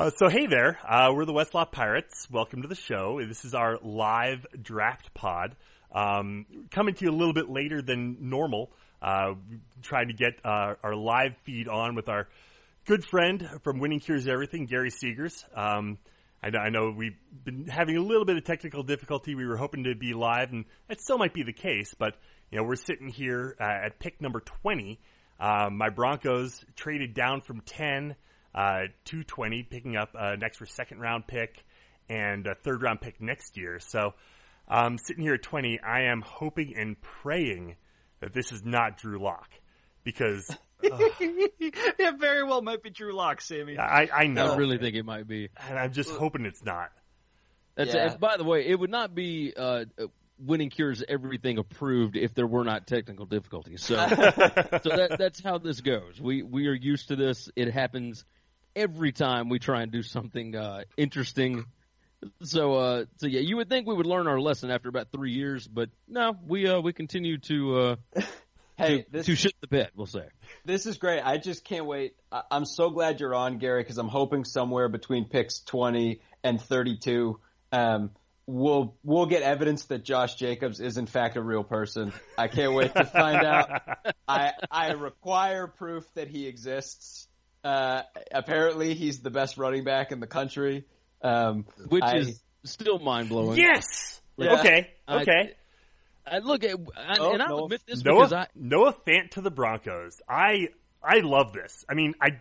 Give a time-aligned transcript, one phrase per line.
[0.00, 2.26] Uh, so hey there, uh, we're the Westlaw Pirates.
[2.30, 3.20] Welcome to the show.
[3.22, 5.54] This is our live draft pod,
[5.94, 8.72] um, coming to you a little bit later than normal.
[9.02, 9.34] Uh,
[9.82, 12.28] trying to get uh, our live feed on with our
[12.86, 15.44] good friend from Winning Cures Everything, Gary Seegers.
[15.54, 15.98] Um,
[16.42, 19.34] I know, I know we've been having a little bit of technical difficulty.
[19.34, 21.92] We were hoping to be live, and that still might be the case.
[21.92, 22.14] But
[22.50, 24.98] you know, we're sitting here uh, at pick number twenty.
[25.38, 28.16] Uh, my Broncos traded down from ten
[28.54, 31.64] uh, to twenty, picking up an extra second round pick
[32.08, 33.78] and a third round pick next year.
[33.80, 34.14] So,
[34.68, 37.76] um, sitting here at twenty, I am hoping and praying
[38.20, 39.48] that this is not Drew Lock
[40.04, 40.48] because
[40.82, 43.78] it very well might be Drew Lock, Sammy.
[43.78, 45.48] I, I know, I really think it might be.
[45.68, 46.90] and I'm just hoping it's not.
[47.76, 48.10] That's Yeah.
[48.12, 49.84] and by the way, it would not be uh,
[50.38, 53.82] winning cures everything approved if there were not technical difficulties.
[53.82, 56.20] So, so that, that's how this goes.
[56.20, 57.48] We we are used to this.
[57.56, 58.24] It happens
[58.74, 61.64] every time we try and do something uh, interesting.
[62.42, 65.32] So, uh, so yeah, you would think we would learn our lesson after about three
[65.32, 67.96] years, but no, we uh, we continue to uh,
[68.80, 69.90] Hey, to, this to shit the bed.
[69.94, 70.24] We'll say.
[70.64, 71.20] this is great.
[71.20, 72.14] I just can't wait.
[72.32, 76.60] I, I'm so glad you're on, Gary, because I'm hoping somewhere between picks 20 and
[76.60, 77.38] 32,
[77.72, 78.10] um,
[78.46, 82.12] we'll we'll get evidence that Josh Jacobs is in fact a real person.
[82.38, 83.82] I can't wait to find out.
[84.28, 87.28] I I require proof that he exists.
[87.62, 90.84] Uh, apparently, he's the best running back in the country.
[91.22, 93.58] Um, Which I- is still mind blowing.
[93.58, 94.20] Yes.
[94.36, 94.58] Yeah.
[94.60, 94.90] Okay.
[95.08, 95.54] Okay.
[96.26, 99.30] I look at, I, Oh, and I'll Noah- admit this because I, Noah Noah Fant
[99.32, 100.20] to the Broncos.
[100.28, 100.68] I
[101.02, 101.84] I love this.
[101.88, 102.38] I mean, I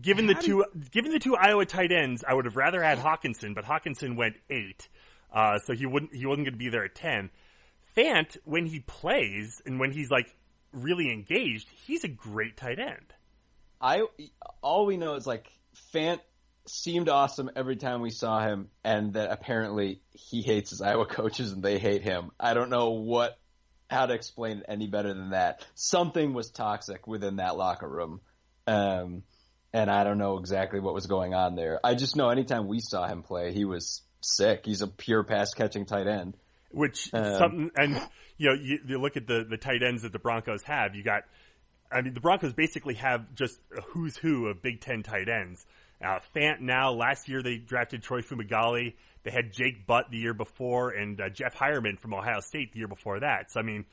[0.00, 3.54] given the two given the two Iowa tight ends, I would have rather had Hockenson,
[3.54, 4.88] but Hockenson went eight,
[5.32, 7.30] uh, so he wouldn't he wasn't going to be there at ten.
[7.96, 10.26] Fant, when he plays and when he's like
[10.72, 13.14] really engaged, he's a great tight end.
[13.80, 14.02] I
[14.62, 15.46] all we know is like
[15.94, 16.20] Fant
[16.66, 21.52] seemed awesome every time we saw him, and that apparently he hates his Iowa coaches
[21.52, 22.30] and they hate him.
[22.38, 23.38] I don't know what
[23.90, 25.64] how to explain it any better than that.
[25.74, 28.20] Something was toxic within that locker room,
[28.66, 29.22] um,
[29.72, 31.80] and I don't know exactly what was going on there.
[31.82, 34.62] I just know anytime we saw him play, he was sick.
[34.64, 36.36] He's a pure pass catching tight end.
[36.70, 38.00] which Um, something and
[38.36, 40.94] you know you, you look at the the tight ends that the Broncos have.
[40.94, 41.22] You got,
[41.90, 45.64] I mean, the Broncos basically have just a who's who of Big Ten tight ends.
[46.02, 48.94] Uh, Fant now last year they drafted Troy Fumagalli.
[49.24, 52.78] They had Jake Butt the year before and uh, Jeff Heuerman from Ohio State the
[52.78, 53.50] year before that.
[53.50, 53.84] So I mean,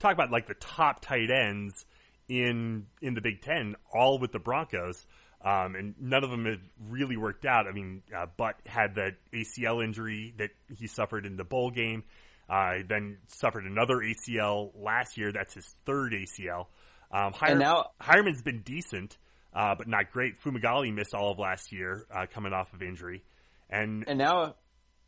[0.00, 1.84] talk about like the top tight ends
[2.28, 5.06] in in the Big Ten, all with the Broncos.
[5.44, 7.66] Um, and none of them have really worked out.
[7.66, 12.04] I mean, uh, Butt had that ACL injury that he suffered in the bowl game.
[12.48, 15.32] Uh, then suffered another ACL last year.
[15.32, 16.66] That's his third ACL.
[17.12, 19.18] Um, Hire, now- Heuerman's been decent,
[19.52, 20.40] uh, but not great.
[20.40, 23.22] Fumagalli missed all of last year, uh, coming off of injury.
[23.68, 24.54] And, And now,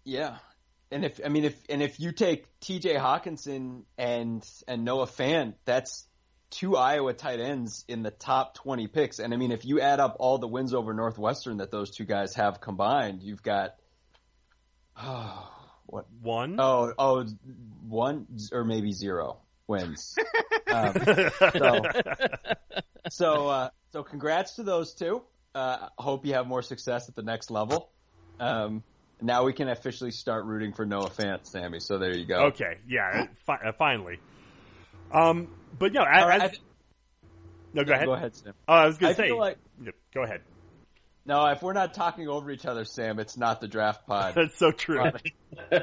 [0.04, 0.38] yeah.
[0.91, 2.94] And if I mean if and if you take T.J.
[2.94, 6.06] Hockenson and and Noah Fant, that's
[6.50, 9.19] two Iowa tight ends in the top twenty picks.
[9.19, 12.04] And I mean if you add up all the wins over Northwestern that those two
[12.04, 13.75] guys have combined, you've got
[14.97, 15.50] oh,
[15.86, 17.25] what one, oh oh
[17.88, 20.17] one or maybe zero wins.
[20.73, 20.95] um,
[21.57, 21.83] so
[23.11, 25.23] so uh, so congrats to those two.
[25.55, 27.91] Uh, hope you have more success at the next level.
[28.41, 28.83] Um,
[29.21, 31.79] now we can officially start rooting for Noah Fant, Sammy.
[31.81, 32.47] So there you go.
[32.47, 34.19] okay, yeah, fi- uh, finally.
[35.13, 35.49] Um,
[35.79, 36.63] but no, as, All right, I as- th-
[37.73, 38.07] no, go ahead.
[38.07, 38.55] Go ahead, Sam.
[38.69, 39.59] Oh, I was gonna say, feel like
[40.15, 40.41] go ahead.
[41.27, 44.35] no, if we're not talking over each other, Sam, it's not the draft pod.
[44.37, 45.03] That's so true.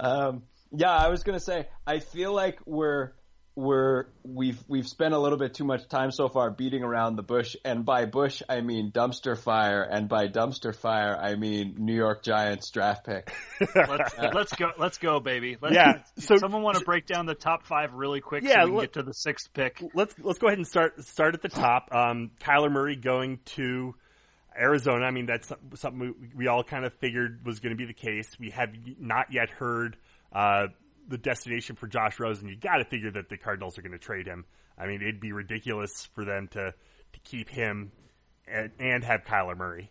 [0.00, 3.12] Um, yeah, I was gonna say, I feel like we're
[3.54, 7.24] we're we've we've spent a little bit too much time so far beating around the
[7.24, 11.94] bush, and by bush I mean dumpster fire, and by dumpster fire I mean New
[11.94, 13.32] York Giants draft pick.
[13.74, 14.66] Let's, let's go.
[14.78, 15.56] Let's go, baby.
[15.60, 18.66] Let's, Yeah, so- someone want to break down the top five really quick Yeah, so
[18.66, 19.82] we can let- get to the sixth pick.
[19.92, 21.88] let's let's go ahead and start start at the top.
[21.90, 23.94] Um, Kyler Murray going to
[24.56, 25.04] Arizona.
[25.04, 27.92] I mean, that's something we, we all kind of figured was going to be the
[27.92, 28.28] case.
[28.38, 28.70] We have
[29.00, 29.96] not yet heard
[30.32, 30.66] uh,
[31.08, 32.48] the destination for Josh Rosen.
[32.48, 34.44] You got to figure that the Cardinals are going to trade him.
[34.76, 36.74] I mean, it'd be ridiculous for them to
[37.12, 37.90] to keep him
[38.46, 39.90] and, and have Kyler Murray.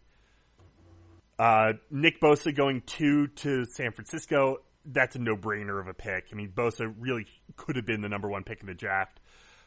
[1.39, 4.57] Uh, Nick Bosa going two to San Francisco.
[4.85, 6.27] That's a no-brainer of a pick.
[6.31, 7.25] I mean, Bosa really
[7.55, 9.19] could have been the number one pick in the draft.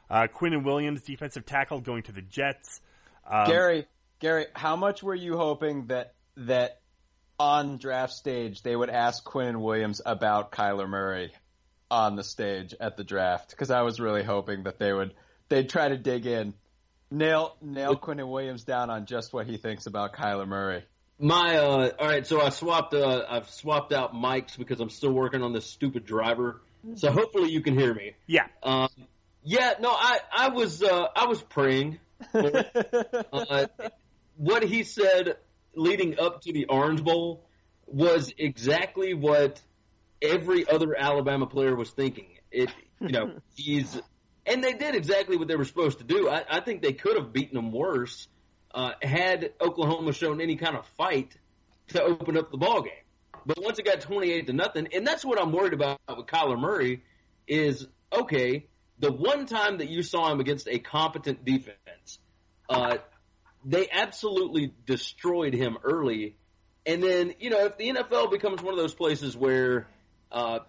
[0.09, 2.81] Uh, Quinnen Williams, defensive tackle, going to the Jets.
[3.29, 3.87] Um, Gary,
[4.19, 6.80] Gary, how much were you hoping that that
[7.41, 11.33] on draft stage they would ask Quinn Williams about Kyler Murray
[11.91, 13.49] on the stage at the draft?
[13.49, 15.15] Because I was really hoping that they would
[15.49, 16.53] they'd try to dig in.
[17.11, 20.85] Nail nail Quinnen Williams down on just what he thinks about Kyler Murray.
[21.19, 22.93] My uh, all right, so I swapped.
[22.93, 26.61] Uh, I've swapped out mics because I'm still working on this stupid driver.
[26.97, 28.15] So hopefully you can hear me.
[28.27, 28.47] Yeah.
[28.63, 28.89] Um,
[29.43, 31.99] yeah, no, I I was uh, I was praying.
[32.33, 32.65] For,
[33.33, 33.67] uh,
[34.37, 35.37] what he said
[35.75, 37.47] leading up to the Orange Bowl
[37.87, 39.61] was exactly what
[40.23, 42.29] every other Alabama player was thinking.
[42.51, 42.71] It,
[43.01, 44.01] you know, he's
[44.47, 46.29] and they did exactly what they were supposed to do.
[46.29, 48.29] I, I think they could have beaten them worse
[48.75, 51.37] uh, had Oklahoma shown any kind of fight
[51.89, 52.93] to open up the ball game.
[53.47, 56.27] But once it got twenty eight to nothing, and that's what I'm worried about with
[56.27, 57.03] Kyler Murray
[57.47, 58.67] is okay.
[58.99, 62.19] The one time that you saw him against a competent defense,
[62.69, 62.99] uh,
[63.65, 66.37] they absolutely destroyed him early.
[66.87, 69.87] And then, you know, if the NFL becomes one of those places where,
[70.33, 70.61] uh,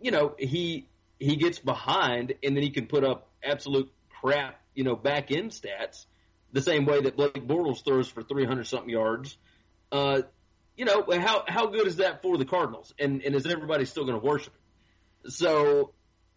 [0.00, 0.88] you know, he
[1.18, 5.50] he gets behind and then he can put up absolute crap, you know, back end
[5.50, 6.06] stats,
[6.52, 9.36] the same way that Blake Bortles throws for 300 something yards.
[9.90, 10.22] Uh,
[10.76, 12.94] you know, how how good is that for the Cardinals?
[12.98, 15.30] And and is everybody still going to worship him?
[15.30, 15.92] So,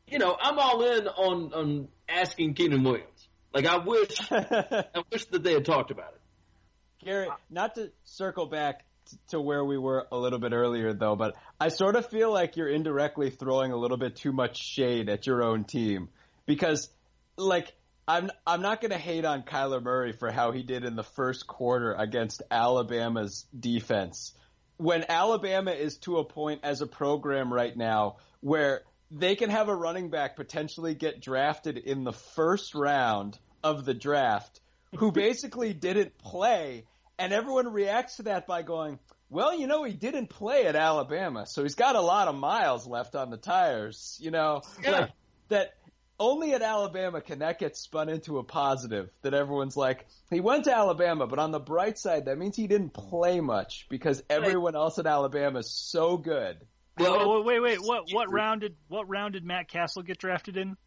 [0.07, 3.15] you know, I'm all in on on asking Keenan Williams.
[3.56, 7.06] Like I wish I wish that they had talked about it.
[7.06, 11.16] Garrett, not to circle back t- to where we were a little bit earlier though,
[11.16, 15.07] but I sort of feel like you're indirectly throwing a little bit too much shade
[15.07, 16.10] at your own team
[16.46, 16.90] because
[17.38, 17.74] like
[18.06, 21.04] I'm I'm not going to hate on Kyler Murray for how he did in the
[21.04, 24.34] first quarter against Alabama's defense.
[24.75, 28.81] When Alabama is to a point as a program right now where
[29.12, 33.96] they can have a running back potentially get drafted in the first round of the
[33.96, 34.62] draft
[34.96, 36.86] who basically didn't play
[37.18, 41.46] and everyone reacts to that by going, well, you know, he didn't play at Alabama,
[41.48, 44.92] so he's got a lot of miles left on the tires, you know, Yeah.
[44.92, 45.12] like
[45.50, 45.74] that
[46.20, 50.66] only at Alabama can that get spun into a positive that everyone's like, he went
[50.66, 54.76] to Alabama, but on the bright side, that means he didn't play much because everyone
[54.76, 56.58] else at Alabama is so good.
[56.98, 57.80] Well, Oh, wait, wait.
[57.82, 60.78] What what round did what round did Matt Castle get drafted in?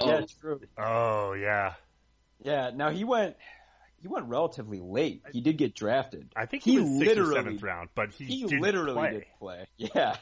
[0.00, 0.60] Yeah, um, true.
[0.78, 1.74] Oh yeah.
[2.44, 3.36] Yeah, now he went,
[4.00, 5.22] he went relatively late.
[5.32, 6.28] He did get drafted.
[6.36, 8.94] I think he, He was sixth or literally- seventh round, but he, He did literally
[8.94, 9.10] play.
[9.10, 9.66] did play.
[9.78, 10.16] Yeah.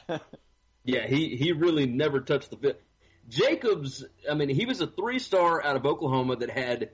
[0.85, 2.81] Yeah, he he really never touched the fit.
[3.29, 6.89] Jacobs, I mean, he was a three star out of Oklahoma that had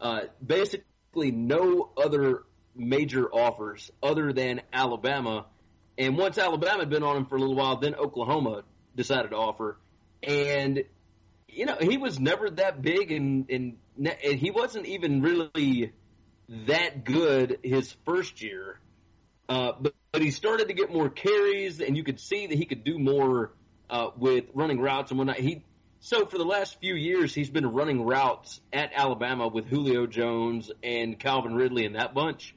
[0.00, 2.44] uh, basically no other
[2.76, 5.46] major offers other than Alabama.
[5.98, 8.62] And once Alabama had been on him for a little while, then Oklahoma
[8.94, 9.78] decided to offer.
[10.22, 10.84] And
[11.54, 15.92] you know, he was never that big, and and, and he wasn't even really
[16.66, 18.78] that good his first year.
[19.48, 22.64] Uh, but, but he started to get more carries, and you could see that he
[22.64, 23.52] could do more
[23.90, 25.36] uh, with running routes and whatnot.
[25.36, 25.62] He
[26.00, 30.70] so for the last few years he's been running routes at Alabama with Julio Jones
[30.82, 32.54] and Calvin Ridley and that bunch,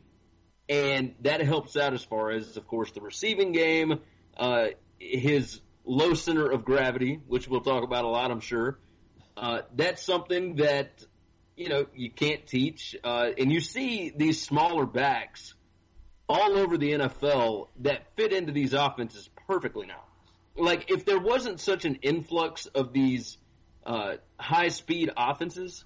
[0.68, 4.00] and that helps out as far as, of course, the receiving game,
[4.38, 4.68] uh,
[5.00, 8.78] his low center of gravity, which we'll talk about a lot, I'm sure.
[9.38, 11.04] Uh, that's something that
[11.56, 15.54] you know you can't teach, uh, and you see these smaller backs
[16.28, 20.04] all over the NFL that fit into these offenses perfectly now.
[20.56, 23.38] Like if there wasn't such an influx of these
[23.86, 25.86] uh, high speed offenses,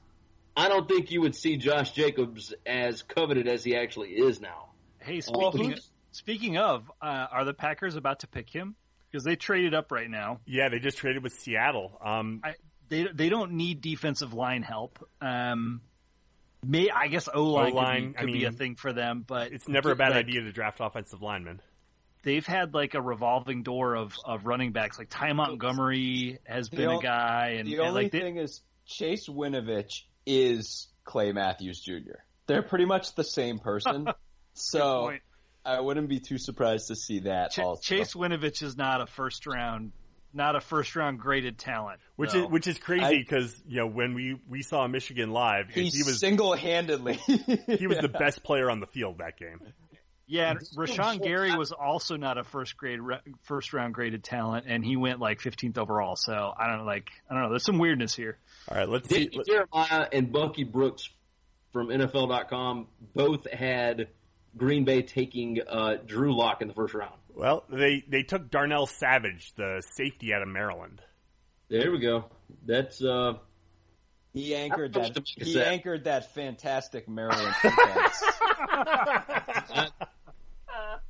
[0.56, 4.69] I don't think you would see Josh Jacobs as coveted as he actually is now.
[5.00, 8.75] Hey, speaking who's- speaking of, uh, are the Packers about to pick him?
[9.12, 10.39] Because they traded up right now.
[10.46, 12.00] Yeah, they just traded with Seattle.
[12.01, 12.55] Um, I,
[12.91, 15.00] they they don't need defensive line help.
[15.21, 15.81] Um,
[16.63, 19.24] may I guess O line could, O-line, be, I could be a thing for them,
[19.25, 21.62] but it's never a bad like, idea to draft offensive linemen.
[22.24, 25.00] They've had like a revolving door of, of running backs.
[25.00, 28.19] Like Ty Montgomery has The been o- a guy, and, the and, only like they,
[28.19, 32.19] thing is Chase Winovich is Clay Matthews Jr.
[32.45, 34.07] They're pretty much the same person.
[34.53, 35.13] so.
[35.63, 37.81] I wouldn't be too surprised to see that Ch- also.
[37.83, 39.91] Chase Winovich is not a first round,
[40.33, 42.00] not a first round graded talent.
[42.15, 42.45] Which though.
[42.45, 46.03] is which is crazy because you know when we we saw Michigan live, he, he
[46.03, 47.13] was single-handedly
[47.67, 49.59] he was the best player on the field that game.
[50.31, 53.01] Yeah, and Rashan Gary was also not a first grade
[53.43, 56.15] first round graded talent, and he went like 15th overall.
[56.15, 57.50] So I don't know, like I don't know.
[57.50, 58.38] There's some weirdness here.
[58.69, 59.27] All right, let's see.
[59.27, 61.09] Danny Jeremiah and Bucky Brooks
[61.73, 64.07] from NFL.com both had
[64.55, 67.15] Green Bay taking uh, Drew Lock in the first round.
[67.35, 71.01] Well, they they took Darnell Savage, the safety out of Maryland.
[71.69, 72.25] There we go.
[72.65, 73.33] That's uh,
[74.33, 75.13] he anchored that.
[75.15, 75.67] to make a He set?
[75.67, 78.23] anchored that fantastic Maryland defense.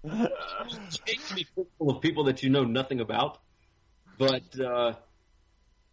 [0.03, 1.47] it can be
[1.77, 3.39] full of people that you know nothing about,
[4.17, 4.93] but uh,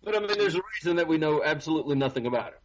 [0.03, 2.61] but I mean, there's a reason that we know absolutely nothing about it.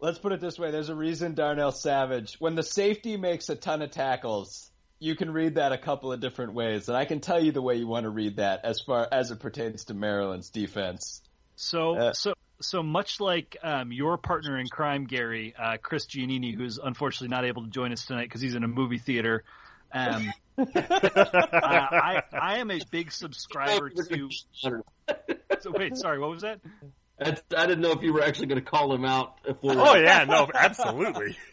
[0.00, 3.54] let's put it this way: there's a reason Darnell Savage, when the safety makes a
[3.56, 7.20] ton of tackles, you can read that a couple of different ways, and I can
[7.20, 9.94] tell you the way you want to read that as far as it pertains to
[9.94, 11.22] Maryland's defense.
[11.56, 16.54] So, Uh, so, so much like um, your partner in crime, Gary, uh, Chris Giannini,
[16.54, 19.44] who's unfortunately not able to join us tonight because he's in a movie theater.
[19.92, 24.30] Um, uh, I, I am a big subscriber to.
[25.60, 26.60] So wait, sorry, what was that?
[27.20, 29.72] I, I didn't know if you were actually going to call him out for.
[29.72, 31.36] Oh yeah, no, absolutely.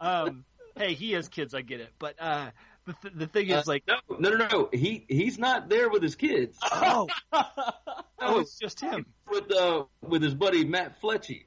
[0.00, 0.44] Um,
[0.76, 2.50] hey, he has kids, I get it, but uh,
[2.86, 4.68] the th- the thing Uh, is, like, no, no, no, no.
[4.72, 6.56] He he's not there with his kids.
[6.62, 9.06] oh, oh, it's just him.
[9.30, 11.46] with uh with his buddy Matt Fletchy.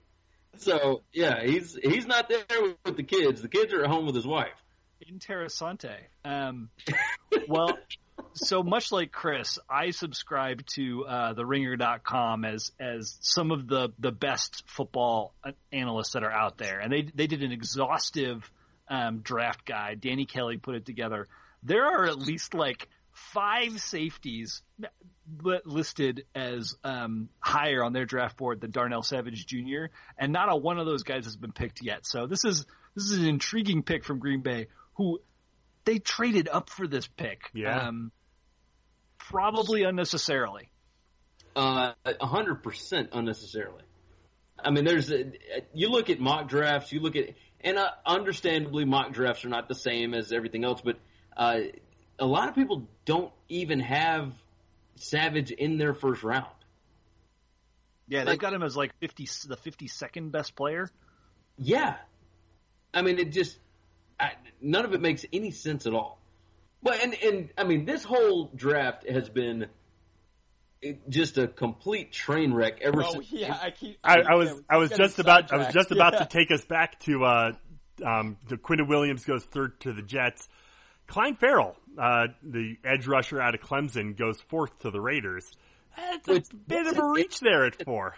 [0.57, 2.45] So yeah, he's he's not there
[2.85, 3.41] with the kids.
[3.41, 4.49] The kids are at home with his wife.
[5.09, 5.95] Interessante.
[6.25, 6.69] Um,
[7.47, 7.77] well,
[8.33, 14.11] so much like Chris, I subscribe to uh, TheRinger.com as as some of the the
[14.11, 15.33] best football
[15.71, 18.49] analysts that are out there, and they they did an exhaustive
[18.89, 20.01] um, draft guide.
[20.01, 21.27] Danny Kelly put it together.
[21.63, 24.61] There are at least like five safeties
[25.65, 29.85] listed as um, higher on their draft board than Darnell Savage Jr.
[30.17, 32.05] and not a one of those guys has been picked yet.
[32.05, 32.65] So this is
[32.95, 35.19] this is an intriguing pick from Green Bay, who
[35.85, 37.87] they traded up for this pick, Yeah.
[37.87, 38.11] um,
[39.17, 40.69] probably unnecessarily.
[41.55, 43.83] Uh, a hundred percent unnecessarily.
[44.63, 45.31] I mean, there's a,
[45.73, 47.29] you look at mock drafts, you look at,
[47.61, 50.97] and uh, understandably, mock drafts are not the same as everything else, but
[51.35, 51.59] uh,
[52.17, 54.33] a lot of people don't even have
[54.95, 56.45] Savage in their first round.
[58.07, 60.89] Yeah, they've Like- got him as like fifty, the fifty second best player.
[61.57, 61.95] Yeah,
[62.93, 63.57] I mean, it just
[64.19, 66.19] I, none of it makes any sense at all.
[66.83, 69.67] But and and I mean, this whole draft has been
[70.81, 73.31] it, just a complete train wreck ever Oh since.
[73.31, 73.97] yeah, I keep.
[74.03, 76.19] I, I was yeah, I was just about I was just about Yeah.
[76.19, 77.51] to take us back to uh,
[78.05, 80.47] um, the Quinnen Williams goes third to the Jets.
[81.07, 85.51] Clelin Ferrell, uh, the edge rusher out of Clemson, goes fourth to the Raiders.
[85.97, 88.15] It's a Which- bit of a reach there at four.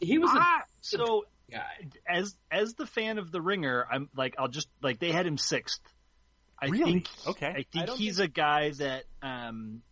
[0.00, 1.62] He was a Ah, so guy.
[2.08, 5.38] as as the fan of the Ringer, I'm like I'll just like they had him
[5.38, 5.80] sixth.
[6.60, 6.84] I Really?
[6.92, 7.46] think Okay.
[7.46, 9.82] I I think don't he's a guy that um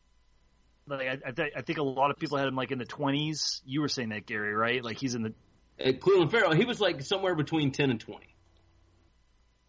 [0.99, 2.85] like I, I, th- I think a lot of people had him like in the
[2.85, 3.62] twenties.
[3.64, 4.82] You were saying that Gary, right?
[4.85, 5.35] Like he's in the
[5.80, 8.35] Uh, Clelin Ferrell, he was like somewhere between ten and twenty.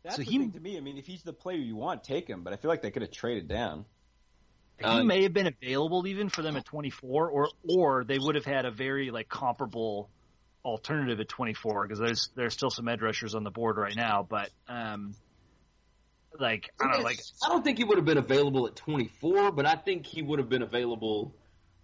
[0.04, 0.78] That's So the he- thing to me.
[0.78, 2.44] I mean, if he's the player you want, take him.
[2.44, 3.86] But I feel like they could have traded down.
[4.80, 8.36] he Uh, may have been available even for them at 24 or or they would
[8.36, 10.10] have had a very like comparable
[10.66, 14.22] alternative at 24 because there's there's still some edge rushers on the board right now
[14.28, 15.14] but um
[16.40, 19.08] like I don't know like I don't think he would have been available at twenty
[19.20, 21.36] four, but I think he would have been available.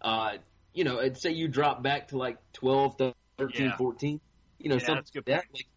[0.01, 0.37] Uh,
[0.73, 2.97] you know, and say you drop back to like 12,
[3.39, 3.77] 13, Yeah.
[3.77, 4.21] 14,
[4.59, 5.45] You know, Yeah, something that's good like that.
[5.51, 5.67] Like,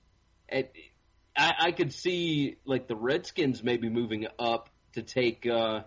[0.51, 0.73] at,
[1.35, 5.85] I, I could see like the Redskins maybe moving up to take, uh,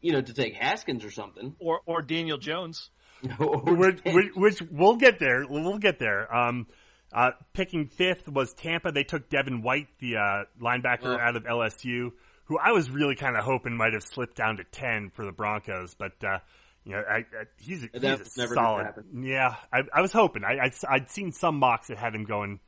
[0.00, 1.54] you know, to take Haskins or something.
[1.58, 2.88] or or Daniel Jones
[3.38, 5.44] which, which, which we'll get there.
[5.46, 6.34] We'll get there.
[6.34, 6.66] Um,
[7.12, 8.92] uh, picking fifth was Tampa.
[8.92, 11.18] They took Devin White, the uh, linebacker Oh.
[11.18, 12.12] out of LSU,
[12.44, 15.32] who I was really kind of hoping might have slipped down to ten for the
[15.32, 16.38] Broncos, but uh,
[16.84, 17.24] you know, I, I,
[17.58, 18.84] he's, a- That he's a never gonna solid.
[18.84, 19.22] happen.
[19.24, 20.44] Yeah, I, I was hoping.
[20.44, 22.60] I, I'd, I'd seen some mocks that had him going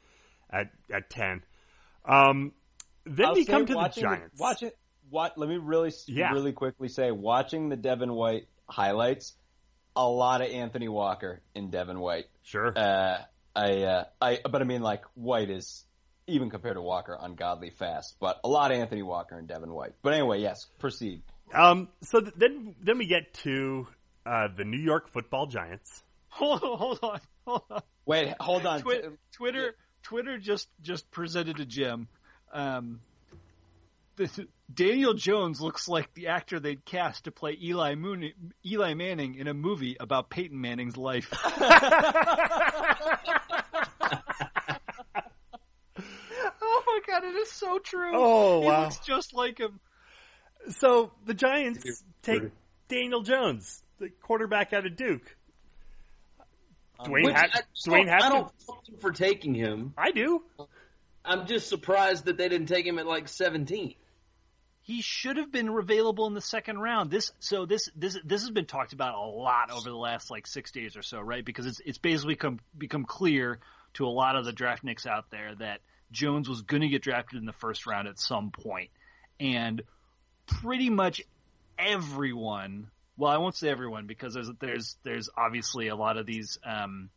[0.50, 1.42] at at ten.
[2.04, 2.52] Um,
[3.06, 4.38] then I'll we come to the watching Giants.
[4.38, 4.76] watch it.
[5.08, 5.36] What?
[5.38, 6.32] Let me really, Yeah.
[6.32, 9.34] really quickly say, watching the Devin White highlights,
[9.96, 12.26] a lot of Anthony Walker in Devin White.
[12.42, 12.72] Sure.
[12.76, 13.18] Uh,
[13.54, 15.84] I, uh, I, but I mean, like White is
[16.26, 18.16] even compared to Walker, ungodly fast.
[18.20, 19.94] But a lot of Anthony Walker and Devin White.
[20.02, 21.22] But anyway, yes, proceed.
[21.54, 23.88] Um, so th- then then we get to
[24.24, 26.02] uh, the New York Football Giants.
[26.28, 28.80] hold on hold on hold on Wait, hold on.
[28.80, 29.02] Twi-
[29.32, 32.08] Twitter Twitter just just presented to Jim.
[32.52, 33.00] Um,
[34.20, 34.38] this,
[34.72, 38.30] Daniel Jones looks like the actor they'd cast to play Eli Moon,
[38.64, 41.32] Eli Manning in a movie about Peyton Manning's life.
[41.32, 41.42] oh
[46.86, 48.12] my god, it is so true.
[48.14, 48.84] Oh, he wow.
[48.84, 49.80] looks just like him.
[50.68, 52.42] So the Giants take
[52.88, 55.34] Daniel Jones, the quarterback out of Duke.
[56.98, 59.94] Um, Dwayne, Which ha- I, Dwayne I don't fault them for taking him.
[59.96, 60.42] I do.
[61.24, 63.94] I'm just surprised that they didn't take him at like 17.
[64.90, 67.12] He should have been available in the second round.
[67.12, 70.48] This so this this this has been talked about a lot over the last like
[70.48, 71.44] six days or so, right?
[71.44, 73.60] Because it's it's basically come become clear
[73.94, 75.78] to a lot of the draftniks out there that
[76.10, 78.90] Jones was going to get drafted in the first round at some point,
[79.38, 79.80] and
[80.46, 81.22] pretty much
[81.78, 82.90] everyone.
[83.16, 87.10] Well, I won't say everyone because there's there's there's obviously a lot of these um,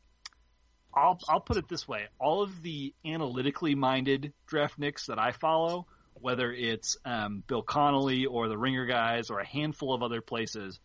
[0.93, 5.87] I'll I'll put it this way: all of the analytically minded draftniks that I follow,
[6.15, 10.79] whether it's um, Bill Connolly or the Ringer guys or a handful of other places,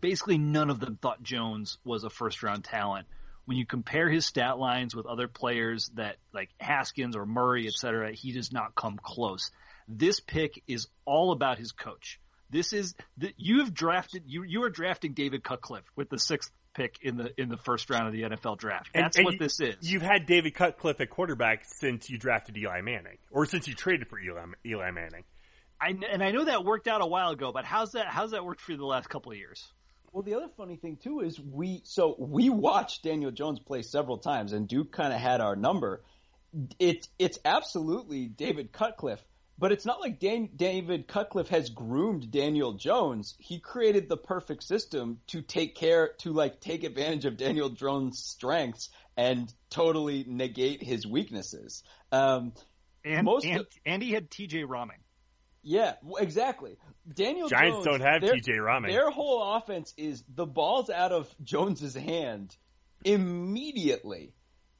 [0.00, 3.06] basically none of them thought Jones was a first round talent.
[3.46, 7.74] When you compare his stat lines with other players that like Haskins or Murray, et
[7.74, 9.50] cetera, he does not come close.
[9.86, 12.18] This pick is all about his coach.
[12.48, 16.50] This is that you have drafted you you are drafting David Cutcliffe with the sixth
[16.74, 18.90] pick in the in the first round of the NFL draft.
[18.92, 19.76] That's and, and what this is.
[19.80, 24.08] You've had David Cutcliffe at quarterback since you drafted Eli Manning, or since you traded
[24.08, 25.24] for Eli, Eli Manning.
[25.80, 28.44] I, and I know that worked out a while ago, but how's that how's that
[28.44, 29.66] worked for you the last couple of years?
[30.12, 34.18] Well, the other funny thing too is we so we watched Daniel Jones play several
[34.18, 36.02] times, and Duke kind of had our number.
[36.78, 39.24] It's it's absolutely David Cutcliffe,
[39.58, 43.34] but it's not like Dan, David Cutcliffe has groomed Daniel Jones.
[43.38, 48.18] He created the perfect system to take care to like take advantage of Daniel Jones'
[48.18, 51.82] strengths and totally negate his weaknesses.
[52.10, 52.52] Um,
[53.04, 54.62] and, most and, of, and he had T.J.
[54.62, 55.00] Rahming.
[55.64, 56.76] Yeah, exactly.
[57.12, 58.88] Daniel Giants Jones, don't have TJ Rahming.
[58.88, 62.54] Their whole offense is the ball's out of Jones's hand
[63.02, 64.34] immediately.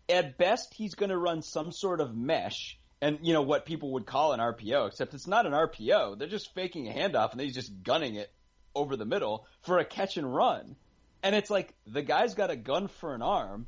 [0.08, 3.92] At best, he's going to run some sort of mesh and you know what people
[3.92, 6.18] would call an RPO, except it's not an RPO.
[6.18, 8.32] They're just faking a handoff and he's just gunning it
[8.74, 10.74] over the middle for a catch and run.
[11.22, 13.66] And it's like the guy's got a gun for an arm.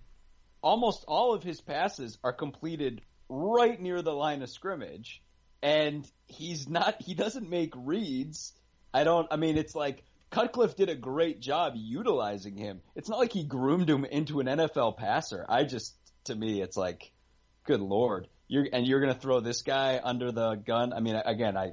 [0.62, 5.20] Almost all of his passes are completed right near the line of scrimmage
[5.62, 8.54] and he's not he doesn't make reads.
[8.94, 12.80] I don't I mean it's like Cutcliffe did a great job utilizing him.
[12.94, 15.44] It's not like he groomed him into an NFL passer.
[15.46, 17.12] I just to me it's like
[17.66, 18.28] good lord.
[18.48, 20.92] You're and you're going to throw this guy under the gun.
[20.92, 21.72] I mean again, I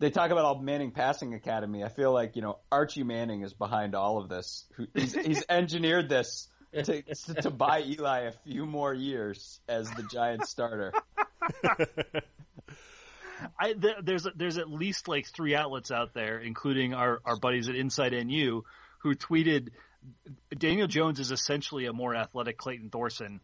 [0.00, 1.84] they talk about all Manning Passing Academy.
[1.84, 4.64] I feel like, you know, Archie Manning is behind all of this.
[4.94, 7.02] He's, he's engineered this to,
[7.42, 10.92] to buy Eli a few more years as the Giants starter.
[13.58, 17.68] I, th- there's there's at least like three outlets out there, including our, our buddies
[17.68, 18.62] at Inside NU,
[18.98, 19.68] who tweeted
[20.56, 23.40] Daniel Jones is essentially a more athletic Clayton Thorson,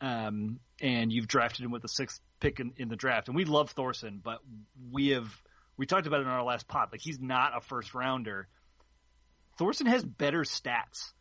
[0.00, 3.28] um, and you've drafted him with the sixth pick in, in the draft.
[3.28, 4.38] And we love Thorson, but
[4.90, 5.30] we have
[5.76, 6.88] we talked about it in our last pod.
[6.92, 8.48] Like he's not a first rounder.
[9.58, 11.12] Thorson has better stats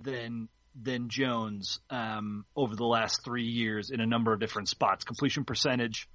[0.00, 0.48] than
[0.80, 5.04] than Jones um, over the last three years in a number of different spots.
[5.04, 6.08] Completion percentage,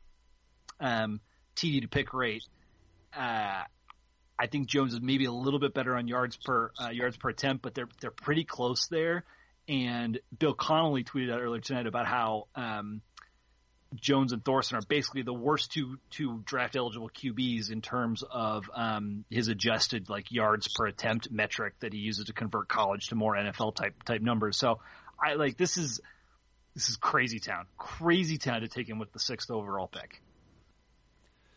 [0.79, 1.19] um,
[1.55, 2.43] TD to pick rate.
[3.13, 3.63] Uh,
[4.37, 7.29] I think Jones is maybe a little bit better on yards per uh, yards per
[7.29, 9.25] attempt, but they're they're pretty close there.
[9.67, 13.01] And Bill Connolly tweeted out earlier tonight about how um,
[13.95, 18.69] Jones and Thorson are basically the worst two two draft eligible QBs in terms of
[18.73, 23.15] um, his adjusted like yards per attempt metric that he uses to convert college to
[23.15, 24.57] more NFL type type numbers.
[24.57, 24.79] So
[25.21, 25.99] I like this is
[26.73, 30.21] this is crazy town, crazy town to take him with the sixth overall pick.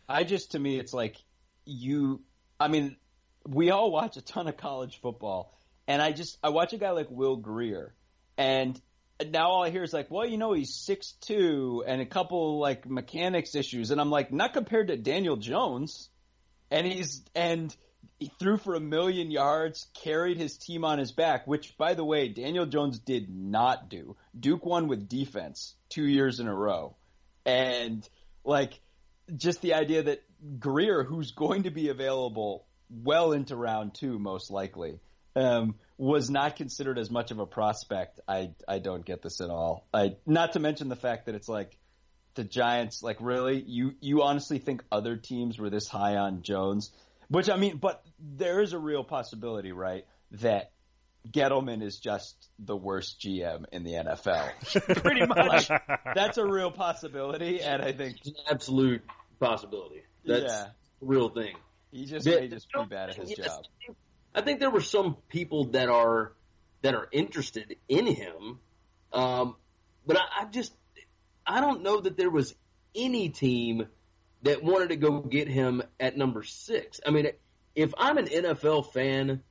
[0.09, 1.17] I just to me it's like
[1.65, 2.23] you
[2.59, 2.97] I mean
[3.47, 6.91] we all watch a ton of college football and I just I watch a guy
[6.91, 7.95] like Will Grier
[8.39, 8.81] and
[9.33, 12.61] now all I hear is like, well, you know, he's six two and a couple
[12.61, 16.09] like mechanics issues, and I'm like, not compared to Daniel Jones,
[16.71, 17.75] and he's and
[18.21, 22.05] he threw for a million yards, carried his team on his back, which by the
[22.05, 24.17] way, Daniel Jones did not do.
[24.39, 26.97] Duke won with defense two years in a row,
[27.45, 28.09] and
[28.45, 28.81] like
[29.37, 30.23] just the idea that
[30.61, 35.01] Grier, who's going to be available well into round two, most likely,
[35.35, 38.21] um, was not considered as much of a prospect.
[38.27, 39.87] I I don't get this at all.
[39.93, 41.77] I not to mention the fact that it's like
[42.35, 43.03] the Giants.
[43.03, 46.91] Like really, you you honestly think other teams were this high on Jones?
[47.29, 50.07] Which I mean, but there is a real possibility, right?
[50.33, 50.71] That
[51.29, 55.03] Gettleman is just the worst GM in the NFL.
[55.03, 55.69] Pretty much.
[56.15, 59.03] That's a real possibility, and I think it's an absolute
[59.41, 60.03] possibility.
[60.25, 60.67] That's yeah.
[60.67, 61.57] a real thing.
[61.91, 63.65] He just may just be bad at his job.
[64.39, 66.33] I think there were some people that are
[66.83, 68.61] that are interested in him,
[69.13, 69.57] um,
[70.07, 70.73] but I, I just
[71.45, 72.55] I don't know that there was
[72.95, 73.89] any team
[74.43, 77.01] that wanted to go get him at number six.
[77.05, 77.33] I mean,
[77.75, 79.43] if I'm an NFL fan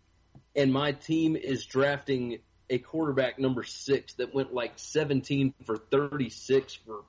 [0.55, 6.75] and my team is drafting a quarterback number six that went like 17 for 36
[6.85, 7.03] for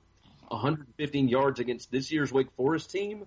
[0.49, 3.25] 115 yards against this year's Wake Forest team,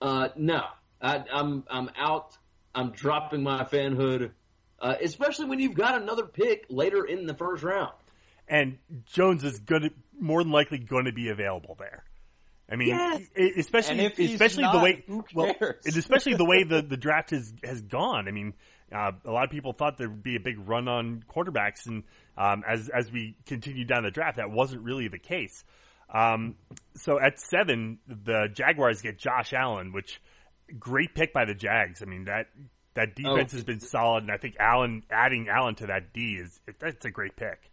[0.00, 0.62] uh, no,
[0.98, 2.38] I, I'm I'm out.
[2.76, 4.30] I'm dropping my fanhood,
[4.78, 7.94] uh, especially when you've got another pick later in the first round.
[8.46, 12.04] And Jones is going to more than likely going to be available there.
[12.70, 13.22] I mean, yes.
[13.56, 15.54] especially especially not, the way well,
[15.86, 18.26] especially the way the the draft has has gone.
[18.28, 18.54] I mean,
[18.92, 22.02] uh, a lot of people thought there'd be a big run on quarterbacks, and
[22.36, 25.64] Um, as as we continued down the draft, that wasn't really the case.
[26.12, 26.56] Um,
[26.96, 30.20] so at seven, the Jaguars get Josh Allen, which
[30.78, 32.02] great pick by the Jags.
[32.02, 32.48] I mean that
[32.94, 33.34] that oh.
[33.36, 33.56] defense Oh.
[33.56, 37.10] has been solid, and I think Allen adding Allen to that D is that's a
[37.10, 37.70] great pick.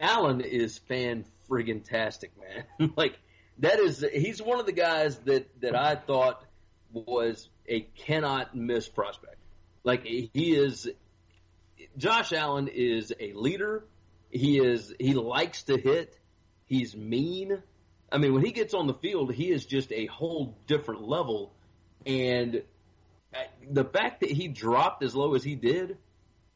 [0.00, 2.92] Allen is fan friggin' tastic, man.
[2.96, 3.18] like
[3.58, 6.44] that is he's one of the guys that that I thought
[6.92, 9.36] was a cannot miss prospect.
[9.84, 10.88] Like he is
[11.96, 13.84] Josh Allen is a leader.
[14.30, 16.18] He is he likes to hit.
[16.66, 17.62] He's mean.
[18.10, 21.52] I mean, when he gets on the field, he is just a whole different level.
[22.06, 22.62] And
[23.34, 23.38] uh,
[23.70, 25.98] the fact that he dropped as low as he did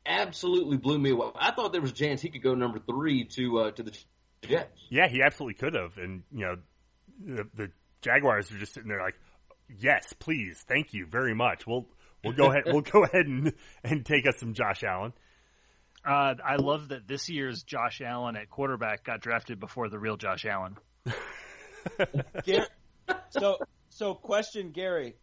[0.05, 1.29] absolutely blew me away.
[1.37, 3.97] I thought there was a chance he could go number three to uh, to the
[4.43, 4.81] Jets.
[4.89, 6.57] Yeah, he absolutely could have, and you know,
[7.25, 7.71] the, the
[8.03, 9.19] Jaguars are just sitting there like,
[9.79, 11.67] yes, please, thank you very much.
[11.67, 11.87] We'll
[12.25, 15.13] we'll go ahead we'll go ahead and and take us some Josh Allen.
[16.05, 20.17] Uh, I love that this year's Josh Allen at quarterback got drafted before the real
[20.17, 20.77] Josh Allen.
[22.47, 22.69] Gar-
[23.31, 25.17] so, so question, Gary.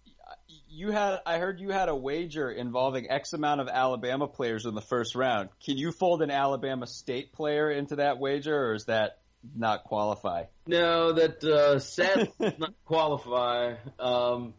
[0.69, 4.73] You had, I heard you had a wager involving X amount of Alabama players in
[4.73, 5.49] the first round.
[5.63, 9.19] Can you fold an Alabama State player into that wager, or is that
[9.55, 10.45] not qualify?
[10.65, 13.75] No, that uh, sadly does not qualify.
[13.99, 14.53] Um,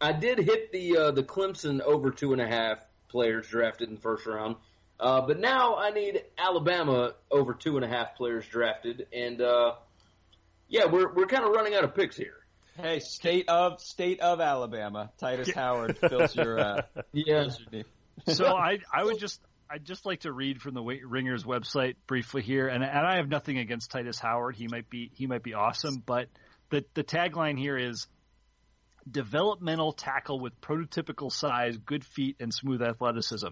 [0.00, 3.96] I did hit the uh, the Clemson over two and a half players drafted in
[3.96, 4.56] the first round,
[4.98, 9.74] uh, but now I need Alabama over two and a half players drafted, and uh,
[10.68, 12.39] yeah, we're we're kind of running out of picks here.
[12.76, 16.58] Hey, state of state of Alabama, Tytus Howard fills your.
[16.58, 17.84] Uh, Yeah, fills your.
[18.34, 22.42] So I I would just I'd just like to read from the Ringers website briefly
[22.42, 24.56] here, and and I have nothing against Tytus Howard.
[24.56, 26.28] He might be he might be awesome, but
[26.70, 28.06] the the tagline here is
[29.10, 33.48] developmental tackle with prototypical size, good feet, and smooth athleticism.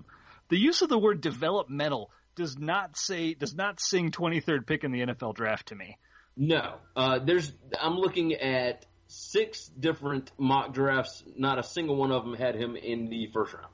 [0.49, 4.93] The use of the word developmental does not say does not sing 23rd pick in
[4.93, 5.99] the NFL draft to me.
[6.37, 11.25] no, uh, there's I'm looking at six different mock drafts.
[11.37, 13.67] Not a single one of them had him in the first round.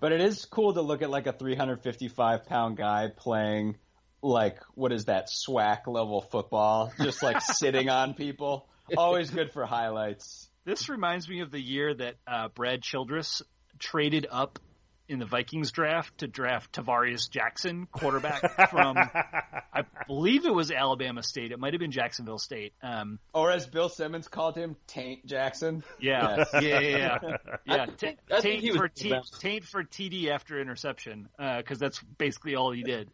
[0.00, 3.76] But it is cool to look at like a 355 pound guy playing
[4.22, 8.68] like what is that SWAC level football, just like sitting on people.
[8.96, 10.48] Always good for highlights.
[10.64, 13.42] This reminds me of the year that uh, Brad Childress
[13.78, 14.58] traded up
[15.08, 21.22] in the Vikings draft to draft Tarvaris Jackson, quarterback from, I believe it was Alabama
[21.22, 21.52] State.
[21.52, 22.72] It might have been Jacksonville State.
[22.82, 25.82] Um, Or as Bill Simmons called him, Taint Jackson.
[26.00, 27.18] yeah, yeah, yeah, yeah.
[27.66, 27.74] yeah.
[27.74, 32.00] I ta- think- I think taint for T, taint for TD after interception, because that's
[32.18, 33.10] basically all he did.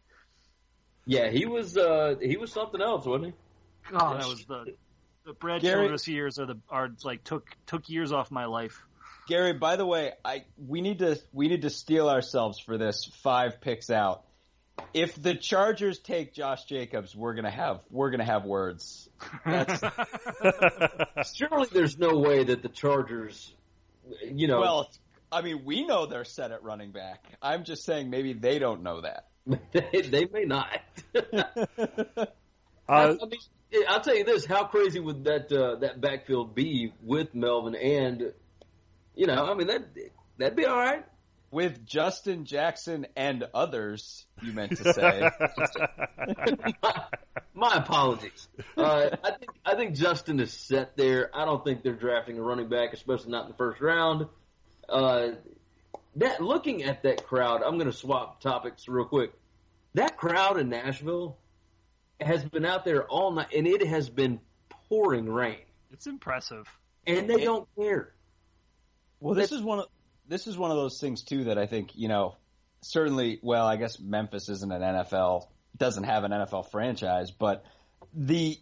[1.05, 3.91] Yeah, he was uh, he was something else, wasn't he?
[3.91, 4.75] God, that was the
[5.25, 8.83] the Brad Gary- Childress years are the are like took took years off my life.
[9.29, 13.05] Gary, by the way, I we need to we need to steel ourselves for this
[13.21, 14.23] five picks out.
[14.93, 19.07] If the Chargers take Josh Jacobs, we're gonna have we're gonna have words.
[19.45, 19.81] That's,
[21.35, 23.53] Surely there's no way that the Chargers,
[24.23, 24.89] you know, well,
[25.31, 27.23] I mean, we know they're set at running back.
[27.39, 29.27] I'm just saying maybe they don't know that.
[29.71, 30.79] they, they may not.
[32.89, 36.91] Uh, I mean, I'll tell you this: how crazy would that uh, that backfield be
[37.03, 38.33] with Melvin and,
[39.19, 39.83] you know, I mean that
[40.37, 41.05] that'd be all right.
[41.51, 45.29] With Justin Jackson and others, you meant to say.
[46.83, 47.03] my,
[47.53, 48.47] my apologies.
[48.77, 51.29] Uh, I think I think Justin is set there.
[51.33, 54.27] I don't think they're drafting a running back, especially not in the first round.
[54.87, 55.29] Uh,
[56.15, 59.33] that looking at that crowd, I'm going to swap topics real quick.
[59.95, 61.37] That crowd in Nashville
[62.21, 64.39] has been out there all night, and it has been
[64.87, 65.57] pouring rain,
[65.91, 66.67] It's impressive.
[67.07, 68.13] and they don't care.
[69.19, 69.85] Well, this is one of
[70.27, 72.35] this is one of those things too that I think you know
[72.81, 73.39] certainly.
[73.41, 77.65] Well, I guess Memphis isn't an NFL doesn't have an NFL franchise, but
[78.13, 78.57] the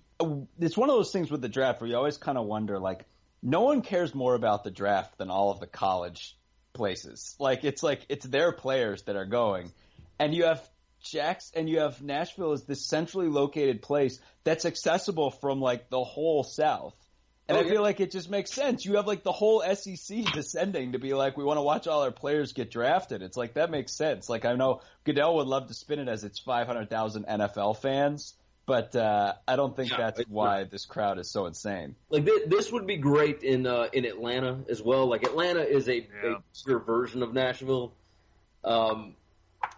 [0.59, 3.05] it's one of those things with the draft where you always kind of wonder like
[3.43, 6.35] no one cares more about the draft than all of the college
[6.73, 7.35] places.
[7.39, 9.71] Like it's like it's their players that are going,
[10.19, 10.67] and you have
[11.03, 16.03] Jacks and you have Nashville is this centrally located place that's accessible from like the
[16.03, 16.95] whole South.
[17.49, 17.69] And Oh, I yeah.
[17.71, 18.83] feel like it just makes sense.
[18.85, 22.03] You have like the whole SEC descending to be like, we want to watch all
[22.03, 23.21] our players get drafted.
[23.21, 24.27] It's like that makes sense.
[24.29, 28.33] Like I know Goodell would love to spin it as it's 500,000 NFL fans,
[28.65, 31.95] but uh, I don't think Yeah, that's why this crowd is so insane.
[32.09, 35.07] Like thi- this would be great in uh, in Atlanta as well.
[35.07, 36.35] Like Atlanta is a, Yeah.
[36.65, 37.93] bigger version of Nashville,
[38.65, 39.15] um,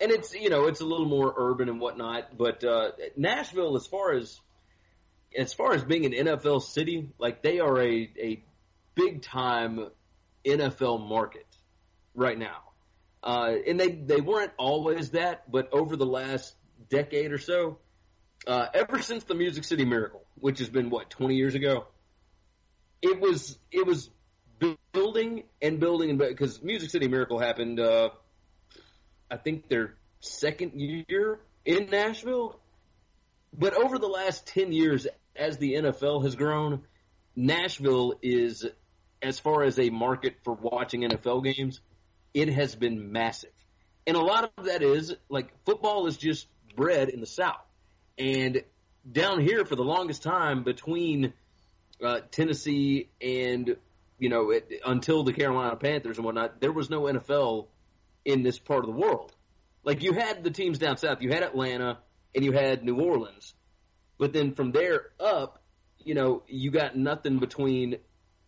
[0.01, 2.35] and it's you know it's a little more urban and whatnot.
[2.35, 4.39] But uh, Nashville, as far as
[5.37, 8.43] as far as being an NFL city, like they are a a
[8.95, 9.89] big time
[10.45, 11.45] NFL market
[12.15, 12.57] right now,
[13.23, 16.55] uh, and they they weren't always that, but over the last
[16.89, 17.77] decade or so,
[18.47, 21.85] uh, ever since the Music City Miracle, which has been what 20 years ago,
[23.01, 24.09] it was it was
[24.91, 28.09] building and building and because Music City Miracle happened, uh,
[29.29, 32.59] I think their second year in Nashville,
[33.57, 36.83] but over the last 10 years, as the NFL has grown,
[37.35, 38.65] Nashville is
[39.21, 41.81] as far as a market for watching NFL games,
[42.33, 43.51] it has been massive.
[44.07, 47.61] And a lot of that is like football is just bred in the South.
[48.17, 48.63] And
[49.09, 51.33] down here for the longest time between
[52.03, 53.75] uh, Tennessee and,
[54.17, 57.67] you know, it, until the Carolina Panthers and whatnot, there was no NFL
[58.25, 59.33] in this part of the world.
[59.83, 61.99] Like you had the teams down south, you had Atlanta
[62.35, 63.53] and you had New Orleans.
[64.17, 65.63] But then from there up,
[65.97, 67.97] you know, you got nothing between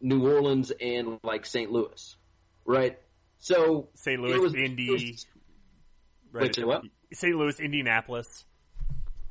[0.02, 1.72] New Orleans and like St.
[1.72, 2.16] Louis,
[2.66, 2.98] right?
[3.40, 4.20] So St.
[4.22, 5.26] Louis, was, Indy, was,
[6.32, 6.56] right?
[6.58, 6.84] Wait, what?
[7.14, 7.36] St.
[7.36, 8.46] Louis, Indianapolis.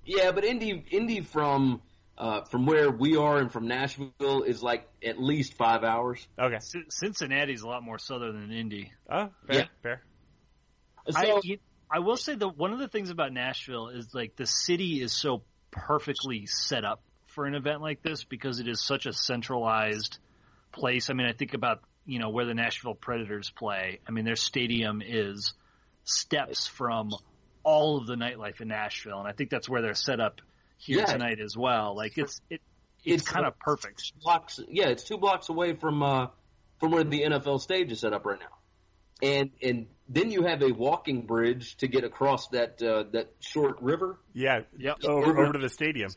[0.05, 1.83] Yeah, but Indy, Indy from
[2.19, 6.27] uh, from where we are and from Nashville is like at least five hours.
[6.39, 6.59] Okay.
[6.61, 8.93] C- Cincinnati's a lot more southern than Indy.
[9.11, 9.65] Oh, fair, Yeah.
[9.83, 10.03] fair.
[11.09, 11.59] So, I, you-
[11.93, 15.13] I will say that one of the things about Nashville is like the city is
[15.13, 20.19] so perfectly set up for an event like this because it is such a centralized
[20.73, 21.11] place.
[21.11, 24.01] I mean, I think about you know where the Nashville Predators play.
[24.07, 25.53] I mean, their stadium is
[26.05, 27.11] steps from
[27.63, 30.41] all of the nightlife in Nashville, and I think that's where they're set up
[30.79, 31.05] here Yeah.
[31.07, 31.95] tonight as well.
[31.97, 32.63] Like it's it
[33.05, 34.13] it's, It's- kind of perfect.
[34.23, 34.61] blocks.
[34.69, 36.27] Yeah, it's two blocks away from uh,
[36.81, 40.63] from where the NFL stage is set up right now, and and then you have
[40.63, 44.19] a walking bridge to get across that uh, that short river.
[44.35, 44.63] Yeah.
[44.77, 45.05] Yep.
[45.05, 46.11] Over, over to the stadium.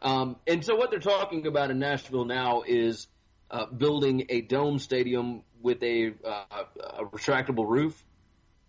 [0.00, 3.06] Um, and so what they're talking about in Nashville now is
[3.50, 6.64] uh, building a dome stadium with a, uh,
[6.98, 8.02] a retractable roof.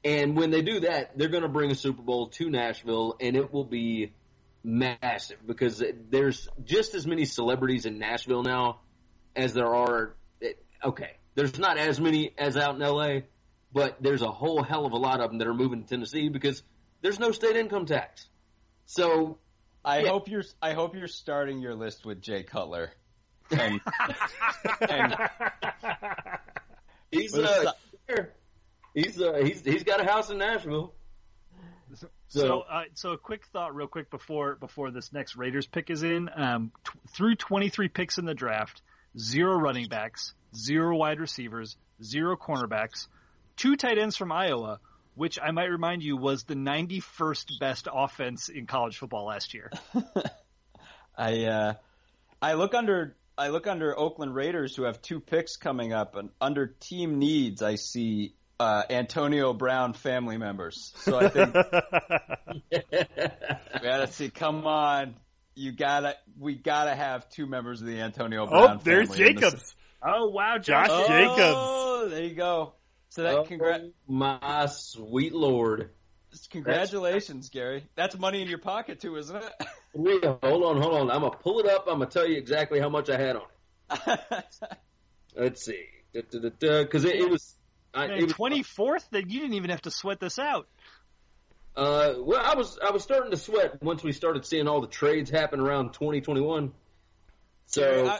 [0.03, 3.35] And when they do that, they're going to bring a Super Bowl to Nashville, and
[3.35, 4.13] it will be
[4.63, 8.79] massive because there's just as many celebrities in Nashville now
[9.35, 10.15] as there are.
[10.83, 13.21] Okay, there's not as many as out in LA,
[13.77, 16.29] but there's a whole hell of a lot of them that are moving to Tennessee
[16.29, 16.63] because
[17.03, 18.27] there's no state income tax.
[18.87, 19.37] So
[19.85, 20.09] I Yeah.
[20.09, 20.43] hope you're.
[20.61, 22.89] I hope you're starting your list with Jay Cutler.
[23.51, 23.79] And,
[24.89, 25.15] and
[27.11, 27.73] He's But uh,
[28.95, 30.93] he's uh, he's he's got a house in Nashville.
[31.93, 35.89] So, So, uh, so a quick thought, real quick, before before this next Raiders pick
[35.89, 36.29] is in.
[36.35, 38.81] Um, t- through 23 picks in the draft,
[39.17, 43.07] zero running backs, zero wide receivers, zero cornerbacks,
[43.57, 44.79] two tight ends from Iowa,
[45.15, 49.71] which I might remind you was the 91st best offense in college football last year.
[51.17, 51.73] I uh,
[52.41, 56.29] I look under I look under Oakland Raiders who have two picks coming up, and
[56.39, 60.93] under team needs I see uh, Antonio Brown family members.
[60.97, 61.53] So I think
[62.71, 64.29] we gotta see.
[64.29, 65.15] Come on,
[65.55, 68.77] you gotta we gotta have two members of the Antonio Brown.
[68.77, 69.75] oh, there's family in the- Jacobs.
[70.03, 71.07] Oh wow, Josh Josh!
[71.07, 71.37] Jacobs.
[71.39, 72.73] Oh, there you go.
[73.09, 75.91] So that oh, congrat my sweet lord!
[76.51, 77.87] congratulations, Gary.
[77.95, 79.53] That's money in your pocket too, isn't it?
[79.93, 81.11] Wait, hold on, hold on.
[81.11, 81.85] I'm gonna pull it up.
[81.87, 83.45] I'm gonna tell you exactly how much I had on
[84.07, 84.45] it.
[85.35, 87.55] Let's see, because it, it was.
[87.93, 90.67] I, it Man, was 24th, That you didn't even have to sweat this out.
[91.75, 94.87] uh, well, I was I was starting to sweat once we started seeing all the
[94.87, 96.73] trades happen around 2021.
[97.67, 98.19] So Gary, I-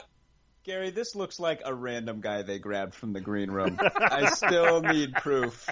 [0.68, 3.78] Gary, this looks like a random guy they grabbed from the green room.
[3.80, 5.66] I still need proof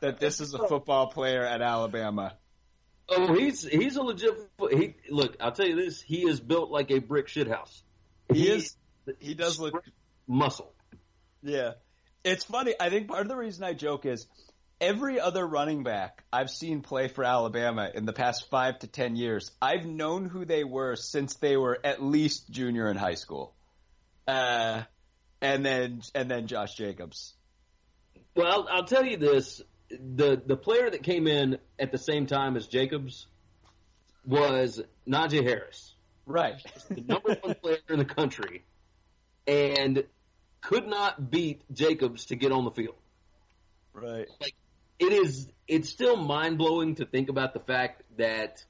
[0.00, 2.34] that this is a football player at Alabama.
[3.08, 4.34] Oh, he's he's a legit.
[4.70, 5.38] He look.
[5.40, 6.02] I'll tell you this.
[6.02, 7.80] He is built like a brick shithouse.
[8.30, 8.76] He is.
[9.20, 9.82] He does look.
[10.26, 10.70] muscle.
[11.42, 11.72] Yeah,
[12.22, 12.74] it's funny.
[12.78, 14.26] I think part of the reason I joke is
[14.82, 19.16] every other running back I've seen play for Alabama in the past five to ten
[19.16, 23.55] years, I've known who they were since they were at least junior in high school.
[24.26, 24.82] Uh,
[25.40, 27.34] and then and then Josh Jacobs.
[28.34, 32.26] Well, I'll, I'll tell you this: the the player that came in at the same
[32.26, 33.26] time as Jacobs
[34.26, 36.60] was Najee Harris, Right.
[36.88, 38.64] the number one player in the country,
[39.46, 40.04] and
[40.60, 42.96] could not beat Jacobs to get on the field.
[43.92, 44.26] Right.
[44.40, 44.54] Like
[44.98, 48.64] it is it's still mind blowing to think about the fact that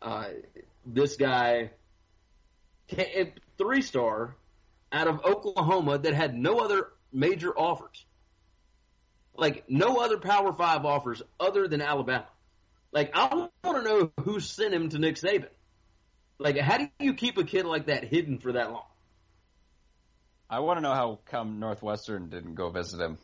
[0.00, 0.28] uh,
[0.86, 1.70] this guy
[3.58, 4.36] three star
[4.92, 8.04] out of Oklahoma that had no other major offers,
[9.36, 12.26] like no other Power Five offers other than Alabama.
[12.92, 15.48] Like I want to know who sent him to Nick Saban.
[16.38, 18.86] Like how do you keep a kid like that hidden for that long?
[20.48, 23.18] I want to know how come Northwestern didn't go visit him.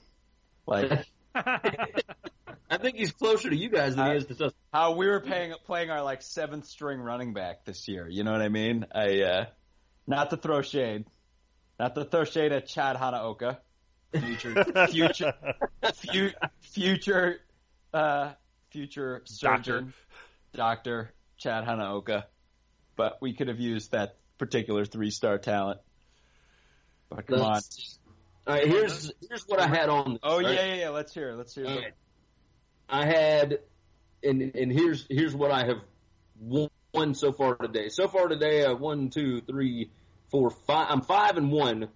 [0.66, 4.53] Like, I think he's closer to you guys than he is to us.
[4.73, 8.09] How we were paying, playing our like seventh string running back this year.
[8.09, 8.87] You know what I mean?
[8.92, 9.44] I uh,
[10.07, 11.05] not to throw shade,
[11.81, 13.57] not the throw shade at Chad Hanaoka,
[14.12, 15.33] future future
[15.95, 17.40] fu- future
[17.95, 18.33] uh,
[18.71, 19.95] future surgeon,
[20.53, 22.25] doctor Chad Hanaoka,
[22.97, 25.81] but we could have used that particular three star talent.
[27.09, 27.61] But come on.
[28.47, 30.12] All right, here's here's what I had on.
[30.12, 30.55] This, Oh right?
[30.55, 30.88] yeah, yeah, yeah.
[30.90, 31.31] Let's hear.
[31.31, 31.37] it.
[31.37, 31.64] Let's hear.
[31.64, 31.69] It.
[31.69, 31.95] right.
[32.90, 33.61] I had,
[34.23, 35.79] and and here's here's what I have
[36.38, 37.88] won so far today.
[37.88, 39.90] So far today, I have one, two, three,
[40.31, 40.87] four, five.
[40.90, 41.88] I'm five and one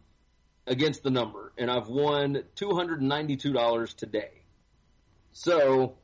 [0.66, 4.30] against the number, and I've won two hundred and ninety two dollars today.
[5.32, 5.96] So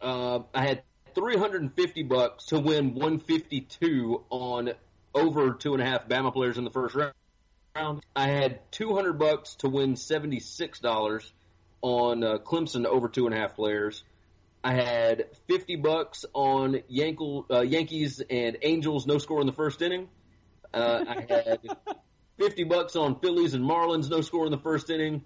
[0.00, 0.82] uh, I had
[1.14, 4.72] three hundred and fifty bucks to win one fifty two on
[5.14, 8.02] over two and a half Bama players in the first round.
[8.14, 11.32] I had two hundred bucks to win seventy six dollars
[11.82, 14.02] on uh, Clemson over two and a half players.
[14.64, 19.82] I had 50 bucks on Yankle, uh, Yankees and Angels no score in the first
[19.82, 20.08] inning.
[20.74, 21.60] Uh, I had
[22.38, 25.22] 50 bucks on Phillies and Marlins no score in the first inning.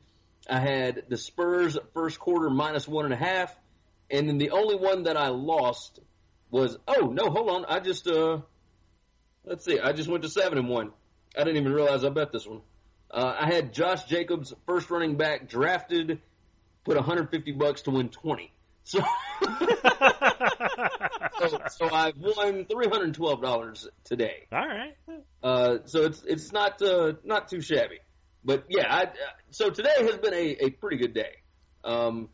[0.49, 3.55] I had the Spurs first quarter minus one and a half.
[4.11, 6.01] And then the only one that I lost
[6.51, 7.65] was, oh no, hold on.
[7.67, 8.41] I just, uh,
[9.45, 9.79] let's see.
[9.79, 10.93] I just went to seven and one.
[11.37, 12.63] I didn't even realize I bet this one.
[13.11, 16.21] Uh, I had Josh Jacobs first running back drafted,
[16.85, 18.53] put 150 bucks to win 20.
[18.89, 19.01] So,
[21.41, 24.47] so, so I've won three hundred twelve dollars today.
[24.51, 24.95] All right.
[25.43, 27.99] Uh, so it's it's not uh, not too shabby.
[28.45, 29.09] But yeah, I, uh,
[29.51, 31.33] so today has been a, a pretty good day.
[31.85, 32.31] Um,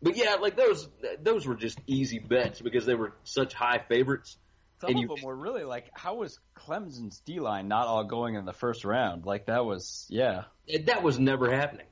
[0.00, 0.88] but yeah, like those
[1.20, 4.36] those were just easy bets because they were such high favorites.
[4.80, 8.04] Some And of you- them were really like, how was Clemson's D line not all
[8.04, 9.26] going in the first round?
[9.26, 10.44] Like that was, yeah,
[10.86, 11.86] That was never happening.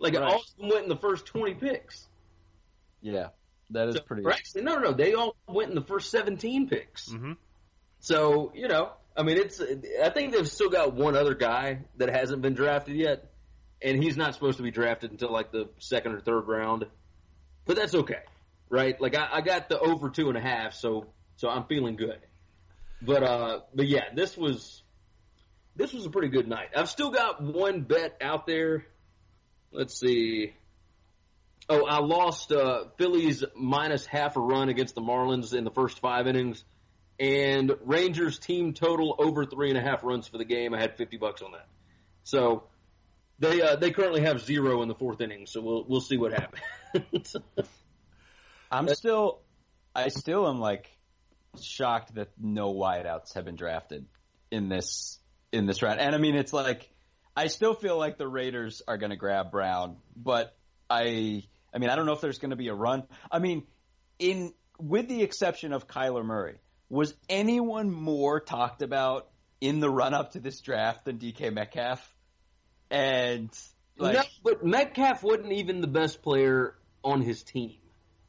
[0.00, 0.22] Like Right.
[0.24, 2.08] all of them went in the first twenty picks.
[3.04, 3.28] Yeah,
[3.70, 4.24] that is So- pretty.
[4.24, 4.92] or actually, no, no, no.
[4.92, 7.10] They all went in the first seventeen picks.
[7.12, 7.32] hmm
[8.00, 9.60] So you know, I mean, it's.
[9.60, 13.30] I think they've still got one other guy that hasn't been drafted yet,
[13.82, 16.86] and he's not supposed to be drafted until like the second or third round.
[17.66, 18.20] But that's okay,
[18.70, 19.00] right?
[19.00, 22.18] Like I, I got the over two and a half, so so I'm feeling good.
[23.02, 24.82] But uh, but yeah, this was
[25.76, 26.68] this was a pretty good night.
[26.76, 28.86] I've still got one bet out there.
[29.72, 30.54] Let's see.
[31.68, 35.98] Oh, I lost uh, Phillies minus half a run against the Marlins in the first
[36.00, 36.62] five innings
[37.18, 40.74] and Rangers team total over three and a half runs for the game.
[40.74, 41.66] I had fifty bucks on that.
[42.24, 42.64] So
[43.38, 45.46] they uh, they currently have zero in the fourth inning.
[45.46, 47.36] So we'll we'll see what happens.
[48.70, 49.40] I'm still,
[49.94, 50.90] I still am like
[51.62, 54.06] shocked that no wideouts have been drafted
[54.50, 55.18] in this
[55.52, 56.00] in this round.
[56.00, 56.90] And I mean, it's like
[57.36, 60.56] I still feel like the Raiders are going to grab Brown, but
[60.88, 63.02] I, I mean, I don't know if there's going to be a run.
[63.30, 63.64] I mean,
[64.18, 66.56] in with the exception of Kyler Murray,
[66.88, 69.28] was anyone more talked about
[69.60, 72.14] in the run up to this draft than DK Metcalf?
[72.90, 73.50] And
[73.98, 77.74] like, no, but Metcalf wasn't even the best player on his team.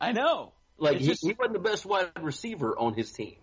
[0.02, 3.36] I know, Like he, just- he wasn't the best wide receiver on his team.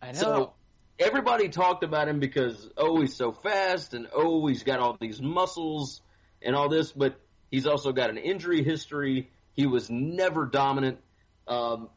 [0.00, 0.18] I know.
[0.18, 0.52] So
[0.98, 5.20] everybody talked about him because oh he's so fast and oh he's got all these
[5.20, 6.00] muscles
[6.40, 9.30] and all this, but he's also got an injury history.
[9.60, 11.00] He was never dominant.
[11.46, 11.90] Um,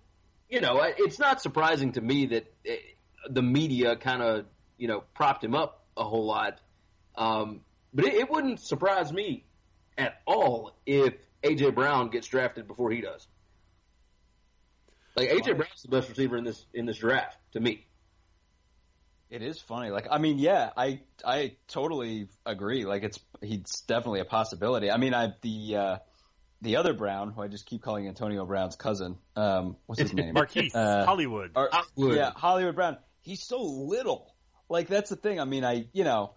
[0.49, 2.76] you know, it's not surprising to me that eh,
[3.30, 4.45] the media kind of
[4.78, 6.60] you know propped him up a whole lot.
[7.15, 7.62] Um,
[7.93, 9.45] but it, it wouldn't surprise me
[9.97, 13.26] at all if AJ Brown gets drafted before he does.
[15.15, 17.86] Like AJ Brown's the best receiver in this in this draft to me.
[19.30, 19.89] It is funny.
[19.89, 22.84] Like, I mean, yeah, I I totally agree.
[22.84, 24.91] Like, it's he's definitely a possibility.
[24.91, 25.97] I mean, I the uh,
[26.63, 29.17] the other Brown, who I just keep calling Antonio Brown's cousin.
[29.36, 30.34] Um, what's his name?
[30.34, 31.52] Marquise, Uh, Hollywood.
[31.56, 32.17] Or- Hollywood.
[32.17, 32.97] Yeah, Hollywood Brown.
[33.21, 34.34] He's so little.
[34.69, 35.39] Like, that's the thing.
[35.39, 36.34] I mean, I you know,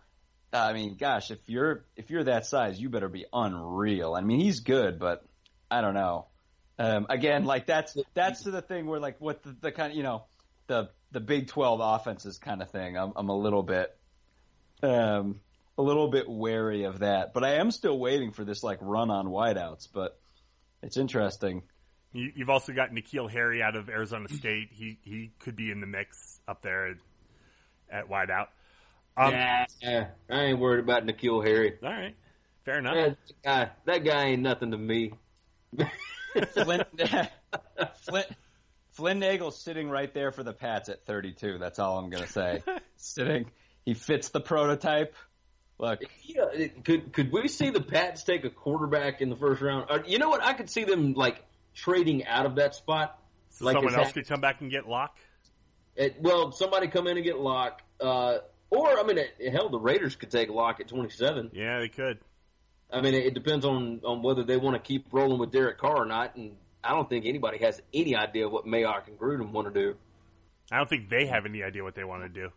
[0.53, 4.15] I mean, gosh, if you're if you're that size, you better be unreal.
[4.15, 5.25] I mean, he's good, but
[5.71, 6.27] I don't know.
[6.79, 10.03] Um, again, like that's that's the thing where like what the, the kind of you
[10.03, 10.25] know
[10.67, 12.97] the the Big Twelve offenses kind of thing.
[12.99, 13.97] I'm I'm a little bit
[14.83, 15.41] um
[15.79, 19.11] a little bit wary of that, but I am still waiting for this like run
[19.11, 19.89] on wideouts.
[19.93, 20.19] But
[20.83, 21.63] it's interesting.
[22.13, 24.69] You, you've also got N'Keal Harry out of Arizona State.
[24.73, 26.97] He he could be in the mix up there at,
[27.91, 28.49] at wideout.
[29.17, 31.75] Um, Nah, I ain't worried about N'Keal Harry.
[31.83, 32.15] All right,
[32.65, 32.95] fair enough.
[32.95, 35.13] That guy, that guy ain't nothing to me.
[36.53, 36.87] Flint
[37.97, 38.27] Flint
[38.93, 41.59] Flynn Nagel's sitting right there for the Pats at 32.
[41.59, 42.63] That's all I'm gonna say.
[42.97, 43.51] sitting,
[43.85, 45.15] he fits the prototype.
[45.79, 49.87] Look, Yeah, could could we see the Pats take a quarterback in the first round?
[49.91, 50.43] Or, you know what?
[50.43, 53.19] I could see them like trading out of that spot.
[53.51, 55.19] So Like someone else could come back and get Lock.
[55.95, 58.39] It, well, somebody come in and get Lock, uh,
[58.71, 61.53] or I mean, it, hell, the Raiders could take Lock at 27.
[61.55, 62.19] Yeah, they could.
[62.91, 65.79] I mean, it, it depends on on whether they want to keep rolling with Derek
[65.79, 66.37] Carr or not.
[66.37, 69.97] And I don't think anybody has any idea what Mayock and Gruden want to do.
[70.71, 72.51] I don't think they have any idea what they want to do.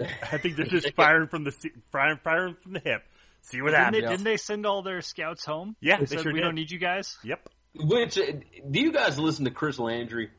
[0.00, 1.52] I think they're just firing from the
[1.90, 3.02] firing, firing from the hip.
[3.42, 4.02] See what Didn't happens.
[4.02, 5.76] they, didn't they send all their scouts home?
[5.80, 6.44] Yeah, they, they said sure we did.
[6.44, 7.16] don't need you guys.
[7.24, 7.48] Yep.
[7.74, 8.22] Which uh,
[8.70, 10.30] do you guys listen to Chris Landry?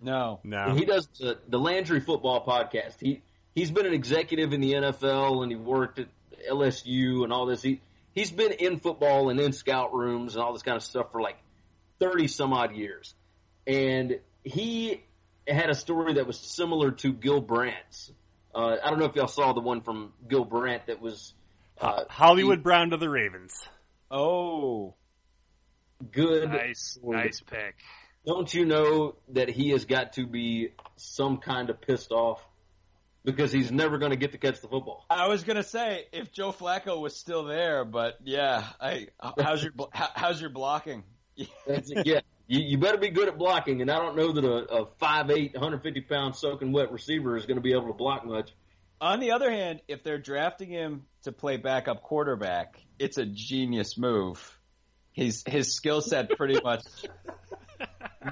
[0.00, 0.40] No.
[0.44, 0.74] No.
[0.74, 2.96] He does the, the Landry Football Podcast.
[3.00, 3.22] He
[3.54, 6.08] he's been an executive in the NFL and he worked at
[6.50, 7.62] LSU and all this.
[7.62, 7.80] He
[8.12, 11.20] he's been in football and in scout rooms and all this kind of stuff for
[11.20, 11.36] like
[11.98, 13.14] thirty some odd years.
[13.66, 15.02] And he
[15.46, 18.10] had a story that was similar to Gil Brandt's.
[18.54, 21.34] Uh, I don't know if y'all saw the one from Gil Brandt that was
[21.80, 23.52] uh, Hollywood Brown to the Ravens.
[24.10, 24.94] Oh.
[26.12, 26.48] good.
[26.50, 27.76] Nice, for nice pick.
[28.26, 32.40] Don't you know that he has got to be some kind of pissed off
[33.24, 35.06] because he's never going to get to catch the football?
[35.08, 39.72] I was gonna say if Joe Flacco was still there, but yeah, I how's your
[39.92, 41.04] how's your blocking?
[42.04, 42.20] Yeah,
[42.50, 45.54] you, you better be good at blocking, and I don't know that a, a 5'8",
[45.54, 48.50] 150 pound soaking wet receiver is going to be able to block much.
[49.00, 53.96] On the other hand, if they're drafting him to play backup quarterback, it's a genius
[53.96, 54.58] move.
[55.12, 56.82] His his skill set pretty much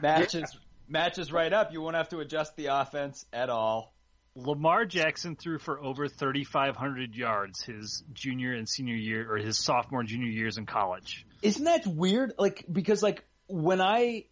[0.02, 0.56] matches
[0.88, 1.72] matches right up.
[1.72, 3.94] You won't have to adjust the offense at all.
[4.34, 10.00] Lamar Jackson threw for over 3,500 yards his junior and senior year, or his sophomore
[10.00, 11.26] and junior years in college.
[11.42, 12.34] Isn't that weird?
[12.38, 14.26] Like because like when I,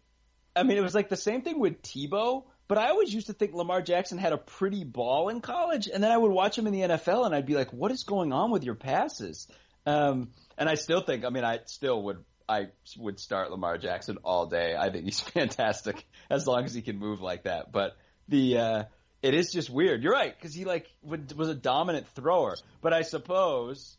[0.55, 2.45] I mean, it was like the same thing with Tebow.
[2.67, 6.03] But I always used to think Lamar Jackson had a pretty ball in college, and
[6.03, 8.33] then I would watch him in the NFL, and I'd be like, "What is going
[8.33, 9.47] on with your passes?"
[9.85, 14.17] Um, and I still think, I mean, I still would, I would start Lamar Jackson
[14.23, 14.75] all day.
[14.77, 17.71] I think he's fantastic as long as he can move like that.
[17.71, 17.95] But
[18.27, 18.83] the, uh,
[19.21, 20.03] it is just weird.
[20.03, 22.55] You're right because he like was a dominant thrower.
[22.81, 23.95] But I suppose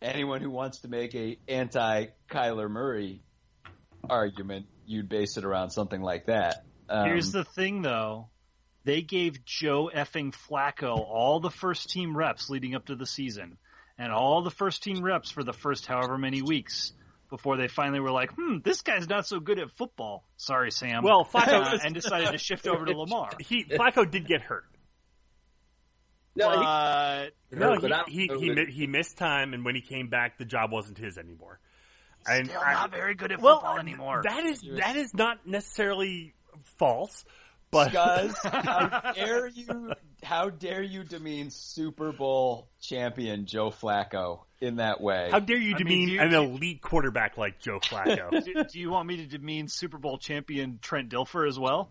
[0.00, 3.22] anyone who wants to make a anti Kyler Murray
[4.08, 6.64] argument, you'd base it around something like that.
[6.88, 8.28] Um, Here's the thing, though.
[8.84, 13.56] They gave Joe effing Flacco all the first team reps leading up to the season,
[13.96, 16.92] and all the first team reps for the first however many weeks
[17.30, 21.04] before they finally were like, "Hmm, this guy's not so good at football." Sorry, Sam.
[21.04, 23.30] Well, Flacco- Uh, and decided to shift over to Lamar.
[23.38, 24.64] He Flacco did get hurt.
[26.34, 26.56] No, he-
[27.56, 30.38] No, but I don't he he he, he missed time, and when he came back,
[30.38, 31.60] the job wasn't his anymore.
[32.28, 34.22] And still I- not very good at well, football anymore.
[34.24, 36.34] That is that is not necessarily
[36.78, 37.24] false,
[37.70, 39.92] but Guys, how dare you?
[40.22, 45.28] How dare you demean Super Bowl champion Joe Flacco in that way?
[45.32, 48.30] how dare you I mean, demean do you- an elite quarterback like Joe Flacco?
[48.44, 51.90] do, do you want me to demean Super Bowl champion Trent Dilfer as well?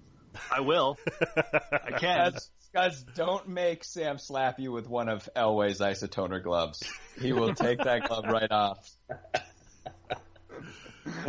[0.50, 0.98] I will.
[1.74, 2.32] I can.
[2.32, 6.82] guys, guys, don't make Sam slap you with one of Elway's isotoner gloves.
[7.20, 8.90] He will take that glove right off.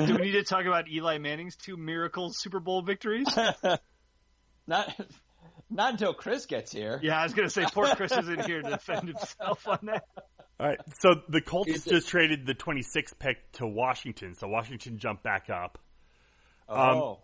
[0.07, 3.27] Do we need to talk about Eli Manning's two miracle Super Bowl victories?
[4.67, 4.95] Not,
[5.71, 7.01] not until Chris gets here.
[7.03, 10.05] Yeah, I was going to say poor Chris isn't here to defend himself on that.
[10.61, 14.47] All right, so the Colts Is it- just traded the 26th pick to Washington, so
[14.47, 15.79] Washington jumped back up.
[16.69, 17.19] Oh,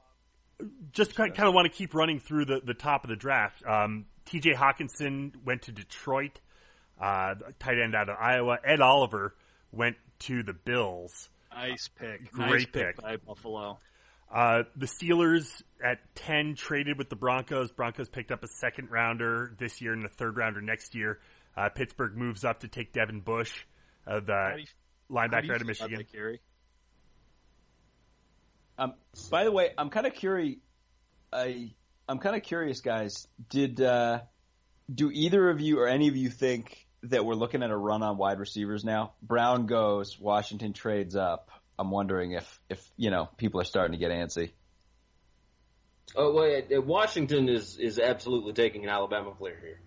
[0.90, 3.62] just kind of want to keep running through the, the top of the draft.
[3.64, 4.54] Um, T.J.
[4.54, 6.40] Hockenson went to Detroit.
[7.00, 8.58] Uh, tight end out of Iowa.
[8.64, 9.36] Ed Oliver
[9.70, 11.28] went to the Bills.
[11.54, 12.30] Nice pick.
[12.32, 13.02] Great nice pick.
[13.02, 13.78] by Buffalo.
[14.32, 17.72] Uh, the Steelers at 10 traded with the Broncos.
[17.72, 21.18] Broncos picked up a second rounder this year and a third rounder next year.
[21.56, 23.64] Uh, Pittsburgh moves up to take Devin Bush,
[24.06, 24.66] uh, the you-
[25.10, 26.04] linebacker out of Michigan.
[28.78, 28.94] Um,
[29.30, 30.58] by the way, I'm kind of curious.
[31.32, 31.72] I
[32.08, 33.26] I'm kind of curious, guys.
[33.50, 34.20] Did uh,
[34.92, 38.02] do either of you or any of you think that we're looking at a run
[38.02, 39.12] on wide receivers now?
[39.22, 41.50] Brown goes, Washington trades up.
[41.78, 44.50] I'm wondering if if you know people are starting to get antsy.
[46.16, 49.80] oh, well, Washington is is absolutely taking an Alabama player here.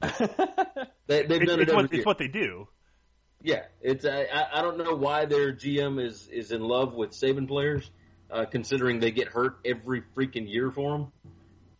[1.06, 2.00] They, they've It's, done it's it every what, year.
[2.00, 2.68] it's what they do.
[3.42, 7.12] Yeah, it's I, I- I don't know why their GM is is in love with
[7.12, 7.90] Saban players,
[8.30, 11.12] uh, considering they get hurt every freaking year for them.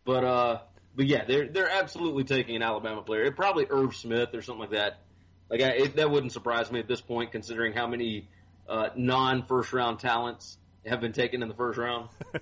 [0.05, 0.59] But uh,
[0.99, 3.23] but yeah, they're they're absolutely taking an Alabama player.
[3.23, 4.99] It probably Irv Smith or something like that.
[5.49, 8.27] Like I, it, that wouldn't surprise me at this point, considering how many
[8.67, 12.09] uh, non first round talents have been taken in the first round.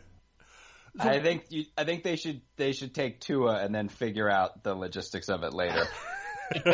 [1.00, 4.64] I think you, I think they should they should take Tua and then figure out
[4.64, 5.86] the logistics of it later.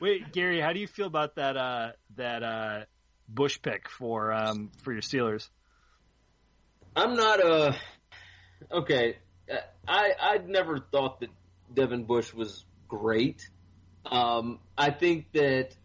[0.00, 1.56] Wait, Gary, how do you feel about that?
[1.56, 2.84] Uh, that uh,
[3.28, 5.48] Bush pick for um, for your Steelers?
[6.94, 7.76] I'm not a
[8.70, 9.16] okay.
[9.86, 11.30] I I'd never thought that
[11.72, 13.48] Devin Bush was great.
[14.04, 15.76] Um, I think that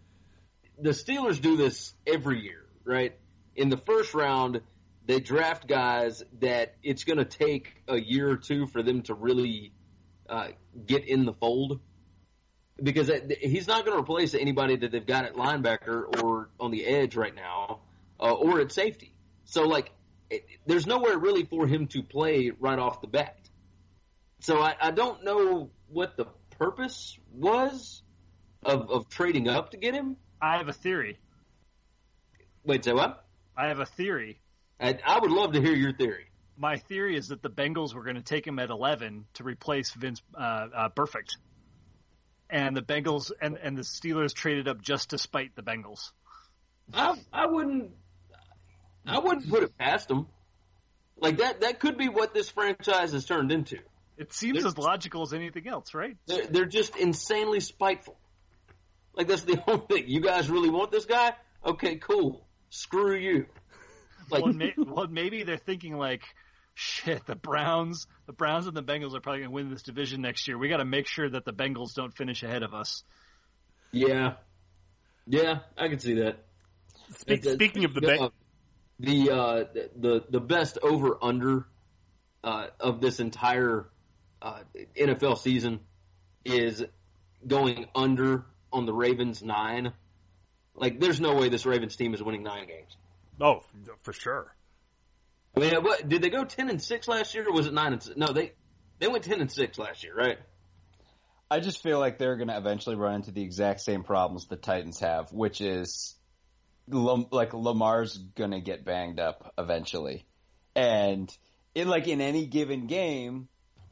[0.79, 3.15] the Steelers do this every year, right?
[3.55, 4.61] In the first round,
[5.05, 9.13] they draft guys that it's going to take a year or two for them to
[9.13, 9.73] really
[10.29, 10.49] uh,
[10.85, 11.79] get in the fold
[12.81, 13.11] because
[13.41, 17.15] he's not going to replace anybody that they've got at linebacker or on the edge
[17.15, 17.81] right now
[18.19, 19.13] uh, or at safety.
[19.45, 19.91] So like,
[20.29, 23.37] it, there's nowhere really for him to play right off the bat.
[24.39, 26.25] So I, I don't know what the
[26.57, 28.01] purpose was
[28.63, 30.17] of of trading up to get him.
[30.41, 31.17] I have a theory.
[32.65, 33.25] Wait, say what?
[33.55, 34.39] I have a theory.
[34.79, 36.25] I, I would love to hear your theory.
[36.57, 39.91] My theory is that the Bengals were going to take him at 11 to replace
[39.91, 41.35] Vince uh, uh, Burfict,
[42.49, 46.11] and the Bengals and, and the Steelers traded up just to spite the Bengals.
[46.93, 47.91] I I wouldn't
[49.05, 50.27] I wouldn't put it past them.
[51.17, 53.79] Like that that could be what this franchise has turned into.
[54.17, 56.17] It seems they're, as logical as anything else, right?
[56.27, 58.17] They're, they're just insanely spiteful.
[59.15, 60.03] Like that's the only thing.
[60.07, 61.33] You guys really want this guy?
[61.65, 62.45] Okay, cool.
[62.69, 63.45] Screw you.
[64.29, 66.23] Like, well, may, well, maybe they're thinking like,
[66.73, 70.21] shit, the Browns, the Browns and the Bengals are probably going to win this division
[70.21, 70.57] next year.
[70.57, 73.03] We got to make sure that the Bengals don't finish ahead of us.
[73.91, 74.35] Yeah,
[75.27, 76.39] yeah, I can see that.
[77.17, 78.31] Speak, speaking of the Bengals,
[78.99, 79.63] the uh,
[79.95, 81.65] the the best over under
[82.43, 83.87] uh, of this entire
[84.41, 84.59] uh,
[84.97, 85.79] NFL season
[86.45, 86.83] is
[87.45, 89.93] going under on the Ravens nine.
[90.75, 92.97] Like, there's no way this Ravens team is winning nine games.
[93.39, 93.61] Oh,
[94.01, 94.53] for sure.
[95.55, 97.93] I mean, what, did they go ten and six last year, or was it nine
[97.93, 98.17] and six?
[98.17, 98.53] No, they
[98.99, 100.39] they went ten and six last year, right?
[101.51, 104.55] I just feel like they're going to eventually run into the exact same problems the
[104.55, 106.15] Titans have, which is
[106.87, 110.25] like Lamar's to get banged up eventually,
[110.75, 111.35] and
[111.75, 113.47] in like in any given game,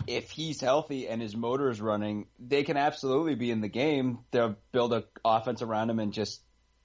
[0.08, 4.20] if he's healthy and his motor is running, they can absolutely be in the game.
[4.32, 6.42] They'll build an offense around him and just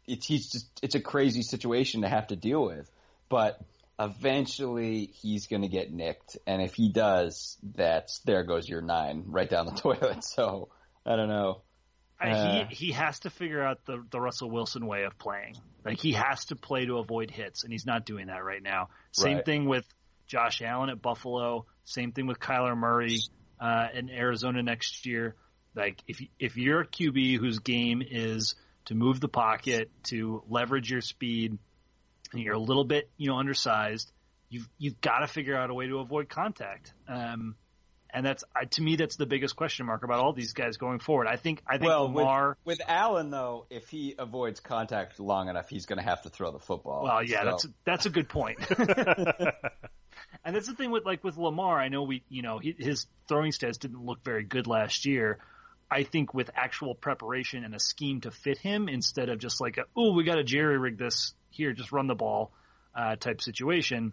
[0.06, 2.90] it's he's just it's a crazy situation to have to deal with.
[3.28, 3.60] But
[3.98, 9.24] eventually he's going to get nicked, and if he does, that's there goes your nine
[9.26, 10.22] right down the toilet.
[10.24, 10.68] So
[11.04, 11.62] I don't know.
[12.20, 15.56] Uh, he he has to figure out the the Russell Wilson way of playing.
[15.84, 18.88] Like he has to play to avoid hits, and he's not doing that right now.
[19.12, 19.44] Same right.
[19.44, 19.84] thing with
[20.26, 21.66] Josh Allen at Buffalo.
[21.84, 23.18] Same thing with Kyler Murray
[23.60, 25.36] uh, in Arizona next year.
[25.74, 28.54] Like if if you're a QB whose game is
[28.86, 31.58] to move the pocket, to leverage your speed,
[32.32, 34.10] and you're a little bit you know undersized,
[34.48, 36.94] you've you've got to figure out a way to avoid contact.
[37.06, 37.56] Um,
[38.16, 41.26] and that's to me that's the biggest question mark about all these guys going forward.
[41.26, 45.50] I think I think well, Lamar with, with Allen though, if he avoids contact long
[45.50, 47.04] enough, he's going to have to throw the football.
[47.04, 47.44] Well, yeah, so.
[47.44, 48.58] that's that's a good point.
[50.44, 51.78] And that's the thing with like with Lamar.
[51.78, 55.38] I know we, you know, he, his throwing stats didn't look very good last year.
[55.90, 59.78] I think with actual preparation and a scheme to fit him, instead of just like,
[59.96, 62.52] oh, we got to jerry rig this here, just run the ball
[62.94, 64.12] uh, type situation.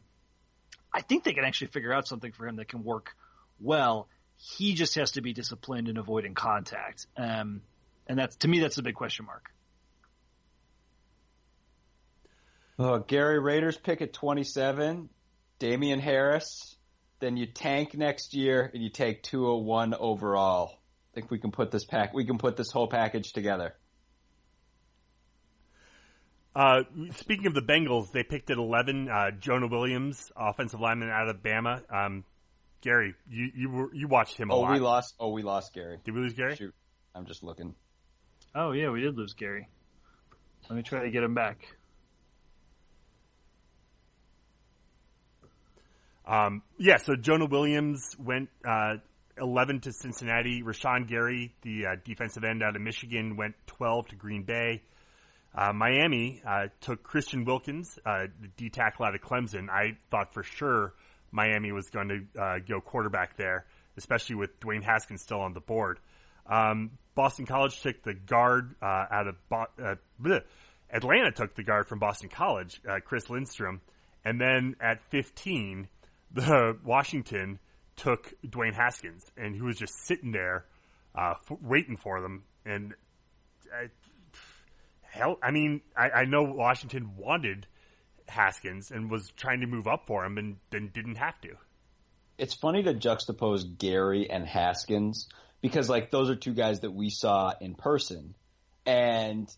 [0.94, 3.16] I think they can actually figure out something for him that can work
[3.60, 4.08] well.
[4.38, 7.62] He just has to be disciplined in avoiding contact, um,
[8.08, 9.54] and that's to me that's the big question mark.
[12.78, 15.10] Oh, Gary Raiders pick at 27.
[15.60, 16.76] Damien Harris,
[17.20, 20.80] then you tank next year and you take 201 overall.
[21.14, 23.76] I think we can put this pack, we can put this whole package together.
[26.56, 26.82] Uh,
[27.16, 31.38] speaking of the Bengals, they picked at 11, uh, Jonah Williams, offensive lineman out of
[31.38, 31.82] Bama.
[31.92, 32.24] Um,
[32.84, 34.74] Gary, you, you were, you watched him a oh, lot.
[34.74, 36.00] we lost, oh, we lost Gary.
[36.04, 36.56] Did we lose Gary?
[36.56, 36.76] Shoot.
[37.16, 37.74] I'm just looking.
[38.54, 39.68] Oh yeah, we did lose Gary.
[40.70, 41.76] Let me try to get him back.
[46.26, 48.96] Um, yeah, so Jonah Williams went uh,
[49.38, 50.62] 11 to Cincinnati.
[50.62, 54.82] Rashan Gary, the uh, defensive end out of Michigan, went 12 to Green Bay.
[55.56, 59.70] Uh, Miami uh, took Christian Wilkins, uh, the D tackle out of Clemson.
[59.70, 60.94] I thought for sure
[61.34, 63.66] Miami was going to uh, go quarterback there,
[63.98, 66.00] especially with Dwayne Haskins still on the board.
[66.46, 69.98] Um, Boston College took the guard out of Bo-
[70.90, 73.82] Atlanta took the guard from Boston College, Chris Lindstrom,
[74.24, 75.88] and then at 15
[76.34, 77.60] the Washington
[77.96, 80.66] took Dwayne Haskins, and he was just sitting there,
[81.16, 82.44] uh, f- waiting for them.
[82.66, 82.94] And
[83.72, 83.88] uh,
[85.02, 87.68] hell, I mean, I, I know Washington wanted
[88.28, 91.56] Haskins and was trying to move up for him, and then didn't have to.
[92.38, 95.30] It's funny to juxtapose Gary and Haskins
[95.62, 98.36] because, like, those are two guys that we saw in person,
[98.86, 99.50] and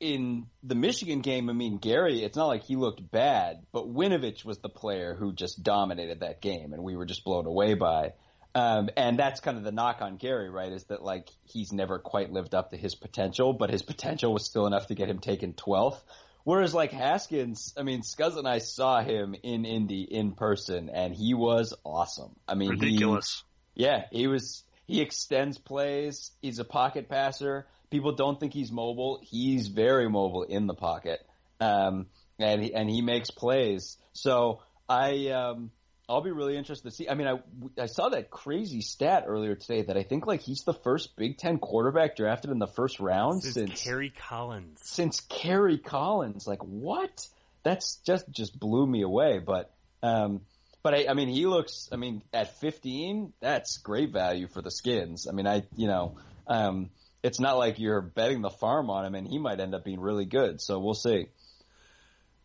[0.00, 4.44] in the Michigan game, I mean, Gary, it's not like he looked bad, but Winovich
[4.44, 8.12] was the player who just dominated that game, and we were just blown away by.
[8.54, 10.70] Um, and that's kind of the knock on Gary, right?
[10.70, 14.44] Is that like he's never quite lived up to his potential, but his potential was
[14.44, 16.00] still enough to get him taken 12th.
[16.44, 21.14] Whereas like Haskins, I mean, Scuzz and I saw him in Indy in person, and
[21.14, 22.36] he was awesome.
[22.46, 23.42] I mean, he- Ridiculous.
[23.74, 24.62] yeah, he was.
[24.86, 26.30] He extends plays.
[26.42, 27.66] He's a pocket passer.
[27.90, 29.20] People don't think he's mobile.
[29.22, 31.20] He's very mobile in the pocket,
[31.60, 32.06] um,
[32.38, 33.96] and he, and he makes plays.
[34.12, 35.70] So I um,
[36.08, 37.08] I'll be really interested to see.
[37.08, 40.62] I mean, I I saw that crazy stat earlier today that I think like he's
[40.62, 44.80] the first Big Ten quarterback drafted in the first round Since since Kerry Collins.
[44.82, 46.46] since Kerry Collins.
[46.46, 47.26] Like what?
[47.62, 49.38] That's just just blew me away.
[49.38, 50.42] But um,
[50.82, 51.88] but I, I mean, he looks.
[51.90, 55.26] I mean, at 15, that's great value for the Skins.
[55.26, 56.90] I mean, I you know, um,
[57.22, 60.00] it's not like you're betting the farm on him, and he might end up being
[60.00, 60.60] really good.
[60.60, 61.28] So we'll see.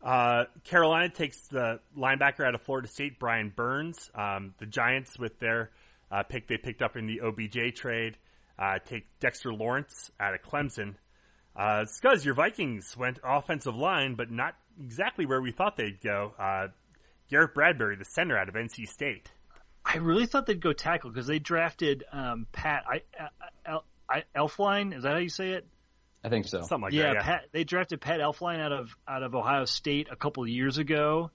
[0.01, 4.09] Uh, Carolina takes the linebacker out of Florida State, Brian Burns.
[4.15, 5.71] Um, the Giants, with their
[6.11, 8.17] uh, pick they picked up in the OBJ trade,
[8.57, 10.95] uh, take Dexter Lawrence out of Clemson.
[11.55, 16.33] Uh, Scuzz, your Vikings went offensive line, but not exactly where we thought they'd go.
[16.39, 16.67] Uh,
[17.29, 19.29] Garrett Bradbury, the center out of NC State.
[19.85, 23.01] I really thought they'd go tackle because they drafted um, Pat I,
[23.65, 23.79] I,
[24.09, 24.95] I, Elflein.
[24.95, 25.67] Is that how you say it?
[26.24, 26.61] I think so.
[26.61, 27.15] Something like yeah, that.
[27.15, 27.22] Yeah.
[27.24, 27.41] Pat.
[27.51, 31.32] They drafted Pat Elflein out of out of Ohio State a couple of years ago.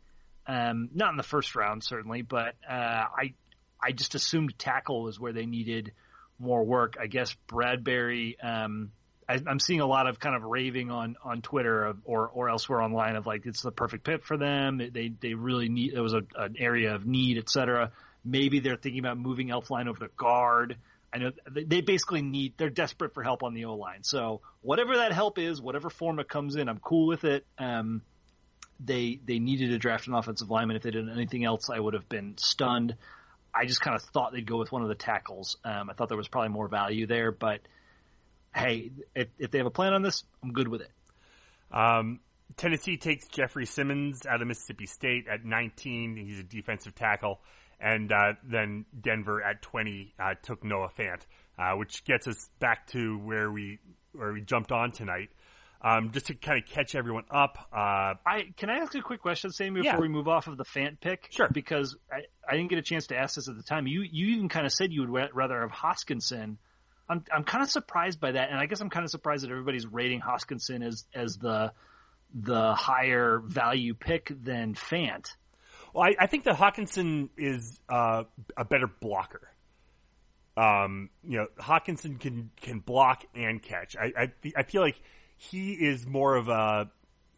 [0.46, 3.34] Um, not in the first round, certainly, but uh, I
[3.82, 5.92] I just assumed tackle was where they needed
[6.38, 6.96] more work.
[7.00, 8.36] I guess Bradbury.
[8.42, 8.92] Um,
[9.26, 12.50] I, I'm seeing a lot of kind of raving on on Twitter of, or or
[12.50, 14.82] elsewhere online of like it's the perfect fit for them.
[14.92, 15.94] They they really need.
[15.94, 17.90] It was a, an area of need, et cetera.
[18.22, 20.76] Maybe they're thinking about moving Elflein over to guard.
[21.14, 24.02] I know they basically need, they're desperate for help on the O line.
[24.02, 27.46] So whatever that help is, whatever form it comes in, I'm cool with it.
[27.56, 28.02] Um,
[28.80, 30.76] they, they needed to draft an offensive lineman.
[30.76, 32.96] If they did anything else, I would have been stunned.
[33.54, 35.56] I just kind of thought they'd go with one of the tackles.
[35.64, 37.60] Um, I thought there was probably more value there, but
[38.52, 40.90] hey, if, if they have a plan on this, I'm good with it.
[41.70, 42.18] Um,
[42.56, 46.16] Tennessee takes Jeffrey Simmons out of Mississippi State at 19.
[46.16, 47.40] He's a defensive tackle.
[47.80, 51.20] And uh, then Denver at 20 uh, took Noah Fant,
[51.58, 53.78] uh, which gets us back to where we
[54.12, 55.30] where we jumped on tonight.
[55.82, 57.58] Um, just to kind of catch everyone up.
[57.70, 60.00] Uh, I can I ask a quick question, Sammy, before Yeah.
[60.00, 61.28] we move off of the Fant pick?
[61.30, 61.48] Sure.
[61.52, 63.86] Because I, I didn't get a chance to ask this at the time.
[63.86, 66.56] You you even kind of said you would rather have Hockenson.
[67.06, 69.50] I'm I'm kind of surprised by that, and I guess I'm kind of surprised that
[69.50, 71.72] everybody's rating Hockenson as as the
[72.34, 75.26] the higher value pick than Fant.
[75.94, 78.24] Well, I, I think that Hockenson is uh,
[78.56, 79.48] a better blocker.
[80.56, 83.96] Um, you know, Hockenson can can block and catch.
[83.96, 85.00] I I, I feel like
[85.36, 86.90] he is more of a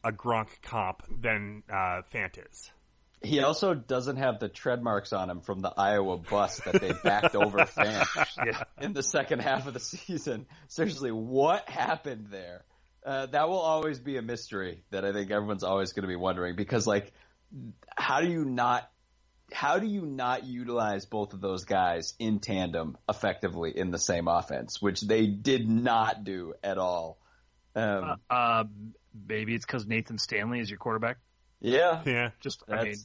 [0.05, 2.71] a Gronk comp than uh, Fant is.
[3.23, 6.93] He also doesn't have the tread marks on him from the Iowa bus that they
[7.03, 8.05] backed over fan
[8.45, 8.63] Yeah.
[8.81, 10.47] in the second half of the season.
[10.69, 12.65] Seriously, what happened there?
[13.05, 16.17] Uh, that will always be a mystery that I think everyone's always going to be
[16.17, 17.13] wondering because, like,
[17.97, 18.91] how do you not,
[19.53, 24.29] how do you not utilize both of those guys in tandem effectively in the same
[24.29, 27.19] offense, which they did not do at all?
[27.75, 28.65] Um, Uh, uh,
[29.29, 31.19] maybe it's because Nathan Stanley is your quarterback.
[31.61, 32.97] yeah, Yeah, Just I mean,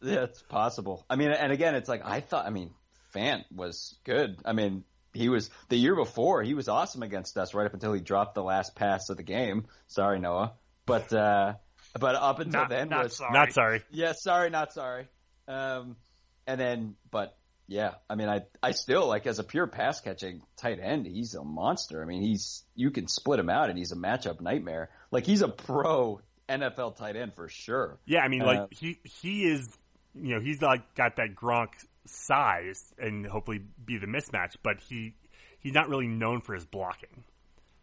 [0.00, 1.04] That's possible.
[1.10, 2.46] I mean, and again, it's like I thought.
[2.46, 2.70] I mean,
[3.14, 4.38] Fant was good.
[4.44, 6.42] I mean, he was the year before.
[6.42, 9.22] He was awesome against us right up until he dropped the last pass of the
[9.22, 9.66] game.
[9.88, 10.52] Sorry, Noah,
[10.86, 11.54] but uh,
[11.98, 13.32] but up until not, then not was sorry.
[13.32, 13.82] not sorry.
[13.90, 15.08] yeah, sorry, not sorry.
[15.48, 15.96] Um,
[16.46, 17.36] and then, but
[17.66, 21.34] yeah, I mean, I I still like as a pure pass catching tight end, he's
[21.34, 22.02] a monster.
[22.02, 24.90] I mean, he's you can split him out, and he's a matchup nightmare.
[25.10, 27.98] Like he's a pro NFL tight end for sure.
[28.06, 29.68] Yeah, I mean, like Uh, he he is,
[30.14, 31.68] you know, he's like got that Gronk
[32.06, 35.14] size and hopefully be the mismatch, but he
[35.60, 37.24] he's not really known for his blocking.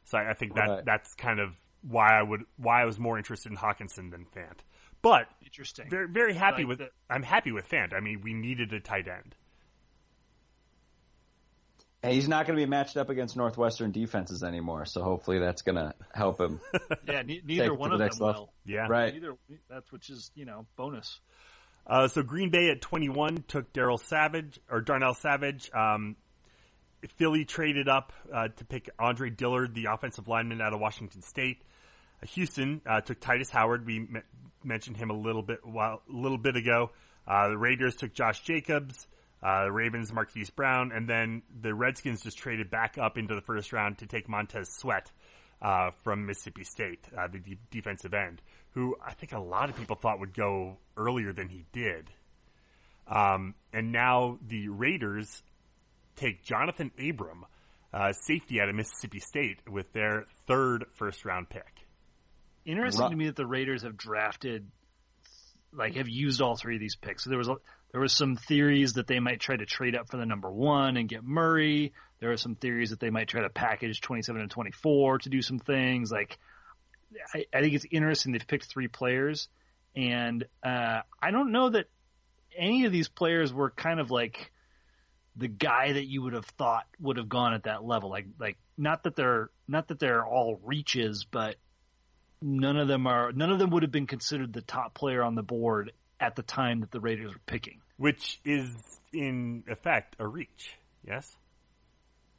[0.05, 0.85] So I, I think that Right.
[0.85, 1.49] that's kind of
[1.81, 4.59] why I would why I was more interested in Hockenson than Fant.
[5.01, 5.89] But Interesting.
[5.89, 7.93] very very happy Like with the- I'm happy with Fant.
[7.93, 9.35] I mean, we needed a tight end.
[12.03, 15.63] And he's not going to be matched up against Northwestern defenses anymore, so hopefully that's
[15.63, 16.59] going to help him.
[17.07, 18.41] Yeah, ne- neither one of the them next level.
[18.65, 18.73] will.
[18.73, 18.87] Yeah.
[18.87, 19.13] Right.
[19.13, 19.33] Neither
[19.69, 21.19] that's which is you know bonus.
[21.85, 25.71] Uh, so Green Bay at 21 took Daryl Savage or Darnell Savage.
[25.73, 26.17] Um,
[27.17, 31.61] Philly traded up uh, to pick Andre Dillard, the offensive lineman out of Washington State.
[32.21, 33.85] Uh, Houston uh, took Tytus Howard.
[33.85, 34.21] We me-
[34.63, 36.91] mentioned him a little bit while a little bit ago.
[37.27, 39.07] Uh, the Raiders took Josh Jacobs.
[39.43, 43.41] Uh, the Ravens Marquise Brown, and then the Redskins just traded back up into the
[43.41, 45.11] first round to take Montez Sweat
[46.03, 48.41] from Mississippi State, the de- defensive end,
[48.71, 52.09] who I think a lot of people thought would go earlier than he did.
[53.07, 55.43] Um, and now the Raiders
[56.17, 57.45] take Jonathan Abram,
[57.93, 61.85] uh, safety out of Mississippi State, with their third first round pick.
[62.65, 64.67] Interesting Ru- to me that the Raiders have drafted,
[65.71, 67.23] like, have used all three of these picks.
[67.23, 67.55] So there was a,
[67.91, 70.97] there was some theories that they might try to trade up for the number one
[70.97, 71.93] and get Murray.
[72.19, 75.41] There are some theories that they might try to package 27 and 24 to do
[75.41, 76.11] some things.
[76.11, 76.37] Like,
[77.33, 79.47] I, I think it's interesting they've picked three players,
[79.95, 81.85] and uh, I don't know that
[82.55, 84.51] any of these players were kind of like
[85.37, 88.09] the guy that you would have thought would have gone at that level.
[88.09, 91.55] Like, like not that they're not that they're all reaches, but
[92.41, 95.35] none of them are none of them would have been considered the top player on
[95.35, 97.81] the board at the time that the Raiders were picking.
[97.97, 98.69] which is
[99.13, 100.75] in effect a reach.
[101.07, 101.35] Yes,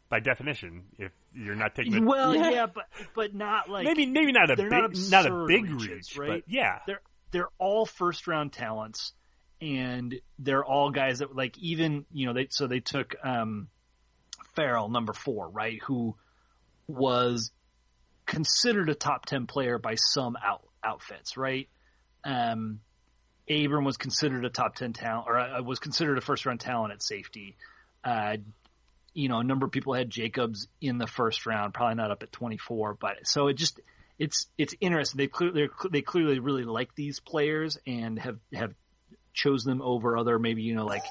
[0.08, 2.50] by definition, if you're not taking the, Well, Yeah.
[2.50, 2.84] yeah, but
[3.14, 6.28] but not like maybe maybe not a big not not, a big reaches, reach, right?
[6.28, 9.12] but yeah, they're they're all first round talents
[9.60, 13.68] and they're all guys that like even you know they so they took um
[14.54, 16.14] Ferrell number 4 right who
[16.86, 17.50] was
[18.26, 21.68] considered a top 10 player by some out, outfits right
[22.24, 22.80] um
[23.50, 26.92] Abram was considered a top 10 talent or uh, was considered a first round talent
[26.92, 27.56] at safety
[28.04, 28.36] uh
[29.14, 32.22] you know a number of people had Jacobs in the first round probably not up
[32.22, 33.80] at 24 but so it just
[34.18, 35.18] it's it's interesting.
[35.18, 38.74] They clearly they clearly really like these players and have have
[39.32, 41.04] chose them over other maybe you know like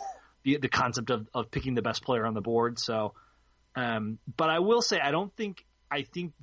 [0.47, 2.79] the the concept of of picking the best player on the board.
[2.79, 3.13] So,
[3.75, 6.33] um, but I will say I don't think I think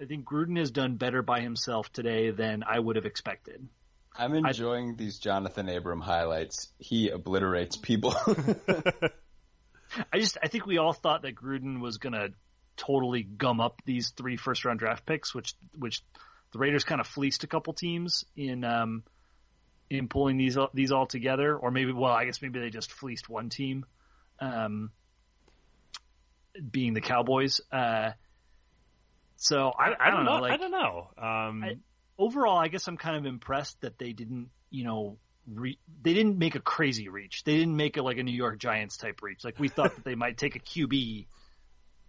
[0.00, 3.66] I think Gruden has done better by himself today than I would have expected.
[4.18, 6.72] I'm enjoying these Jonathan Abram highlights.
[6.78, 8.14] He obliterates people.
[10.12, 12.28] I just I think we all thought that Gruden was gonna
[12.76, 16.02] totally gum up these three first round draft picks, which which
[16.52, 19.02] the Raiders kind of fleeced a couple teams in um
[19.88, 23.28] in pulling these these all together, or maybe well I guess maybe they just fleeced
[23.28, 23.86] one team,
[24.40, 24.90] um,
[26.70, 27.60] being the Cowboys.
[27.70, 28.10] Uh,
[29.36, 30.38] so I, I, don't know.
[30.38, 31.08] Like, I don't know.
[31.18, 31.78] Um, I-
[32.18, 36.38] overall, I guess I'm kind of impressed that they didn't, you know, re- they didn't
[36.38, 37.44] make a crazy reach.
[37.44, 39.44] They didn't make it like a New York Giants type reach.
[39.44, 41.26] Like we thought that they might take a QB,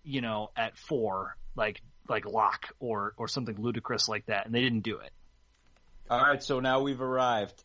[0.04, 4.62] you know, at four, like like Lock or or something ludicrous like that, and they
[4.62, 5.12] didn't do it.
[6.10, 7.62] All right, so now we've arrived.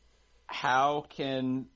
[0.47, 1.66] How can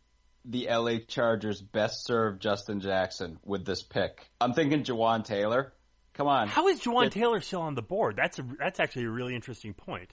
[0.44, 4.26] the LA Chargers best serve Justin Jackson with this pick?
[4.40, 5.72] I'm thinking Jawaan Taylor.
[6.14, 6.48] Come on.
[6.48, 7.08] how is Jawaan Yeah.
[7.10, 8.16] Taylor still on the board?
[8.16, 10.10] That's a that's actually a really interesting point.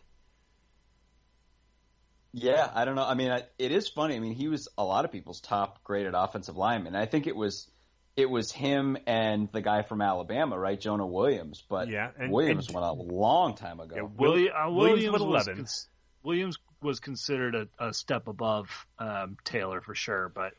[2.33, 3.05] Yeah, I don't know.
[3.05, 4.15] I mean, I, it is funny.
[4.15, 6.95] I mean, he was a lot of people's top graded offensive lineman.
[6.95, 7.69] I think it was
[8.15, 11.63] it was him and the guy from Alabama, right, Jonah Williams.
[11.69, 13.95] But Yeah, and- Williams and- went a long time ago.
[13.95, 15.55] Yeah, Willi- uh, Williams Williams, was 11.
[15.57, 15.87] cons-
[16.23, 18.69] Williams was considered a, a step above
[18.99, 20.53] um, Taylor for sure, but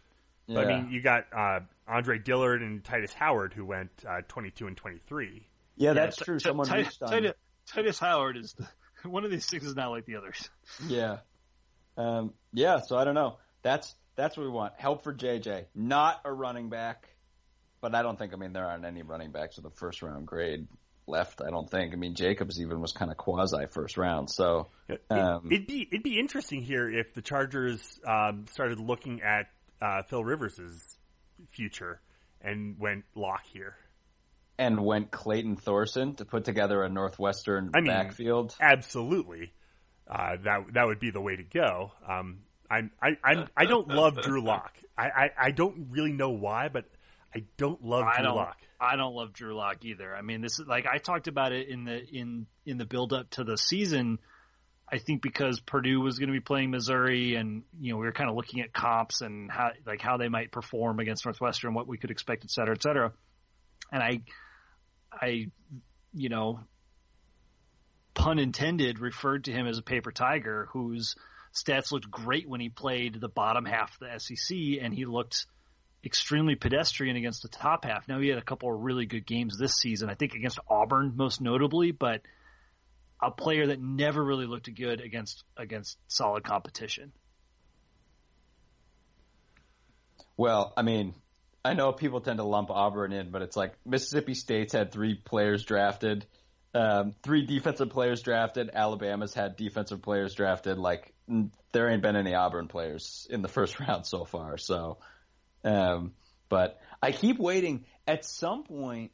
[0.47, 0.61] Yeah.
[0.61, 4.77] I mean, you got uh, Andre Dillard and Tytus Howard who went uh, 22 and
[4.77, 5.47] 23.
[5.77, 6.39] yeah, that's Ti- true.
[6.39, 7.11] Ti- Someone reached on.
[7.11, 7.33] Tytus,
[7.73, 8.69] Tytus Howard is the,
[9.09, 10.49] one of these things is not like the others.
[10.87, 11.19] Yeah.
[11.97, 13.39] Um, yeah, so I don't know.
[13.63, 14.75] That's that's what we want.
[14.77, 15.67] Help for JJ.
[15.75, 17.09] Not a running back.
[17.81, 20.27] But I don't think I mean there aren't any running backs with a first round
[20.27, 20.67] grade
[21.07, 21.93] left, I don't think.
[21.93, 25.89] I mean Jacobs even was kind of quasi first round, so It, Um, it'd be
[25.91, 29.47] it'd be interesting here if the Chargers um, started looking at
[29.81, 30.99] uh, Phil Rivers'
[31.51, 32.01] future
[32.41, 33.75] and went lock here.
[34.59, 38.55] and went Clayton Thorson to put together a Northwestern I mean- backfield.
[38.61, 39.53] Absolutely,
[40.09, 41.93] uh, that that would be the way to go.
[42.09, 42.41] Um,
[42.71, 44.77] I'm, I I'm, I don't love Drew Lock.
[44.97, 46.85] I, I, I don't really know why, but
[47.35, 48.37] I don't love I Drew don't.
[48.37, 48.57] Lock.
[48.81, 50.15] I don't love Drew Lock either.
[50.15, 53.13] I mean, this is like I talked about it in the in in the build
[53.13, 54.19] up to the season.
[54.91, 58.13] I think because Purdue was going to be playing Missouri, and you know we were
[58.13, 61.89] kind of looking at comps and how like how they might perform against Northwestern, what
[61.89, 63.13] we could expect, et cetera, et cetera.
[63.91, 64.21] And I,
[65.13, 65.47] I,
[66.13, 66.61] you know,
[68.15, 71.15] pun intended, referred to him as a paper tiger whose
[71.55, 75.47] stats looked great when he played the bottom half of the SEC, and he looked
[76.05, 78.07] extremely pedestrian against the top half.
[78.09, 80.11] Now he had a couple of really good games this season.
[80.11, 82.23] I think against Auburn most notably, but
[83.23, 87.13] a player that never really looked good against against solid competition.
[90.37, 91.15] Well, I mean,
[91.65, 95.15] I know people tend to lump Auburn in, but it's like Mississippi State's had three
[95.15, 96.27] players drafted,
[96.75, 98.71] um, three defensive players drafted.
[98.75, 100.77] Alabama's had defensive players drafted.
[100.77, 101.15] Like
[101.73, 104.59] there ain't been any Auburn players in the first round so far.
[104.59, 104.99] So,
[105.65, 106.13] um,
[106.49, 107.85] but I keep waiting.
[108.07, 109.11] At some point,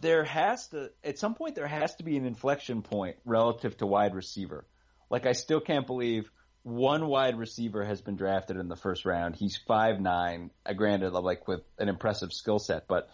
[0.00, 3.86] there has to at some point there has to be an inflection point relative to
[3.86, 4.64] wide receiver.
[5.10, 6.30] Like I still can't believe
[6.62, 9.36] one wide receiver has been drafted in the first round.
[9.36, 13.10] He's five nine, I granted like with an impressive skill set, but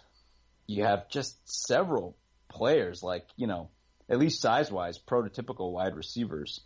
[0.66, 2.16] you have just several
[2.48, 3.70] players like you know
[4.08, 6.60] at least size wise prototypical wide receivers,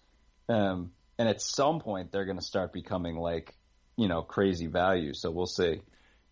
[0.48, 3.54] um, and at some point they're going to start becoming like
[3.96, 5.14] you know crazy value.
[5.14, 5.80] So we'll see.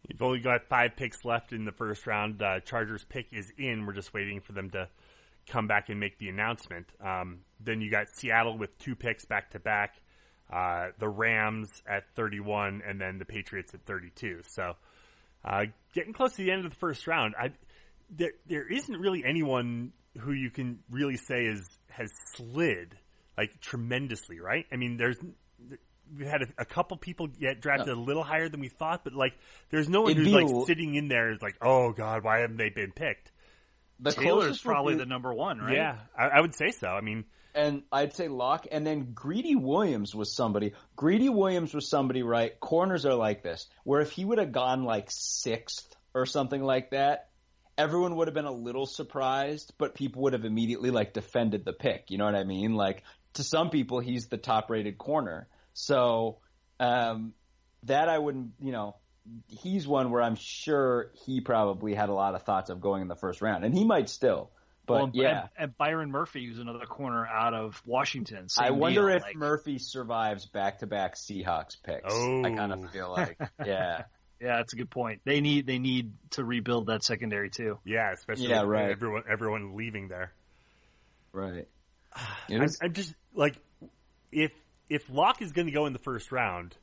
[0.08, 2.42] You've only got five picks left in the first round.
[2.42, 3.86] Uh, Chargers pick is in.
[3.86, 4.88] We're just waiting for them to
[5.48, 6.86] come back and make the announcement.
[7.04, 9.94] Um, then you got Seattle with two picks back to back,
[10.52, 14.42] uh, the Rams at 31, and then the Patriots at 32.
[14.48, 14.74] So
[15.44, 17.34] uh, getting close to the end of the first round.
[17.38, 17.52] I,
[18.10, 22.96] there there isn't really anyone who you can really say is has slid
[23.36, 24.66] like tremendously, right?
[24.72, 25.18] I mean, there's
[26.16, 29.14] we had a, a couple people get drafted a little higher than we thought, but
[29.14, 29.34] like
[29.70, 32.40] there's no one It'd who's like a- sitting in there is like, oh god, why
[32.40, 33.30] haven't they been picked?
[34.00, 35.76] The Taylor's closest probably be- the number one, right?
[35.76, 36.88] Yeah, I, I would say so.
[36.88, 37.24] I mean,
[37.54, 40.72] and I'd say Lock, and then Greedy Williams was somebody.
[40.96, 42.58] Greedy Williams was somebody, right?
[42.58, 46.90] Corners are like this, where if he would have gone like sixth or something like
[46.90, 47.28] that,
[47.78, 51.72] everyone would have been a little surprised, but people would have immediately like defended the
[51.72, 52.06] pick.
[52.08, 52.74] You know what I mean?
[52.74, 53.02] Like
[53.34, 55.48] to some people, he's the top rated corner.
[55.74, 56.38] So
[56.80, 57.32] um,
[57.84, 58.96] that I wouldn't, you know,
[59.48, 63.08] he's one where I'm sure he probably had a lot of thoughts of going in
[63.08, 64.50] the first round, and he might still.
[64.84, 68.48] But Well, and- yeah, and, and Byron Murphy, who's another corner out of Washington.
[68.48, 72.02] same I wonder deal, if like- Murphy survives back-to-back Seahawks picks.
[72.12, 72.44] Oh.
[72.44, 74.02] I kind of feel like, yeah,
[74.40, 75.20] Yeah, that's a good point.
[75.24, 77.78] They need they need to rebuild that secondary too.
[77.84, 78.90] yeah, especially Yeah, with right.
[78.90, 80.32] everyone everyone leaving there.
[81.32, 81.68] right.
[82.50, 83.54] I'm, I'm just like,
[84.32, 84.50] if
[84.92, 86.76] if Lock is going to go in the first round,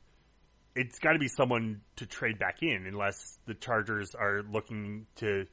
[0.74, 5.46] it's got to be someone to trade back in, unless the Chargers are looking to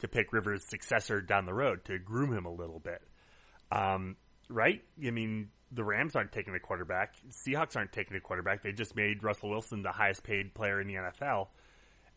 [0.00, 3.00] to pick Rivers' successor down the road to groom him a little bit.
[3.70, 4.16] Um,
[4.48, 4.82] right?
[5.06, 7.14] I mean, the Rams aren't taking a quarterback.
[7.30, 8.64] Seahawks aren't taking a quarterback.
[8.64, 11.48] They just made Russell Wilson the highest paid player in the NFL,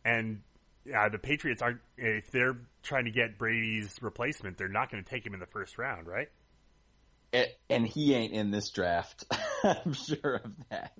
[0.03, 0.41] and
[0.95, 1.81] uh, the Patriots aren't.
[1.95, 5.45] If they're trying to get Brady's replacement, they're not going to take him in the
[5.45, 6.29] first round, right?
[7.69, 9.25] And he ain't in this draft.
[9.63, 10.93] I'm sure of that.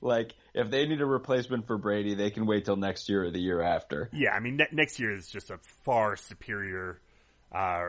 [0.00, 3.30] Like, if they need a replacement for Brady, they can wait till next year or
[3.30, 4.10] the year after.
[4.12, 7.00] Yeah, I mean ne- next year is just a far superior
[7.54, 7.88] uh,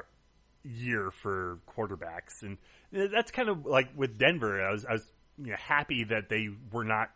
[0.64, 2.58] year for quarterbacks, and
[2.92, 4.62] that's kind of like with Denver.
[4.64, 7.10] I was I was you know, happy that they were not.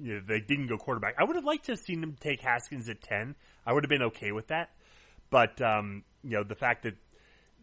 [0.00, 1.16] You know, they didn't go quarterback.
[1.18, 3.34] I would have liked to have seen them take Haskins at ten.
[3.66, 4.70] I would have been okay with that,
[5.30, 6.94] but um, you know the fact that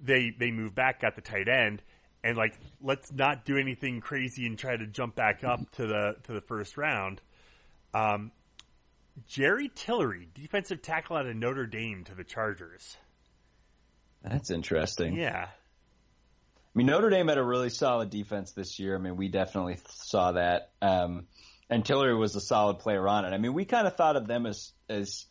[0.02, 1.82] they they moved back, got the tight end,
[2.24, 6.16] and like let's not do anything crazy and try to jump back up to the
[6.24, 7.22] to the first round.
[7.94, 8.32] Um,
[9.28, 12.98] Jerry Tillery, defensive tackle out of Notre Dame to the Chargers.
[14.24, 15.16] That's interesting.
[15.16, 15.48] Yeah,
[16.78, 18.94] I mean, Notre Dame had a really solid defense this year.
[18.94, 20.70] I mean, we definitely saw that.
[20.80, 21.26] Um,
[21.72, 23.30] and Tillery was a solid player on it.
[23.30, 25.26] I mean, we kind of thought of them as as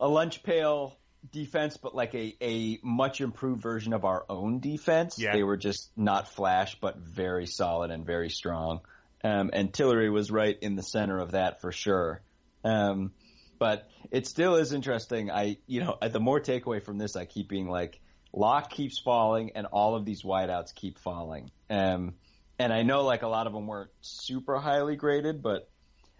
[0.00, 0.96] a lunch pail
[1.30, 5.18] defense, but like a, a much improved version of our own defense.
[5.18, 5.32] Yeah.
[5.32, 8.80] They were just not flash, but very solid and very strong.
[9.24, 12.22] Um, and Tillery was right in the center of that for sure.
[12.64, 13.12] Um,
[13.58, 15.30] but it still is interesting.
[15.30, 18.00] I, you know, the more takeaway from this, I keep being like,
[18.32, 21.50] Lock keeps falling, and all of these wideouts keep falling.
[21.70, 22.14] Um,
[22.58, 25.68] and I know like a lot of them weren't super highly graded, but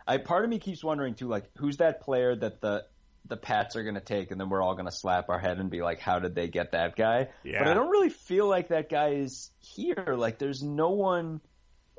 [0.07, 2.87] I part of me keeps wondering too, like who's that player that the
[3.29, 5.59] the Pats are going to take, and then we're all going to slap our head
[5.59, 7.29] and be like, how did they get that guy?
[7.45, 7.59] Yeah.
[7.61, 10.15] But I don't really feel like that guy is here.
[10.17, 11.41] Like there's no one.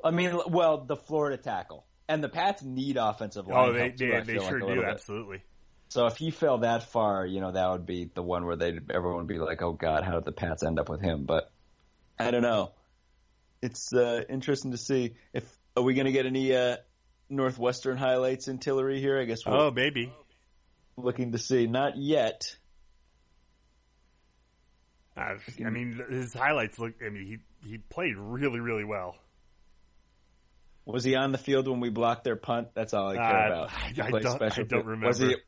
[0.02, 1.86] I mean, well, the Florida tackle.
[2.08, 3.68] And the Pats need offensive line.
[3.68, 5.42] oh, they too, they, they feel like, sure do, absolutely.
[5.90, 8.78] So if he fell that far, you know, that would be the one where they
[8.92, 11.50] everyone would be like, "Oh God, how did the Pats end up with him?" But
[12.18, 12.72] I don't know.
[13.60, 15.44] It's uh, interesting to see if
[15.76, 16.76] are we going to get any uh,
[17.28, 19.20] Northwestern highlights in Tillery here.
[19.20, 20.12] I guess we're Oh, maybe.
[21.04, 21.66] Looking to see.
[21.66, 22.56] Not yet.
[25.16, 25.34] Uh,
[25.64, 26.94] I mean, his highlights look.
[27.04, 27.26] I mean,
[27.62, 29.16] he he played really, really well.
[30.86, 32.68] Was he on the field when we blocked their punt?
[32.74, 33.70] That's all I care Uh, about.
[33.72, 35.02] I- I don't- I don't teams?
[35.04, 35.42] Was he remember.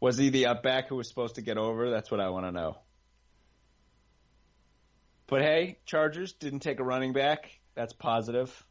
[0.00, 1.90] was he the up back who was supposed to get over?
[1.90, 2.76] That's what I want to know.
[5.28, 7.58] But hey, Chargers didn't take a running back.
[7.74, 8.64] That's positive.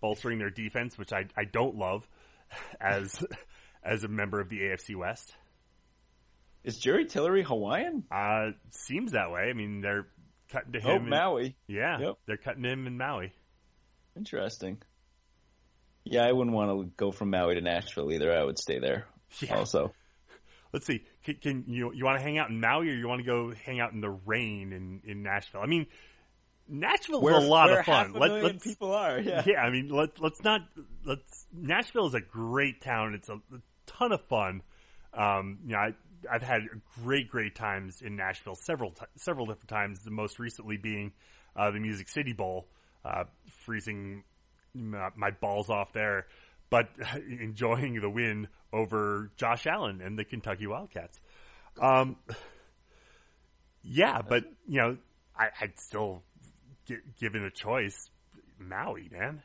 [0.00, 2.08] bolstering their defense, which I I don't love
[2.80, 3.22] as
[3.82, 5.34] as a member of the AFC West.
[6.64, 8.04] Is Jerry Tillery Hawaiian?
[8.10, 9.48] Uh, seems that way.
[9.48, 10.06] I mean, they're
[10.50, 11.04] cutting to Oh, him.
[11.04, 11.56] in- Maui.
[11.66, 12.18] yeah, Yep.
[12.26, 13.32] they're cutting him in Maui.
[14.16, 14.82] Interesting.
[16.04, 18.36] Yeah, I wouldn't want to go from Maui to Nashville either.
[18.36, 19.06] I would stay there.
[19.40, 19.58] Yeah.
[19.58, 19.94] Also,
[20.72, 21.04] Let's see.
[21.24, 23.52] can, can you you want to hang out in Maui or you want to go
[23.64, 25.60] hang out in the rain in in Nashville?
[25.60, 25.86] I mean,
[26.68, 28.06] Nashville's Where a lot of fun.
[28.06, 29.20] half a Let, let's people are.
[29.20, 29.42] Yeah.
[29.46, 30.62] yeah, I mean, let, let's not
[31.04, 31.46] let's.
[31.52, 33.14] Nashville is a great town.
[33.14, 33.40] It's a
[34.00, 34.62] ton of fun.
[35.12, 35.94] Um, you know, I,
[36.30, 36.62] I've had
[37.02, 40.00] great, great times in Nashville several several different times.
[40.04, 41.12] The most recently being
[41.56, 42.68] uh, the Music City Bowl,
[43.04, 43.24] uh,
[43.64, 44.24] freezing
[44.74, 46.26] my, my balls off there,
[46.70, 46.88] but
[47.40, 51.20] enjoying the win over Josh Allen and the Kentucky Wildcats.
[51.80, 52.16] Um,
[53.82, 54.96] yeah, but you know,
[55.36, 56.22] I, I'd still,
[56.86, 58.10] gi- given a choice,
[58.58, 59.42] Maui, man.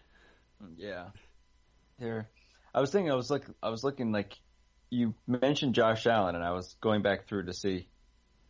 [0.78, 1.08] Yeah.
[2.00, 2.30] There.
[2.74, 3.12] I was thinking.
[3.12, 3.46] I was like.
[3.64, 4.38] I was looking like.
[4.90, 7.88] You mentioned Josh Allen, and I was going back through to see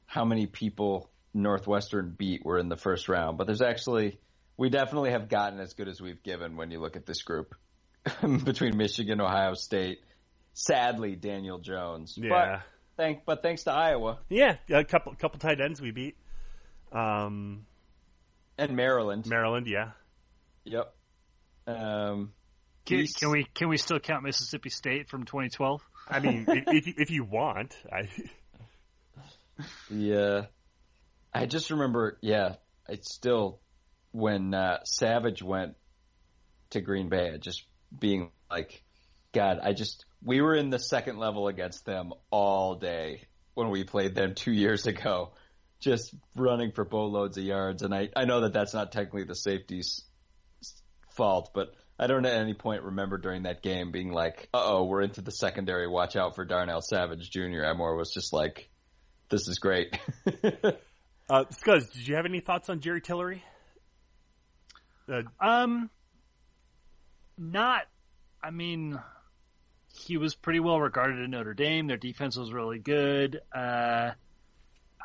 [0.06, 3.38] how many people Northwestern beat were in the first round.
[3.38, 4.20] But there's actually.
[4.58, 7.56] We definitely have gotten as good as we've given when you look at this group
[8.22, 10.00] between Michigan, Ohio State.
[10.54, 12.18] Sadly, Daniel Jones.
[12.18, 12.30] Yeah.
[12.30, 12.62] But
[12.96, 13.26] thank.
[13.26, 16.16] But thanks to Iowa Yeah, a couple couple tight ends we beat.
[16.92, 17.66] Um,
[18.58, 19.26] and Maryland.
[19.28, 19.92] Maryland, yeah.
[20.64, 20.94] Yep.
[21.68, 22.32] Um.
[22.86, 25.82] Can, can we can we still count Mississippi State from 2012?
[26.08, 28.10] I mean, if, if you, want, I
[29.90, 30.46] Yeah,
[31.34, 32.18] I just remember.
[32.22, 32.56] Yeah,
[32.88, 33.60] it's still
[34.12, 35.76] when uh, Savage went
[36.72, 37.66] to Green Bay, just
[37.98, 38.84] being like,
[39.34, 43.84] God, I just we were in the second level against them all day when we
[43.84, 45.32] played them two years ago,
[45.80, 47.82] just running for boatloads of yards.
[47.82, 50.04] And I I know that that's not technically the safety's
[51.16, 51.74] fault, but.
[51.98, 55.22] I don't at any point remember during that game being like, "Uh oh, we're into
[55.22, 55.88] the secondary.
[55.88, 58.70] Watch out for Darnell Savage Jr." I more was just like,
[59.30, 59.98] "This is great."
[61.30, 63.44] uh, Scuzz, did you have any thoughts on Jerry Tillery?
[65.08, 65.90] Uh, Um,
[67.38, 67.84] not.
[68.44, 69.00] I mean,
[69.94, 71.88] he was pretty well regarded at Notre Dame.
[71.88, 73.42] Their defense was really good.
[73.54, 74.12] Uh,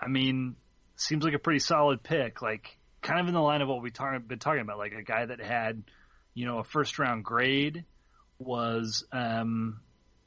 [0.00, 0.56] I mean,
[0.96, 2.42] seems like a pretty solid pick.
[2.42, 4.78] Like, kind of in the line of what we've tar- been talking about.
[4.78, 5.82] Like a guy that had,
[6.34, 7.84] you know, a first round grade
[8.38, 9.04] was.
[9.12, 9.80] Um,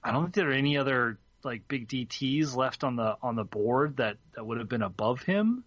[0.03, 3.43] I don't think there are any other like big DTs left on the on the
[3.43, 5.63] board that that would have been above him.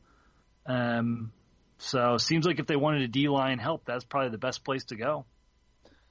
[0.66, 1.32] Um,
[1.78, 4.84] so seems like if they wanted a D line help, that's probably the best place
[4.86, 5.24] to go.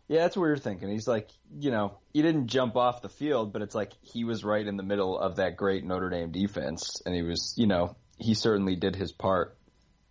[0.07, 0.89] Yeah, that's what we were thinking.
[0.89, 4.43] He's like, you know, he didn't jump off the field, but it's like he was
[4.43, 7.95] right in the middle of that great Notre Dame defense, and he was, you know,
[8.19, 9.57] he certainly did his part.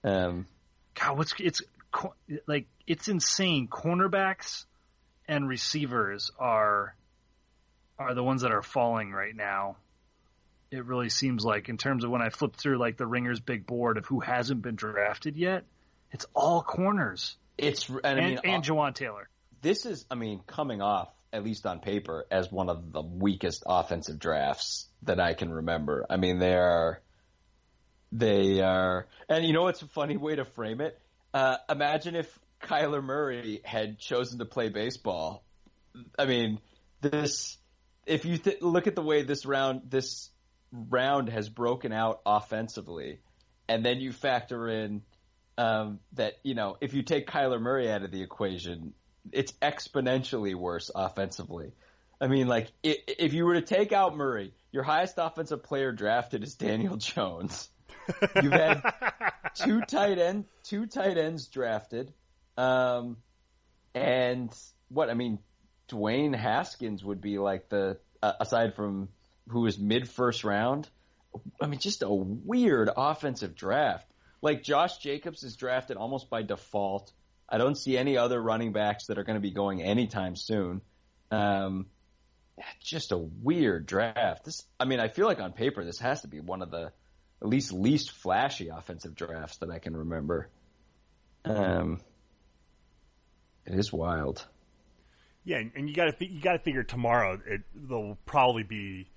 [0.02, 0.46] Um,
[1.00, 1.62] God, what's it's
[2.46, 3.68] like it's insane.
[3.68, 4.64] Cornerbacks
[5.26, 6.96] and receivers are
[7.98, 9.76] are the ones that are falling right now.
[10.70, 13.66] It really seems like in terms of when I flip through like the Ringers big
[13.66, 15.64] board of who hasn't been drafted yet,
[16.10, 19.28] it's all corners it's and I and, mean, and Jawaan Taylor.
[19.62, 23.64] this is, I mean, coming off at least on paper as one of the weakest
[23.66, 26.06] offensive drafts that I can remember.
[26.08, 27.00] I mean, they are,
[28.12, 30.98] they are, and you know what's a funny way to frame it?
[31.34, 35.44] Uh, imagine if Kyler Murray had chosen to play baseball.
[36.16, 36.60] I mean,
[37.00, 37.58] this,
[38.06, 40.30] if you th- look at the way this round, this
[40.72, 43.18] round has broken out offensively,
[43.68, 45.02] and then you factor in
[45.58, 48.94] um, that you know if you take Kyler Murray out of the equation,
[49.32, 51.72] it's exponentially worse offensively.
[52.20, 56.44] I mean, like if you were to take out Murray, your highest offensive player drafted
[56.44, 57.68] is Daniel Jones.
[58.42, 58.82] You've had
[59.54, 62.12] two tight end, two tight ends drafted,
[62.56, 63.16] um,
[63.94, 64.54] and
[64.88, 65.38] what I mean,
[65.88, 69.08] Dwayne Haskins would be like the uh, aside from
[69.48, 70.88] who was mid first round.
[71.60, 74.06] I mean, just a weird offensive draft.
[74.40, 77.12] Like Josh Jacobs is drafted almost by default.
[77.48, 80.80] I don't see any other running backs that are going to be going anytime soon.
[81.30, 81.86] Um,
[82.80, 84.44] just a weird draft.
[84.44, 86.92] This, I mean, I feel like on paper this has to be one of the
[87.42, 90.48] at least least flashy offensive drafts that I can remember.
[91.44, 92.00] Um,
[93.66, 94.44] it is wild.
[95.44, 99.08] Yeah, and- you got to you got to figure tomorrow it there'll probably be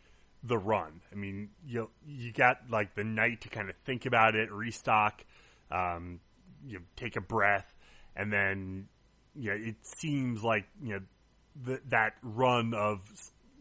[0.43, 1.01] the run.
[1.11, 5.24] I mean, you you got like the night to kind of think about it, restock,
[5.72, 6.20] um,
[6.65, 7.74] you know, take a breath,
[8.15, 8.88] and then
[9.36, 11.01] you know, it seems like you know
[11.63, 12.99] the, that run of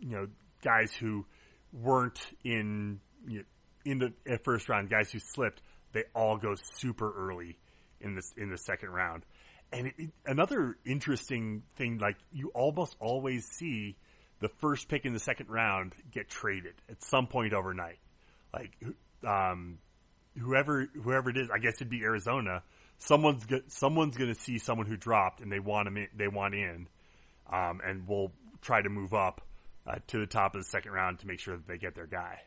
[0.00, 0.28] you know
[0.62, 1.24] guys who
[1.72, 3.44] weren't in you know,
[3.87, 5.62] in the uh, first round, guys who slipped,
[5.93, 7.57] they all go super early
[8.01, 9.24] in this in the second round.
[9.72, 13.97] And it, it, another interesting thing, like you almost always see
[14.41, 17.99] the first pick in the second round get traded at some point overnight.
[18.53, 18.72] Like,
[19.26, 19.78] um,
[20.39, 22.62] whoever whoever it is, I guess it'd be Arizona.
[22.99, 26.55] Someone's someone's going to see someone who dropped and they want him in, they want
[26.55, 26.89] in,
[27.53, 28.32] um, and we'll
[28.62, 29.43] try to move up
[29.87, 32.07] uh, to the top of the second round to make sure that they get their
[32.07, 32.41] guy.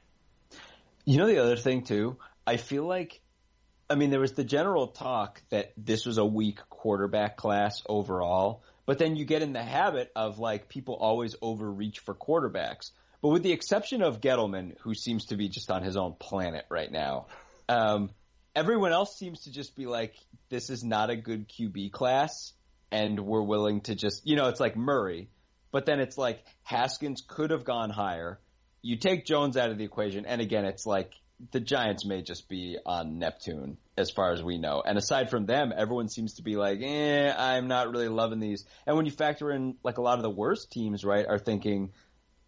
[1.10, 2.18] You know the other thing too.
[2.46, 3.20] I feel like,
[3.90, 8.62] I mean, there was the general talk that this was a weak quarterback class overall,
[8.86, 12.92] but then you get in the habit of like people always overreach for quarterbacks.
[13.24, 16.66] But with the exception of Gettleman, who seems to be just on his own planet
[16.70, 17.26] right now,
[17.68, 18.12] um,
[18.56, 20.14] everyone else seems to just be like,
[20.50, 22.54] this is not a good QB class,
[22.92, 25.32] and we're willing to just, you know, it's like Murray,
[25.72, 28.40] but then it's like Haskins could have gone higher.
[28.82, 31.14] You take Jones out of the equation, and again, it's like
[31.52, 34.82] the Giants may just be on Neptune as far as we know.
[34.86, 38.66] And aside from them, everyone seems to be like, eh, I'm not really loving these.
[38.86, 41.92] And when you factor in like a lot of the worst teams, right, are thinking,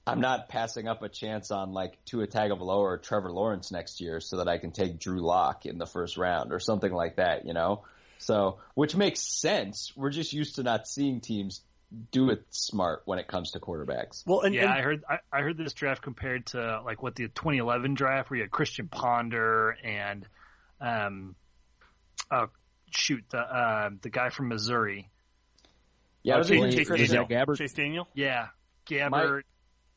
[0.06, 4.20] I'm not passing up a chance on like Tua Tagovailoa or Trevor Lawrence next year
[4.20, 7.46] so that I can take Drew Lock in the first round or something like that,
[7.46, 7.84] you know?
[8.18, 9.94] So, which makes sense.
[9.96, 11.62] We're just used to not seeing teams
[12.12, 14.24] do it smart when it comes to quarterbacks.
[14.26, 17.16] Well, and, yeah, and I heard I, I heard this draft compared to like what
[17.16, 20.26] the 2011 draft where you had Christian Ponder and
[20.80, 21.36] um
[22.32, 22.48] oh
[22.92, 25.10] shoot the uh, the guy from Missouri.
[26.24, 27.28] Yeah, I was Chase, thinking Chase Daniel.
[27.28, 27.58] Gabbert?
[27.58, 28.08] Chase Daniel.
[28.14, 28.48] Yeah,
[28.88, 29.44] Gabbert.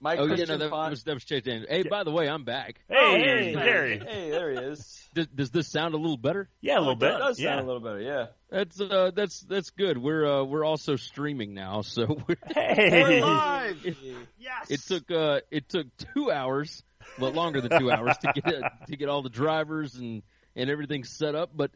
[0.05, 1.67] Mike Oh yeah, no, that Pond- was that was Chase Daniels.
[1.69, 2.79] Hey, by the way, I'm back.
[2.91, 3.99] Hey, Oh, hey, Gary.
[3.99, 5.01] Hey, there he is.
[5.15, 6.49] Does, does this sound a little better?
[6.61, 7.19] Yeah, a little It bit.
[7.19, 8.27] does sound a little better, yeah.
[8.51, 9.97] That's uh, that's that's good.
[9.97, 13.23] We're uh, we're also streaming now, so we're, Hey.
[13.23, 13.79] live.
[13.87, 13.97] It,
[14.39, 14.71] Yes.
[14.71, 16.83] it took uh, it took two hours,
[17.19, 20.23] well longer than two hours to get uh, to get all the drivers and
[20.57, 21.71] and everything set up, but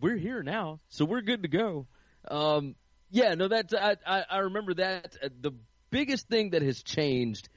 [0.00, 1.86] we're here now, so we're good to go.
[2.28, 2.74] Um,
[3.10, 5.52] yeah, no, that I, I I remember that uh, the
[5.90, 7.48] biggest thing that has changed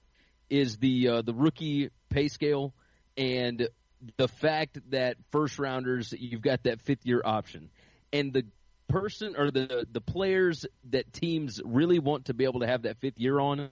[0.53, 2.75] is the uh, the rookie pay scale
[3.17, 3.67] and
[4.17, 7.71] the fact that first rounders you've got that fifth year option
[8.11, 8.45] and the
[8.87, 12.97] person or the the players that teams really want to be able to have that
[12.99, 13.71] fifth year on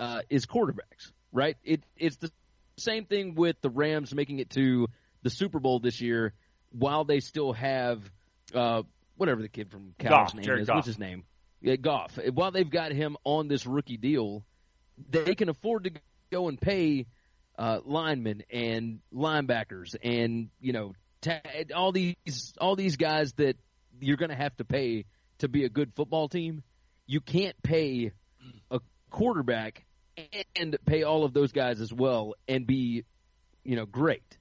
[0.00, 1.58] uh, is quarterbacks, right?
[1.62, 2.32] It it's the
[2.78, 4.88] same thing with the Rams making it to
[5.22, 6.32] the Super Bowl this year
[6.70, 8.00] while they still have
[8.54, 8.82] uh,
[9.18, 10.68] whatever the kid from Cal's name Jared is.
[10.68, 10.76] Goff.
[10.76, 11.24] What's his name?
[11.60, 12.18] Yeah, Goff.
[12.32, 14.44] While they've got him on this rookie deal,
[15.10, 15.90] they can afford to
[16.32, 17.06] go and pay
[17.58, 20.94] uh, linemen and linebackers and you know
[21.76, 22.16] all these
[22.60, 23.56] all these guys that
[24.00, 25.04] you're going to have to pay
[25.38, 26.62] to be a good football team.
[27.06, 28.12] You can't pay
[28.70, 28.80] a
[29.10, 29.84] quarterback
[30.56, 33.04] and pay all of those guys as well and be
[33.62, 34.38] you know great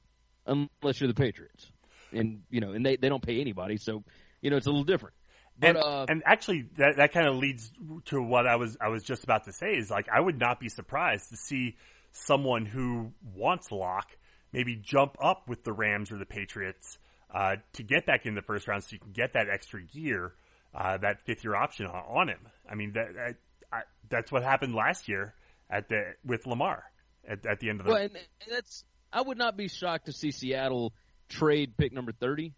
[0.48, 1.70] unless you're the Patriots
[2.12, 4.04] and you know and they they don't pay anybody so
[4.42, 5.16] you know it's a little different.
[5.62, 7.72] But and, uh, and actually, that that kind of leads
[8.06, 10.60] to what I was I was just about to say is like I would not
[10.60, 11.78] be surprised to see
[12.12, 14.10] someone who wants Lock
[14.52, 16.98] maybe jump up with the Rams or the Patriots
[17.34, 20.34] uh, to get back in the first round, so you can get that extra year,
[20.76, 22.40] uh, that fifth year option on, on him.
[22.70, 23.36] I mean that, that
[23.72, 25.36] I, that's what happened last year
[25.70, 26.84] at the with Lamar
[27.28, 27.92] at, at the end of the.
[27.92, 28.84] Well, and, and that's
[29.14, 30.92] I would not be shocked to see Seattle
[31.30, 32.56] trade pick number thirty.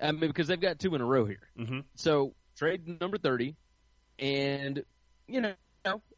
[0.00, 1.48] I mean, because they've got two in a row here.
[1.58, 1.84] Mhm.
[1.94, 3.56] So trade number thirty,
[4.18, 4.82] and
[5.26, 5.54] you know,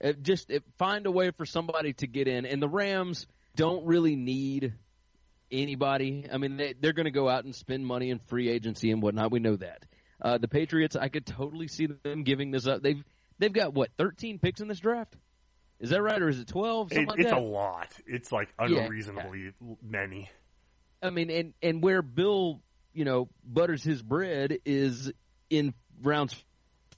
[0.02, 2.46] uh, just uh, find a way for somebody to get in.
[2.46, 3.26] And the Rams
[3.56, 4.74] don't really need
[5.50, 6.26] anybody.
[6.32, 9.02] I mean, they, they're going to go out and spend money in free agency and
[9.02, 9.30] whatnot.
[9.32, 9.84] We know that.
[10.22, 12.82] Uh, the Patriots, I could totally see them giving this up.
[12.82, 13.02] They've
[13.38, 15.16] they've got what thirteen picks in this draft.
[15.80, 16.90] Is that right, or is it twelve?
[16.90, 17.38] Something It, like it's that?
[17.38, 17.88] a lot.
[18.06, 18.80] It's like Yeah.
[18.84, 19.52] unreasonably
[19.82, 20.30] many.
[21.02, 22.60] I mean, and and where Bill,
[22.92, 25.12] you know, butters his bread is
[25.48, 26.34] in rounds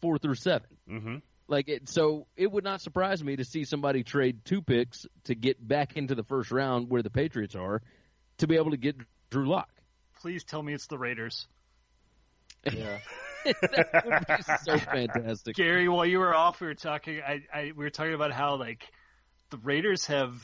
[0.01, 0.69] four through seven.
[0.89, 1.17] hmm
[1.49, 5.35] Like it, so it would not surprise me to see somebody trade two picks to
[5.35, 7.83] get back into the first round where the Patriots are,
[8.39, 8.97] to be able to get
[9.31, 9.71] Drew Lock.
[10.21, 11.47] Please tell me it's the Raiders.
[12.73, 12.99] Yeah.
[13.45, 15.57] that would be so fantastic.
[15.57, 17.21] Gary, while you were off, we were talking.
[17.27, 18.85] I, I we were talking about how like
[19.51, 20.41] the Raiders have.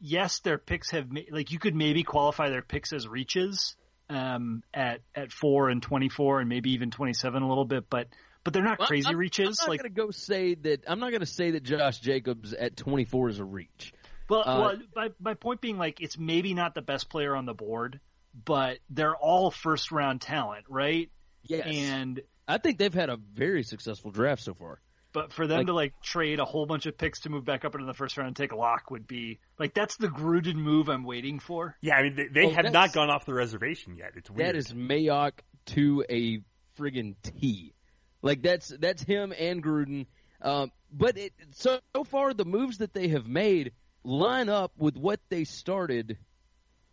[0.00, 3.76] Yes, their picks have like you could maybe qualify their picks as reaches
[4.10, 7.88] um, at at four and twenty four and maybe even twenty seven a little bit,
[7.88, 8.08] but
[8.44, 9.58] but they're not Well, crazy I'm, reaches.
[9.60, 10.84] I'm not like to go say that.
[10.86, 13.94] I'm not to say that Josh Jacobs at 24 is a reach.
[14.28, 17.46] Well, Uh, well my, my point being, like, it's maybe not the best player on
[17.46, 18.00] the board,
[18.44, 21.10] but they're all first round talent, right?
[21.42, 24.80] Yes, And I think they've had a very successful draft so far.
[25.14, 27.64] But for them Like- to like trade a whole bunch of picks to move back
[27.64, 30.56] up into the first round and take a lock would be like that's the Gruden
[30.56, 31.74] move I'm waiting for.
[31.80, 34.10] Yeah, I mean they, they Oh, have not gone off the reservation yet.
[34.16, 34.48] It's weird.
[34.50, 35.32] That is Mayock
[35.66, 36.40] to a
[36.78, 37.72] friggin' T.
[38.20, 40.06] Like that's that's him and Gruden.
[40.42, 43.72] Um, but it, so, so far, the moves that they have made
[44.02, 46.18] line up with what they started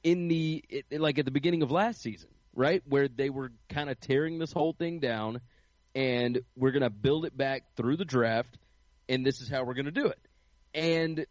[0.04, 2.82] in the it, like at the beginning of last season, right?
[2.88, 5.42] Where they were kind of tearing this whole thing down,
[5.96, 8.58] and we're gonna build it back through the draft,
[9.10, 10.20] and this is how we're gonna do it.
[10.74, 11.26] And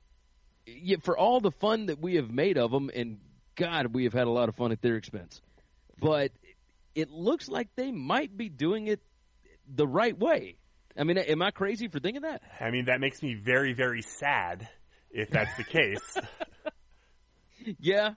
[0.66, 3.19] yeah, for all the fun that we have made of them, and
[3.57, 5.41] God, we have had a lot of fun at their expense.
[5.99, 6.32] But
[6.95, 9.01] it looks like they might be doing it
[9.69, 10.57] the right way.
[10.97, 12.43] I mean, am I crazy for thinking that?
[12.61, 14.69] I mean, that makes me very, very sad
[15.11, 16.16] if that's the case.
[17.78, 18.15] Yeah,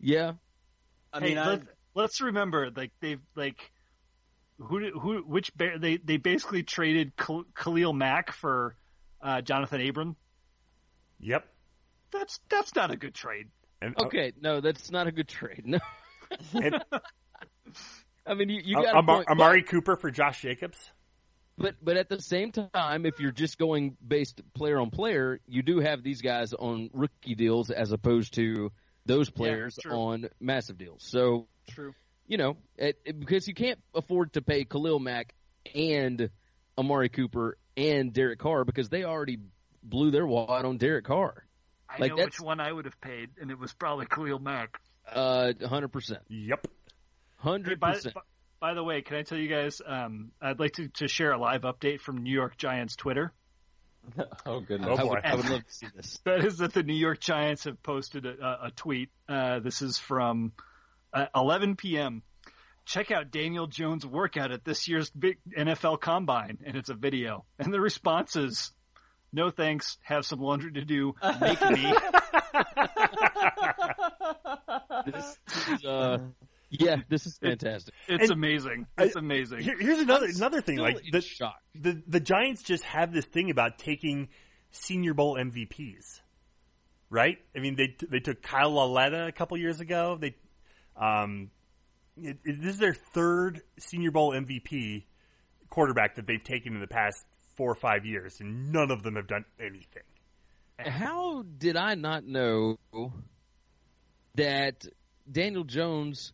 [0.00, 0.32] yeah.
[1.12, 1.62] I hey, mean, I, let,
[1.94, 3.71] let's remember, like they've like
[4.62, 8.76] who who which bear they they basically traded Khalil Mack for
[9.20, 10.16] uh, Johnathan Abram.
[11.20, 11.46] yep.
[12.12, 13.48] That's that's not a good trade.
[13.80, 15.62] And, Okay, no, that's not a good trade.
[15.64, 15.78] No,
[16.52, 16.84] and,
[18.26, 20.78] I mean, you, you uh, got a Amar- point, Amari Cooper for Josh Jacobs.
[21.58, 25.62] But but at the same time, if you're just going based player on player, you
[25.62, 28.72] do have these guys on rookie deals as opposed to
[29.04, 29.92] those players true.
[29.92, 31.02] on massive deals.
[31.04, 31.94] So True.
[32.32, 35.34] You know, it, it- because you can't afford to pay Khalil Mack
[35.74, 36.30] and
[36.78, 39.38] Amari Cooper and Derek Carr because they already
[39.82, 41.44] blew their wad on Derek Carr.
[41.90, 44.80] I Like, know which one I would have paid, and it was probably Khalil Mack.
[45.06, 46.66] Uh, hundred percent, Yep.
[47.36, 48.14] Hundred by, percent.
[48.14, 48.20] by-
[48.60, 49.82] by the way, can I tell you guys?
[49.84, 53.32] Um, I'd like to, to share a live update from New York Giants Twitter.
[54.46, 54.88] oh goodness.
[54.90, 55.08] Oh, I boy.
[55.10, 56.18] would, I would love to see this.
[56.24, 59.10] That is that the New York Giants have posted a, a, a tweet.
[59.28, 60.52] Uh, this is from
[61.12, 62.22] uh, 11 p.m.
[62.84, 67.44] Check out Daniel Jones' workout at this year's big NFL Combine, and it's a video.
[67.58, 68.72] And the response is,
[69.32, 69.98] "No thanks.
[70.02, 71.14] Have some laundry to do.
[71.40, 71.94] Make me."
[75.06, 76.18] This is, uh,
[76.70, 77.94] yeah, this is fantastic.
[78.08, 78.86] It's And- amazing.
[78.98, 79.60] It's amazing.
[79.60, 80.78] Here, here's another another thing.
[80.78, 81.56] Like the, shock.
[81.74, 84.28] the the Giants just have this thing about taking
[84.70, 86.20] Senior Bowl MVPs,
[87.10, 87.38] right?
[87.56, 90.16] I mean, they they took Kyle Lauletta a couple years ago.
[90.20, 90.36] They,
[90.96, 91.50] um,
[92.16, 95.04] it, it- this is their third Senior Bowl MVP
[95.70, 97.24] quarterback that they've taken in the past
[97.56, 100.02] four or five years, and none of them have done anything.
[100.78, 102.76] How did I not know
[104.34, 104.84] that
[105.30, 106.32] Daniel Jones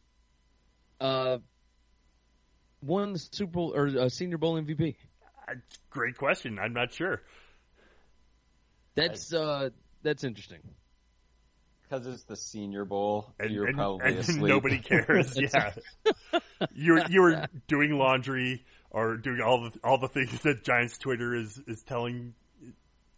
[1.01, 1.39] uh,
[2.82, 4.94] won the Super Bowl or uh, Senior Bowl MVP?
[5.48, 5.55] Uh,
[5.90, 6.59] Great question.
[6.59, 7.20] I'm not sure.
[8.94, 9.70] That's uh,
[10.02, 10.60] that's interesting.
[11.89, 13.32] Because it's the Senior Bowl.
[13.39, 14.43] And, You're and- probably and asleep.
[14.43, 15.36] nobody cares.
[15.55, 15.73] yeah,
[16.74, 20.98] you were you were doing laundry or doing all the all the things that Giants
[20.98, 22.35] Twitter is is telling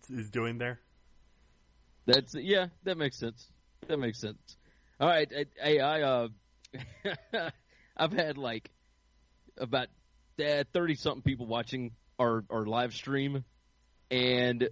[0.08, 0.80] is doing there.
[2.06, 3.46] That's yeah, that makes sense.
[3.88, 4.56] That makes sense.
[5.00, 5.30] All right,
[5.62, 6.28] I, I, I uh,
[7.96, 8.70] I've had like
[9.56, 9.88] about
[10.38, 13.44] thirty something people watching our our live stream,
[14.10, 14.68] and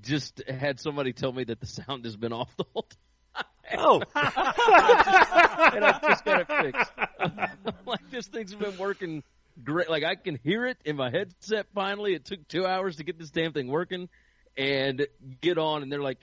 [0.00, 2.98] just had somebody tell me that the sound has been off the whole time.
[3.76, 6.92] Oh, and I just got it fixed.
[7.86, 9.22] like this thing's been working
[9.62, 9.88] great.
[9.88, 11.66] Like I can hear it in my headset.
[11.74, 14.08] Finally, it took two hours to get this damn thing working,
[14.56, 15.06] and
[15.40, 15.82] get on.
[15.82, 16.20] And they're like,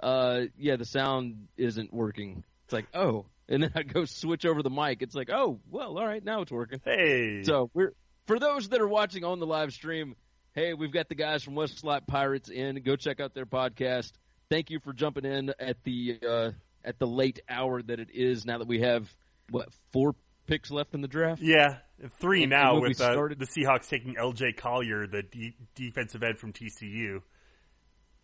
[0.00, 4.62] uh, "Yeah, the sound isn't working." It's like, "Oh," and then I go switch over
[4.62, 5.02] the mic.
[5.02, 7.42] It's like, "Oh, well, all right, now it's working." hey.
[7.44, 7.94] So we're
[8.26, 10.16] for those that are watching on the live stream.
[10.54, 12.82] Hey, we've got the guys from West Slot Pirates in.
[12.82, 14.12] Go check out their podcast.
[14.50, 16.50] Thank you for jumping in at the uh,
[16.84, 18.44] at the late hour that it is.
[18.44, 19.08] Now that we have
[19.50, 20.14] what four
[20.46, 21.40] picks left in the draft.
[21.42, 21.76] yeah,
[22.20, 24.52] three And- now and with uh, the Seahawks taking L.J.
[24.54, 27.22] Collier, the de- defensive end from TCU.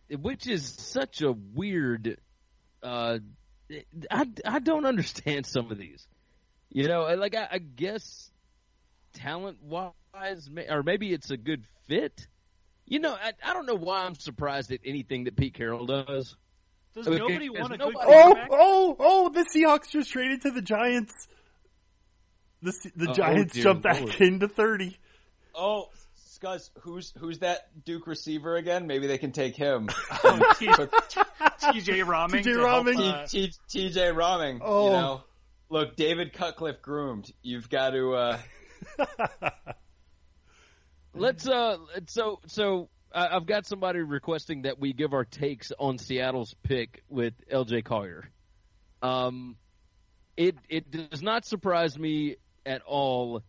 [0.09, 2.17] which is such a weird.
[2.83, 3.19] Uh,
[4.09, 6.07] I I don't understand some of these.
[6.71, 8.29] You know, like I, I guess
[9.13, 12.27] talent wise, or maybe it's a good fit.
[12.85, 16.35] You know, I, I don't know why I'm surprised at anything that Pete Carroll does.
[16.99, 18.49] Does Okay, nobody there's want a good nobody- Oh, quarterback?
[18.51, 19.29] oh, oh!
[19.29, 21.27] The Seahawks just traded to the Giants.
[22.61, 24.15] The the Oh, Giants dear jumped back Lord.
[24.21, 24.97] into thirty.
[25.55, 28.85] Oh, Scuzz, who's who's that Duke receiver again?
[28.87, 29.89] Maybe they can take him.
[30.23, 32.31] Oh, T- TJ Rahming.
[32.43, 32.53] T.J.
[32.53, 32.99] to Rahming.
[32.99, 34.59] uh, T- T- TJ Rahming.
[34.61, 34.85] Oh.
[34.85, 35.23] You know,
[35.69, 37.31] look, David Cutcliffe groomed.
[37.41, 38.13] You've got to.
[38.13, 38.37] uh
[41.13, 41.77] Let's uh,
[42.07, 47.03] so so I I've got somebody requesting that we give our takes on Seattle's pick
[47.09, 47.81] with L.J.
[47.81, 48.29] Collier.
[49.01, 49.55] Um,
[50.37, 53.41] it it does not surprise me at all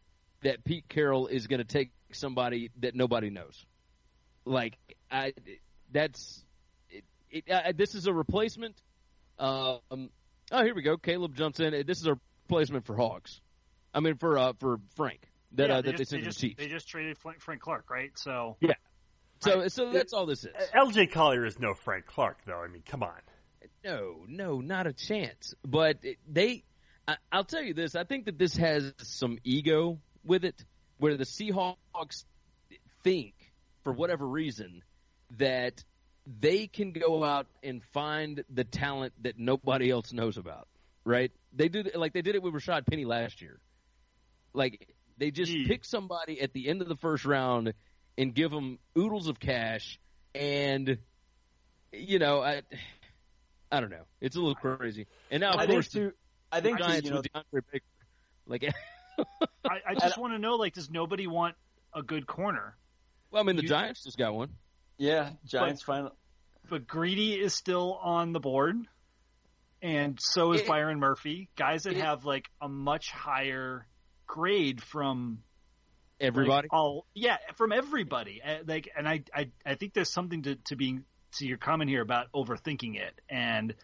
[0.42, 3.64] that Pete Carroll is going to take somebody that nobody knows.
[4.44, 4.78] Like
[5.10, 5.34] I,
[5.92, 6.44] that's
[6.88, 7.04] it.
[7.30, 8.80] it uh, this is a replacement.
[9.38, 10.10] Um,
[10.50, 10.96] oh, here we go.
[10.96, 11.72] Caleb jumps in.
[11.86, 12.18] This is a
[12.48, 13.40] replacement for Hawks.
[13.92, 15.20] I mean for uh for Frank
[15.52, 16.56] that yeah, uh, they, that just, they they, sent to the just, Chiefs.
[16.58, 18.16] they just traded Frank, Clark, right?
[18.16, 18.56] So
[19.40, 20.50] So so uh, that's all this is.
[20.74, 21.06] L.J.
[21.06, 22.60] Collier is no Frank Clark, though.
[22.60, 23.20] I mean, come on.
[23.82, 25.54] No, no, not a chance.
[25.64, 25.98] But
[26.28, 26.64] they,
[27.08, 30.62] I, I'll tell you this: I think that this has some ego with it,
[30.98, 32.24] where the Seahawks
[33.02, 33.34] think,
[33.82, 34.82] for whatever reason,
[35.38, 35.82] that
[36.26, 40.68] they can go out and find the talent that nobody else knows about.
[41.04, 41.32] Right?
[41.54, 43.58] They do like they did it with Rashaad Penny last year.
[44.52, 45.66] Like they just Gee.
[45.66, 47.72] pick somebody at the end of the first round
[48.20, 49.98] and give them oodles of cash,
[50.34, 50.98] and
[51.92, 52.62] you know, I,
[53.72, 55.06] I don't know, it's a little crazy.
[55.30, 56.12] And now, of I think course, too.
[56.52, 57.84] I think too, Giants you know, with DeAndre Baker,
[58.46, 58.64] like,
[59.64, 61.54] I, I just want to know, like, does nobody want
[61.94, 62.76] a good corner?
[63.30, 64.50] well, I mean, the You- Giants just got one.
[64.98, 66.12] yeah, Giants final.
[66.68, 68.76] But Greedy is still on the board,
[69.82, 71.48] and so is It- Byron Murphy.
[71.56, 73.86] Guys that it- have like a much higher
[74.26, 75.42] grade from
[76.20, 78.42] like, Everybody, all yeah, from everybody.
[78.42, 81.04] Uh, Like, and I, I, I think there's something to to being
[81.38, 83.74] to your comment here about overthinking it and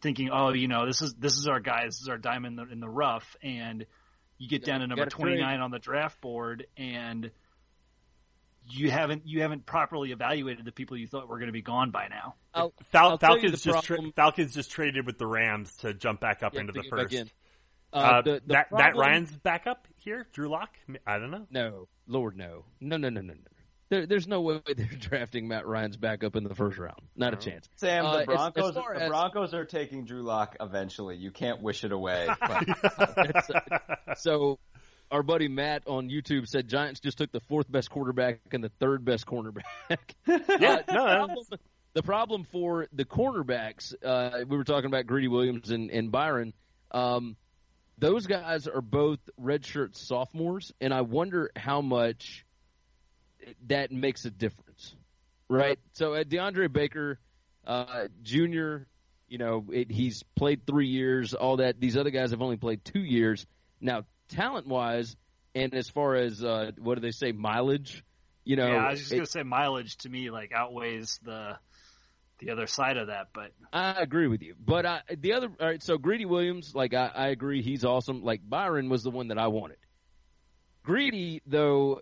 [0.00, 2.66] thinking, oh, you know, this is this is our guy, this is our diamond in
[2.66, 3.86] the, in the rough, and
[4.38, 5.36] you get down to number gotta trade.
[5.36, 7.30] 29 on the draft board, and
[8.68, 11.90] you haven't you haven't properly evaluated the people you thought were going to be gone
[11.90, 12.34] by now.
[12.54, 16.42] I'll, Fal- I'll Falcons just tra- Falcons just traded with the Rams to jump back
[16.42, 17.32] up Yeah, into the first.
[17.92, 17.98] In.
[17.98, 20.70] Uh, Uh, the, the that that Ryan's back up here, Drew Lock.
[21.06, 21.46] I don't know.
[21.50, 23.38] No, Lord, no, no, no, no, no, no.
[23.90, 27.00] There, there's no way they're drafting Matt Ryan's back up in the first round.
[27.14, 27.68] Not a chance.
[27.76, 28.74] Sam, Uh, the as- as Broncos.
[28.74, 31.16] the as- Broncos are taking Drew Lock eventually.
[31.16, 32.28] You can't wish it away.
[32.40, 34.58] But uh, so,
[35.10, 38.70] our buddy Matt on YouTube said Giants just took the fourth best quarterback and the
[38.80, 39.62] third best cornerback.
[40.26, 41.46] yeah, Uh, no, the, that's- problem,
[41.94, 46.54] the problem for the cornerbacks, uh, we were talking about Greedy Williams and, and Byron.
[46.92, 47.36] Um,
[48.02, 52.44] those guys are both redshirt sophomores, and I wonder how much
[53.68, 54.96] that makes a difference,
[55.48, 55.78] right?
[55.92, 57.20] So at DeAndre Baker
[57.64, 58.78] uh, Jr.,
[59.28, 61.80] you know, it, he's played three years, all that.
[61.80, 63.46] These other guys have only played two years.
[63.80, 65.16] Now, talent wise,
[65.54, 68.04] and as far as uh, what do they say, mileage,
[68.44, 71.20] you know, yeah, I was just it- going to say mileage to me like outweighs
[71.22, 71.56] the
[72.42, 74.54] the other side of that, but I agree with you.
[74.58, 78.22] But I, the other, all right, so Greedy Williams, like, I, I agree, he's awesome.
[78.22, 79.78] Like, Byron was the one that I wanted.
[80.82, 82.00] Greedy, though,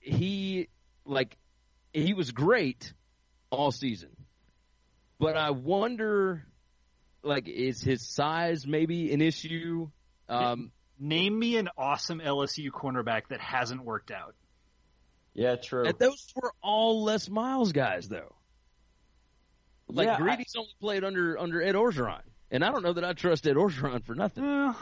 [0.00, 0.68] he,
[1.04, 1.36] like,
[1.92, 2.92] he was great
[3.50, 4.10] all season.
[5.20, 6.44] But I wonder,
[7.22, 9.90] like, is his size maybe an issue?
[10.28, 14.34] Um, name me an awesome LSU cornerback that hasn't worked out.
[15.34, 15.84] yeah, true.
[15.84, 18.34] and those were all Les Miles guys, though.
[19.88, 22.22] Like, Yeah, I- Greedy's only played under, under Ed Orgeron.
[22.50, 24.44] And I don't know that I trust Ed Orgeron for nothing.
[24.44, 24.76] Well,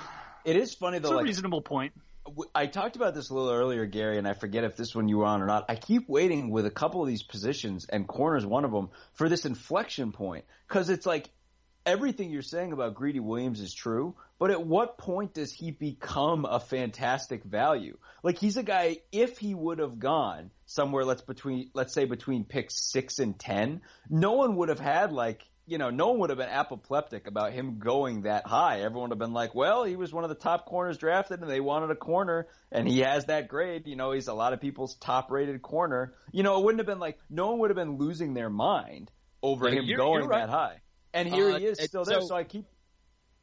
[0.45, 1.15] It is funny it's though.
[1.15, 1.93] a Like reasonable point.
[2.55, 5.19] I talked about this a little earlier, Gary, and I forget if this one you
[5.19, 5.65] were on or not.
[5.69, 9.29] I keep waiting with a couple of these positions, and corners one of them, for
[9.29, 10.45] this inflection point.
[10.69, 11.31] Because it's like
[11.85, 16.44] everything you're saying about Greedy Williams is true, but at what point does he become
[16.44, 17.97] a fantastic value?
[18.24, 18.97] Like he's a guy.
[19.12, 23.82] If he would have gone somewhere, let's between let's say between picks six and ten,
[24.10, 25.44] no one would have had like.
[25.64, 28.81] You know, no one would have been apoplectic about him going that high.
[28.81, 31.48] Everyone would have been like, well, he was one of the top corners drafted and
[31.48, 33.86] they wanted a corner and he has that grade.
[33.86, 36.14] You know, he's a lot of people's top rated corner.
[36.32, 39.12] You know, it wouldn't have been like, no one would have been losing their mind
[39.40, 40.40] over Yeah, him you're- going you're right.
[40.47, 40.81] that high.
[41.14, 42.20] And here Uh, he is still there.
[42.23, 42.66] so- So I keep,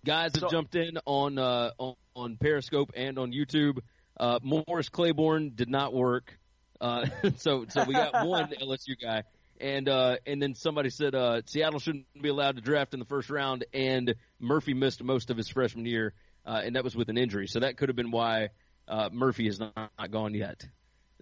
[0.05, 3.79] guys have So- jumped in on uh, on, on Periscope and on YouTube.
[4.19, 6.37] Uh, Morris Claiborne did not work,
[6.81, 7.05] uh,
[7.37, 9.23] so so we got one LSU guy,
[9.61, 13.05] and uh, and then somebody said uh, Seattle shouldn't be allowed to draft in the
[13.05, 16.13] first round, and Murphy missed most of his freshman year,
[16.45, 18.49] uh, and that was with an injury, so that could have been why
[18.89, 20.65] uh, Murphy is not, not gone yet.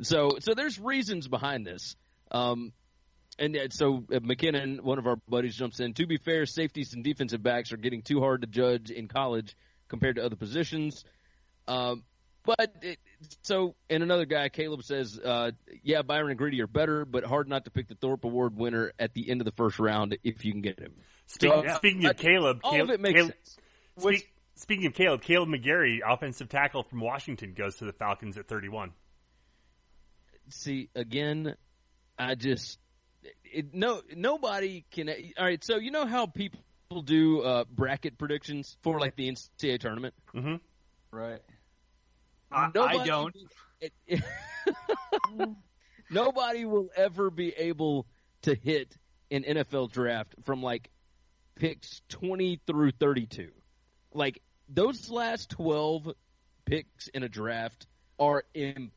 [0.01, 1.95] So so there's reasons behind this.
[2.31, 2.73] Um,
[3.39, 5.93] and uh, so uh, McKinnon, one of our buddies, jumps in.
[5.95, 9.55] To be fair, safeties and defensive backs are getting too hard to judge in college
[9.87, 11.03] compared to other positions.
[11.67, 12.03] Um,
[12.45, 12.97] but it,
[13.43, 15.51] so, and another guy, Caleb says, uh,
[15.83, 18.93] yeah, Byron and Greedy are better, but hard not to pick the Thorpe Award winner
[18.97, 20.93] at the end of the first round if you can get him.
[21.25, 21.75] Speaking, Yeah.
[21.75, 23.57] speaking of Caleb, All Caleb, of it makes Caleb- sense.
[23.99, 28.47] speak- speaking of Caleb, Kaleb McGary, offensive tackle from Washington, goes to the Falcons at
[28.47, 28.93] 31.
[30.49, 31.55] See, again,
[32.17, 32.79] I just
[33.43, 35.09] it, no nobody can.
[35.37, 36.59] All right, so you know how people
[37.03, 40.13] do uh, bracket predictions for like the NCAA tournament.
[40.33, 40.55] hmm
[41.11, 41.41] right.
[42.51, 42.71] I,
[43.01, 43.35] I don't.
[43.81, 44.23] it- it-
[46.09, 48.07] nobody will ever be able
[48.43, 48.95] to hit
[49.31, 50.89] an NFL draft from like
[51.55, 53.49] picks 20 through 32.
[54.13, 56.13] Like those last 12
[56.65, 57.87] picks in a draft
[58.19, 58.91] are impossible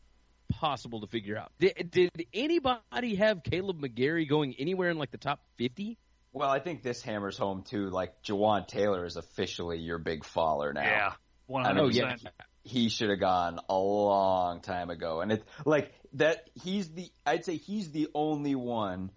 [0.60, 1.52] to figure out.
[1.58, 5.98] Did, did anybody have Kaleb McGary going anywhere in like the top 50?
[6.32, 7.90] Well, I think this hammers home too.
[7.90, 10.82] Like Jawaan Taylor is officially your big faller now.
[10.82, 11.12] Yeah,
[11.54, 12.28] I hundred know, percent.
[12.62, 15.20] he should have gone a long time ago.
[15.20, 19.10] And it's like that he's the I'd say he's the only one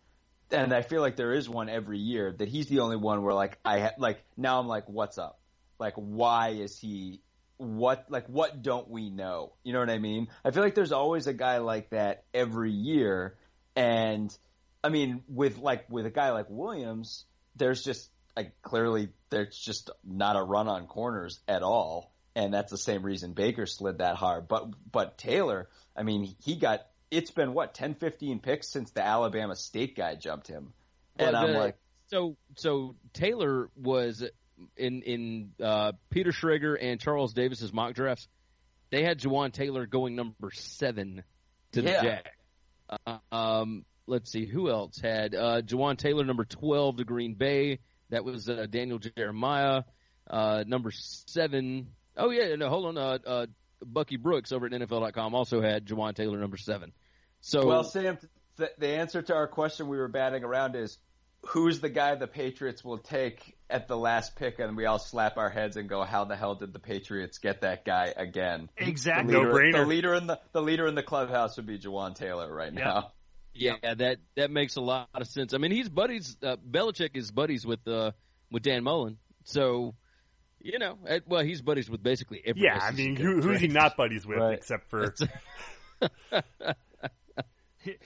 [0.52, 3.34] and I feel like there is one every year that he's the only one where
[3.34, 5.40] like I ha- like now I'm like what's up?
[5.80, 7.22] Like why is he
[7.58, 9.54] what like what don't we know?
[9.64, 10.28] You know what I mean?
[10.44, 13.38] I feel like there's always a guy like that every year
[13.76, 14.36] and
[14.84, 17.26] I mean with like with a guy like Williams,
[17.56, 22.72] there's just like clearly there's just not a run on corners at all and that's
[22.72, 24.48] the same reason Baker slid that hard.
[24.48, 26.82] But but Taylor, I mean, he got
[27.12, 30.74] it's been what 10 15 picks since the Alabama State guy jumped him.
[31.18, 31.78] And Well, I'm like
[32.08, 34.24] so so Taylor was
[34.78, 38.28] in in uh, Peter Schrager and Charles Davis's mock drafts.
[38.92, 41.24] They had Jawaan Taylor going number seven
[41.72, 42.38] to the Jack.
[43.08, 47.80] Uh, um, let's see who else had uh, Jawaan Taylor number twelve to Green Bay.
[48.10, 49.84] That was uh, Daniel Jeremiah.
[50.30, 50.92] Uh, number
[52.16, 52.98] Oh yeah, no, hold on.
[52.98, 53.46] Uh, uh,
[53.84, 56.94] Bucky Brooks over at NFL.com also had Jawaan Taylor number seven.
[57.42, 58.18] So Well, Sam,
[58.56, 60.98] the, the answer to our question we were batting around is
[61.48, 65.38] who's the guy the Patriots will take at the last pick, and we all slap
[65.38, 68.88] our heads and go, "How the hell did the Patriots get that guy again?" The
[68.88, 69.34] Exactly.
[69.34, 69.74] No leader, brainer.
[69.82, 72.84] The leader in the the leader in the clubhouse would be Jawaan Taylor right Yeah.
[72.84, 73.11] now.
[73.56, 75.53] Yeah, that that makes a lot of sense.
[75.53, 76.38] I mean, he's buddies.
[76.41, 78.11] Uh, Belichick is buddies with uh,
[78.52, 79.95] with Dan Mullen, so
[80.60, 82.64] you know, eh, well, he's buddies with basically every.
[82.64, 84.53] Yeah, I mean, who, who's he not buddies with Right.
[84.57, 85.14] except for
[86.02, 86.02] It's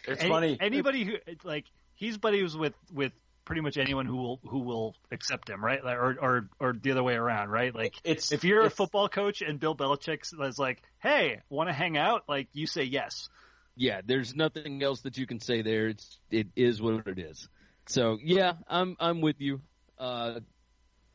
[0.08, 0.58] Any- funny.
[0.60, 1.66] Anybody who like
[1.96, 3.12] he's buddies with with
[3.48, 5.84] pretty much anyone who will who will accept him, right?
[5.84, 7.74] Like, or or or the other way around, right?
[7.74, 11.74] Like It's if you're a football coach and Bill Belichick is like, "Hey, want to
[11.74, 13.30] hang out?" Like you say yes.
[13.78, 15.88] Yeah, there's nothing else that you can say there.
[15.88, 17.48] It's it is what it is.
[17.88, 19.62] So yeah, I'm I'm with you.
[19.98, 20.42] Uh,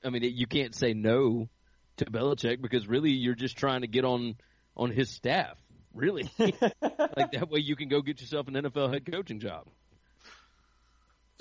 [0.02, 1.50] I mean, you can't say no
[1.98, 4.36] to Belichick because really you're just trying to get on
[4.74, 5.58] on his staff.
[5.92, 9.66] Really, like that way you can go get yourself an NFL head coaching job.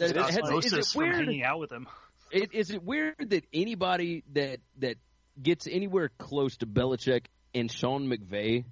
[0.09, 1.15] That- has- is Osmosis it weird?
[1.15, 1.87] hanging out with him.
[2.31, 4.95] It, is it weird that anybody that that
[5.41, 8.63] gets anywhere close to Belichick and Sean McVay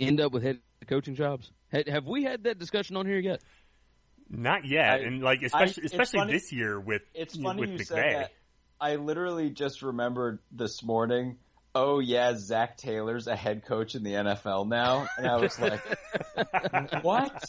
[0.00, 1.50] end up with head coaching jobs?
[1.70, 3.40] Have we had that discussion on here yet?
[4.30, 7.70] not yet, I- and like especially it's especially funny- this year with It's funny with
[7.70, 7.86] you McVay.
[7.86, 8.32] said that.
[8.80, 11.38] I literally just remembered this morning.
[11.74, 15.80] Oh yeah, Zac Taylor's a head coach in the NFL now, and I was like,
[17.02, 17.44] what?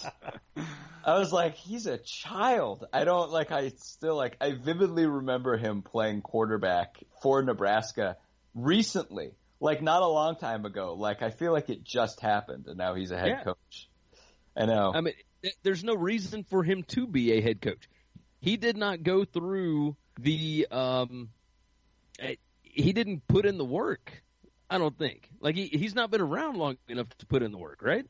[1.05, 2.85] I was like, he's a child.
[2.93, 3.51] I don't like.
[3.51, 4.37] I still like.
[4.41, 8.17] I vividly remember him playing quarterback for Nebraska
[8.53, 10.93] recently, like not a long time ago.
[10.95, 13.43] Like I feel like it just happened, and now he's a head Yeah.
[13.43, 13.89] coach.
[14.55, 14.91] I know.
[14.93, 15.13] I mean,
[15.63, 17.89] there's no reason for him to be a head coach.
[18.41, 20.67] He did not go through the.
[20.69, 21.29] Um,
[22.81, 24.23] he didn't put in the work.
[24.69, 25.29] I don't think.
[25.39, 28.05] Like he, he's not been around long enough to put in the work, right?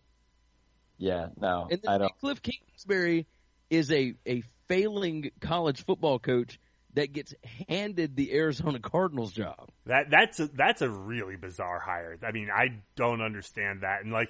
[0.98, 2.20] yeah, no, And I then don't.
[2.20, 3.28] Cliff Kingsbury
[3.70, 6.60] is a a failing college football coach
[6.96, 7.34] that gets
[7.70, 9.70] handed the Arizona Cardinals job.
[9.86, 12.18] That that's a, that's a really bizarre hire.
[12.24, 14.30] I mean, I don't understand that, and like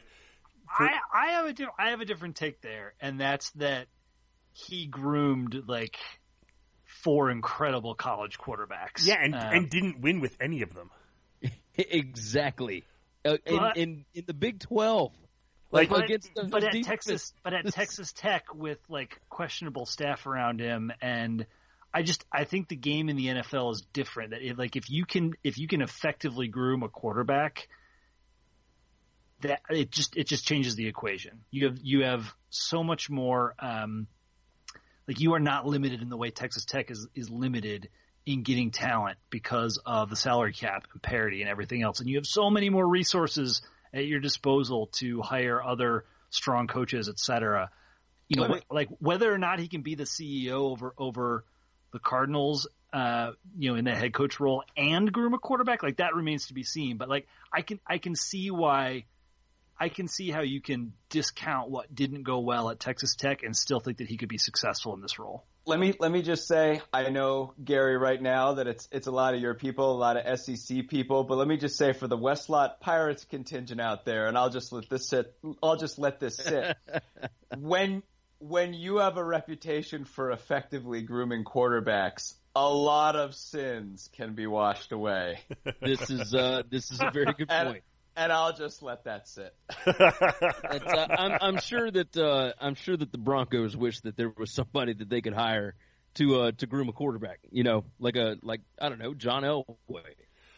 [0.77, 3.87] For- I I have a di- I have a different take there, and that's that
[4.53, 5.97] he groomed like
[7.03, 9.05] four incredible college quarterbacks.
[9.05, 10.89] yeah, and Um, and didn't win with any of them.
[11.75, 12.85] exactly.
[13.25, 15.13] Uh, in, But- in in the Big Twelve,
[15.71, 16.87] Like but, against the but at defense.
[16.87, 21.45] Texas, but at Texas Tech with like questionable staff around him, and
[21.93, 24.31] I just I think the game in the NFL is different.
[24.31, 27.67] That it, like if you can if you can effectively groom a quarterback,
[29.41, 31.41] that it just it just changes the equation.
[31.51, 33.53] You have you have so much more.
[33.59, 34.07] Um,
[35.09, 37.89] like you are not limited in the way Texas Tech is is limited
[38.27, 42.17] in getting talent because of the salary cap and parity and everything else, and you
[42.17, 47.71] have so many more resources at your disposal to hire other strong coaches, et cetera.
[48.27, 51.43] You know, like whether or not he can be the CEO over over
[51.91, 55.97] the Cardinals, uh, you know, in the head coach role and groom a quarterback, like
[55.97, 56.97] that remains to be seen.
[56.97, 59.05] But like I can I can see why
[59.79, 63.55] I can see how you can discount what didn't go well at Texas Tech and
[63.55, 65.45] still think that he could be successful in this role.
[65.65, 69.11] let me let me just say I know Gary right now that it's it's a
[69.11, 72.07] lot of your people, a lot of SEC people, but let me just say for
[72.07, 75.33] the Westlot Pirates contingent out there, and I'll just let this sit.
[75.63, 76.75] I'll just let this sit.
[77.57, 78.03] when
[78.39, 84.47] when you have a reputation for effectively grooming quarterbacks, a lot of sins can be
[84.47, 85.39] washed away,
[85.81, 87.67] this is uh, this is a very good point.
[87.67, 87.81] and
[88.31, 89.53] I'll just let that sit.
[89.85, 89.97] That's,
[90.85, 94.51] uh, I'm, I'm sure that uh, I'm sure that the Broncos wish that there was
[94.51, 95.75] somebody that they could hire
[96.15, 97.39] to uh, to groom a quarterback.
[97.51, 99.65] You know, like a like I don't know John Elway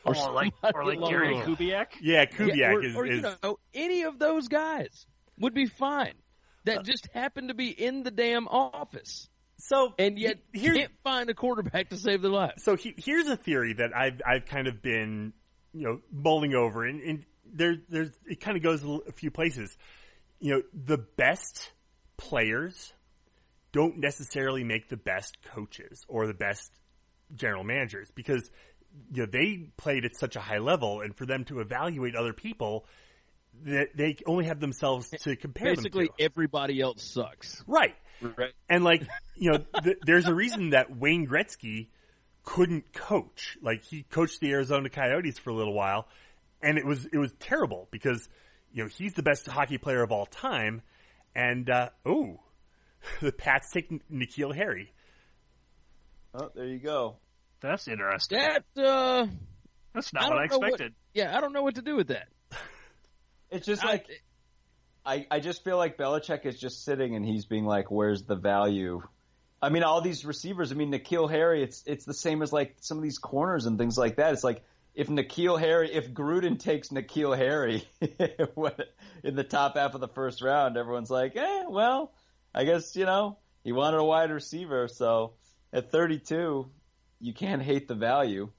[0.03, 1.87] Or, like or like Gary along- Kubiak.
[2.01, 5.05] yeah, Kubiak Yeah, or, is, or, is you know any of those guys
[5.39, 6.13] would be fine.
[6.65, 9.27] That just happened to be in the damn office.
[9.57, 12.53] So and yet here, can't find a quarterback to save their life.
[12.57, 15.33] So he, here's a theory that I've I've kind of been
[15.73, 19.75] you know mulling over, and, and there there's it kind of goes a few places.
[20.39, 21.71] You know, the best
[22.17, 22.93] players
[23.71, 26.71] don't necessarily make the best coaches or the best
[27.35, 28.49] general managers because
[29.13, 32.33] you know they played at such a high level, and for them to evaluate other
[32.33, 32.85] people,
[33.63, 35.75] that they only have themselves to compare.
[35.75, 36.23] Basically, them to.
[36.23, 37.63] everybody else sucks.
[37.67, 37.95] Right.
[38.21, 38.53] Right.
[38.69, 41.87] And like you know, th- there's a reason that Wayne Gretzky
[42.43, 43.57] couldn't coach.
[43.61, 46.07] Like he coached the Arizona Coyotes for a little while,
[46.63, 48.27] and it was it was terrible because
[48.73, 50.81] you know he's the best hockey player of all time,
[51.35, 52.39] and uh, oh,
[53.21, 54.91] the Pats take N'Keal Harry.
[56.33, 57.17] Oh, there you go.
[57.61, 58.39] That's interesting.
[58.39, 59.27] That uh,
[59.93, 60.93] That's not I what I don't what- expected.
[61.13, 62.27] yeah, I don't know what to do with that.
[63.49, 64.07] It's just I- like
[65.05, 68.35] I, I just feel like Belichick is just sitting and he's being like, "Where's the
[68.35, 69.01] value?"
[69.61, 70.71] I mean, all these receivers.
[70.71, 71.61] I mean, N'Keal Harry.
[71.61, 74.31] It's it's the same as like some of these corners and things like that.
[74.33, 74.63] It's like
[74.93, 77.83] if N'Keal Harry, if Gruden takes N'Keal Harry
[79.23, 82.13] in the top half of the first round, everyone's like, "Eh, well,
[82.53, 85.33] I guess you know he wanted a wide receiver." So
[85.73, 86.69] at 32,
[87.19, 88.49] you can't hate the value.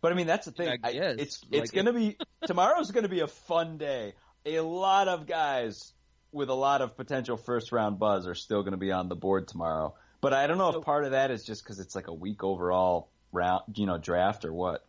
[0.00, 0.78] But I mean, that's the thing.
[0.82, 1.16] I guess.
[1.18, 2.16] it's Like, it's gonna be
[2.46, 4.14] tomorrow's gonna be a fun day.
[4.44, 5.92] A lot of guys
[6.32, 9.16] with a lot of potential first round buzz are still going to be on the
[9.16, 9.94] board tomorrow.
[10.20, 12.12] But I don't know So- if part of that is just because it's like a
[12.14, 14.85] weak overall round, you know, draft or what.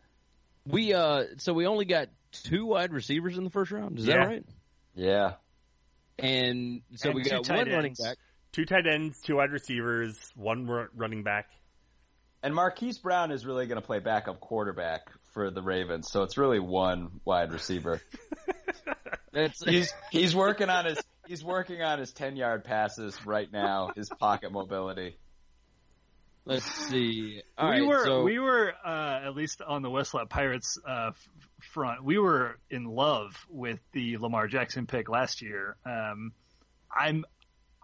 [0.70, 4.00] We uh, so we only got two wide receivers in the first round.
[4.00, 4.18] Is Yeah.
[4.18, 4.46] that right?
[4.96, 5.34] Yeah.
[6.20, 8.18] And so And we got tight one running back.
[8.52, 10.66] Two tight ends, two wide receivers, one
[10.96, 11.50] running back.
[12.42, 16.38] And Marquise Brown is really going to play backup quarterback for the Ravens, so it's
[16.38, 18.02] really one wide receiver.
[19.34, 23.92] That's he's he's working on his he's working on his ten yard passes right now.
[23.96, 25.18] His pocket mobility.
[26.48, 27.42] Let's see.
[27.58, 31.10] All we right, were so we were uh, at least on the Westlake Pirates uh,
[31.10, 31.30] f-
[31.74, 32.04] front.
[32.04, 35.76] We were in love with the Lamar Jackson pick last year.
[35.86, 36.32] Um,
[36.96, 37.26] I'm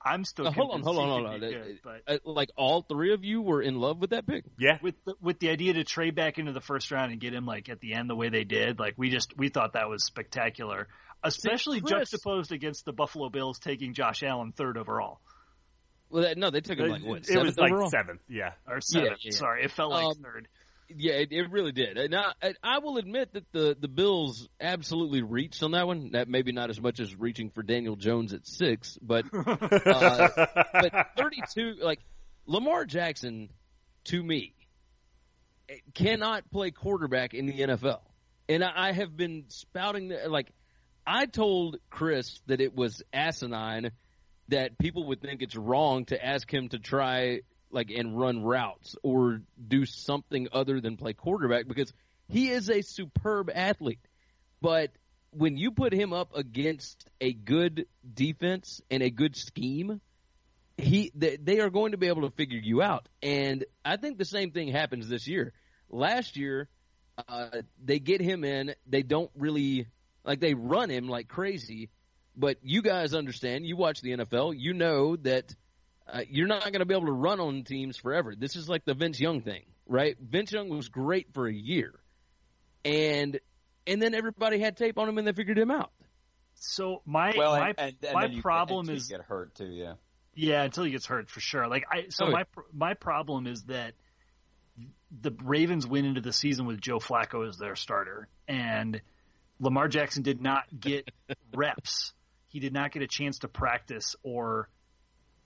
[0.06, 1.40] I'm still Uh, hold on, hold on, hold on.
[1.40, 4.28] be Uh, good, but uh, like all three of you were in love with that
[4.28, 4.44] pick.
[4.60, 7.34] Yeah, with the, with the idea to trade back into the first round and get
[7.34, 9.90] him like at the end the way they did, like we just we thought that
[9.90, 10.88] was spectacular,
[11.24, 15.20] especially Chris- juxtaposed against the Buffalo Bills taking Josh Allen third overall
[16.14, 17.28] Well, no, they took him like what?
[17.28, 17.90] it was like overall?
[17.90, 18.22] seventh.
[18.30, 19.18] Yeah, or seventh.
[19.24, 19.32] yeah.
[19.32, 20.48] Sorry, it felt like Um, third.
[20.96, 21.98] Yeah, it, it really did.
[21.98, 26.12] And I, I- will admit that the the Bills absolutely reached on that one.
[26.12, 30.28] That maybe not as much as reaching for Daniel Jones at six, but uh,
[30.74, 32.00] but 32, like
[32.46, 33.50] Lamar Jackson,
[34.06, 34.54] to me,
[35.94, 38.02] cannot play quarterback in the NFL.
[38.50, 40.52] And I, I have been spouting that, like,
[41.08, 43.92] I told Chris that it was asinine
[44.50, 47.42] that people would think it's wrong to ask him to try,
[47.72, 51.92] like, and run routes or do something other than play quarterback because
[52.28, 54.00] he is a superb athlete.
[54.62, 54.92] But
[55.32, 60.02] when you put him up against a good defense and a good scheme,
[60.78, 63.08] he they, are going to be able to figure you out.
[63.22, 65.54] And I think the same thing happens this year.
[65.90, 66.68] Last year,
[67.28, 68.74] uh, they get him in.
[68.88, 69.88] They don't really
[70.24, 71.90] like they run him like crazy.
[72.36, 73.66] But you guys understand.
[73.66, 74.56] You watch the NFL.
[74.58, 75.54] You know that
[76.12, 78.36] uh, you're not going to be able to run on teams forever.
[78.36, 80.18] This is like the Vince Young thing, right?
[80.20, 81.94] Vince Young was great for a year,
[82.84, 83.40] and
[83.86, 85.92] and then everybody had tape on him and they figured him out.
[86.56, 89.22] So my Well, my and, and, and my then you, problem until you is get
[89.22, 89.66] hurt too.
[89.66, 89.94] Yeah.
[90.36, 91.68] Yeah, until he gets hurt for sure.
[91.68, 93.94] Like I, so Oh, my my problem is that
[95.22, 99.00] the Ravens went into the season with Joe Flacco as their starter, and
[99.60, 101.12] Lamar Jackson did not get
[101.54, 102.14] reps.
[102.54, 104.70] He did not get a chance to practice or,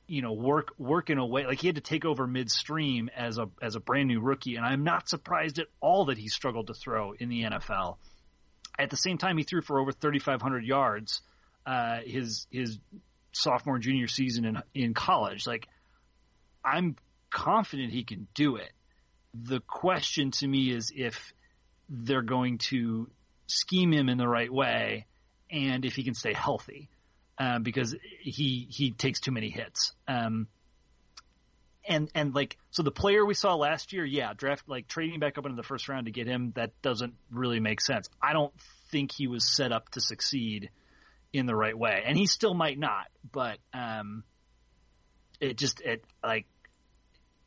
[0.08, 3.38] you know, work work in a way like he had to take over midstream as
[3.38, 4.58] a as a brand new rookie.
[4.58, 7.96] And I'm not surprised at all that he struggled to throw in the NFL.
[8.78, 11.22] At the same time, he threw for over 3,500 yards.
[11.66, 12.78] Uh, his his
[13.32, 15.48] sophomore and junior season in in college.
[15.48, 15.66] Like
[16.62, 16.98] I'm
[17.30, 18.72] confident he can do it.
[19.34, 21.34] The question to me is if
[21.88, 23.10] they're going to
[23.48, 25.06] scheme him in the right way
[25.50, 26.90] and if he can stay healthy.
[27.40, 29.94] Um, because he he takes too many hits.
[30.08, 30.48] Um,
[31.88, 35.38] and and like so the player we saw last year, yeah, draft like trading back
[35.38, 38.10] up into the first round to get him, that doesn't really make sense.
[38.22, 38.54] I don't
[38.92, 40.70] think he was set up to succeed
[41.32, 43.06] in the right way, and he still might not.
[43.32, 44.24] But um,
[45.40, 46.46] it just it like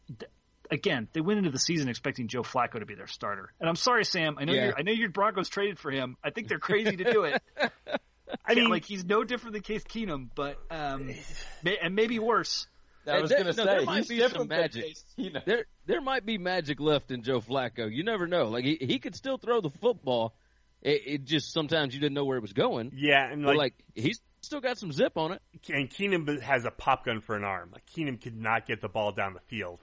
[0.07, 0.31] th-
[0.71, 3.77] again they went into the season expecting Joe Flacco to be their starter, and I'm
[3.77, 4.37] sorry, Sam.
[4.39, 4.67] I know Yeah.
[4.67, 6.17] you're I know your Broncos traded for him.
[6.23, 7.43] I think they're crazy to do it.
[8.45, 11.15] I mean, like he's no different than Case Keenum, but um,
[11.63, 12.67] may, and maybe worse.
[13.07, 14.85] I was there- going to no, there say might he's be different some magic.
[14.85, 15.45] Case Keenum.
[15.45, 17.91] There there might be magic left in Joe Flacco.
[17.93, 18.45] You never know.
[18.49, 20.35] Like he, he could still throw the football.
[20.83, 22.93] It, it just sometimes you didn't know where it was going.
[22.95, 25.43] Yeah, and But like, like he's still got some zip on it.
[25.73, 27.71] and Keenum has a pop gun for an arm.
[27.73, 29.81] Like Keenum could not get the ball down the field.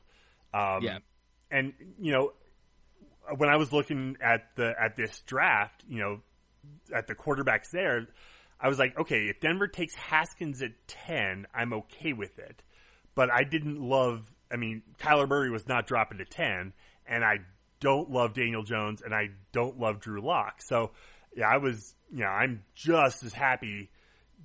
[0.54, 1.00] Um, Yeah.
[1.52, 2.34] and you know,
[3.36, 6.22] when I was looking at the at this draft, you know,
[6.96, 8.08] at the quarterbacks there,
[8.60, 12.64] I was like, okay, if Denver takes Haskins at ten, I'm okay with it.
[13.16, 14.24] But I didn't love.
[14.52, 16.74] I mean, Kyler Murray was not dropping to ten,
[17.06, 17.40] and I
[17.80, 20.62] don't love Daniel Jones, and I don't love Drew Lock.
[20.62, 20.92] So,
[21.36, 23.90] yeah, I was, you know, I'm just as happy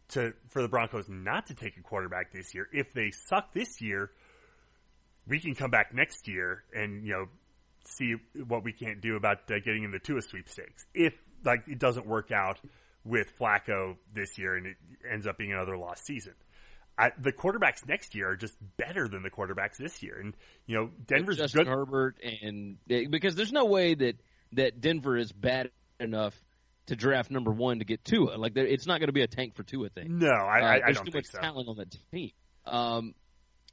[0.08, 2.68] to for the Broncos not to take a quarterback this year.
[2.72, 4.10] If they suck this year,
[5.26, 7.26] we can come back next year and you know
[7.84, 8.14] see
[8.46, 10.86] what we can't do about uh, getting in the Tua sweepstakes.
[10.94, 11.14] If
[11.44, 12.60] like it doesn't work out
[13.04, 14.76] with Flacco this year and it
[15.10, 16.34] ends up being another lost season.
[16.98, 20.34] I, the quarterbacks next year are just better than the quarterbacks this year, and
[20.66, 21.66] you know Denver's Justin good.
[21.68, 24.16] Herbert and because there's no way that
[24.52, 26.34] that Denver is bad enough
[26.86, 28.36] to draft number one to get Tua.
[28.36, 30.18] Like it's not going to be a tank for Tua thing.
[30.18, 31.38] No, I, Uh, I, I there's don't too think much so.
[31.40, 32.30] talent on that team.
[32.66, 33.14] Um,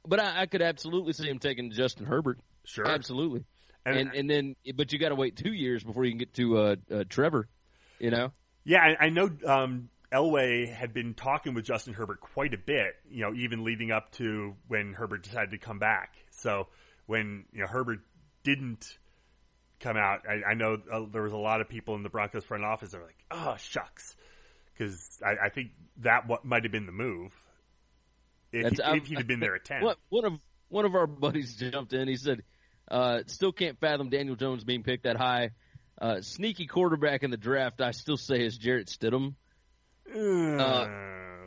[0.06, 2.38] but I, I could absolutely see him taking Justin Herbert.
[2.64, 3.44] Sure, Absolutely.
[3.84, 6.34] And- And and then but you got to wait two years before you can get
[6.34, 7.48] to uh, uh, Trevor.
[7.98, 8.32] You know.
[8.64, 12.94] Yeah, I, I know um, Elway had been talking with Justin Herbert quite a bit,
[13.10, 16.14] you know, even leading up to when Herbert decided to come back.
[16.30, 16.68] So
[17.06, 18.00] when you know Herbert
[18.42, 18.98] didn't
[19.78, 22.44] come out, I, I know uh, there was a lot of people in the Broncos
[22.44, 24.16] front office that were like, "Oh shucks,"
[24.72, 27.32] because I, I think that what might have been the move
[28.52, 29.82] if, he, if he'd have been there at ten.
[29.82, 30.32] What one of
[30.68, 32.08] one of our buddies jumped in.
[32.08, 32.42] He said,
[32.90, 35.50] uh, "Still can't fathom Daniel Jones being picked that high.
[36.00, 37.80] Uh, sneaky quarterback in the draft.
[37.80, 39.34] I still say is Jarrett Stidham,
[40.08, 40.86] Uh,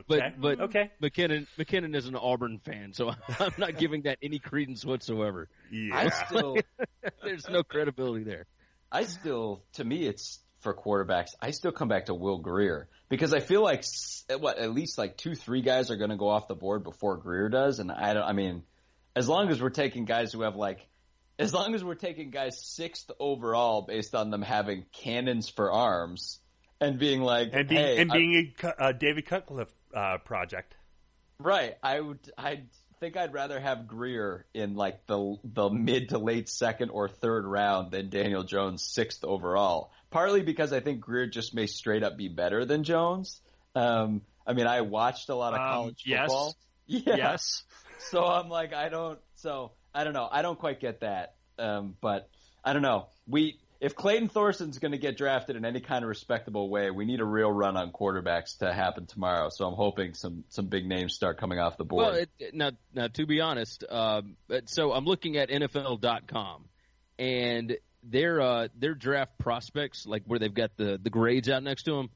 [0.08, 0.34] but okay.
[0.38, 3.10] but okay, McKinnon McKinnon is an Auburn fan, so
[3.40, 5.50] I'm not giving that any credence whatsoever.
[5.72, 6.58] yeah, I still,
[7.24, 8.46] There's no credibility there.
[8.92, 11.30] I still, to me, it's for quarterbacks.
[11.42, 13.84] I still come back to Will Grier because I feel like
[14.40, 17.18] what at least like two, three guys are going to go off the board before
[17.18, 18.24] Grier does, and I don't.
[18.24, 18.64] I mean,
[19.16, 20.86] as long as we're taking guys who have like,
[21.40, 26.40] as long as we're taking guys sixth overall based on them having cannons for arms
[26.80, 30.76] and being like, and being hey, and being a uh, David Cutcliffe uh, project.
[31.40, 31.76] Right.
[31.82, 32.20] I would.
[32.38, 32.64] I
[33.00, 37.46] think I'd rather have Grier in like the the mid to late second or third
[37.46, 39.92] round than Daniel Jones sixth overall.
[40.12, 43.42] Partly because I think Grier just may straight up be better than Jones.
[43.76, 46.22] Um, I mean, I watched a lot of Um, college yes.
[46.28, 46.56] football.
[46.86, 47.16] Yeah.
[47.16, 47.64] Yes.
[48.10, 49.18] So I'm like, I don't.
[49.36, 50.28] So I don't know.
[50.32, 51.36] I don't quite get that.
[51.60, 52.30] Um, but
[52.64, 53.08] I don't know.
[53.28, 57.04] We if Clayton Thorson's going to get drafted in any kind of respectable way, we
[57.04, 59.50] need a real run on quarterbacks to happen tomorrow.
[59.50, 62.06] So I'm hoping some some big names start coming off the board.
[62.06, 66.66] Well, it, now, now to be honest, but- so I'm looking at NFL.com,
[67.20, 71.84] and their uh, their draft prospects, like where they've got the the grades out next
[71.84, 72.10] to them.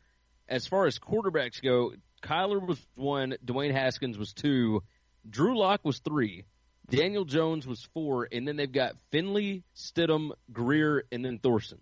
[0.47, 1.91] As far as quarterbacks go,
[2.23, 4.83] Kyler was one, Dwayne Haskins was two,
[5.29, 6.45] Drew Lock was three,
[6.89, 11.79] Daniel Jones was four, and then they've got Finley, Stidham, Grier, and then Thorson.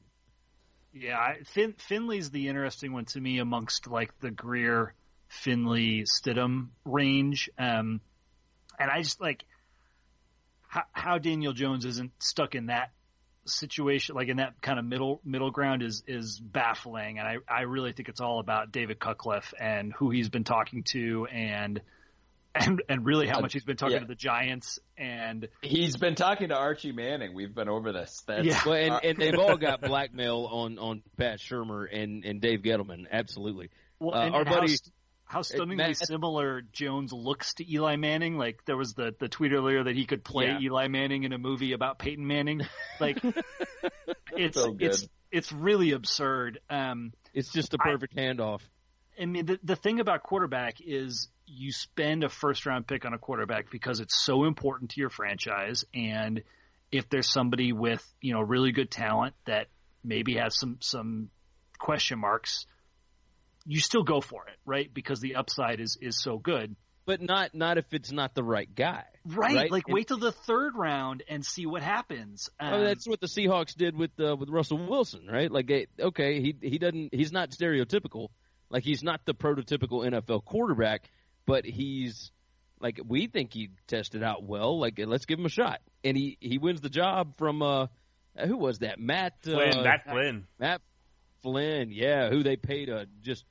[0.94, 4.94] Yeah, fin, Finley's the interesting one to me amongst like the Grier,
[5.27, 7.49] Finley, Stidham range.
[7.57, 8.02] Um,
[8.80, 9.44] and I just like
[10.68, 12.91] how, how Daniel Jones isn't stuck in that
[13.45, 17.19] situation, like in that kind of middle middle ground, is is baffling.
[17.19, 20.84] And I I really think it's all about David Cutcliffe and who he's been talking
[20.91, 21.82] to and.
[22.57, 23.99] And, and really how much he's been talking Yeah.
[23.99, 27.34] to the Giants and He's been talking to Archie Manning.
[27.36, 28.23] We've been over this.
[28.26, 28.61] That's, Yeah.
[28.65, 32.61] Well, and, uh, and they've all got blackmail on on Pat Shurmur and and Dave
[32.61, 33.07] Gettleman.
[33.11, 33.69] Absolutely.
[33.99, 34.94] Well, Uh, and, our and how, buddy- st-
[35.26, 38.38] how stunningly Matt- similar Jones looks to Eli Manning.
[38.38, 40.60] Like there was the the tweet earlier that he could play Yeah.
[40.61, 42.61] Eli Manning in a movie about Peyton Manning.
[43.02, 43.18] Like
[44.32, 46.60] it's So it's it's really absurd.
[46.69, 48.61] Um, It's just a I- perfect handoff.
[49.19, 53.13] I mean, the, the thing about quarterback is you spend a first round pick on
[53.13, 55.85] a quarterback because it's so important to your franchise.
[55.93, 56.41] And
[56.91, 59.67] if there's somebody with, you know, really good talent that
[60.03, 61.30] maybe has some, some
[61.80, 62.65] question marks,
[63.65, 64.91] you still go for it, right?
[64.93, 66.76] Because the upside is, is so good.
[67.07, 69.03] But not not if it's not the right guy.
[69.27, 69.55] Right.
[69.55, 69.72] Right.
[69.72, 72.49] Like And- wait till the third round and see what happens.
[72.59, 75.51] Oh, Um, that's what the Seahawks did with uh, with Russell Wilson, right?
[75.51, 78.30] Like, okay, he he doesn't he's not stereotypical.
[78.72, 81.11] Like he's not the prototypical NFL quarterback,
[81.45, 82.31] but he's
[82.80, 84.80] like we think he tested out well.
[84.80, 87.88] Like let's give him a shot, and he he wins the job from uh
[88.38, 90.47] uh, who was that Matt Flynn, uh, Matt Flynn.
[90.59, 90.81] Matt
[91.41, 93.45] Flynn, yeah, who they paid a just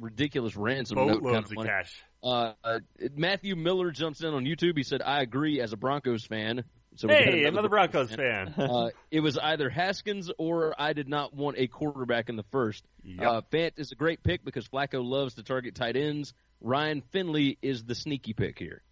[0.00, 1.94] ridiculous ransom note kind of of cash.
[2.22, 2.78] Uh, uh,
[3.14, 4.76] Matthew Miller jumps in on YouTube.
[4.76, 6.64] He said, "I agree as a Broncos fan."
[6.96, 8.54] So Hey, another Broncos fan.
[8.56, 12.84] uh, it was either Haskins or I did not want a quarterback in the first.
[13.02, 13.26] Yep.
[13.26, 16.34] Uh, Fant is a great pick because Flacco loves to target tight ends.
[16.64, 18.82] Ryan Finley is the sneaky pick here.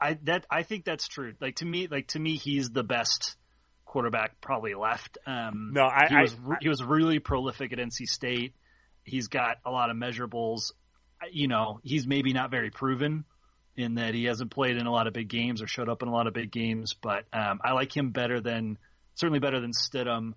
[0.00, 1.34] I that I think that's true.
[1.40, 3.36] Like to me, like to me, he's the best
[3.84, 5.18] quarterback probably left.
[5.26, 8.54] Um, No, I- he was re- he was really prolific at NC State.
[9.04, 10.72] He's got a lot of measurables.
[11.30, 13.24] You know, he's maybe not very proven
[13.76, 16.08] in that he hasn't played in a lot of big games or showed up in
[16.08, 16.94] a lot of big games.
[16.94, 18.78] But um, I like him better than
[19.16, 20.34] certainly better than Stidham,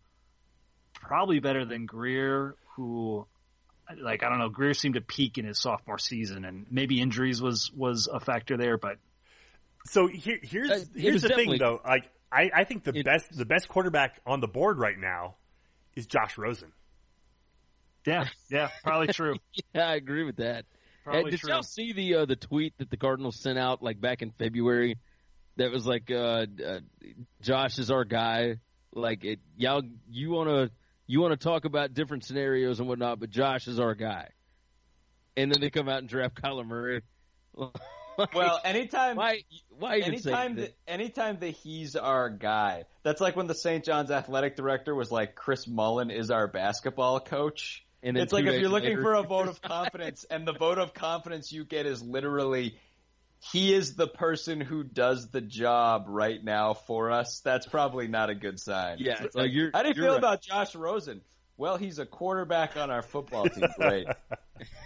[0.96, 3.28] probably better than Grier, who
[4.00, 4.50] like I don't know.
[4.50, 8.58] Grier seemed to peak in his sophomore season, and maybe injuries was was a factor
[8.58, 8.78] there.
[8.78, 8.98] But
[9.86, 11.82] So here, here's Uh, here's the thing though.
[11.86, 15.36] Like I, I think the It- best the best quarterback on the board right now
[15.96, 16.72] is Josh Rosen.
[18.06, 19.36] Yeah, yeah, probably true.
[19.76, 20.66] Yeah, I agree with that.
[21.04, 21.52] Probably did true.
[21.52, 24.98] y'all see the uh, the tweet that the Cardinals sent out like back in February?
[25.58, 26.80] That was like, uh, uh,
[27.42, 28.56] "Josh is our guy."
[28.94, 30.70] Like, it, y'all, you wanna
[31.12, 34.30] you wanna talk about different scenarios and whatnot, but Josh is our guy.
[35.36, 37.02] And then they come out and draft Kyler Murray.
[38.36, 40.74] Well, anytime why why anytime that?
[40.86, 42.84] the, anytime that he's our guy.
[43.04, 43.84] That's like when the St.
[43.84, 47.84] John's athletic director was like Chris Mullin is our basketball coach.
[48.04, 50.78] And It's like if you're looking later- for a vote of confidence and the vote
[50.78, 52.78] of confidence you get is literally
[53.52, 57.42] he is the person who does the job right now for us.
[57.44, 58.98] That's probably not a good sign.
[59.00, 60.18] Yeah, It's like, you're- how do you feel right.
[60.18, 61.22] about Josh Rosen?
[61.58, 63.66] Well, he's a quarterback on our football team.
[63.78, 64.08] Great.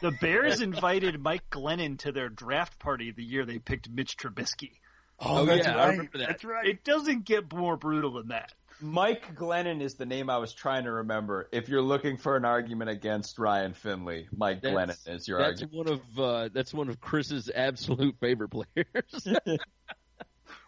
[0.02, 4.72] The Bears invited Mike Glennon to their draft party the year they picked Mitch Trubisky.
[5.20, 6.28] Oh, oh that's yeah, I remember that.
[6.28, 6.68] That's right.
[6.68, 8.54] It doesn't get more brutal than that.
[8.82, 11.48] Mike Glennon is the name I was trying to remember.
[11.52, 15.62] If you're looking for an argument against Ryan Finley, Mike That's- Glennon is your That's
[15.62, 15.74] argument.
[15.88, 19.28] one of uh, that's one of Chris's absolute favorite players.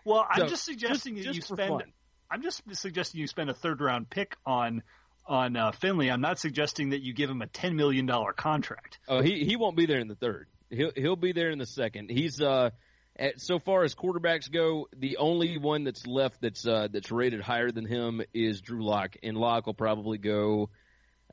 [0.05, 1.69] Well, I'm So, just suggesting just- that you just for spend.
[1.69, 1.93] fun.
[2.31, 4.83] I'm just suggesting you spend a third round pick on
[5.25, 6.09] on uh, Finley.
[6.09, 8.99] I'm not suggesting that you give him a ten million dollar contract.
[9.07, 10.47] Oh, he he won't be there in the third.
[10.69, 12.09] He'll he'll be there in the second.
[12.09, 12.69] He's uh,
[13.17, 17.41] at, so far as quarterbacks go, the only one that's left that's uh, that's rated
[17.41, 20.69] higher than him is Drew Lock, and Lock will probably go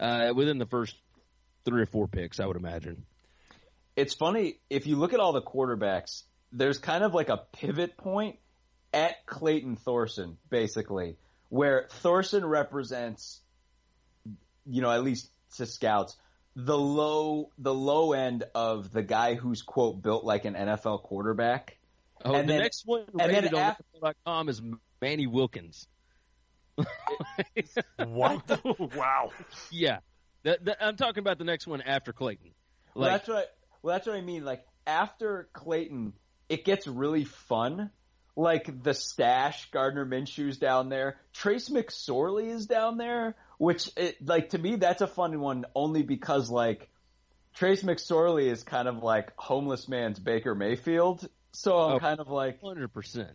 [0.01, 0.97] uh, within the first
[1.65, 3.05] three or four picks, I would imagine.
[3.97, 6.23] It's funny if you look at all the quarterbacks.
[6.53, 8.39] There's kind of like a pivot point
[8.93, 11.17] at Clayton Thorson, basically,
[11.49, 13.41] where Thorson represents,
[14.67, 16.17] you know, at least to scouts,
[16.57, 21.79] the low the low end of the guy who's quote built like an NFL quarterback.
[22.25, 24.63] Oh, And the then- next one and then rated on af- NFL.com is
[25.03, 25.87] Manny Wilkins.
[27.99, 28.61] what?
[28.97, 29.31] wow.
[29.71, 29.99] Yeah,
[30.43, 32.51] that, that, I'm talking about the next one after Clayton.
[32.95, 33.37] Well, that's what.
[33.39, 33.45] I,
[33.83, 34.45] well, that's what I mean.
[34.45, 36.15] Like after Clayton,
[36.49, 37.91] it gets really fun.
[38.37, 41.21] Like the stash, Gardner Minshew's down there.
[41.33, 46.03] Trace McSorley is down there, which, it, like to me, that's a fun one only
[46.03, 46.89] because like
[47.55, 51.29] Trace McSorley is kind of like homeless man's Baker Mayfield.
[51.53, 52.01] So I'm Oh.
[52.01, 53.31] kind of like, hundred percent,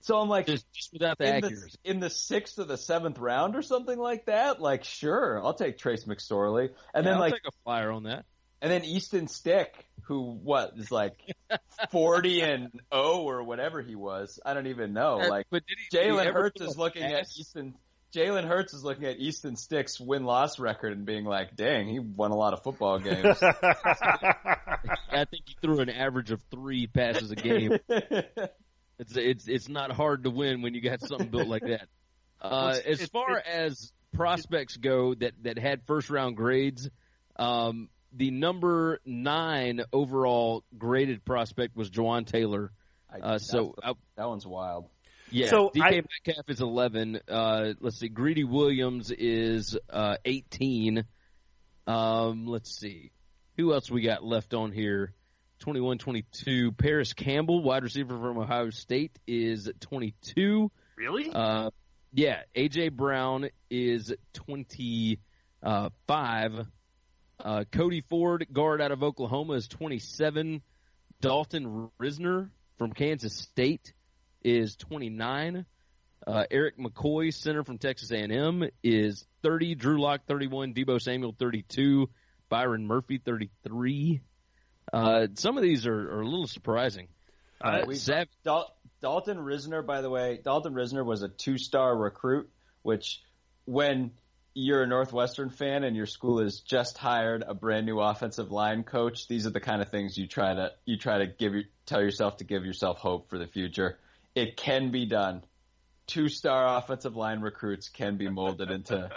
[0.00, 1.78] so I'm like, just just without the in the, accuracy.
[1.84, 4.60] in the sixth or the seventh round or something like that.
[4.60, 8.02] Like, sure, I'll take Trace McSorley, and Yeah, then I'll like take a flyer on
[8.02, 8.26] that.
[8.60, 9.72] and then Easton Stick,
[10.02, 11.14] who what is like
[11.90, 14.38] forty and oh or whatever he was.
[14.44, 15.20] I don't even know.
[15.22, 17.26] Uh, Like but did he, Jalen Hurts is looking at?
[17.38, 17.74] Easton.
[18.14, 21.98] Jalen Hurts is looking at Easton Stick's win loss record and being like, "Dang, he
[21.98, 27.30] won a lot of football games." I think he threw an average of three passes
[27.30, 27.78] a game.
[28.98, 31.88] It's it's it's not hard to win when you got something built like that.
[32.40, 36.88] Uh, It's- as it- far it- as prospects go that that had first round grades,
[37.36, 42.70] um, the number nine overall graded prospect was Jawaan Taylor.
[43.12, 44.88] I- Uh, so that's- uh, that one's wild.
[45.32, 47.20] Yeah, So DK I- Metcalf is eleven.
[47.28, 51.04] Uh, let's see, Greedy Williams is uh, eighteen.
[51.86, 53.10] Um, let's see,
[53.56, 55.14] who else we got left on here?
[55.60, 56.72] 21, 22.
[56.72, 60.72] Parris Campbell, wide receiver from Ohio State, is 22.
[60.96, 61.30] Really?
[61.32, 61.70] Uh,
[62.12, 66.66] yeah, AJ Brown is 25.
[67.38, 70.62] Uh, Cody Ford, guard out of Oklahoma, is 27.
[71.20, 73.92] Dalton Risner from Kansas State
[74.44, 75.66] is 29.
[76.26, 79.74] Uh, Erik McCoy, center from Texas A&M, is 30.
[79.74, 80.74] Drew Lock, 31.
[80.74, 82.08] Deebo Samuel, 32.
[82.48, 84.20] Byron Murphy, 33.
[84.92, 87.08] Uh, some of these are, are a little surprising.
[87.60, 92.50] Uh, Sav- Dal- Dalton Risner, by the way, Dalton Risner was a two-star recruit,
[92.82, 93.22] which
[93.64, 94.12] when
[94.54, 98.82] you're a Northwestern fan and your school has just hired a brand new offensive line
[98.82, 101.54] coach, these are the kind of things you try to you try to give
[101.86, 103.98] tell yourself to give yourself hope for the future.
[104.34, 105.44] It can be done.
[106.06, 109.10] Two star offensive line recruits can be molded into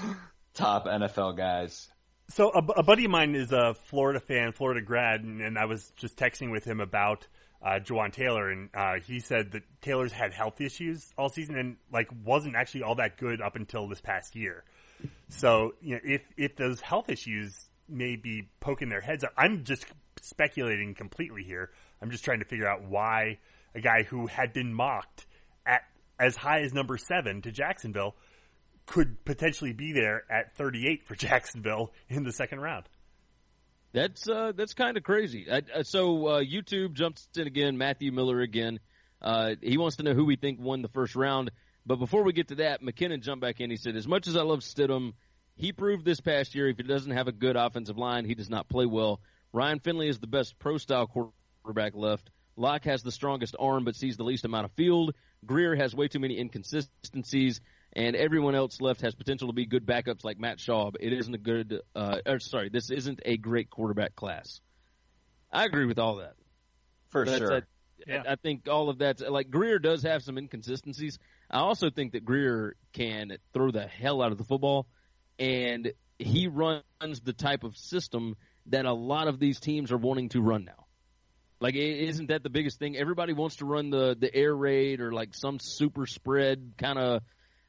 [0.54, 1.88] top NFL guys.
[2.28, 5.66] So a, a, buddy of mine is a Florida fan, Florida grad, and, and I
[5.66, 7.28] was just texting with him about
[7.62, 11.76] uh, Jawaan Taylor, and uh, he said that Taylor's had health issues all season and
[11.92, 14.64] like wasn't actually all that good up until this past year.
[15.28, 19.64] So you know, if if those health issues may be poking their heads up, I'm
[19.64, 19.86] just
[20.20, 21.70] speculating completely here.
[22.02, 23.38] I'm just trying to figure out why
[23.76, 25.26] a guy who had been mocked
[25.66, 25.82] at
[26.18, 28.16] as high as number seven to Jacksonville
[28.86, 32.88] could potentially be there at 38 for Jacksonville in the second round.
[33.92, 35.46] That's uh, that's kind of crazy.
[35.50, 37.78] I, uh, so uh, YouTube jumps in again.
[37.78, 38.80] Matthew Miller again.
[39.22, 41.50] Uh, he wants to know who we think won the first round.
[41.86, 43.70] But before we get to that, McKinnon jumped back in.
[43.70, 45.12] He said, "As much as I love Stidham,
[45.54, 48.50] he proved this past year if he doesn't have a good offensive line, he does
[48.50, 49.20] not play well.
[49.52, 52.30] Ryan Finley is the best pro style quarterback left.
[52.56, 55.14] Lock has the strongest arm but sees the least amount of field.
[55.44, 57.60] Grier has way too many inconsistencies
[57.92, 60.96] and everyone else left has potential to be good backups like Matt Schaub.
[61.00, 64.60] It isn't a good, uh, or sorry, this isn't a great quarterback class.
[65.50, 66.34] I agree with all that.
[67.08, 67.56] For That's sure.
[67.56, 67.62] A,
[68.06, 68.22] yeah.
[68.28, 71.18] I think all of that, like Grier does have some inconsistencies.
[71.50, 74.86] I also think that Grier can throw the hell out of the football,
[75.38, 76.82] and he runs
[77.24, 80.85] the type of system that a lot of these teams are wanting to run now.
[81.58, 82.96] Like, isn't that the biggest thing?
[82.96, 87.22] Everybody wants to run the the air raid or like some super spread kind of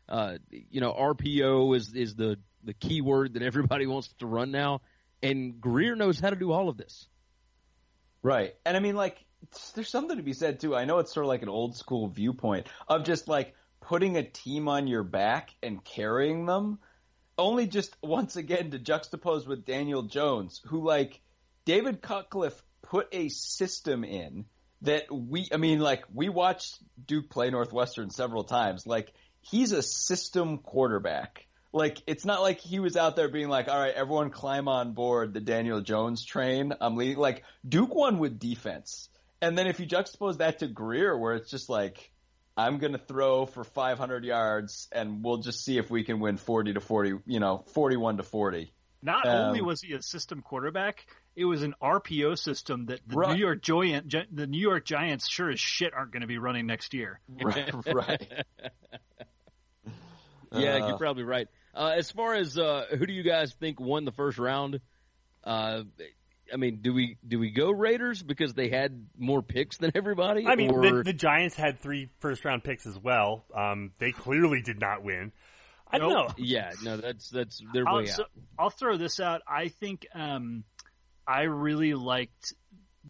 [0.09, 4.51] uh, you know, RPO is is the the key word that everybody wants to run
[4.51, 4.81] now,
[5.22, 7.07] and Grier knows how to do all of this.
[8.23, 9.23] Right, and I mean, like,
[9.76, 10.76] there's something to be said too.
[10.76, 14.23] I know it's sort of like an old school viewpoint of just like putting a
[14.23, 16.80] team on your back and carrying them.
[17.38, 21.22] Only just once again to juxtapose with Daniel Jones, who like
[21.65, 24.45] David Cutcliffe put a system in
[24.81, 28.85] that we, I mean, like we watched Duke play Northwestern several times.
[28.85, 29.11] Like
[29.41, 31.45] he's a system quarterback.
[31.73, 34.93] Like it's not like he was out there being like, "All right, everyone climb on
[34.93, 37.18] board the Daniel Jones train." I'm leading.
[37.18, 39.09] Like Duke won with defense,
[39.41, 42.11] and then if you juxtapose that to Grier, where it's just like,
[42.55, 46.38] "I'm going to throw for 500 yards, and we'll just see if we can win
[46.38, 48.72] 40 to 40, you know, 41 to 40."
[49.03, 51.05] Not um, only was he a system quarterback,
[51.38, 53.35] it was an RPO system that the right.
[53.35, 56.65] New York Giant, the New York Giants, sure as shit aren't going to be running
[56.65, 57.19] next year.
[57.30, 57.72] Right.
[57.93, 58.27] right.
[60.51, 61.47] Yeah, uh, you're probably right.
[61.76, 64.80] Uh, as far as uh, who do you guys think won the first round?
[65.43, 65.84] Uh,
[66.51, 70.47] I mean, do we do we go Raiders because they had more picks than everybody?
[70.47, 70.81] I mean, or...
[70.81, 73.45] the, the, Giants had three first round picks as well.
[73.55, 75.34] Um, they clearly did not win.
[75.91, 76.30] I don't nope.
[76.30, 76.35] know.
[76.38, 78.30] Yeah, no, that's that's their I'll, way so, out.
[78.57, 79.41] I'll throw this out.
[79.47, 80.64] I think um,
[81.27, 82.53] I really liked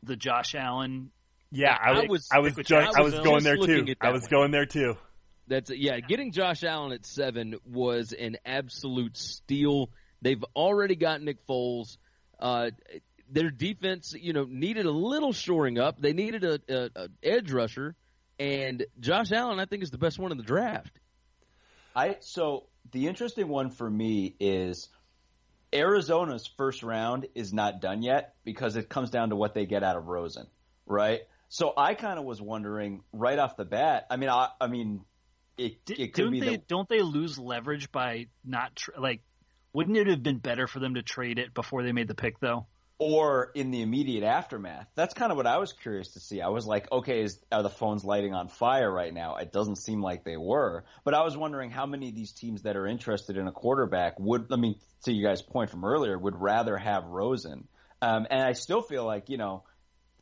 [0.04, 1.12] the Josh Allen.
[1.52, 3.86] Yeah, I, I was I was just, I was, going there too.
[4.02, 4.98] I was going there too.
[5.48, 6.00] That's yeah.
[6.00, 9.90] Getting Josh Allen at seven was an absolute steal.
[10.22, 11.98] They've already got Nick Foles.
[12.40, 12.72] Uh,
[13.30, 16.00] their defense, you know, needed a little shoring up.
[16.00, 17.96] They needed a, a, a, edge rusher,
[18.40, 21.00] and Josh Allen, I think, is the best one in the draft.
[21.96, 24.90] I so the interesting one for me is
[25.74, 29.84] Arizona's first round is not done yet because it comes down to what they get
[29.84, 30.48] out of Rosen,
[30.86, 31.22] right?
[31.50, 34.08] So I kind of was wondering right off the bat.
[34.10, 35.02] I mean, I, I mean,
[35.58, 39.22] it, it could don't be they the, don't they lose leverage by not tra- like
[39.74, 42.40] wouldn't it have been better for them to trade it before they made the pick
[42.40, 42.68] though
[43.00, 46.42] or in the immediate aftermath that's kind of what i was curious to see.
[46.42, 49.36] I was like okay is, are the phones lighting on fire right now?
[49.36, 50.84] It doesn't seem like they were.
[51.04, 54.20] But i was wondering how many of these teams that are interested in a quarterback
[54.20, 57.68] would i mean to you guys point from earlier would rather have rosen.
[58.02, 59.64] Um, and i still feel like you know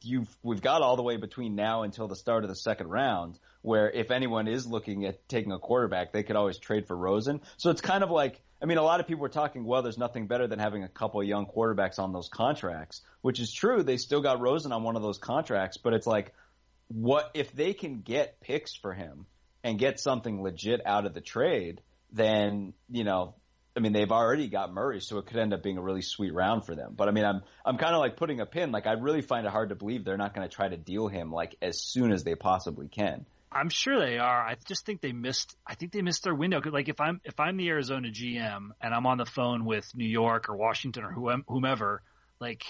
[0.01, 3.39] you've we've got all the way between now until the start of the second round
[3.65, 7.41] where if anyone is looking at taking a quarterback, they could always trade for Rosen.
[7.57, 9.99] So it's kind of like, I mean, a lot of people were talking, well, there's
[9.99, 13.83] nothing better than having a couple of young quarterbacks on those contracts, which is true.
[13.83, 16.33] They still got Rosen on one of those contracts, but it's like,
[16.87, 19.27] what if they can get picks for him
[19.63, 21.81] and get something legit out of the trade?
[22.11, 23.35] Then you know
[23.77, 26.33] I mean, they've already got Murray, so it could end up being a really sweet
[26.33, 26.93] round for them.
[26.95, 28.71] But I mean, I'm I'm kind of like putting a pin.
[28.71, 31.07] Like I really find it hard to believe they're not going to try to deal
[31.07, 33.25] him like as soon as they possibly can.
[33.55, 34.41] I'm sure they are.
[34.41, 35.55] I just think they missed.
[35.65, 36.59] I think they missed their window.
[36.59, 39.89] Cause like if I'm if I'm the Arizona GM and I'm on the phone with
[39.95, 42.01] New York or Washington or whomever,
[42.41, 42.63] like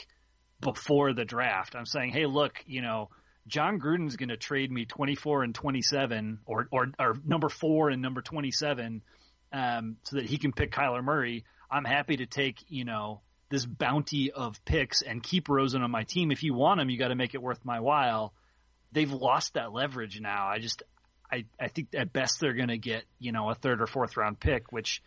[0.62, 3.10] before the draft, I'm saying, hey, look, you know,
[3.48, 8.02] Jon Gruden's going to trade me 24 and 27, or or or number four and
[8.02, 9.02] number 27
[9.52, 13.66] um, so that he can pick Kyler Murray, I'm happy to take you know this
[13.66, 16.32] bounty of picks and keep Rosen on my team.
[16.32, 18.34] If you want him, you got to make it worth my while.
[18.96, 20.48] They've lost that leverage now.
[20.48, 20.82] I just
[21.32, 24.18] I I think at best they're going to get you know a third or fourth
[24.18, 25.04] round pick, which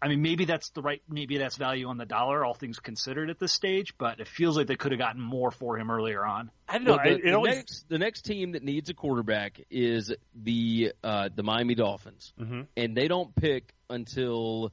[0.00, 3.30] I mean, maybe that's the right, maybe that's value on the dollar, all things considered
[3.30, 6.26] at this stage, but it feels like they could have gotten more for him earlier
[6.26, 6.50] on.
[6.68, 6.96] I don't know.
[6.96, 10.12] Well, the, I, it the always, next, the next team that needs a quarterback is
[10.34, 12.66] the uh, the Miami Dolphins, Mhm.
[12.76, 14.72] and they don't pick until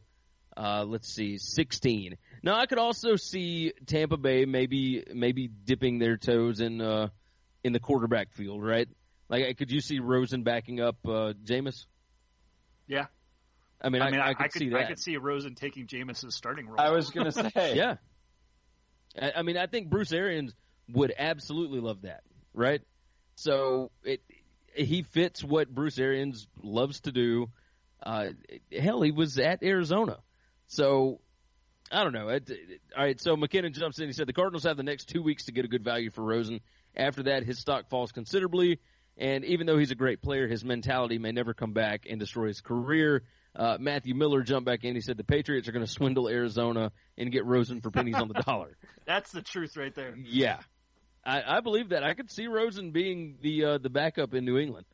[0.58, 2.18] uh, let's see, sixteen.
[2.41, 7.10] Now I could also see Tampa Bay maybe maybe dipping their toes in uh,
[7.64, 8.88] in the quarterback field, right?
[9.30, 11.86] Like, could you see Rosen backing up uh, Jameis?
[12.88, 13.06] Yeah.
[13.81, 14.80] I mean, I, I mean, I, could, I could, see that.
[14.80, 16.80] I could see Rosen taking Jameis's starting role.
[16.80, 17.95] I was gonna say, Yeah.
[19.19, 20.53] I, I mean, I think Bruce Arians
[20.91, 22.23] would absolutely love that,
[22.53, 22.81] right?
[23.36, 24.22] So it
[24.73, 27.49] he fits what Bruce Arians loves to do.
[28.02, 28.30] Uh,
[28.72, 30.18] hell, he was at Arizona,
[30.68, 31.19] so
[31.91, 32.30] I don't know.
[32.30, 34.07] It, it- all right, so McKinnon jumps in.
[34.07, 36.24] He said the Cardinals have the next two weeks to get a good value for
[36.24, 36.60] Rosen.
[36.95, 38.80] After that, his stock falls considerably,
[39.18, 42.48] and even though he's a great player, his mentality may never come back and destroy
[42.48, 43.24] his career.
[43.56, 44.95] Uh, Matthew Miller jumped back in.
[44.95, 48.28] He said the Patriots are going to swindle Arizona and get Rosen for pennies on
[48.28, 48.78] the dollar.
[49.06, 50.16] That's the truth right there.
[50.18, 50.60] Yeah,
[51.26, 52.03] I, I believe that.
[52.03, 54.86] I could see Rosen being the uh, the backup in New England.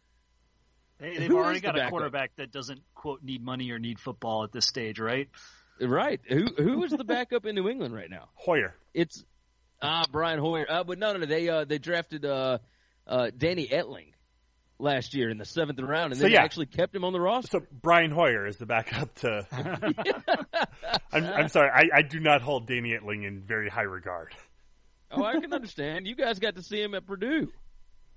[1.00, 3.80] They, they've Who already is the got a quarterback that doesn't quote need money or
[3.80, 5.30] need football at this stage, right?
[5.82, 6.22] Right?
[6.28, 8.30] Who who is the backup in New England right now?
[8.36, 8.76] Hoyer.
[8.94, 9.24] It's
[9.82, 10.66] ah Brian Hoyer.
[10.70, 11.26] Uh, but no, no, no.
[11.26, 12.60] They uh, they drafted uh,
[13.08, 14.14] uh, Danny Etling
[14.80, 16.40] last year in the seventh round, and So, then yeah.
[16.40, 17.60] they actually kept him on the roster.
[17.60, 19.48] So Brian Hoyer is the backup to.
[21.12, 21.70] I'm, I'm sorry.
[21.70, 24.34] I, I do not hold Danny Etling in very high regard.
[25.12, 26.08] oh, I can understand.
[26.08, 27.52] You guys got to see him at Purdue.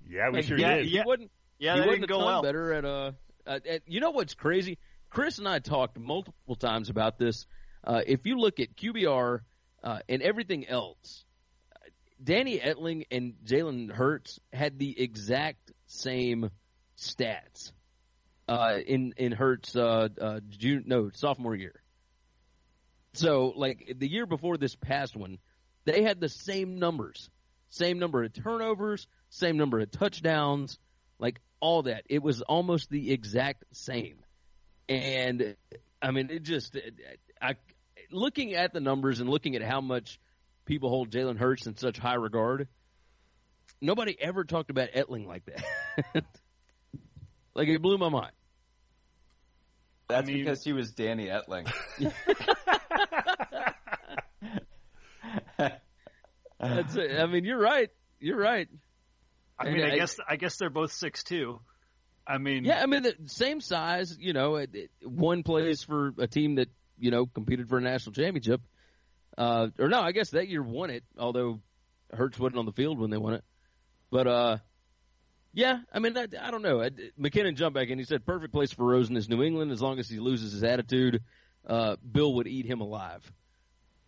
[0.09, 0.85] Yeah, we Like, sure yeah, did.
[0.85, 1.03] He yeah.
[1.05, 1.31] wasn't.
[1.59, 2.41] Yeah, he that wasn't go ton well.
[2.41, 3.11] better at uh,
[3.45, 4.77] uh at, you know what's crazy?
[5.09, 7.47] Chris and I talked multiple times about this.
[7.83, 9.39] Uh, if you look at QBR
[9.83, 11.25] uh, and everything else,
[12.23, 16.51] Danny Etling and Jalen Hurts had the exact same
[16.97, 17.71] stats
[18.47, 21.81] uh, in in Hurts uh, uh, June no sophomore year.
[23.13, 25.39] So like the year before this past one,
[25.85, 27.29] they had the same numbers,
[27.69, 30.77] same number of turnovers, same number of touchdowns,
[31.19, 32.03] like all that.
[32.09, 34.19] It was almost the exact same.
[34.89, 35.55] And
[36.01, 36.75] I mean, it just
[37.41, 37.55] I
[38.11, 40.19] looking at the numbers and looking at how much
[40.65, 42.67] people hold Jalen Hurts in such high regard.
[43.81, 45.63] Nobody ever talked about Etling like that.
[47.55, 48.31] like it blew my mind.
[50.09, 51.71] that's I mean- because he was Danny Etling.
[56.59, 57.19] That's it.
[57.19, 57.89] I mean, you're right.
[58.19, 58.67] You're right.
[59.57, 61.61] I mean, I I- guess I guess they're both six two.
[62.29, 64.15] I mean, Yeah, I mean, the same size.
[64.19, 66.69] You know, it, it, one plays for a team that
[66.99, 68.61] you know competed for a national championship.
[69.35, 71.03] Uh, or no, I guess that year won it.
[71.17, 71.59] Although
[72.13, 73.43] Hurts wasn't on the field when they won it.
[74.11, 74.57] But uh,
[75.53, 76.81] yeah, I mean, I, I don't know.
[76.81, 77.97] I, McKinnon jumped back in.
[77.97, 79.71] He said, "Perfect place for Rosen is New England.
[79.71, 81.23] As long as he loses his attitude,
[81.67, 83.29] uh, Bill would eat him alive."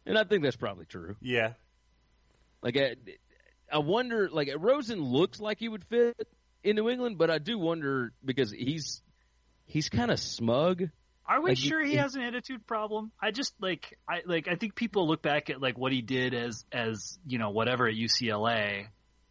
[0.05, 1.15] And I think that's probably true.
[1.21, 1.53] Yeah.
[2.61, 2.95] Like, I,
[3.71, 4.29] I wonder.
[4.29, 6.27] Like, Rosen looks like he would fit
[6.63, 9.01] in New England, but I do wonder because he's
[9.65, 10.83] he's kind of smug.
[11.25, 13.11] Are we Like, sure he you- has an attitude problem?
[13.21, 16.33] I just like I like I think people look back at like what he did
[16.33, 18.87] as as you know whatever at UCLA.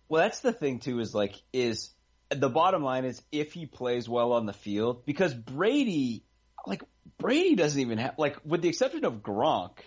[0.09, 1.01] Well, that's the thing too.
[1.01, 1.91] Is like is
[2.31, 6.23] the bottom line is if he plays well on the field because Brady,
[6.65, 6.83] like
[7.19, 9.79] Brady doesn't even have like with the exception of Gronk,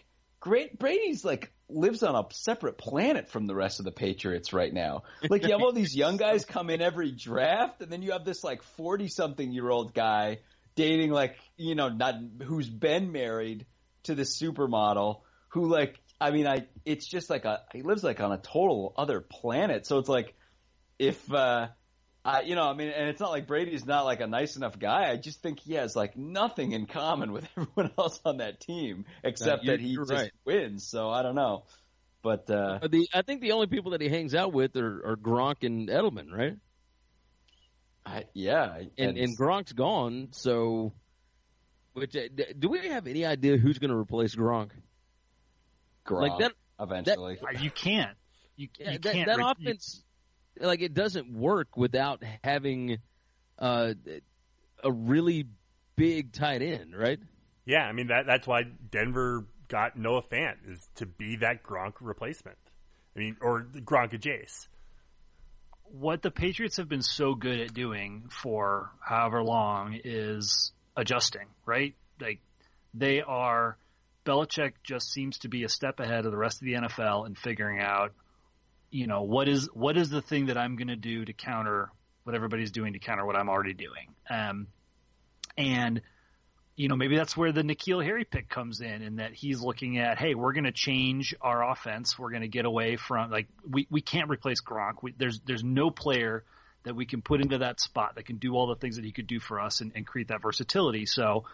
[0.41, 4.73] great Brady's like lives on a separate planet from the rest of the Patriots right
[4.73, 5.03] now.
[5.29, 8.25] Like you have all these young guys come in every draft, and then you have
[8.25, 10.39] this like forty something year old guy
[10.75, 13.65] dating like you know not who's been married
[14.03, 18.19] to the supermodel who like I mean I it's just like a he lives like
[18.19, 19.85] on a total other planet.
[19.85, 20.33] So it's like
[20.99, 21.67] if uh
[22.25, 24.79] I you know I mean and it's not like Brady's not like a nice enough
[24.79, 25.09] guy.
[25.11, 29.05] I just think he has like nothing in common with everyone else on that team
[29.23, 30.31] except you- that he just right.
[30.45, 30.87] wins.
[30.87, 31.63] So I don't know.
[32.21, 35.15] But uh The I think the only people that he hangs out with are, are
[35.17, 36.55] Gronk and Edelman, right?
[38.05, 40.93] I, yeah, And and Gronk's gone, so.
[41.93, 42.21] Which uh,
[42.59, 44.71] do we have any idea who's going to replace Gronk?
[46.05, 47.37] Gronk, like that- eventually.
[47.39, 48.17] Uh, You can't.
[48.57, 49.27] You, Yeah, you that, can't.
[49.27, 50.02] that re- you- offense,
[50.59, 52.97] like it doesn't work without having
[53.59, 53.93] uh,
[54.83, 55.47] a really
[55.95, 57.19] big tight end, right?
[57.65, 61.93] Yeah, I mean that that's why Denver got Noah Fant is to be that Gronk
[62.01, 62.57] replacement.
[63.15, 64.67] I mean, or the Gronk Jace.
[65.83, 71.95] what the Patriots have been so good at doing for however long is adjusting, right?
[72.19, 72.39] Like
[72.93, 73.77] They are
[74.25, 77.35] Belichick just seems to be a step ahead of the rest of the NFL in
[77.35, 78.13] figuring out,
[78.93, 81.91] you know, what is what is the thing that I'm going to do to counter
[82.23, 84.13] what everybody's doing to counter what I'm already doing.
[84.29, 84.67] Um,
[85.57, 86.01] and
[86.75, 89.99] you know, maybe that's where the N'Keal Harry pick comes in, and that he's looking
[89.99, 92.17] at, hey, we're going to change our offense.
[92.17, 95.01] We're going to get away from like we we can't replace Gronk.
[95.01, 96.43] We, there's there's no player
[96.83, 99.11] that we can put into that spot that can do all the things that he
[99.11, 101.05] could do for us and, and create that versatility.
[101.05, 101.45] So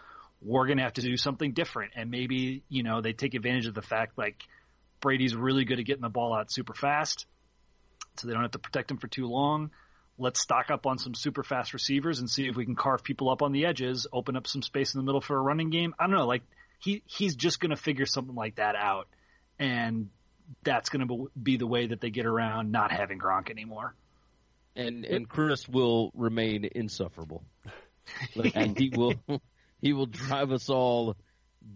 [0.42, 1.92] we're going to have to do something different.
[1.96, 4.42] And maybe you know they take advantage of the fact like
[5.00, 7.26] Brady's really good at getting the ball out super fast,
[8.16, 9.70] so they don't have to protect him for too long
[10.20, 13.30] let's stock up on some super fast receivers and see if we can carve people
[13.30, 15.94] up on the edges, open up some space in the middle for a running game.
[15.98, 16.42] I don't know, like
[16.78, 19.08] he he's just going to figure something like that out,
[19.58, 20.10] and
[20.62, 23.94] that's going to be the way that they get around not having Gronk anymore.
[24.76, 27.42] And and Chris will remain insufferable,
[28.54, 29.14] and he will
[29.80, 31.16] he will drive us all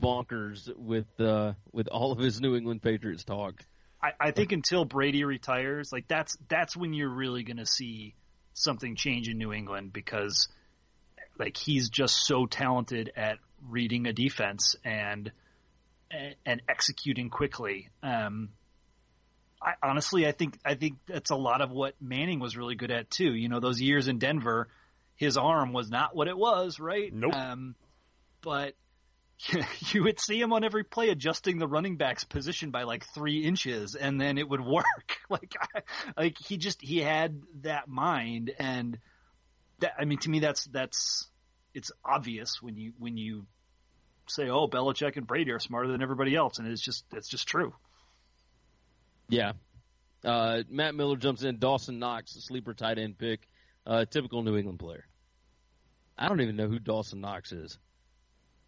[0.01, 3.55] bonkers with uh, with all of his New England Patriots talk.
[4.03, 8.15] I, I think until Brady retires, like that's that's when you're really going to see
[8.53, 10.49] something change in New England because
[11.39, 15.33] like he's just so talented at reading a defense and
[16.45, 17.89] and executing quickly.
[18.03, 18.51] Um,
[19.61, 22.91] I, honestly, I think I think that's a lot of what Manning was really good
[22.91, 23.35] at too.
[23.35, 24.69] You know, those years in Denver,
[25.17, 27.13] his arm was not what it was, right?
[27.13, 27.35] Nope.
[27.35, 27.75] Um,
[28.43, 28.75] but
[29.93, 33.45] you would see him on every play adjusting the running back's position by like three
[33.45, 34.85] inches, and then it would work.
[35.31, 35.83] like, I,
[36.17, 38.99] like he just he had that mind, and
[39.81, 41.29] that I mean, to me, that's that's
[41.75, 43.47] it's obvious when you when you
[44.29, 47.47] say, "Oh, Belichick and Brady are smarter than everybody else," and it's just it's just
[47.47, 47.75] true.
[49.29, 49.53] Yeah.
[50.25, 51.59] Uh, Matt Miller jumps in.
[51.59, 53.47] Dawson Knox, a sleeper tight end pick,
[53.87, 55.07] uh, typical New England player.
[56.17, 57.79] I don't even know who Dawson Knox is.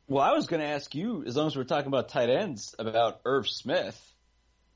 [0.09, 2.75] Well, I was going to ask you, as long as we're talking about tight ends,
[2.79, 4.01] about Irv Smith,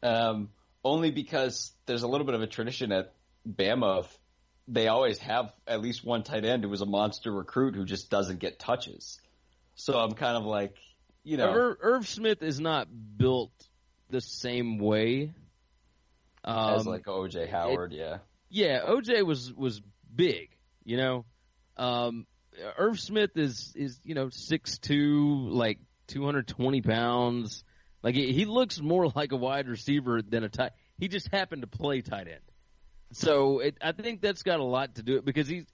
[0.02, 0.51] um,
[0.85, 3.15] only because there's a little bit of a tradition at
[3.48, 4.19] Bama of
[4.66, 8.11] they always have at least one tight end who was a monster recruit who just
[8.11, 9.19] doesn't get touches.
[9.74, 10.77] So I'm kind of like,
[11.24, 13.52] you know, Irv, Irv Smith is not built
[14.11, 15.32] the same way
[16.44, 18.81] um, as like OJ Howard, it, yeah, yeah.
[18.86, 19.81] OJ was was
[20.15, 20.51] big,
[20.85, 21.24] you know.
[21.77, 22.27] Um,
[22.78, 27.65] Irv Smith is is you know six two, like two hundred twenty pounds.
[28.03, 30.73] Like he, looks more like a wide receiver than a tight.
[30.99, 32.41] He just happened to play tight end,
[33.12, 35.66] so it, I think that's got a lot to do it because he's,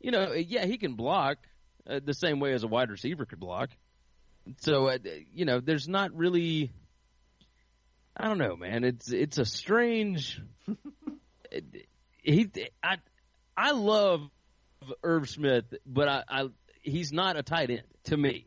[0.00, 1.38] you know, yeah, he can block
[1.88, 3.70] uh, the same way as a wide receiver could block.
[4.60, 4.98] So uh,
[5.32, 6.72] you know, there's not really.
[8.16, 8.84] I don't know, man.
[8.84, 10.40] It's it's a strange.
[12.22, 12.50] he,
[12.82, 12.96] I,
[13.56, 14.28] I love
[15.02, 16.48] Irv Smith, but I, I
[16.82, 18.46] he's not a tight end to me.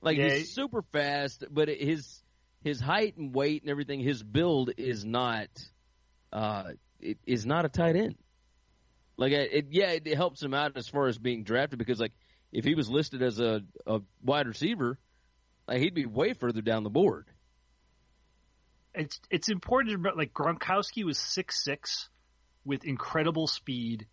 [0.00, 0.30] Like yeah.
[0.30, 2.22] he's super fast, but his
[2.62, 5.48] his height and weight and everything, his build is not
[6.32, 8.16] uh it is not a tight end.
[9.16, 12.12] Like it, yeah, it helps him out as far as being drafted because like
[12.50, 14.98] if he was listed as a, a wide receiver,
[15.68, 17.26] like he'd be way further down the board.
[18.94, 22.08] It's it's important to like Gronkowski was six six
[22.64, 24.06] with incredible speed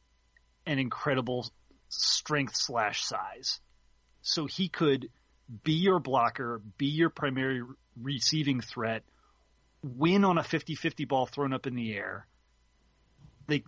[0.69, 1.49] and incredible
[1.89, 3.59] strength slash size.
[4.21, 5.09] So he could
[5.63, 7.63] be your blocker, be your primary
[7.99, 9.03] receiving threat,
[9.81, 12.27] win on a 50-50 ball thrown up in the air.
[13.47, 13.63] Like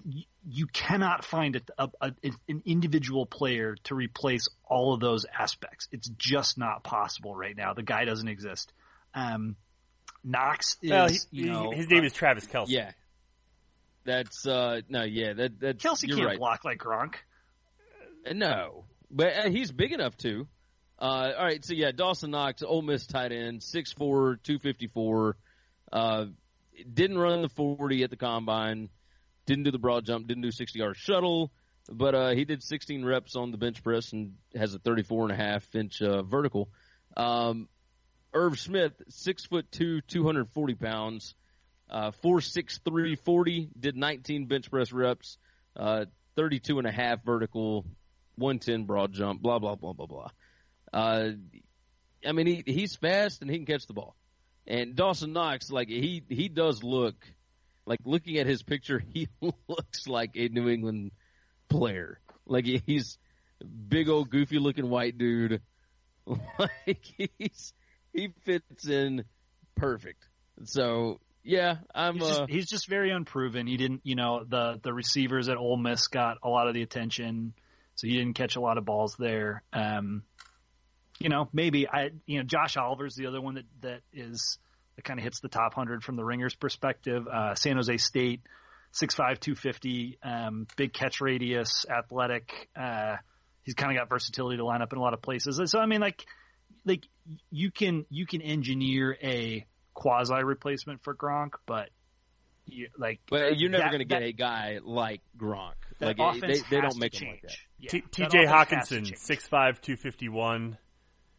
[0.48, 2.11] you cannot find a, a, a,
[2.48, 5.88] an individual player to replace all of those aspects.
[5.91, 7.73] It's just not possible right now.
[7.73, 8.72] The guy doesn't exist.
[9.15, 9.56] Um,
[10.23, 12.65] Knox is, well, he, you know, his name uh, is Travis Kelce.
[12.68, 12.91] Yeah,
[14.06, 16.38] that's uh no, yeah, that that Kelce can't right.
[16.38, 17.15] block like Gronk.
[18.28, 20.48] Uh, no, but uh, he's big enough to.
[20.99, 23.98] Uh, all right, so yeah, Dawson Knox, Ole Miss tight end, 6'4",
[24.44, 25.36] 254.
[25.91, 26.26] Uh,
[26.94, 28.90] didn't run the forty at the combine.
[29.48, 30.28] Didn't do the broad jump.
[30.28, 31.52] Didn't do sixty yard shuttle.
[31.90, 35.32] But uh, he did 16 reps on the bench press and has a 34 and
[35.32, 36.69] a half inch uh, vertical.
[37.18, 37.68] Um,
[38.34, 41.36] Irv Smith, six foot two, 240 pounds.
[41.91, 45.38] Uh, 463 40, did 19 bench press reps,
[45.76, 46.05] uh,
[46.38, 47.85] 32 and a half vertical,
[48.38, 50.30] 110 broad jump, blah, blah, blah, blah, blah.
[50.93, 51.31] Uh,
[52.26, 54.15] I mean, he, he's fast and he can catch the ball.
[54.65, 57.15] And Dawson Knox, like, he, he does look,
[57.85, 61.11] like, looking at his picture, he looks like a New England
[61.68, 62.22] player.
[62.45, 63.18] Like, he's
[63.89, 65.61] big old goofy looking white dude.
[66.59, 67.03] Like,
[67.38, 67.73] he's,
[68.13, 69.26] he fits in
[69.76, 70.23] perfect.
[70.65, 72.15] So yeah, I'm.
[72.15, 73.68] He's just, uh, he's just, very unproven.
[73.68, 76.81] He didn't, you know, the the receivers at Ole Miss got a lot of the
[76.81, 77.53] attention,
[77.95, 79.63] so he didn't catch a lot of balls there.
[79.73, 80.23] Um,
[81.19, 84.57] you know, maybe I, you know, Josh Oliver's the other one that that is
[84.95, 87.27] that kind of hits the top hundred from the Ringers perspective.
[87.27, 88.41] Uh, San Jose State,
[88.91, 92.69] six five two fifty, um, big catch radius, athletic.
[92.80, 93.18] Uh,
[93.63, 95.59] he's kind of got versatility to line up in a lot of places.
[95.65, 96.26] So I mean, like,
[96.85, 97.05] like
[97.49, 101.89] you can you can engineer a quasi replacement for Gronk, but
[102.65, 105.73] you, like, But you're never going to get that- a guy like Gronk.
[105.99, 107.47] that Like it- offense they, they don't make to him like that.
[107.49, 107.68] change.
[107.80, 108.43] Yeah, T- T.J.
[108.45, 109.18] offense has to Hockenson, change.
[109.18, 110.77] 6'5", 251.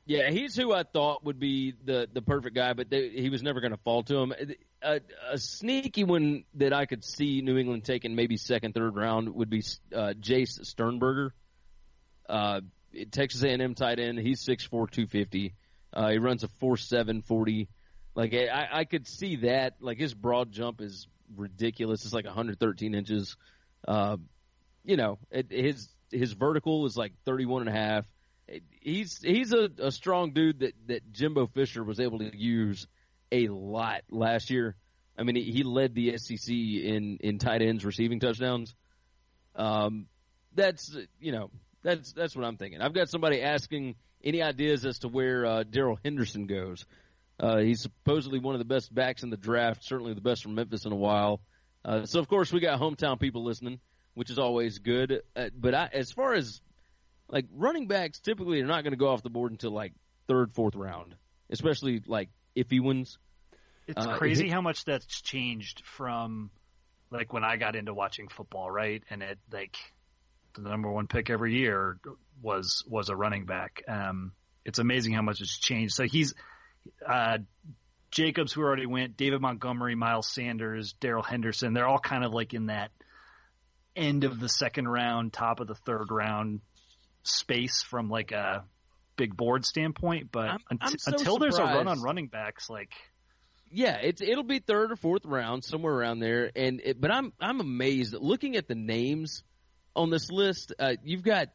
[0.05, 3.41] Yeah, he's who I thought would be the the perfect guy, but they, he was
[3.45, 4.33] never going to fall to him.
[4.83, 5.01] A,
[5.31, 9.49] a sneaky one that I could see New England taking maybe second, third round would
[9.49, 9.63] be
[9.95, 11.33] uh, Jace Sternberger,
[12.29, 12.63] uh,
[13.13, 14.19] Texas A&M tight end.
[14.19, 15.55] He's 6'4", 250.
[15.93, 17.69] Uh, he runs a four seven forty.
[18.15, 19.75] Like I, I could see that.
[19.81, 21.07] Like his broad jump is
[21.37, 22.05] ridiculous.
[22.05, 23.37] It's like 113 inches.
[23.87, 24.17] Uh,
[24.85, 28.05] you know, it, his his vertical is like 31 and a half
[28.81, 32.87] he's he's a, a strong dude that that Jimbo Fisher was able to use
[33.31, 34.77] a lot last year.
[35.17, 38.75] I mean, he, he led the SEC in in tight ends receiving touchdowns.
[39.55, 40.07] Um,
[40.55, 41.51] that's you know
[41.83, 42.81] that's that's what I'm thinking.
[42.81, 46.85] I've got somebody asking any ideas as to where uh, Darrell Henderson goes.
[47.43, 50.55] Uh, he's supposedly one of the best backs in the draft, certainly the best from
[50.55, 51.41] Memphis in a while.
[51.85, 53.81] Uh, so of course we got hometown people listening,
[54.15, 55.23] which is always good.
[55.35, 56.61] Uh, but I, as far as
[57.29, 59.93] like running backs typically are not going to go off the board until like
[60.29, 61.17] third, fourth round,
[61.51, 63.19] especially like if he wins.
[63.89, 66.51] It's Uh, crazy how much that's changed from
[67.11, 69.03] like when I got into watching football, right?
[69.11, 69.77] And it like
[70.55, 71.99] the number one pick every year
[72.41, 73.83] was was a running back.
[73.89, 74.33] Um,
[74.65, 75.95] it's amazing how much it's changed.
[75.95, 76.35] So he's
[77.07, 77.39] uh,
[78.11, 81.73] Jacobs, who already went, David Montgomery, Miles Sanders, Darrell Henderson.
[81.73, 82.91] They're all kind of like in that
[83.97, 86.61] end of the second round, top of the third round
[87.23, 88.65] space from like a
[89.17, 90.31] big board standpoint.
[90.33, 92.93] But I'm- unt- I'm so until there's a run on running backs, like
[93.71, 96.51] Yeah, it's it'll be third or fourth round somewhere around there.
[96.55, 99.43] And it, but I'm I'm amazed looking at the names
[99.97, 100.75] on this list.
[100.79, 101.49] Uh, you've got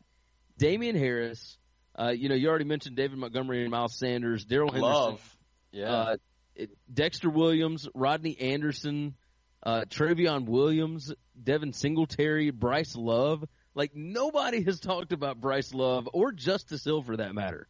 [0.57, 1.57] Damien Harris.
[1.97, 4.93] Uh, you know, you already mentioned David Montgomery and Miles Sanders, Darrell Henderson.
[4.93, 5.37] Love.
[5.71, 5.91] Yeah.
[5.91, 6.15] Uh,
[6.55, 9.15] it- Dexter Williams, Rodney Anderson,
[9.63, 13.43] uh, Trayveon Williams, Devin Singletary, Bryce Love.
[13.73, 17.67] Like nobody has talked about Bryce Love or Justice Hill for that matter,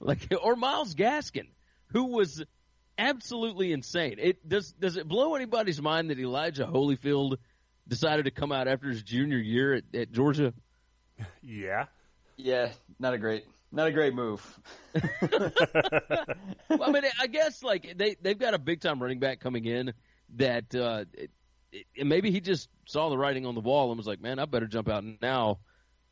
[0.00, 1.48] like or Myles Gaskin,
[1.92, 2.42] who was
[2.98, 4.16] absolutely insane.
[4.18, 7.36] It does does it blow anybody's mind that Elijah Holyfield
[7.88, 10.52] decided to come out after his junior year at, at Georgia?
[11.42, 11.86] Yeah.
[12.36, 12.72] yeah.
[12.98, 14.42] Not a great, not a great move.
[16.70, 19.64] well, I mean, I guess like they they've got a big time running back coming
[19.64, 19.92] in
[20.36, 21.30] that uh, it,
[21.94, 24.44] it, maybe he just saw the writing on the wall and was like, man, I
[24.44, 25.58] better jump out now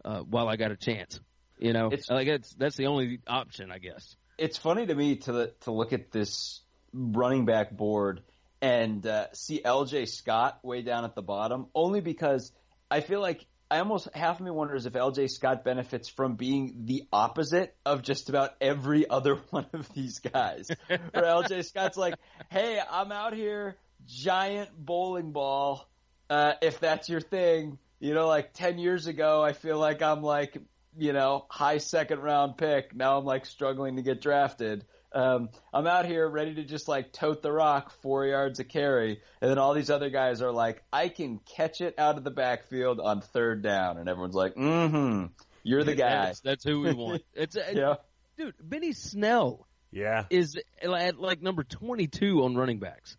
[0.04, 1.20] uh, while I got a chance.
[1.58, 4.16] You know, It's- like that's that's the only option, I guess.
[4.38, 6.60] it's funny to me to to look at this
[6.92, 8.22] running back board
[8.60, 10.06] and uh, see L.J.
[10.06, 12.50] Scott way down at the bottom, only because
[12.90, 15.26] I feel like I almost half of me wonders if L.J.
[15.26, 20.70] Scott benefits from being the opposite of just about every other one of these guys.
[20.86, 21.62] Where L.J.
[21.62, 22.14] Scott's like,
[22.50, 23.76] "Hey, I'm out here,
[24.06, 25.88] giant bowling ball.
[26.30, 30.22] Uh, if that's your thing, you know, like ten years ago, I feel like I'm
[30.22, 30.56] like
[30.96, 32.94] you know, high second round pick.
[32.94, 34.84] Now I'm like struggling to get drafted.
[35.14, 39.20] Um, I'm out here ready to just like tote the rock four yards a carry.
[39.40, 42.32] And then all these other guys are like, I can catch it out of the
[42.32, 43.96] backfield on third down.
[43.98, 45.26] And everyone's like, mm hmm,
[45.62, 46.26] you're the guy.
[46.26, 47.22] That's, that's who we want.
[47.32, 47.94] It's uh, Yeah.
[48.36, 48.54] dude.
[48.60, 50.24] Benny Snell Yeah.
[50.30, 53.16] is at like number twenty two on running backs.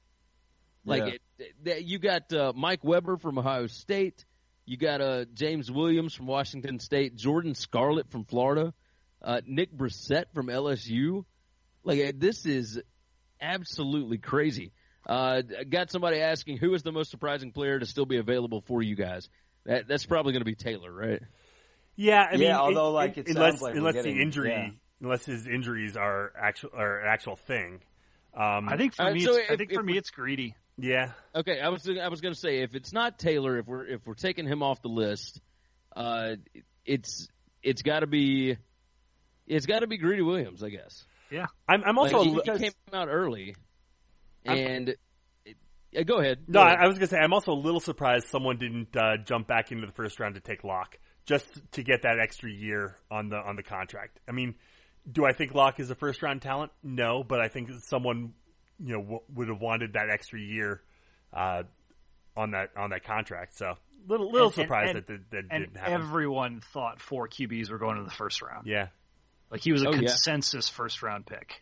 [0.86, 1.14] Like Yeah.
[1.40, 4.26] it, it, you got uh, Mike Weber from Ohio State.
[4.66, 8.74] You got uh, James Williams from Washington State, Jordan Scarlett from Florida,
[9.22, 11.24] uh, Nick Brossette from LSU.
[11.86, 12.82] Like uh, this is
[13.40, 14.74] absolutely crazy.
[15.08, 18.82] Uh, got somebody asking who is the most surprising player to still be available for
[18.82, 19.30] you guys.
[19.66, 21.22] That, that's probably going to be Taylor, right?
[21.96, 24.70] Yeah, I Yeah, mean, although, like, it unless sounds like unless getting- the injury, yeah.
[25.02, 27.82] unless his injuries are actual are an actual thing.
[28.34, 30.56] Um, I think for Uh, me, so it's, I think for me we- it's greedy.
[30.78, 33.86] yeah, Okay, I was I was going to say if it's not Taylor, if we're
[33.86, 35.40] if we're taking him off the list,
[35.96, 36.36] uh,
[36.86, 37.28] it's
[37.64, 38.58] it's got to be
[39.48, 41.06] it's got to be Greedy Williams, I guess.
[41.68, 43.56] I'm, I'm also Like, a he, li- he came out early,
[44.46, 45.58] and it,
[45.92, 46.40] yeah, go ahead.
[46.48, 46.60] no.
[46.60, 46.80] Go I, ahead.
[46.84, 49.86] I was gonna say I'm also a little surprised someone didn't uh, jump back into
[49.88, 53.56] the first round to take Lock just to get that extra year on the on
[53.56, 54.20] the contract.
[54.28, 54.56] I mean,
[55.12, 56.72] do I think Lock is a first round talent?
[56.84, 58.34] No, but I think someone
[58.80, 60.82] you know w- would have wanted that extra year
[61.34, 61.64] uh,
[62.36, 63.58] on that on that contract.
[63.58, 63.74] So
[64.08, 65.94] little little And- and- surprised and- that that, that And didn't happen.
[65.94, 68.68] everyone thought four QBs were going to the first round.
[68.68, 68.88] yeah.
[69.52, 70.00] Like he was a Oh, yeah.
[70.00, 71.62] consensus first round pick.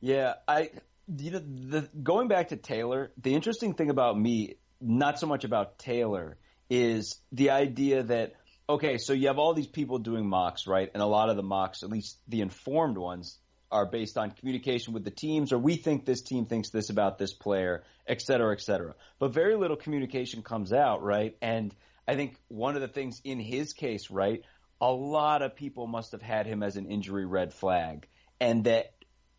[0.00, 0.70] Yeah, I
[1.08, 5.44] you know the going back to Taylor, the interesting thing about me, not so much
[5.44, 6.36] about Taylor,
[6.68, 8.34] is the idea that
[8.68, 10.90] okay, so you have all these people doing mocks, right?
[10.92, 13.38] And a lot of the mocks, at least the informed ones,
[13.70, 17.16] are based on communication with the teams, or we think this team thinks this about
[17.18, 18.94] this player, et cetera, et cetera.
[19.18, 21.36] But very little communication comes out, right?
[21.40, 21.74] And
[22.08, 24.42] I think one of the things in his case, right,
[24.80, 28.06] a lot of people must have had him as an injury red flag,
[28.40, 28.92] and that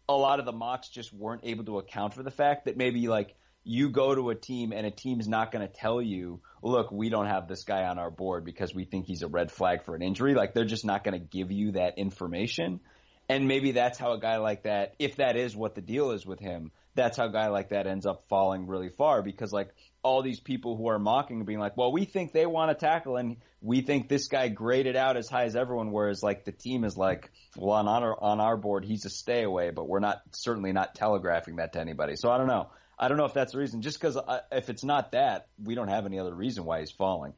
[0.10, 3.08] a lot of the mocks just weren't able to account for the fact that maybe
[3.08, 6.90] like you go to a team and a team's not going to tell you, look,
[6.90, 9.84] we don't have this guy on our board because we think he's a red flag
[9.84, 10.34] for an injury.
[10.34, 12.80] Like they're just not going to give you that information.
[13.28, 16.26] And maybe that's how a guy like that, if that is what the deal is
[16.26, 19.70] with him, that's how a guy like that ends up falling really far because like
[20.04, 23.16] all these people who are mocking being like, well, we think they want to tackle
[23.16, 26.84] and we think this guy graded out as high as everyone, whereas like the team
[26.84, 30.22] is like, well, on our, on our board, he's a stay away, but we're not
[30.32, 32.16] certainly not telegraphing that to anybody.
[32.18, 32.70] So I don't know.
[33.00, 33.82] I don't know if that's the reason.
[33.82, 34.18] Just because
[34.52, 37.34] if it's not that, we don't have any other reason why he's falling.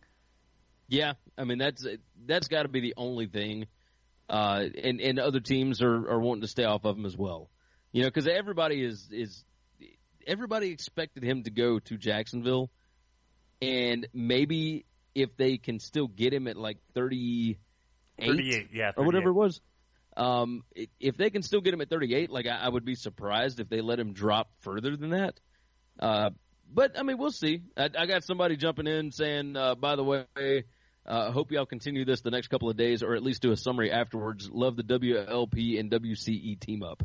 [0.87, 1.85] Yeah, I mean that's
[2.25, 3.67] that's got to be the only thing,
[4.27, 7.49] uh, and and other teams are, are wanting to stay off of him as well,
[7.91, 9.43] you know, because everybody is is
[10.29, 12.69] everybody expected him to go to Jacksonville,
[13.61, 14.85] and maybe
[15.15, 17.57] if they can still get him at like thirty
[18.17, 19.59] eight 38, yeah, or whatever it was,
[20.15, 20.63] um,
[20.99, 23.59] if they can still get him at thirty eight, like I, I would be surprised
[23.59, 25.39] if they let him drop further than that.
[25.99, 26.29] Uh,
[26.71, 27.63] but I mean, we'll see.
[27.75, 30.63] I, I got somebody jumping in saying, uh, by the way,
[31.05, 33.57] uh, hope y'all continue this the next couple of days, or at least do a
[33.57, 34.49] summary afterwards.
[34.51, 37.03] Love the WLP and WCE team up.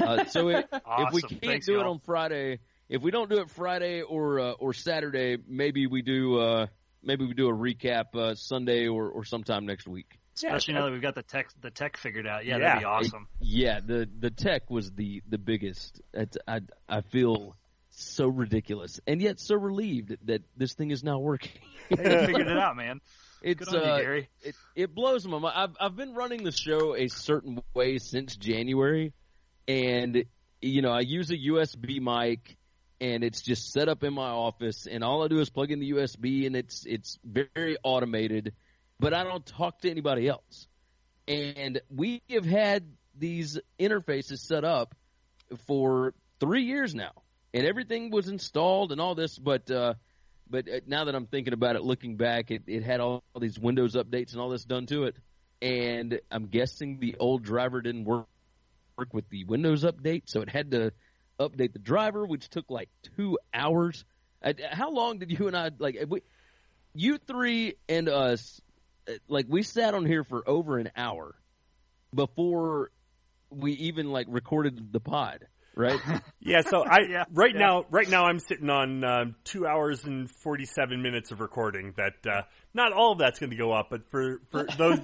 [0.00, 1.92] Uh, so if, if we can't Thanks, do it y'all.
[1.92, 6.38] on Friday, if we don't do it Friday or uh, or Saturday, maybe we do
[6.38, 6.66] uh,
[7.02, 10.18] maybe we do a recap uh, Sunday or, or sometime next week.
[10.34, 12.44] Especially now that we've got the tech the tech figured out.
[12.44, 12.64] Yeah, Yeah.
[12.64, 13.28] that'd be awesome.
[13.40, 16.00] Yeah, the the tech was the the biggest.
[16.12, 17.56] It's, I I feel
[17.90, 21.52] so ridiculous and yet so relieved that this thing is now working.
[21.88, 23.00] Hey, you figured it out, man.
[23.42, 24.28] It's Good on you, uh, Gary.
[24.42, 25.54] it it blows my mind.
[25.56, 29.12] I've I've been running the show a certain way since January,
[29.68, 30.24] and
[30.60, 32.56] you know I use a USB mic,
[33.00, 35.80] and it's just set up in my office, and all I do is plug in
[35.80, 38.54] the USB, and it's it's very automated,
[38.98, 40.66] but I don't talk to anybody else.
[41.28, 42.84] And we have had
[43.18, 44.94] these interfaces set up
[45.66, 47.12] for three years now,
[47.52, 49.70] and everything was installed and all this, but.
[49.70, 49.94] uh
[50.48, 53.40] but uh, now that I'm thinking about it, looking back, it, it had all, all
[53.40, 55.16] these Windows updates and all this done to it.
[55.60, 58.26] And I'm guessing the old driver didn't work
[58.96, 60.92] work with the Windows update, so it had to
[61.38, 64.04] update the driver, which took like two hours.
[64.42, 65.96] Uh, how long did you and I like?
[66.08, 66.22] We,
[66.94, 68.60] you three and us,
[69.08, 71.34] uh, like we sat on here for over an hour
[72.14, 72.90] before
[73.50, 76.00] we even like recorded the pod, right?
[76.40, 77.58] Yeah, so I Yeah, right yeah.
[77.60, 81.92] now right now I'm sitting on um, two hours and forty seven minutes of recording.
[81.96, 82.42] That uh,
[82.72, 85.00] not all of that's going to go up, but for for those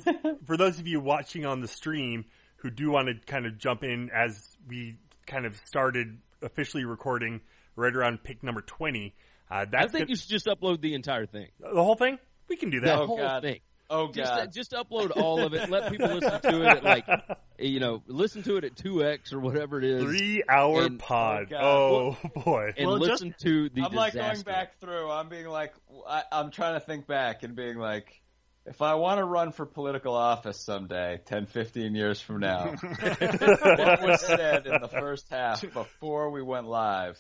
[0.47, 2.27] for those of you watching on the stream
[2.63, 7.41] who do want to kind of jump in as we kind of started officially recording
[7.77, 9.15] right around pick number twenty.
[9.51, 11.49] Uh, I that's think gonna- you should just upload the entire thing.
[11.61, 12.19] the whole thing.
[12.49, 12.99] We can do The that.
[13.01, 13.43] Oh, whole God.
[13.43, 13.61] thing.
[13.91, 14.53] Oh Just, God!
[14.53, 15.69] just upload all of it.
[15.69, 17.07] Let people listen to it at like,
[17.59, 20.99] you know, listen to it at two x or whatever it is, Three hour And-
[20.99, 21.53] pod.
[21.53, 22.73] Oh, Oh, boy.
[22.77, 25.11] and Well, just- listen to the I'm like going back through.
[25.11, 25.75] I'm being like,
[26.09, 28.22] I, I'm trying to think back and being like,
[28.65, 34.03] if I want to run for political office someday, 10, 15 years from now, what
[34.03, 37.19] was said in the first half before we went live?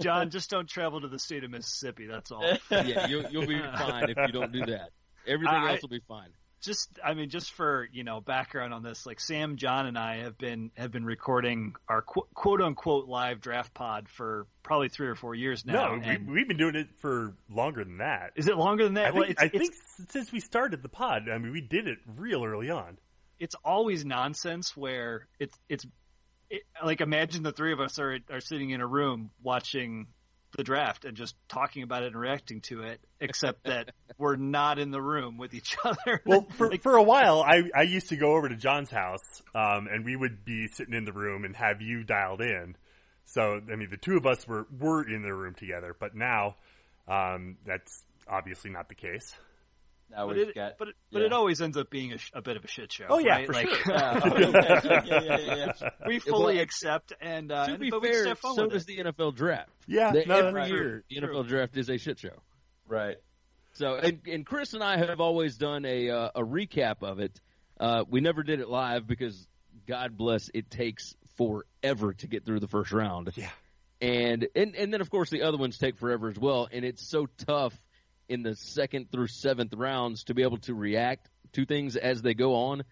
[0.00, 2.06] John, just don't travel to the state of Mississippi.
[2.06, 2.44] That's all.
[2.70, 4.90] Yeah, you'll, you'll be fine if you don't do that.
[5.26, 6.30] Everything I- else will be fine.
[6.62, 10.18] Just I mean just for you know background on this like Sam John and I
[10.18, 15.08] have been have been recording our qu- quote unquote live draft pod for probably 3
[15.08, 18.32] or 4 years now no, and- we, we've been doing it for longer than that.
[18.36, 20.40] is it longer than that I Well, think, it's, I it's, think s- since we
[20.40, 22.98] started the pod, I mean, we did it real early on.
[23.38, 25.86] it's always nonsense where it's it's
[26.50, 30.08] it, like imagine the three of us are are sitting in a room watching
[30.60, 34.78] the draft and just talking about it and reacting to it except that we're not
[34.78, 38.10] in the room with each other Well, for, Like, for a while, I, I used
[38.10, 41.46] to go over to John's house, um, and we would be sitting in the room
[41.46, 42.76] and have you dialed in.
[43.24, 46.56] So, I mean, the two of us were, were in the room together, but now,
[47.08, 49.34] um, that's obviously not the case.
[50.10, 50.72] Now but we've it, got.
[50.78, 51.26] but it, but yeah.
[51.26, 53.06] it always ends up being a, sh- a bit of a shit show.
[53.08, 53.46] Oh, yeah, right?
[53.46, 53.94] for like, sure.
[53.96, 54.38] Oh,
[55.06, 55.72] yeah, yeah,
[56.06, 58.82] we fully well, accept and uh, to and- be but fair, have fun so does
[58.82, 58.86] it.
[58.88, 59.70] the NFL draft.
[59.86, 61.34] Yeah, The- no, every that's year, the True.
[61.34, 62.42] NFL draft is a shit show.
[62.88, 63.16] Right.
[63.74, 67.40] So, and, and Chris and I have always done a uh, a recap of it.
[67.78, 69.46] Uh, we never did it live because
[69.86, 73.30] God bless, it takes forever to get through the first round.
[73.36, 73.48] Yeah.
[74.00, 77.08] And and and then of course the other ones take forever as well, and it's
[77.08, 77.78] so tough
[78.30, 82.32] in the second through seventh rounds to be able to react to things as they
[82.32, 82.84] go on.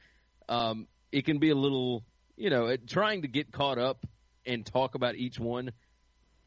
[0.48, 2.05] Um, it can be a little,
[2.36, 4.05] you know, it, trying to get caught up
[4.44, 5.70] and talk about each one.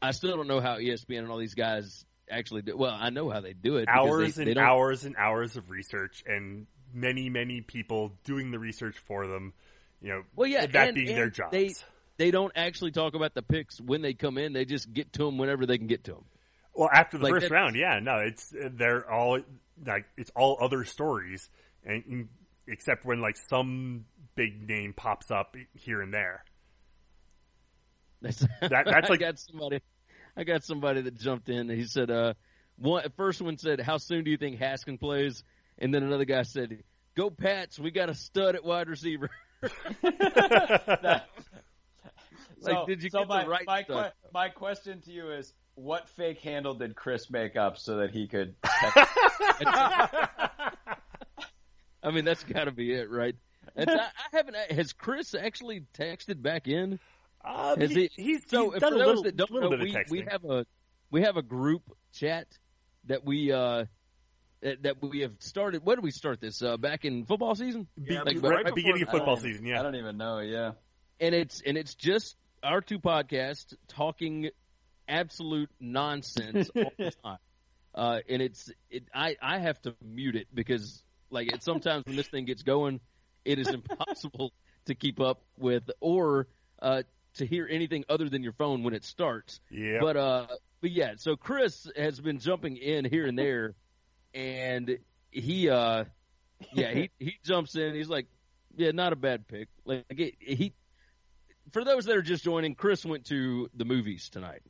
[0.00, 2.76] I still don't know how ESPN and all these guys actually do.
[2.76, 3.88] Well, I know how they do it.
[3.88, 8.58] hours they, and they hours and hours of research and many many people doing the
[8.58, 9.54] research for them
[10.02, 11.72] you know Well, yeah, that and- being and their jobs They
[12.18, 14.52] they don't actually talk about the picks when they come in.
[14.52, 16.24] They just get to them whenever they can get to them.
[16.74, 19.40] Well after the like first round yeah no it's they're all
[19.86, 21.48] like it's all other stories
[21.84, 22.28] and and-
[22.66, 24.04] except when like some
[24.36, 26.44] big name pops up here and there
[28.22, 29.80] That's that's I got somebody.
[30.36, 31.68] I got somebody that jumped in.
[31.68, 32.34] He said, uh,
[32.78, 35.42] one first one said, "How soon do you think Haskin plays?"
[35.78, 36.84] And then another guy said,
[37.16, 37.78] "Go Pats!
[37.78, 39.28] We got a stud at wide receiver."
[42.64, 44.12] Like, so, did you so get the my, right my, stuff?
[44.12, 48.10] que- my question to you is, what fake handle did Chris make up so that
[48.10, 48.54] he could?
[52.02, 53.36] I mean, that's got to be it, right?
[53.76, 54.56] It's, I, I haven't.
[54.72, 56.98] Has Chris actually texted back in?
[57.44, 59.68] um, Has he, he- he's, So he's done for a those little, that don't know,
[59.70, 60.66] we, we have a
[61.10, 61.82] we have a group
[62.12, 62.46] chat
[63.06, 63.84] that we uh
[64.62, 65.84] that, that we have started.
[65.84, 66.60] When did we start this?
[66.62, 69.78] Uh, back in football season, Be- Yeah, right, right before- beginning of football season yeah
[69.80, 70.38] I don't even know.
[70.40, 70.72] Yeah.
[71.20, 74.50] and it's and it's just our two podcasts talking
[75.08, 77.38] absolute nonsense all the time.
[77.94, 82.16] Uh, and it's it, I I have to mute it because like it sometimes when
[82.16, 83.00] this thing gets going,
[83.44, 84.52] it is impossible
[84.86, 86.48] to keep up with or
[86.80, 87.02] uh,
[87.34, 89.60] to hear anything other than your phone when it starts.
[89.70, 90.46] yeah But uh,
[90.80, 93.74] but yeah, so Chris has been jumping in here and there,
[94.34, 94.98] and
[95.30, 96.04] he uh,
[96.72, 97.94] yeah, he he jumps in.
[97.94, 98.26] He's like,
[98.76, 99.68] yeah, not a bad pick.
[99.84, 100.74] Like it, he,
[101.72, 104.62] for those that are just joining, Chris went to the movies tonight.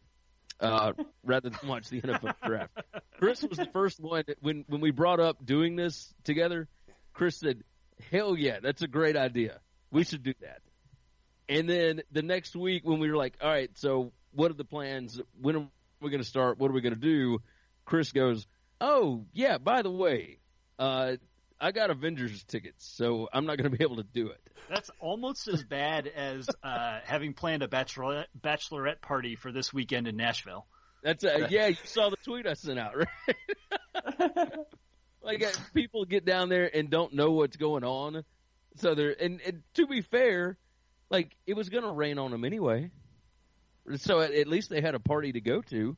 [0.63, 0.93] Uh,
[1.25, 2.71] rather than watch the NFL draft,
[3.19, 6.69] Chris was the first one when when we brought up doing this together.
[7.13, 7.65] Chris said,
[8.11, 9.59] "Hell yeah, that's a great idea.
[9.91, 10.61] We should do that."
[11.49, 14.65] And then the next week, when we were like, "All right, so what are the
[14.65, 15.21] plans?
[15.41, 15.69] When are
[16.01, 16.59] we going to start?
[16.59, 17.41] What are we going to do?"
[17.85, 18.47] Chris goes,
[18.81, 20.39] "Oh yeah, by the way,
[20.79, 21.17] uh,
[21.63, 24.91] I got Avengers tickets, so I'm not going to be able to do it." That's
[24.99, 30.17] almost as bad as uh, having planned a bachelorette bachelorette party for this weekend in
[30.17, 30.67] Nashville.
[31.05, 31.69] That's uh, yeah.
[31.69, 34.49] You saw the tweet I sent out, right?
[35.23, 38.25] like uh, people get down there and don't know what's going on,
[38.77, 40.59] so they're and, and to be fair,
[41.11, 42.91] like it was going to rain on them anyway,
[43.97, 45.97] so at, at least they had a party to go to.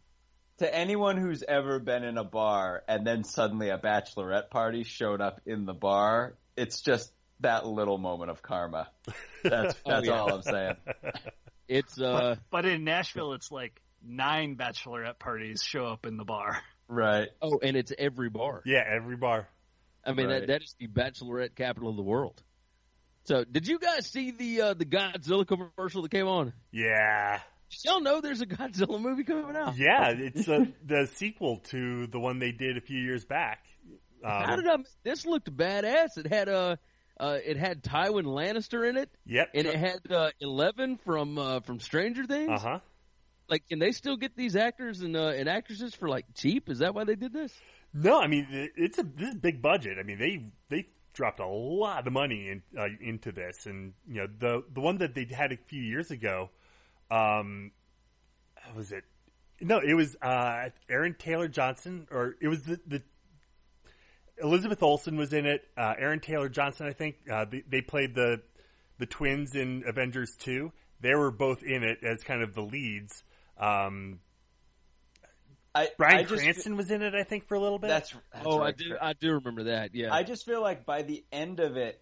[0.59, 5.21] To anyone who's ever been in a bar and then suddenly a bachelorette party showed
[5.21, 8.89] up in the bar, it's just that little moment of karma.
[9.43, 10.13] That's Oh, yeah.
[10.13, 10.77] all I'm saying.
[11.67, 16.61] It's uh But in Nashville, it's like nine bachelorette parties show up in the bar.
[16.89, 17.29] Right.
[17.41, 18.61] oh, and it's every bar.
[18.67, 19.49] yeah every bar
[20.05, 20.41] I mean Right.
[20.41, 22.41] that that is the bachelorette capital of the world.
[23.25, 26.53] So, did you guys see the uh, the Godzilla commercial that came on?
[26.71, 27.43] yeah Did
[27.85, 29.77] y'all know there's a Godzilla movie coming out?
[29.77, 33.65] Yeah, it's uh, the sequel to the one they did a few years back.
[34.23, 34.77] How Um, did I?
[35.03, 36.17] This looked badass.
[36.17, 36.77] It had uh,
[37.21, 39.51] uh, it had Tywin Lannister in it, yep.
[39.55, 42.51] and it had uh, Eleven from uh, from Stranger Things.
[42.51, 42.79] Uh huh.
[43.47, 46.71] Like, can they still get these actors and uh, and actresses for like cheap?
[46.71, 47.53] Is that why they did this?
[47.93, 48.47] No, I mean
[48.77, 49.99] it's a this is a big budget.
[50.01, 54.23] I mean they they dropped a lot of money in, uh, into this, and you
[54.23, 56.51] know the the one that they had a few years ago,
[57.15, 57.71] um,
[58.67, 59.05] what was it?
[59.61, 63.03] No, it was uh, Aaron Taylor Johnson, or it was the, the
[64.43, 65.63] Elizabeth Olsen was in it.
[65.77, 68.43] Uh, Aaron Taylor Johnson, I think, uh, they, they played the
[68.99, 70.73] the twins in Avengers Two.
[71.01, 73.23] They were both in it as kind of the leads.
[73.59, 74.21] Um,
[75.75, 77.89] I, Brian I just, Cranston was in it, I think, for a little bit.
[77.89, 78.97] That's, that's oh, I do.
[79.01, 79.95] I do remember that.
[79.95, 80.15] Yeah.
[80.15, 82.01] I just feel like by the end of it,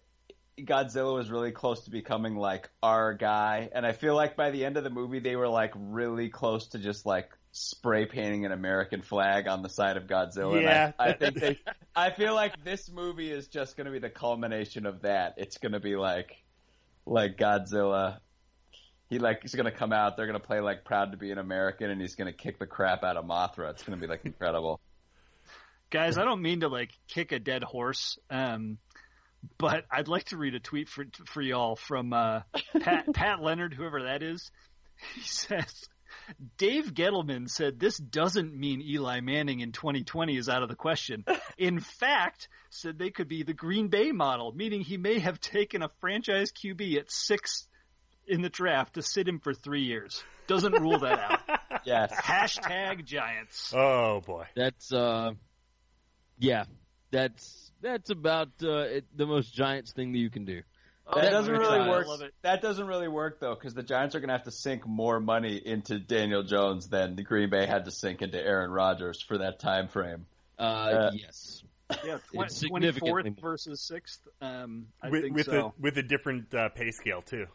[0.59, 4.65] Godzilla was really close to becoming like our guy, and I feel like by the
[4.65, 8.51] end of the movie, they were like really close to just like spray painting an
[8.51, 10.53] American flag on the side of Godzilla.
[10.53, 10.91] and Yeah.
[10.99, 11.59] I, I think they.
[11.95, 15.35] I feel like this movie is just going to be the culmination of that.
[15.37, 16.35] It's going to be like,
[17.05, 18.19] like Godzilla.
[19.09, 20.17] He like he's gonna come out.
[20.17, 23.03] They're gonna play like proud to be an American, and he's gonna kick the crap
[23.03, 23.69] out of Mothra.
[23.69, 24.79] It's gonna be like incredible.
[25.91, 28.79] Guys, I don't mean to like kick a dead horse, um,
[29.57, 32.41] but I'd like to read a tweet for for y'all from uh,
[32.79, 34.51] Pat Pat Leonard, whoever that is.
[35.15, 35.87] He says,
[36.57, 41.25] Dave Gettleman said this doesn't mean Eli Manning in 2020 is out of the question.
[41.57, 45.81] In fact, said they could be the Green Bay model, meaning he may have taken
[45.81, 47.67] a franchise QB at six
[48.27, 50.23] in the draft to sit him for three years.
[50.47, 51.39] Doesn't rule that out.
[51.85, 52.13] Yes.
[52.13, 53.73] Hashtag Giants.
[53.75, 54.45] Oh boy.
[54.55, 55.31] That's uh,
[56.39, 56.63] yeah,
[57.11, 60.61] that's that's about uh, it, the most Giants thing that you can do.
[61.13, 62.31] That Oh, doesn't really God, work.
[62.43, 65.19] That doesn't really work though, because the Giants are going to have to sink more
[65.19, 69.37] money into Daniel Jones than the Green Bay had to sink into Aaron Rodgers for
[69.39, 70.25] that time frame.
[70.57, 71.61] Uh, Uh, yes,
[72.05, 72.19] Yeah,
[72.67, 74.21] twenty fourth versus sixth.
[74.41, 75.73] Um, I with think with so.
[75.77, 77.47] a with a different uh, pay scale too.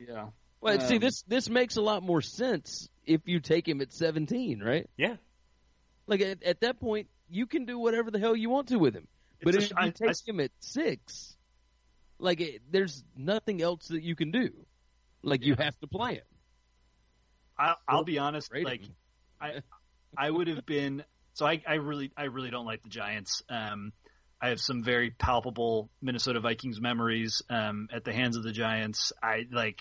[0.00, 0.28] yeah.
[0.62, 3.92] well, see Um, this this makes a lot more sense if you take him at
[3.92, 4.88] 17, right?
[4.96, 5.16] Yeah.
[6.06, 8.94] Like at, at that point, you can do whatever the hell you want to with
[8.94, 9.06] him.
[9.42, 11.36] But if you I- take I- him at six,
[12.18, 14.50] like it, there's nothing else that you can do.
[15.22, 16.24] Like you have to play him.
[17.58, 18.52] I, I'll be honest.
[18.52, 18.94] Like, him.
[19.40, 19.62] I,
[20.16, 21.04] I would have been.
[21.34, 23.42] So I, I really, I really don't like the Giants.
[23.48, 23.92] Um,
[24.40, 29.12] I have some very palpable Minnesota Vikings memories um, at the hands of the Giants.
[29.22, 29.80] I like,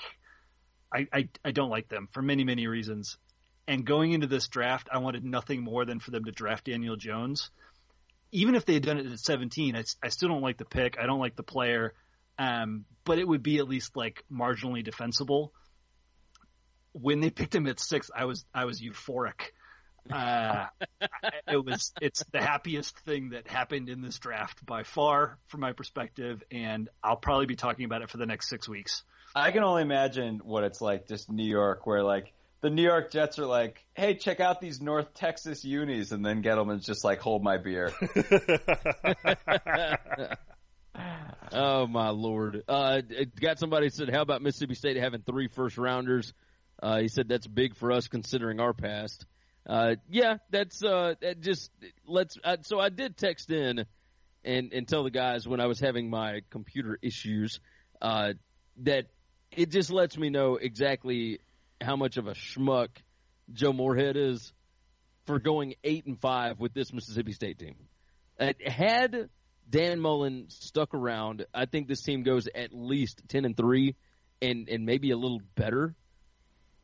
[0.94, 3.18] I, I, I don't like them for many, many reasons.
[3.68, 6.95] And going into this draft, I wanted nothing more than for them to draft Daniel
[6.95, 7.49] Jones.
[8.31, 10.97] Even if they had done it at 17, I still don't like the pick.
[10.99, 11.93] I don't like the player.
[12.38, 15.53] Um, but it would be at least like marginally defensible
[17.02, 19.52] when they picked him at six, I was I was euphoric.
[20.10, 20.65] Uh,
[21.47, 25.73] it was it's the happiest thing that happened in this draft by far, from my
[25.73, 29.03] perspective, and I'll probably be talking about it for the next six weeks.
[29.35, 32.34] I can only imagine what it's like just New York, where like
[32.65, 36.41] the New York Jets are like, "Hey, check out these North Texas unis," and then
[36.41, 37.93] Gettleman's just like, "Hold my beer."
[41.51, 42.63] Oh my lord!
[42.67, 46.33] Uh, it got somebody said, "How about Mississippi State having three first rounders?"
[46.81, 49.27] Uh, he said that's big for us considering our past.
[49.67, 51.69] Uh, yeah, that's uh, that just
[52.07, 52.35] let's.
[52.43, 53.85] Uh, so I did text in
[54.43, 57.59] and and tell the guys when I was having my computer issues
[58.01, 58.33] uh,
[58.77, 59.05] that
[59.51, 61.39] it just lets me know exactly
[61.81, 62.89] how much of a schmuck
[63.53, 64.53] Joe Moorhead is
[65.26, 67.76] for going eight and five with this Mississippi State team.
[68.39, 69.30] Uh, had
[69.69, 73.95] Dan Mullen stuck around, I think this team goes at least ten and three,
[74.41, 75.95] and and maybe a little better,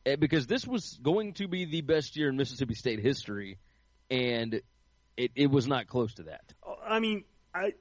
[0.06, 3.58] Uh, because this was going to be the best year in Mississippi State history,
[4.10, 4.60] and
[5.16, 6.42] it it was not close to that.
[6.86, 7.24] I mean,
[7.54, 7.74] I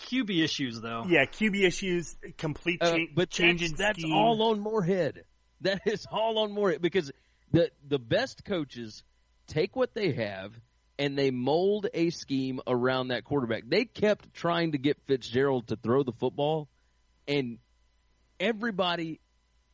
[0.00, 1.04] QB issues, though.
[1.08, 4.14] yeah, QB issues, complete Uh, but change that's, in that's scheme.
[4.14, 5.24] all on Moorhead.
[5.62, 7.12] That is all on Moorhead because
[7.52, 9.02] the the best coaches
[9.46, 10.52] take what they have
[10.98, 13.64] and they mold a scheme around that quarterback.
[13.66, 16.68] They kept trying to get Fitzgerald to throw the football,
[17.26, 17.58] and
[18.38, 19.20] everybody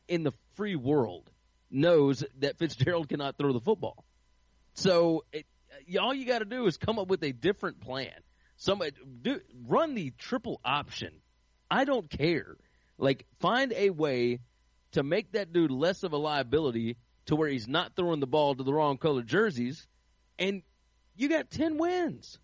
[0.06, 1.30] in the free world
[1.70, 4.04] knows that Fitzgerald cannot throw the football.
[4.74, 5.46] So it,
[6.00, 8.12] all you got to do is come up with a different plan.
[8.56, 8.92] Somebody
[9.22, 11.12] do run the triple option.
[11.70, 12.56] I don't care.
[12.96, 14.40] Like find a way
[14.92, 16.96] to make that dude less of a liability
[17.26, 19.86] to where he's not throwing the ball to the wrong colored jerseys,
[20.38, 20.62] and
[21.16, 22.38] you got ten wins.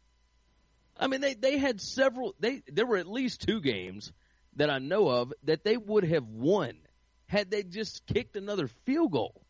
[0.97, 2.35] I mean, they they had several.
[2.39, 4.13] They there were at least two games
[4.57, 6.75] that I know of that they would have won
[7.27, 9.43] had they just kicked another field goal.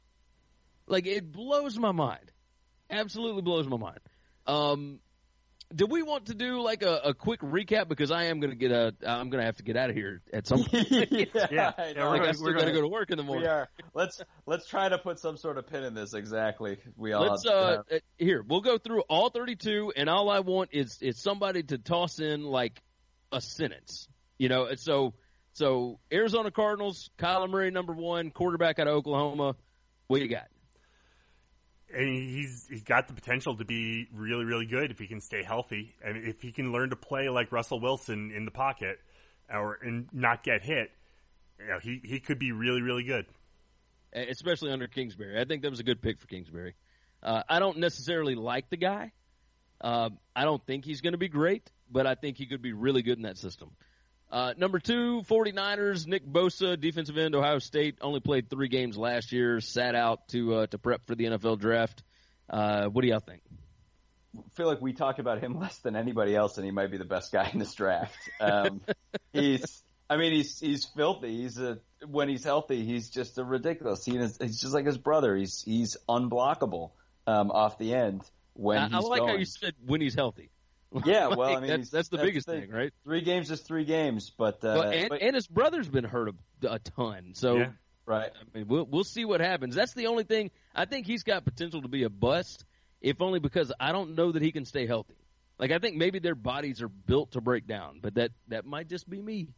[0.86, 2.30] Like it blows my mind.
[2.90, 4.00] Absolutely blows my mind.
[4.46, 5.00] Um,
[5.74, 8.56] do we want to do like a, a quick recap because I am going to
[8.56, 10.88] get a I'm going to have to get out of here at some point.
[10.90, 11.72] yeah, Yeah.
[11.76, 12.10] I Yeah, know.
[12.10, 13.44] like I still we're got to gonna- go to work in the morning.
[13.44, 13.68] we are.
[13.94, 16.14] Let's let's try to put some sort of pin in this.
[16.14, 16.78] Exactly.
[16.96, 17.26] We all.
[17.28, 21.20] Let's uh, uh, here we'll go through all 32, and all I want is is
[21.20, 22.80] somebody to toss in like
[23.32, 24.08] a sentence,
[24.38, 24.68] you know.
[24.76, 25.14] So
[25.54, 29.56] so Arizona Cardinals, Kyler Murray, number one quarterback out of Oklahoma.
[30.08, 30.46] What you got?
[31.92, 35.42] And he's he's got the potential to be really really good if he can stay
[35.42, 38.98] healthy and if he can learn to play like Russell Wilson in the pocket
[39.52, 40.90] or and not get hit.
[41.58, 43.26] You know, he he could be really really good.
[44.14, 45.40] especially under Kingsbury.
[45.40, 46.74] I think that was a good pick for Kingsbury.
[47.22, 49.12] Uh, I don't necessarily like the guy.
[49.80, 52.72] Uh, I don't think he's going to be great, but I think he could be
[52.72, 53.70] really good in that system.
[54.34, 59.30] Uh, number two, 49ers, Nick Bosa, defensive end, Ohio State, only played three games last
[59.30, 62.02] year, sat out to uh, to prep for the NFL draft.
[62.50, 63.42] Uh, what do y'all think?
[64.54, 67.04] feel like we talked about him less than anybody else, and he might be the
[67.04, 68.16] best guy in this draft.
[68.40, 68.80] Um,
[69.32, 71.42] he's, I mean, he's he's filthy.
[71.42, 74.04] He's a when he's healthy, he's just a ridiculous.
[74.04, 75.36] He is, he's just like his brother.
[75.36, 76.90] He's he's unblockable
[77.28, 78.22] um, off the end
[78.54, 79.30] when I, he's I like going.
[79.30, 80.50] how you said when he's healthy.
[81.04, 82.62] Yeah, well, Like, I mean, that's, that's the that's biggest thing.
[82.62, 82.92] thing, right?
[83.04, 86.28] three games is three games, but, uh, Well, and, but- and his brother's been hurt
[86.62, 87.70] a, a ton, so Yeah.
[88.06, 88.30] right.
[88.34, 89.74] I mean, we'll we'll see what happens.
[89.74, 90.50] That's the only thing.
[90.74, 92.64] I think he's got potential to be a bust,
[93.00, 95.14] if only because I don't know that he can stay healthy.
[95.58, 98.88] Like I think maybe their bodies are built to break down, but that that might
[98.88, 99.48] just be me.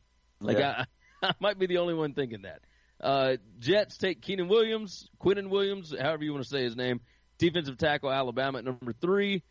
[0.40, 0.84] Like Yeah.
[1.22, 2.60] I, I might be the only one thinking that.
[3.00, 7.00] Uh, Jets take Keenan Williams, Quinnen Williams, however you want to say his name,
[7.38, 9.42] defensive tackle Alabama at number three.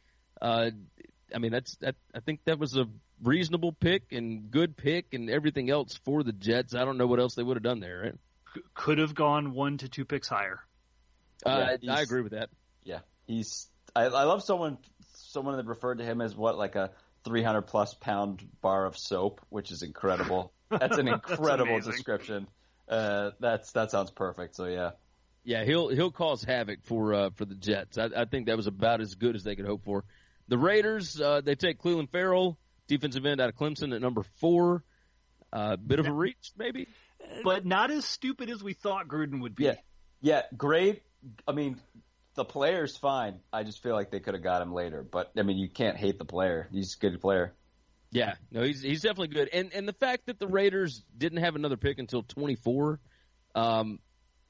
[0.41, 0.71] Uh,
[1.33, 1.95] I mean, that's that.
[2.13, 2.85] I think that was a
[3.21, 6.75] reasonable pick and good pick and everything else for the Jets.
[6.75, 8.01] I don't know what else they would have done there.
[8.01, 8.15] Right?
[8.55, 10.59] C- Could have gone one to two picks higher.
[11.45, 12.49] Uh, Yeah, I agree with that.
[12.83, 13.67] Yeah, he's.
[13.95, 14.77] I, I love someone.
[15.13, 16.91] Someone that referred to him as what, like a
[17.25, 20.53] 300 plus pound bar of soap, which is incredible.
[20.69, 21.91] That's an incredible amazing.
[21.91, 22.47] description.
[22.87, 24.55] Uh, that's that sounds perfect.
[24.55, 24.91] So yeah,
[25.43, 27.97] Yeah, he'll he'll cause havoc for uh, for the Jets.
[27.97, 30.03] I, I think that was about as good as they could hope for.
[30.47, 32.57] The Raiders uh, they take Clelin Ferrell,
[32.87, 34.83] defensive end out of Clemson at number four.
[35.51, 36.87] Uh, bit of a reach, maybe.
[37.43, 39.65] But not as stupid as we thought Gruden would be.
[39.65, 39.75] yeah,
[40.21, 41.01] yeah, great.
[41.47, 41.79] I mean,
[42.35, 43.39] the player's fine.
[43.51, 45.03] I just feel like they could have got him later.
[45.03, 46.67] But I mean, you can't hate the player.
[46.71, 47.53] He's a good player.
[48.11, 49.49] Yeah, no, he's he's definitely good.
[49.51, 52.99] And and the fact that the Raiders didn't have another pick until 24,
[53.55, 53.99] um,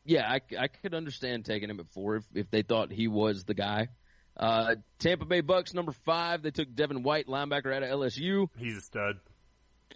[0.04, 3.44] yeah, I, I could understand taking him at four if if they thought he was
[3.44, 3.90] the guy.
[4.38, 6.42] Uh, Tampa Bay Bucks number five.
[6.42, 8.48] They took Devin White, linebacker out of LSU.
[8.58, 9.20] He's a stud.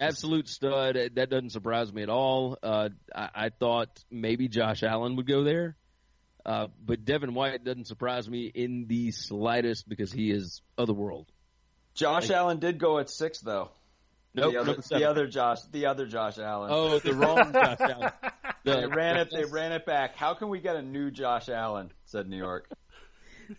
[0.00, 0.96] absolute stud.
[1.14, 2.56] That doesn't surprise me at all.
[2.62, 5.76] Uh, I, I thought maybe Josh Allen would go there,
[6.46, 11.26] uh, but Devin White doesn't surprise me in the slightest because he is otherworld.
[11.94, 13.70] Josh Allen did go at six though.
[14.32, 16.70] Nope, the other, the other Josh, the other Josh Allen.
[16.72, 18.12] Oh, the wrong Josh Allen.
[18.64, 19.28] The- They ran it.
[19.32, 20.14] They ran it back.
[20.16, 21.90] How can we get a new Josh Allen?
[22.04, 22.70] Said New York.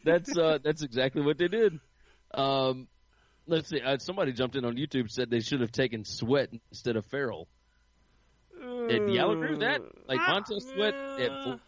[0.04, 1.80] That's uh, that's exactly what they did.
[2.34, 2.88] Um,
[3.48, 3.82] let's see.
[3.82, 7.48] Uh, somebody jumped in on YouTube said they should have taken Sweat instead of Ferrell.
[8.62, 9.82] Uh, do y'all agree with that?
[10.08, 11.60] Like Montez Sweat at four.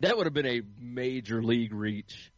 [0.00, 2.32] That would have been a major league reach.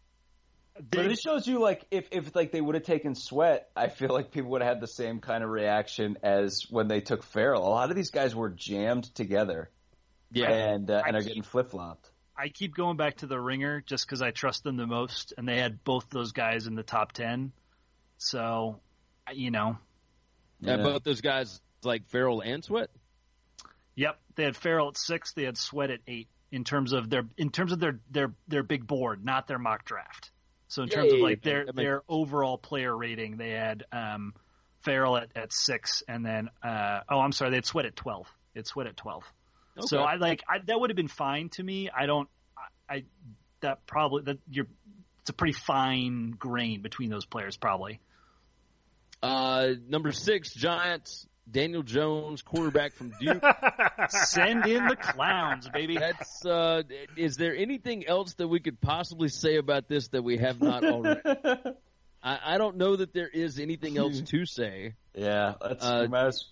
[0.91, 4.09] But it shows you like if if like they would have taken Sweat, I feel
[4.09, 7.66] like people would have had the same kind of reaction as when they took Ferrell.
[7.66, 9.71] A lot of these guys were jammed together
[10.33, 12.11] Yeah, and uh, and are getting flip flopped.
[12.36, 15.47] I keep going back to the ringer just because I trust them the most, and
[15.48, 17.52] they had both those guys in the top ten.
[18.19, 18.81] So,
[19.32, 19.78] you know,
[20.61, 20.77] yeah.
[20.78, 22.90] both those guys like Ferrell and Sweat.
[23.94, 27.25] yep, they had Ferrell at six, they had Sweat at eight in terms of their
[27.36, 30.31] in terms of their their their big board, not their mock draft.
[30.68, 33.50] So in Yeah, terms yeah, of like their that makes- their overall player rating, they
[33.50, 34.34] had um,
[34.83, 38.26] Ferrell at, at six, and then uh, oh, I'm sorry, they had Sweat at twelve.
[38.55, 39.25] It's Sweat at twelve.
[39.81, 41.91] So I like I, that would have been fine to me.
[41.91, 42.28] I don't.
[42.89, 43.05] I, I
[43.61, 44.67] that probably that you're.
[45.20, 48.01] It's a pretty fine grain between those players, probably.
[49.23, 51.27] Uh, number six, Giants.
[51.51, 53.43] Daniel Jones, quarterback from Duke.
[54.09, 55.99] Send in the clowns, baby.
[55.99, 56.44] That's.
[56.44, 56.83] Uh,
[57.19, 60.83] is there anything else that we could possibly say about this that we have not
[60.85, 61.20] already?
[62.23, 64.94] I, I don't know that there is anything else to say.
[65.15, 66.47] yeah, that's Uh, you might as-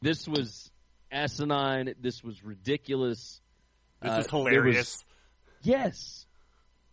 [0.00, 0.71] This was
[1.12, 1.94] asinine.
[2.00, 3.40] This was ridiculous.
[4.00, 5.04] This Uh, is there was- hilarious.
[5.62, 6.26] Yes.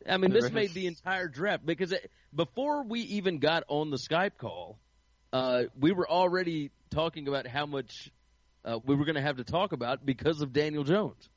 [0.07, 3.97] I mean, this made the entire draft because it, before we even got on the
[3.97, 4.79] Skype call,
[5.33, 8.11] uh, we were already talking about how much
[8.65, 11.29] uh, we were going to have to talk about because of Daniel Jones.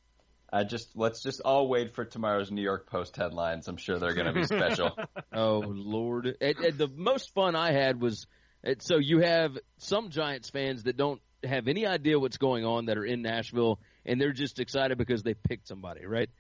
[0.55, 3.69] I just let's just all wait for tomorrow's New York Post headlines.
[3.69, 4.97] I'm sure they're going to be special.
[5.33, 6.37] Oh Lord!
[6.43, 8.27] And, and the most fun I had was
[8.63, 12.87] it, so you have some Giants fans that don't have any idea what's going on
[12.87, 16.31] that are in Nashville and they're just excited because they picked somebody, right?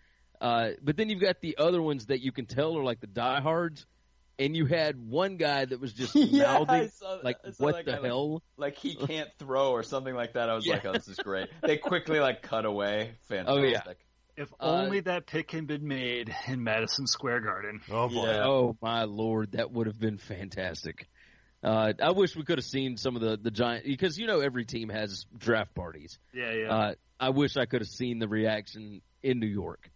[0.40, 3.06] Uh, but then you've got the other ones that you can tell are like the
[3.06, 3.86] diehards,
[4.38, 8.00] and you had one guy that was just Yeah, mouthing saw like, "What the guy,
[8.06, 10.48] hell?" like he can't throw or something like that.
[10.50, 10.74] I was Yeah.
[10.74, 11.48] like, oh, this is great.
[11.62, 13.12] They quickly like cut away.
[13.28, 13.54] Fantastic.
[13.62, 13.82] Oh, yeah.
[14.34, 17.80] If Uh, only that pick had been made in Madison Square Garden.
[17.90, 18.24] Oh boy.
[18.24, 18.46] Yeah.
[18.46, 21.06] Oh my lord, that would have been fantastic.
[21.62, 24.40] Uh, I wish we could have seen some of the the giant because you know
[24.40, 26.18] every team has draft parties.
[26.34, 26.74] Yeah, yeah.
[26.74, 29.88] Uh, I wish I could have seen the reaction in New York.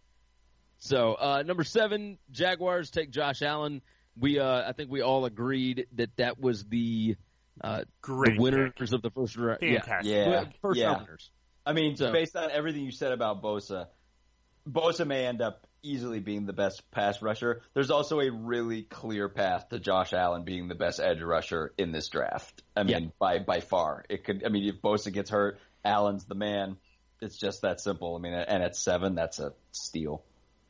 [0.79, 3.81] So uh, number seven, Jaguars take Josh Allen.
[4.17, 7.17] We uh, I think we all agreed that that was the
[7.61, 8.93] uh, Great the winners pick.
[8.93, 9.59] of the first round.
[9.61, 10.11] Yeah, Fantastic.
[10.13, 10.45] Yeah.
[10.61, 10.85] first yeah.
[10.87, 11.31] round winners.
[11.65, 13.87] I mean, So- based on everything you said about Bosa,
[14.69, 17.61] Bosa may end up easily being the best pass rusher.
[17.73, 21.91] There's also a really clear path to Josh Allen being the best edge rusher in
[21.91, 22.61] this draft.
[22.75, 23.09] I mean, Yeah.
[23.19, 24.43] by by far, it could.
[24.45, 26.77] I mean, if Bosa gets hurt, Allen's the man.
[27.21, 28.15] It's just that simple.
[28.15, 30.23] I mean, and at seven, that's a steal.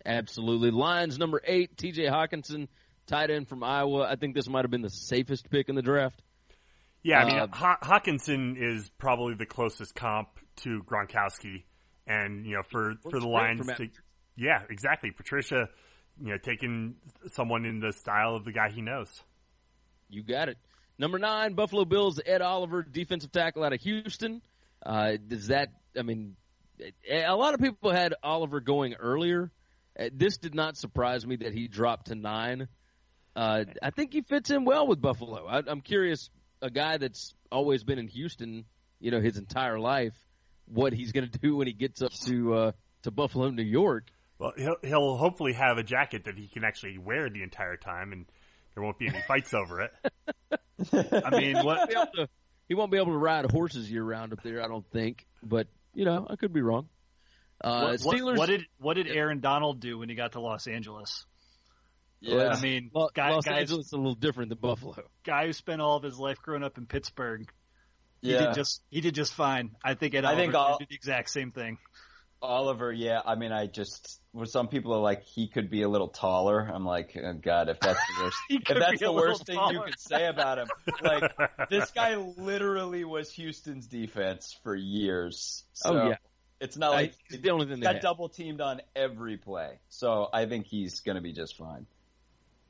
[0.05, 0.71] Absolutely.
[0.71, 2.03] Lions number eight, T.J.
[2.05, 2.67] Hockenson,
[3.07, 4.07] tight end from Iowa.
[4.09, 6.21] I think this might have been the safest pick in the draft.
[7.03, 11.63] Yeah, I mean, Uh, Haw- Hawkinson is probably the closest comp to Gronkowski,
[12.05, 13.89] and you know, for for the great Lions, for Matt to,
[14.37, 15.11] yeah, exactly.
[15.11, 15.69] Patricia,
[16.21, 16.95] you know, taking
[17.33, 19.09] someone in the style of the guy he knows.
[20.09, 20.57] You got it.
[20.99, 24.41] Number nine, Buffalo Bills, Ed Oliver, defensive tackle out of Houston.
[24.85, 26.35] Uh, does that, I mean,
[27.09, 29.51] a lot of people had Oliver going earlier.
[29.99, 32.67] Uh, This did not surprise me that he dropped to nine.
[33.35, 35.45] Uh, I think he fits in well with Buffalo.
[35.45, 36.29] I, I'm curious,
[36.61, 38.65] a guy that's always been in Houston,
[38.99, 40.15] you know, his entire life,
[40.65, 42.71] what he's going to do when he gets up to uh,
[43.03, 44.05] to Buffalo, New York.
[44.39, 48.11] Well, he'll he'll hopefully have a jacket that he can actually wear the entire time,
[48.13, 48.25] and
[48.75, 49.91] there won't be any fights over it.
[51.23, 52.29] I mean, what Be able to-
[52.69, 55.25] he won't be able to ride horses year round up there, I don't think.
[55.41, 56.89] But you know, I could be wrong.
[57.59, 58.37] Uh, what, what- Steelers.
[58.37, 61.25] what did what did Aaron Donald do when he got to Los Angeles?
[62.19, 62.49] Yeah.
[62.49, 64.95] I mean, Lo- guy, Los guys, Angeles is a little different than Buffalo.
[65.23, 67.47] guy who spent all of his life growing up in Pittsburgh.
[68.21, 68.47] He Yeah.
[68.47, 69.75] did just he did just fine.
[69.83, 71.77] I think Ed I think Oliver all- did the exact same thing.
[72.41, 73.21] Oliver, yeah.
[73.25, 76.59] I mean, I just, well, some people are like, he could be a little taller.
[76.61, 79.85] I'm like, oh God, if that's the worst, if that's the worst thing you taller.
[79.85, 80.67] could say about him,
[81.03, 81.31] like,
[81.69, 85.63] this guy literally was Houston's defense for years.
[85.73, 86.15] So Oh, yeah.
[86.59, 89.37] It's not I- like he's the only thing he they got double teamed on every
[89.37, 89.79] play.
[89.89, 91.85] So I think he's going to be just fine.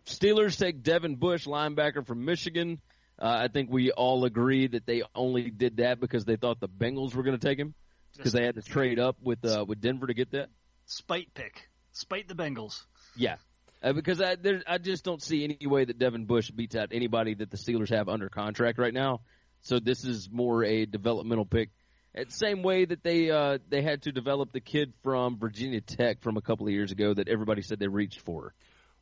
[0.05, 2.79] Steelers take Devin Bush, linebacker from Michigan.
[3.19, 6.69] Uh, I think we all agree that they only did that because they thought the
[6.69, 7.73] Bengals were going to take him
[8.17, 10.49] because they had to trade up with uh, with Denver to get that.
[10.85, 12.83] Spite pick, spite the Bengals.
[13.15, 13.35] Yeah,
[13.83, 16.89] uh, because I there, I just don't see any way that Devin Bush beats out
[16.91, 19.21] anybody that the Steelers have under contract right now.
[19.61, 21.69] So this is more a developmental pick.
[22.15, 25.81] At the same way that they uh, they had to develop the kid from Virginia
[25.81, 28.53] Tech from a couple of years ago that everybody said they reached for.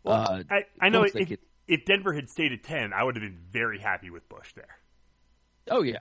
[0.04, 3.04] Well, Uh, I, I know if, they get- if Denver had stayed at ten, I
[3.04, 4.78] would have been very happy with Bush there.
[5.70, 6.00] Oh yeah,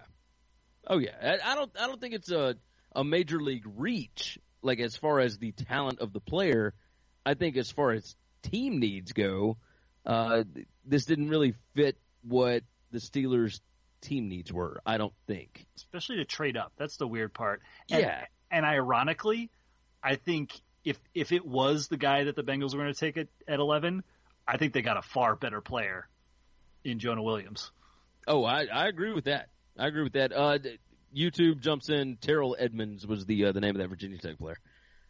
[0.87, 1.13] oh yeah.
[1.23, 2.57] I, I don't I don't think it's a
[2.95, 6.75] a major league reach like as far as the talent of the player.
[7.25, 9.57] I think as far as team needs go,
[10.05, 10.45] uh,
[10.85, 13.61] this didn't really fit what the Steelers'
[14.01, 14.81] team needs were.
[14.85, 15.67] I don't think.
[15.77, 16.73] especially to trade up.
[16.77, 17.63] That's the weird part.
[17.91, 18.25] And, Yeah.
[18.51, 19.51] And ironically,
[20.03, 23.17] I think if if it was the guy that the Bengals were going to take
[23.17, 24.05] at, at 11,
[24.47, 26.07] I think they got a far better player
[26.85, 27.73] in Jonah Williams.
[28.29, 29.49] Oh, I, I agree with that.
[29.79, 30.33] I agree with that.
[30.33, 30.59] Uh,
[31.15, 32.17] YouTube jumps in.
[32.17, 34.59] Terrell Edmunds was the uh, the name of that Virginia Tech player.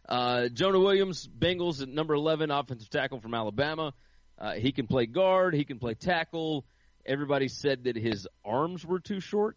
[0.08, 3.92] Uh, Jonah Williams, Bengals at number eleven, offensive tackle from Alabama.
[4.38, 5.54] Uh, he can play guard.
[5.54, 6.64] He can play tackle.
[7.06, 9.56] Everybody said that his arms were too short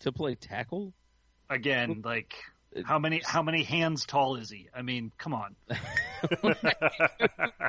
[0.00, 0.92] to play tackle.
[1.48, 2.34] Again, like
[2.84, 4.68] how many how many hands tall is he?
[4.74, 5.56] I mean, come on.
[6.42, 6.54] Who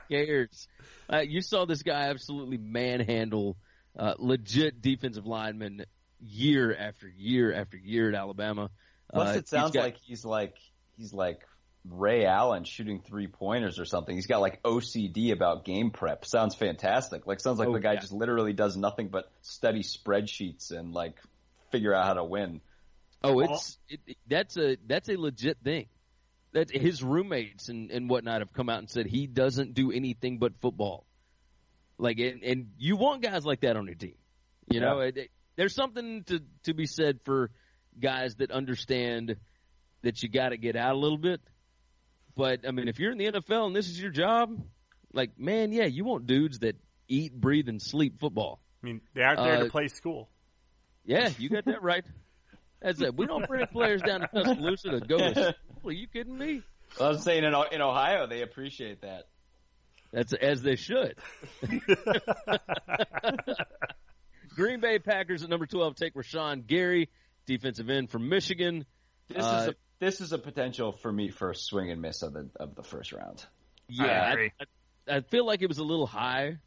[0.10, 0.68] cares?
[1.12, 3.58] Uh, you saw this guy absolutely manhandle
[3.98, 5.86] uh, legit defensive linemen
[6.28, 8.70] year after year after year at Alabama.
[9.12, 10.56] Plus, Uh, it he's sounds got- like he's like
[10.98, 11.42] he's like
[11.88, 14.16] Ray Allen shooting three pointers or something.
[14.16, 16.26] He's got like OCD about game prep.
[16.26, 17.28] Sounds fantastic.
[17.28, 18.00] Like sounds like Oh, the guy yeah.
[18.00, 21.16] just literally does nothing but study spreadsheets and like
[21.72, 22.62] figure out how to win.
[23.24, 25.88] Oh, it's it, it- that's a that's a legit thing.
[26.54, 30.40] That his roommates and and whatnot have come out and said he doesn't do anything
[30.40, 31.06] but football.
[31.98, 34.16] Like and, and you want guys like that on your team.
[34.72, 37.52] You know, it, it- there's something to to be said for
[38.00, 39.36] guys that understand
[40.02, 41.42] that you got to get out a little bit.
[42.36, 44.60] But I mean, if you're in the NFL and this is your job,
[45.14, 46.76] like man, yeah, you want dudes that
[47.08, 48.60] eat, breathe, and sleep football.
[48.84, 50.30] I mean, they aren't there Uh, to play school.
[51.06, 52.04] Yeah, you got that right.
[52.82, 53.16] That's it.
[53.16, 55.54] We don't bring players down to Tuscaloosa to go to school.
[55.86, 56.62] Are you kidding me?
[57.00, 59.28] I'm saying in in Ohio they appreciate that.
[60.12, 61.16] That's as they should.
[64.56, 67.10] Green Bay Packers at number twelve take Rashan Gary,
[67.46, 68.86] defensive end from Michigan.
[69.28, 72.22] This Uh, is a this is a potential for me for a swing and miss
[72.22, 73.44] of the of the first round.
[73.90, 74.52] I Yeah, agree.
[75.08, 76.58] I, I feel like it was a little high.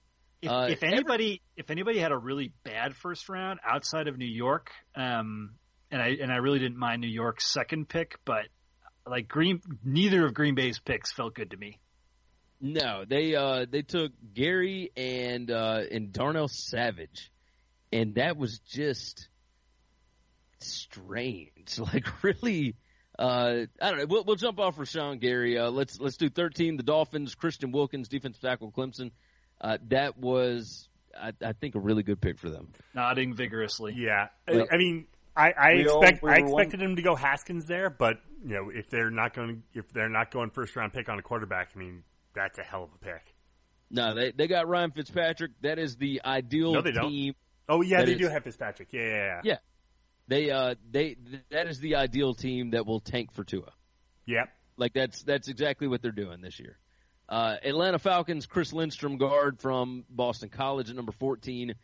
[0.40, 4.26] If, Uh, if anybody if anybody had a really bad first round outside of New
[4.26, 5.54] York, um,
[5.90, 8.46] and I and I really didn't mind New York's second pick, but
[9.06, 11.78] like Green, neither of Green Bay's picks felt good to me.
[12.60, 17.30] No, they uh they took Gary and uh and Darnell Savage,
[17.92, 19.28] and that was just
[20.60, 21.78] strange.
[21.78, 22.76] Like really,
[23.18, 24.06] uh I don't know.
[24.06, 25.58] We'll we'll jump off for Sean Gary.
[25.58, 26.76] Uh, let's let's do thirteen.
[26.76, 29.10] The Dolphins, Christian Wilkins, defensive tackle, Clemson.
[29.60, 30.88] Uh, that was
[31.20, 32.72] I, I think a really good pick for them.
[32.94, 33.94] Nodding vigorously.
[33.96, 36.96] Yeah, Well- I mean, I, I We all- expect we I were one- expected him
[36.96, 40.50] to go Haskins there, but you know, if they're not going if they're not going
[40.50, 43.34] first round pick on a quarterback, I mean, that's a hell of a pick.
[43.90, 45.52] No, they they got Ryan Fitzpatrick.
[45.62, 47.10] That is the ideal No, they don't.
[47.10, 47.34] team.
[47.68, 48.92] Oh yeah, That they is- do have Fitzpatrick.
[48.92, 49.40] Yeah, yeah, yeah.
[49.44, 49.56] Yeah.
[50.28, 51.16] They uh they
[51.50, 53.72] that is the ideal team that will tank for Tua.
[54.26, 54.48] Yep.
[54.76, 56.78] Like that's that's exactly what they're doing this year.
[57.28, 61.74] Uh, Atlanta Falcons, Chris Lindstrom, guard from Boston College at number fourteen.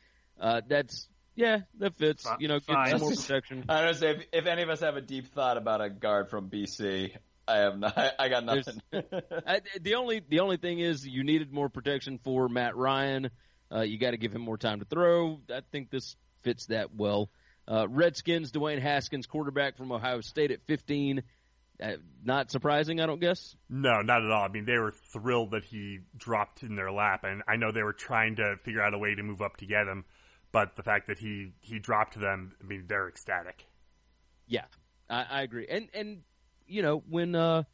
[0.40, 2.22] Uh, that's yeah, that fits.
[2.24, 3.64] Fi- You know, get some more protection.
[3.68, 6.30] I don't say if, if any of us have a deep thought about a guard
[6.30, 7.10] from BC.
[7.48, 7.96] I have not.
[8.18, 8.80] I got nothing.
[9.46, 13.30] I, the only the only thing is you needed more protection for Matt Ryan.
[13.73, 15.41] Uh, you got to give him more time to throw.
[15.52, 17.31] I think this fits that well.
[17.67, 21.23] Uh, Redskins, Dwayne Haskins, quarterback from Ohio State at 15.
[21.83, 23.57] Uh, not surprising, I don't guess.
[23.68, 24.44] No, not at all.
[24.44, 27.83] I mean, they were thrilled that he dropped in their lap, and I know they
[27.83, 30.05] were trying to figure out a way to move up to get him,
[30.52, 33.67] but the fact that he he dropped them, I mean, they're ecstatic.
[34.47, 34.67] Yeah,
[35.10, 35.67] I, I agree.
[35.68, 36.23] And and
[36.68, 37.65] you know when uh,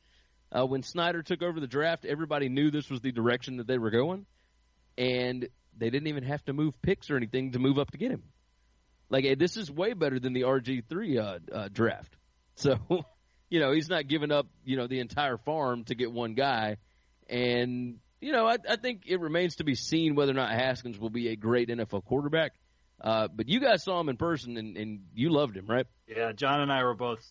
[0.50, 3.76] uh, when Snyder took over the draft, everybody knew this was the direction that they
[3.76, 4.24] were going,
[4.96, 5.46] and
[5.80, 8.22] they didn't even have to move picks or anything to move up to get him.
[9.08, 12.16] Like this is way better than the RG three uh, uh, draft.
[12.56, 12.76] So
[13.48, 16.76] you know he's not giving up you know the entire farm to get one guy,
[17.26, 20.98] and you know I, I think it remains to be seen whether or not Haskins
[20.98, 22.52] will be a great NFL quarterback.
[23.00, 25.86] Uh, but you guys saw him in person and, and you loved him, right?
[26.06, 27.26] Yeah, John and I were both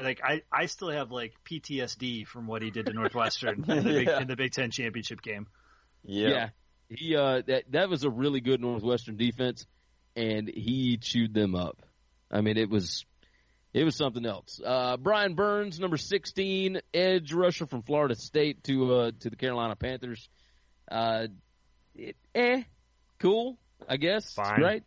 [0.00, 3.82] like I, I still have like PTSD from what he did to Northwestern in, the
[3.82, 5.48] Big, in the Big Ten championship game.
[6.04, 6.50] yeah.
[6.88, 9.66] He uh that that was a really good Northwestern defense
[10.16, 11.82] and he chewed them up.
[12.30, 13.04] I mean it was
[13.74, 14.60] it was something else.
[14.64, 19.76] Uh Brian Burns, number sixteen, edge rusher from Florida State to uh to the Carolina
[19.76, 20.28] Panthers.
[20.90, 21.26] Uh
[21.94, 22.62] it, eh,
[23.18, 23.58] cool,
[23.88, 24.32] I guess.
[24.34, 24.60] Fine.
[24.62, 24.84] Right?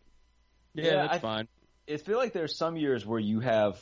[0.74, 1.48] Yeah, Yeah, that's I- fine.
[1.92, 3.78] I feel like there's some years where you have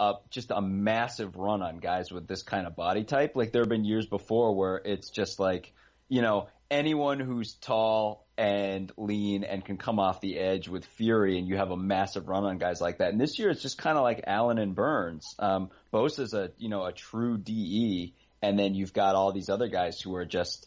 [0.00, 3.36] uh, just a massive run on guys with this kind of body type.
[3.36, 5.72] Like there have been years before where it's just like,
[6.08, 11.38] you know, anyone who's tall and lean and can come off the edge with fury,
[11.38, 13.10] and you have a massive run on guys like that.
[13.10, 15.34] And this year it's just kind of like Allen and Burns.
[15.38, 19.68] Um, Bosa's a you know a true DE, and then you've got all these other
[19.68, 20.66] guys who are just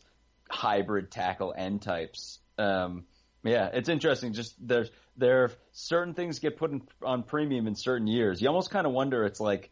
[0.50, 2.40] hybrid tackle end types.
[2.58, 3.06] Um,
[3.44, 4.34] yeah, it's interesting.
[4.34, 8.42] Just there's there certain things get put in, on premium in certain years.
[8.42, 9.24] You almost kind of wonder.
[9.26, 9.70] It's like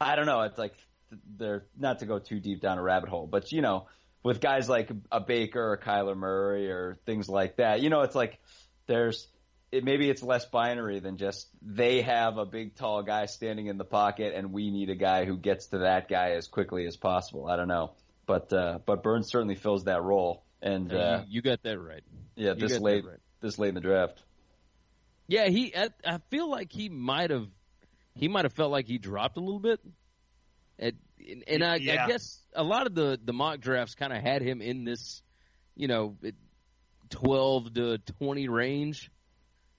[0.00, 0.42] I don't know.
[0.42, 0.74] It's like
[1.36, 3.86] they're not to go too deep down a rabbit hole, but you know,
[4.22, 8.14] with guys like a Baker or Kyler Murray or things like that, you know, it's
[8.14, 8.38] like
[8.86, 9.28] there's
[9.72, 13.78] it, maybe it's less binary than just they have a big tall guy standing in
[13.78, 16.96] the pocket and we need a guy who gets to that guy as quickly as
[16.96, 17.46] possible.
[17.46, 17.92] I don't know,
[18.26, 22.02] but uh, but Burns certainly fills that role, and uh, you, you got that right.
[22.36, 23.18] yeah, You this late right.
[23.40, 24.22] this late in the draft.
[25.28, 25.74] Yeah, he.
[25.76, 27.46] I, I feel like he might have.
[28.14, 29.80] He might have felt like he dropped a little bit.
[31.28, 32.04] And, and I, Yeah.
[32.04, 35.22] I guess a lot of the the mock drafts kind of had him in this,
[35.76, 36.16] you know,
[37.10, 39.10] twelve to twenty range.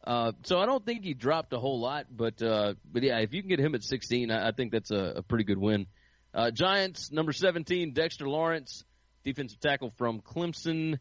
[0.04, 3.34] Uh, so I don't think he dropped a whole lot, but uh, but yeah, if
[3.34, 5.88] you can get him at sixteen, I, I think that's a, a pretty good win.
[6.34, 8.84] Uh, Giants number seventeen, Dexter Lawrence,
[9.24, 10.98] defensive tackle from Clemson.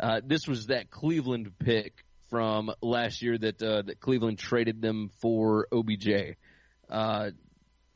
[0.00, 1.92] Uh, this was that Cleveland pick
[2.30, 6.36] from last year that uh, that Cleveland traded them for OBJ.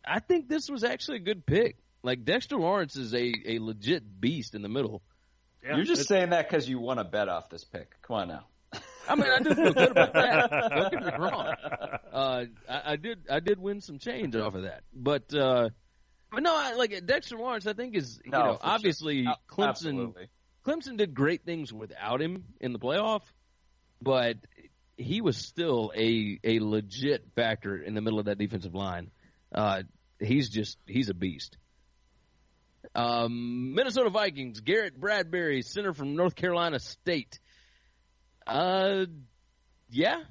[0.06, 1.76] I think this was actually a good pick.
[2.02, 5.02] Like Dexter Lawrence is a, a legit beast in the middle.
[5.64, 8.00] Yeah, You're just saying that because you won a bet off this pick.
[8.02, 8.46] Come on now.
[9.08, 10.50] I mean, I do feel good about that.
[10.74, 11.54] Don't get me wrong.
[12.12, 15.70] Uh, I, I did I did win some change off of that, but uh,
[16.32, 18.70] but no, I, like Dexter Lawrence, I think is you No, know for sure.
[18.72, 20.28] obviously Clemson Absolutely.
[20.64, 23.22] Clemson did great things without him in the playoff,
[24.02, 24.36] but
[24.96, 29.10] he was still a a legit factor in the middle of that defensive line.
[29.54, 29.82] Uh,
[30.20, 31.56] he's just he's a beast.
[32.94, 37.40] Um, Minnesota Vikings, Garrett Bradbury, center from North Carolina State.
[38.46, 39.06] Uh,
[39.90, 40.22] yeah,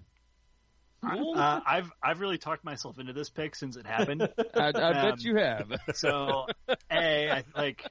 [1.09, 1.33] cool.
[1.37, 4.21] Uh, I've I've really talked myself into this pick since it happened.
[4.55, 5.71] I, I um, bet you have.
[5.95, 6.47] So,
[6.91, 7.85] a I like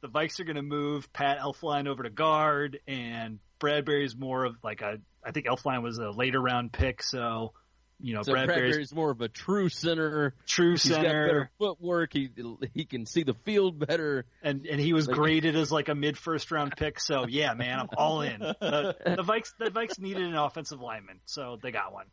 [0.00, 4.56] the Vikes are going to move Pat Elflein over to guard, and Bradbury's more of
[4.62, 4.98] like a.
[5.24, 7.52] I think Elflein was a later round pick, so
[8.00, 10.34] you know So Bradbury's, Bradbury's more of a true center.
[10.46, 12.12] true He's got better center, footwork.
[12.12, 12.28] He
[12.74, 14.26] he can see the field better.
[14.42, 17.00] and and he was Like- graded as like a mid first round pick.
[17.00, 18.40] So yeah, man, I'm all in.
[18.60, 22.06] The, the Vikes the Vikes needed an offensive lineman, so they got one.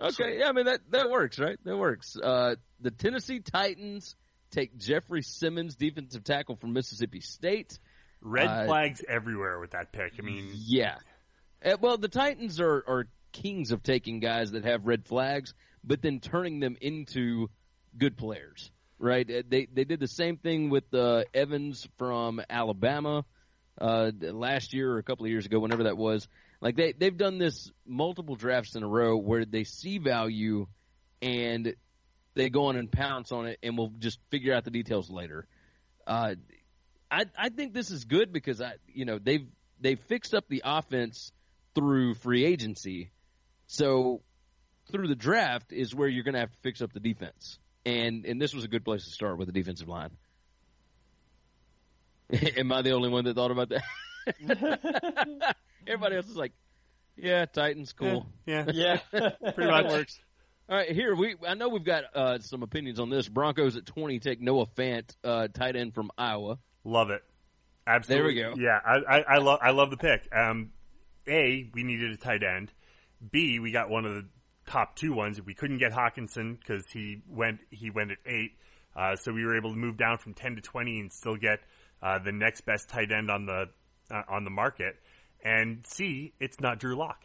[0.00, 1.58] Okay, yeah, I mean that that works, right?
[1.64, 2.16] That works.
[2.16, 4.14] Uh, the Tennessee Titans
[4.50, 7.78] take Jeffrey Simmons, defensive tackle from Mississippi State.
[8.20, 10.14] Red Uh, flags everywhere with that pick.
[10.18, 10.96] I mean, Yeah.
[11.64, 16.02] Uh, well, the Titans are are kings of taking guys that have red flags, but
[16.02, 17.48] then turning them into
[17.96, 18.70] good players.
[18.98, 19.28] Right?
[19.30, 23.24] Uh, They they did the same thing with uh, Evans from Alabama
[23.80, 26.26] uh, last year or a couple of years ago, whenever that was.
[26.60, 30.66] Like they they've done this multiple drafts in a row where they see value
[31.22, 31.74] and
[32.34, 35.46] they go on and pounce on it, and we'll just figure out the details later.
[36.06, 36.34] Uh,
[37.10, 39.46] I I think this is good because I you know they've
[39.80, 41.32] they've fixed up the offense
[41.74, 43.10] through free agency,
[43.68, 44.20] so
[44.90, 48.24] through the draft is where you're going to have to fix up the defense, and
[48.26, 50.10] and this was a good place to start with the defensive line.
[52.56, 53.82] Am I the only one that thought about that?
[55.86, 56.52] Everybody else is like,
[57.16, 58.26] yeah, Titans, cool.
[58.46, 58.98] Yeah, Yeah.
[59.10, 59.86] pretty much.
[59.86, 60.18] works.
[60.68, 61.34] All right, here we.
[61.46, 63.26] I know we've got uh, some opinions on this.
[63.26, 66.58] Broncos at twenty take Noah Fant, uh, tight end from Iowa.
[66.84, 67.22] Love it.
[67.86, 68.34] Absolutely.
[68.34, 68.62] There we go.
[68.62, 70.28] Yeah, I, I, I love I love the pick.
[70.30, 70.72] Um,
[71.26, 72.70] a we needed a tight end.
[73.30, 74.28] B we got one of the
[74.66, 75.40] top two ones.
[75.40, 78.52] We couldn't get Hockenson because he went he went at eight.
[78.94, 81.60] Uh, so we were able to move down from ten to twenty and still get
[82.02, 83.66] uh, the next best tight end on the
[84.10, 84.96] uh, on the market.
[85.44, 87.24] And C it's not Drew Lock.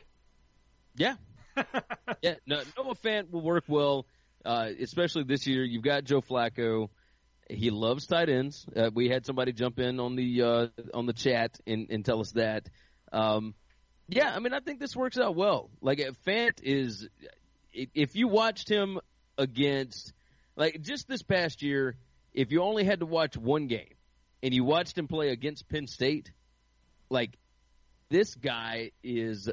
[0.96, 1.16] Yeah,
[2.22, 2.36] yeah.
[2.46, 4.06] No, Noah Fant will work well,
[4.46, 5.64] uh, especially this year.
[5.64, 6.90] You've got Joe Flacco.
[7.50, 8.66] He loves tight ends.
[8.76, 12.20] Uh, we had somebody jump in on the uh, on the chat and, and tell
[12.20, 12.70] us that.
[13.12, 13.54] Um,
[14.08, 15.70] yeah, I mean, I think this works out well.
[15.82, 17.08] Like uh, Fant is,
[17.72, 19.00] if you watched him
[19.38, 20.14] against,
[20.56, 21.96] like just this past year,
[22.34, 23.94] if you only had to watch one game
[24.42, 26.32] and you watched him play against Penn State,
[27.10, 27.38] like
[28.10, 29.50] this guy is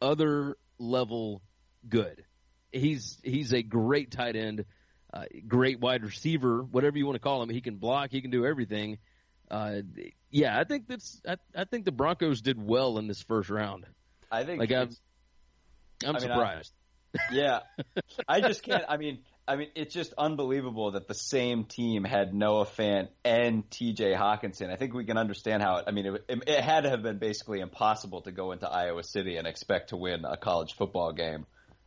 [0.00, 1.42] other level
[1.88, 2.24] good.
[2.72, 4.64] He's he's a great tight end,
[5.12, 7.48] uh, great wide receiver, whatever you want to call him.
[7.48, 8.98] He can block, he can do everything.
[9.50, 9.82] Uh,
[10.30, 13.86] yeah, I think that's I, I think the Broncos did well in this first round.
[14.30, 14.90] I think Like I'm,
[16.04, 16.72] I'm I mean, I- surprised.
[17.32, 17.60] yeah.
[18.28, 18.84] I just can't.
[18.88, 23.70] I mean, I mean, it's just unbelievable that the same team had Noah Fant and
[23.70, 24.12] T.J.
[24.12, 24.70] Hockenson.
[24.72, 25.76] I think we can understand how.
[25.76, 29.02] It, I mean, it, it had to have been basically impossible to go into Iowa
[29.04, 31.46] City and expect to win a college football game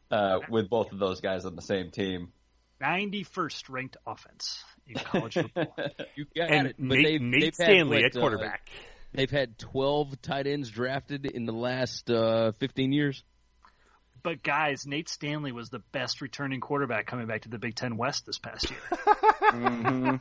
[0.10, 2.32] uh, with both of those guys on the same team.
[2.82, 5.76] 91st ranked offense in college football.
[6.16, 6.76] you got And it.
[6.78, 8.70] But Nate, they've, Nate they've had, Stanley what, at uh, quarterback.
[9.14, 13.24] they've had 12 tight ends drafted in the last uh, 15 years.
[14.22, 17.96] But guys, Nate Stanley was the best returning quarterback coming back to the Big Ten
[17.96, 18.80] West this past year.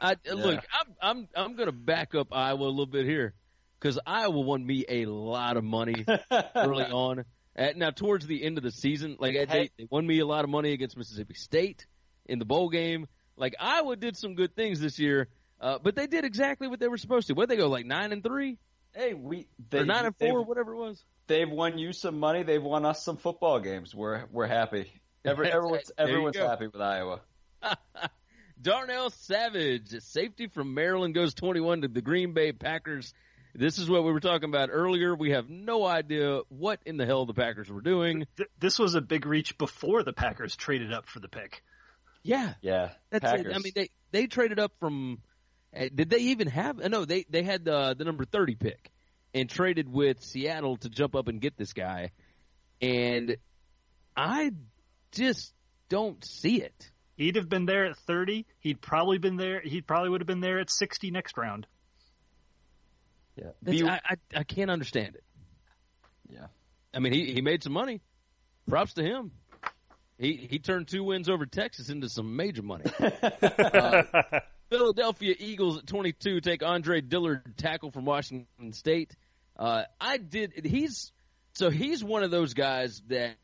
[0.00, 3.34] I, Look, I'm I'm I'm going to back up Iowa a little bit here
[3.80, 6.04] because Iowa won me a lot of money
[6.54, 7.24] early on.
[7.56, 9.70] Uh, now, towards the end of the season, like they, Hey.
[9.78, 11.86] they won me a lot of money against Mississippi State
[12.26, 13.06] in the bowl game.
[13.36, 15.28] Like Iowa did some good things this year,
[15.60, 17.34] uh, but they did exactly what they were supposed to.
[17.34, 18.58] What they go like nine and three
[18.94, 21.02] Hey, we or they, nine and four, whatever it was.
[21.26, 22.42] they've won you some money.
[22.42, 23.94] They've won us some football games.
[23.94, 24.92] We're we're happy.
[25.24, 27.20] Every, everyone's everyone's happy with Iowa.
[28.60, 33.12] Darnell Savage, safety from Maryland, goes 21 to the Green Bay Packers.
[33.54, 35.14] This is what we were talking about earlier.
[35.14, 38.26] We have no idea what in the hell the Packers were doing.
[38.36, 41.62] Th- this was a big reach before the Packers traded up for the pick.
[42.22, 43.46] Yeah, Yeah, that's Packers.
[43.46, 43.54] it.
[43.54, 45.18] I mean, they they traded up from.
[45.74, 46.80] eh, Did they even have?
[46.80, 48.90] uh, No, they they had the the number 30 pick
[49.34, 52.12] and traded with Seattle to jump up and get this guy,
[52.80, 53.36] and
[54.16, 54.52] I
[55.12, 55.52] just
[55.88, 56.90] don't see it.
[57.16, 58.46] He'd have been there at 30.
[58.60, 59.60] He'd probably been there.
[59.60, 61.66] He probably would have been there at 60 next round.
[63.36, 63.50] Yeah.
[63.62, 65.24] Be- I, I I can't understand it.
[66.28, 66.46] Yeah.
[66.94, 68.00] I mean, he he made some money.
[68.68, 69.32] Props to him.
[70.18, 72.84] He he turned two wins over Texas into some major money.
[73.62, 79.14] Uh, Philadelphia Eagles at 22 take Andre Dillard, tackle from Washington State.
[79.58, 80.64] Uh, I did.
[80.64, 81.12] He's
[81.54, 83.36] so he's one of those guys that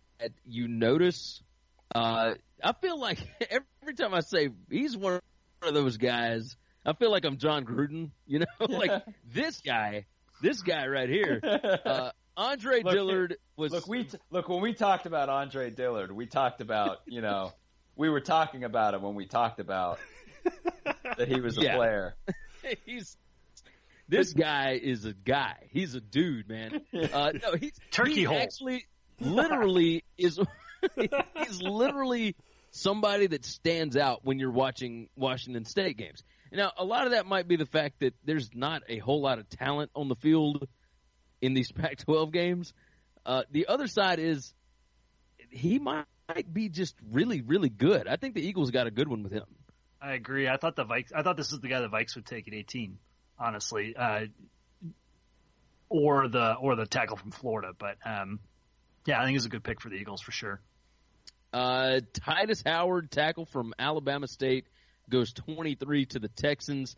[0.46, 1.42] you notice.
[1.94, 3.18] Uh, I feel like
[3.50, 5.20] every time I say he's one
[5.62, 6.56] of those guys,
[6.88, 8.10] I feel like I'm Jon Gruden.
[8.26, 8.90] You know, like
[9.30, 10.06] this guy,
[10.40, 11.40] this guy right here.
[11.84, 16.12] Uh, Andre Look, Dillard was Look, we t- look when we talked about Andre Dillard,
[16.12, 17.52] we talked about you know
[17.96, 19.98] we were talking about him when we talked about
[21.16, 21.76] that he was a Yeah.
[21.76, 22.14] player.
[22.86, 23.16] he's
[24.08, 25.56] this guy is a guy.
[25.70, 26.80] He's a dude, man.
[27.12, 28.38] Uh, no, he's Turkey he hole.
[28.38, 28.86] Actually,
[29.20, 30.38] literally is
[30.96, 32.36] he's literally
[32.70, 36.22] somebody that stands out when you're watching Washington State games.
[36.52, 39.38] Now, a lot of that might be the fact that there's not a whole lot
[39.38, 40.66] of talent on the field
[41.40, 42.72] in these Pac-12 games.
[43.24, 44.54] Uh, the other side is
[45.50, 46.06] he might
[46.52, 48.06] be just really, really good.
[48.08, 49.44] I think the Eagles got a good one with him.
[50.00, 50.48] I agree.
[50.48, 51.12] I thought the Vikes.
[51.14, 52.98] I thought this is the guy the Vikes would take at 18.
[53.40, 54.26] Honestly, uh,
[55.88, 57.72] or the or the tackle from Florida.
[57.76, 58.40] But um,
[59.06, 60.60] yeah, I think it's a good pick for the Eagles for sure.
[61.52, 64.66] Uh, Tytus Howard, tackle from Alabama State,
[65.08, 66.96] goes 23 to the Texans.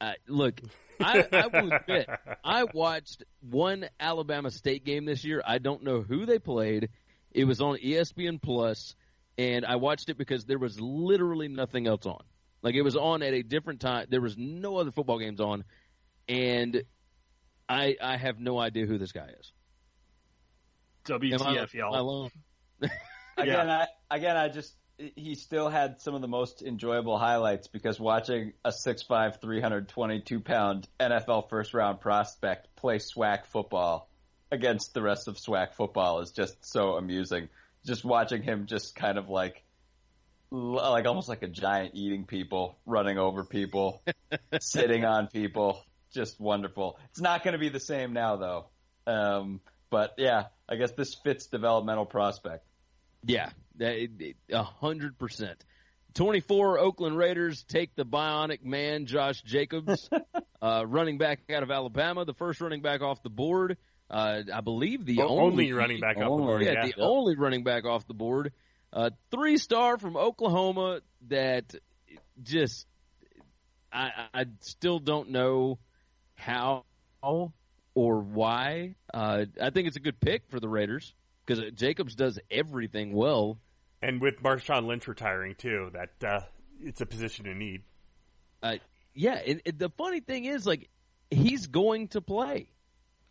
[0.00, 0.60] Uh, look,
[1.00, 2.08] I, I will admit,
[2.44, 5.42] I watched one Alabama State game this year.
[5.44, 6.90] I don't know who they played.
[7.32, 8.94] It was on ESPN Plus,
[9.36, 12.22] and I watched it because there was literally nothing else on.
[12.62, 14.06] Like it was on at a different time.
[14.08, 15.64] There was no other football games on,
[16.28, 16.82] and
[17.68, 19.52] I I have no idea who this guy is.
[21.06, 21.98] WTF, I y'all?
[21.98, 22.30] alone?
[23.36, 28.00] Again, I again I just he still had some of the most enjoyable highlights because
[28.00, 34.08] watching a 6'5", 322 pound NFL first round prospect play SWAC football
[34.50, 37.48] against the rest of SWAC football is just so amusing.
[37.86, 39.62] Just watching him just kind of like
[40.50, 44.02] like almost like a giant eating people, running over people,
[44.60, 46.98] sitting on people, just wonderful.
[47.10, 48.66] It's not going to be the same now though.
[49.06, 49.60] Um,
[49.90, 52.64] but yeah, I guess this fits developmental prospect.
[53.24, 53.50] Yeah,
[53.80, 55.64] a hundred percent.
[56.14, 60.08] Twenty-four Oakland Raiders take the bionic man Josh Jacobs,
[60.62, 63.76] uh, running back out of Alabama, the first running back off the board.
[64.10, 66.62] Uh, I believe the only, only, running back off the board.
[66.62, 68.52] yeah, Yeah, the only running back off the board.
[68.90, 71.74] Uh, three star from Oklahoma that
[72.42, 72.86] just
[73.92, 75.78] I, I still don't know
[76.34, 76.84] how
[77.94, 78.94] or why.
[79.12, 83.58] Uh, I think it's a good pick for the Raiders because Jacobs does everything well.
[84.02, 86.40] And with Marshawn Lynch retiring too, that uh,
[86.82, 87.82] it's a position in need.
[88.62, 88.76] Uh,
[89.14, 90.88] yeah, and, and the funny thing is, like,
[91.30, 92.68] he's going to play.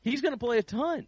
[0.02, 1.08] He's going to play a ton,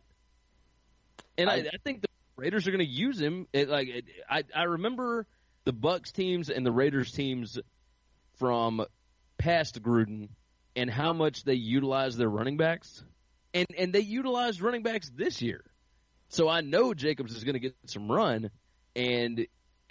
[1.38, 3.48] and I, I think the Raiders are going to use him.
[3.54, 5.26] It, like, it, I I remember
[5.66, 7.60] the Bucks teams and the Raiders teams
[8.38, 8.86] from
[9.38, 10.30] past Gruden
[10.76, 13.04] and how much they utilize their running backs,
[13.54, 15.64] and and they utilized running backs this year.
[16.30, 18.52] So I know Jacobs is going to get some run,
[18.96, 19.48] and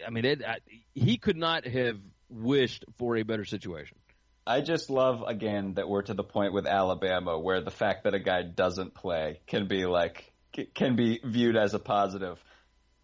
[0.06, 0.58] I mean, it, I,
[0.94, 3.98] he could not have wished for a better situation.
[4.46, 8.14] I just love again that we're to the point with Alabama where the fact that
[8.14, 10.32] a guy doesn't play can be like
[10.74, 12.42] can be viewed as a positive.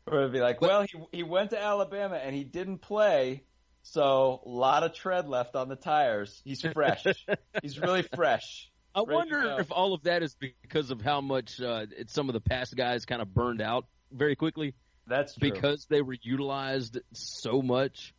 [0.07, 3.43] Or it'd be like, well, he he went to Alabama and he didn't play,
[3.83, 6.41] so a lot of tread left on the tires.
[6.45, 7.05] He's fresh.
[7.63, 8.71] He's really fresh.
[8.95, 12.33] I Ready wonder if all of that is because of how much uh, some of
[12.33, 14.75] the past guys kind of burned out very quickly
[15.07, 15.51] That's true.
[15.51, 18.15] because they were utilized so much.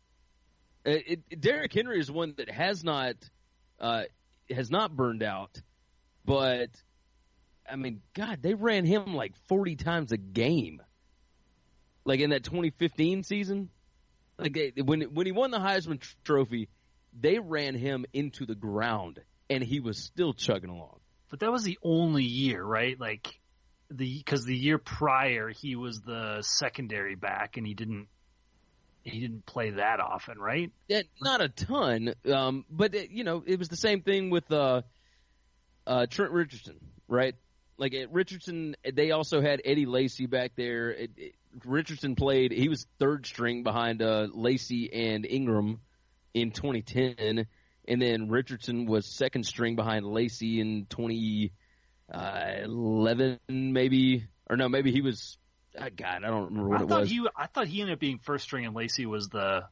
[0.84, 3.16] It, it, Derrick Henry is one that has not
[3.80, 4.04] uh,
[4.50, 5.60] has not burned out,
[6.24, 6.70] but
[7.68, 10.80] I mean, God, they ran him like forty times a game,
[12.04, 13.70] like in that 2015 season.
[14.38, 16.68] Like they, when when he won the Heisman Trophy,
[17.18, 21.00] they ran him into the ground, and he was still chugging along.
[21.30, 22.98] But that was the only year, right?
[22.98, 23.40] Like
[23.90, 28.08] the because the year prior he was the secondary back and he didn't
[29.06, 30.72] he didn't play that often, right?
[30.88, 34.50] Yeah, not a ton, um, but it, you know, it was the same thing with
[34.50, 34.82] uh,
[35.86, 37.34] uh, Trent Richardson, right?
[37.78, 40.90] Like at Richardson, they also had Eddie Lacy back there.
[40.90, 41.34] It, it,
[41.64, 45.80] Richardson played; he was third string behind uh, Lacy and Ingram
[46.34, 47.46] in 2010,
[47.86, 50.86] and then Richardson was second string behind Lacy in
[52.12, 55.38] 2011, maybe, or no, maybe he was.
[55.78, 57.10] ah, God, I don't remember what I it thought was.
[57.10, 59.64] he I thought he ended up being first string and Lacy was the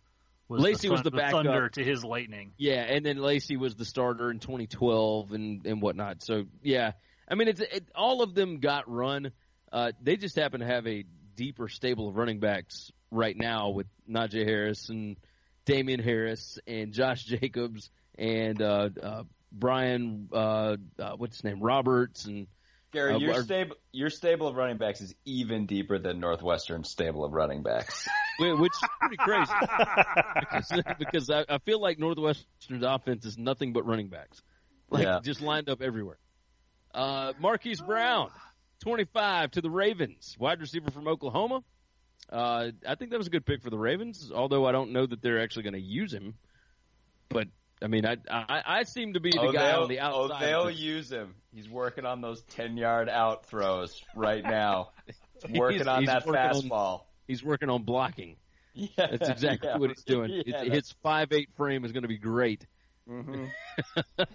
[0.48, 1.44] was Lacy the, was the backup.
[1.44, 2.52] thunder to his lightning.
[2.58, 6.22] Yeah, and then Lacy was the starter in 2012 and and whatnot.
[6.22, 6.92] So yeah,
[7.28, 9.32] I mean it's it, all of them got run.
[9.72, 11.04] Uh, they just happen to have a
[11.34, 15.16] deeper stable of running backs right now with Najee Harris and
[15.64, 19.22] Damien Harris and Josh Jacobs and uh, uh,
[19.54, 22.46] Brian uh, uh, what's his name Roberts and
[22.92, 26.90] Gary, Uh, your our- stable your stable of running backs is even deeper than Northwestern's
[26.90, 28.06] stable of running backs.
[28.38, 29.52] which is pretty crazy
[30.40, 34.42] because, because I, I feel like Northwestern's offense is nothing but running backs,
[34.90, 35.20] like Yeah.
[35.22, 36.18] just lined up everywhere.
[36.92, 38.30] Uh, Marquise Brown,
[38.80, 41.62] twenty-five to the Ravens, wide receiver from Oklahoma.
[42.30, 45.06] Uh, I think that was a good pick for the Ravens, although I don't know
[45.06, 46.34] that they're actually going to use him.
[47.28, 47.48] But
[47.84, 50.42] I mean, I, I I seem to be the guy on the oh, outside.
[50.42, 51.34] they'll use him.
[51.54, 54.90] He's working on those ten yard out throws right now.
[55.50, 57.00] working He's- on he's that working on- fastball.
[57.28, 58.36] He's working on blocking.
[58.72, 59.76] Yeah, That's exactly yeah.
[59.76, 60.42] what he's doing.
[60.46, 62.66] Yeah, his five eight frame is going to be great.
[63.08, 63.50] mhm.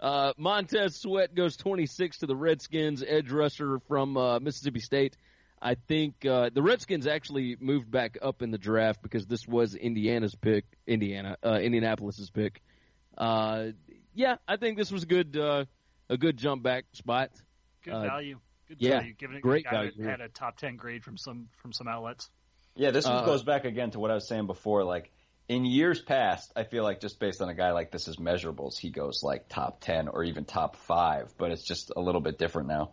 [0.00, 5.16] Uh, Montez Sweat goes 26 to the Redskins, edge rusher from uh, Mississippi State.
[5.64, 9.76] I think uh, the Redskins actually moved back up in the draft because this was
[9.76, 12.60] Indiana's pick, Indiana, uh, Indianapolis's pick.
[13.16, 13.68] Uh,
[14.12, 15.66] yeah, I think this was a good, uh,
[16.10, 17.30] a good jump back spot.
[17.84, 18.40] Good Uh, value.
[18.68, 19.14] Good yeah, value.
[19.14, 20.02] Given it great a guy value.
[20.04, 22.28] had a top ten grade from some from some outlets.
[22.74, 24.82] Yeah, this Uh, goes back again to what I was saying before.
[24.82, 25.12] Like
[25.48, 28.78] in years past, I feel like just based on a guy like this as measurables,
[28.78, 31.32] he goes like top ten or even top five.
[31.38, 32.90] But it's just a little bit different now.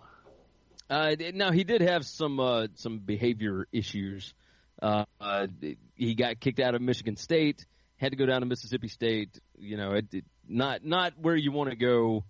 [0.89, 4.33] Uh, now he did have some uh, some behavior issues.
[4.81, 5.47] Uh, uh,
[5.95, 7.65] he got kicked out of Michigan State,
[7.97, 9.39] had to go down to Mississippi State.
[9.57, 12.23] You know, it, it, not not where you want to go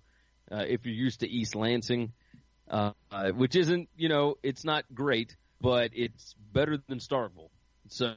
[0.52, 2.12] uh, if you're used to East Lansing,
[2.70, 7.50] uh, uh, which isn't you know it's not great, but it's better than Starkville.
[7.90, 8.14] So,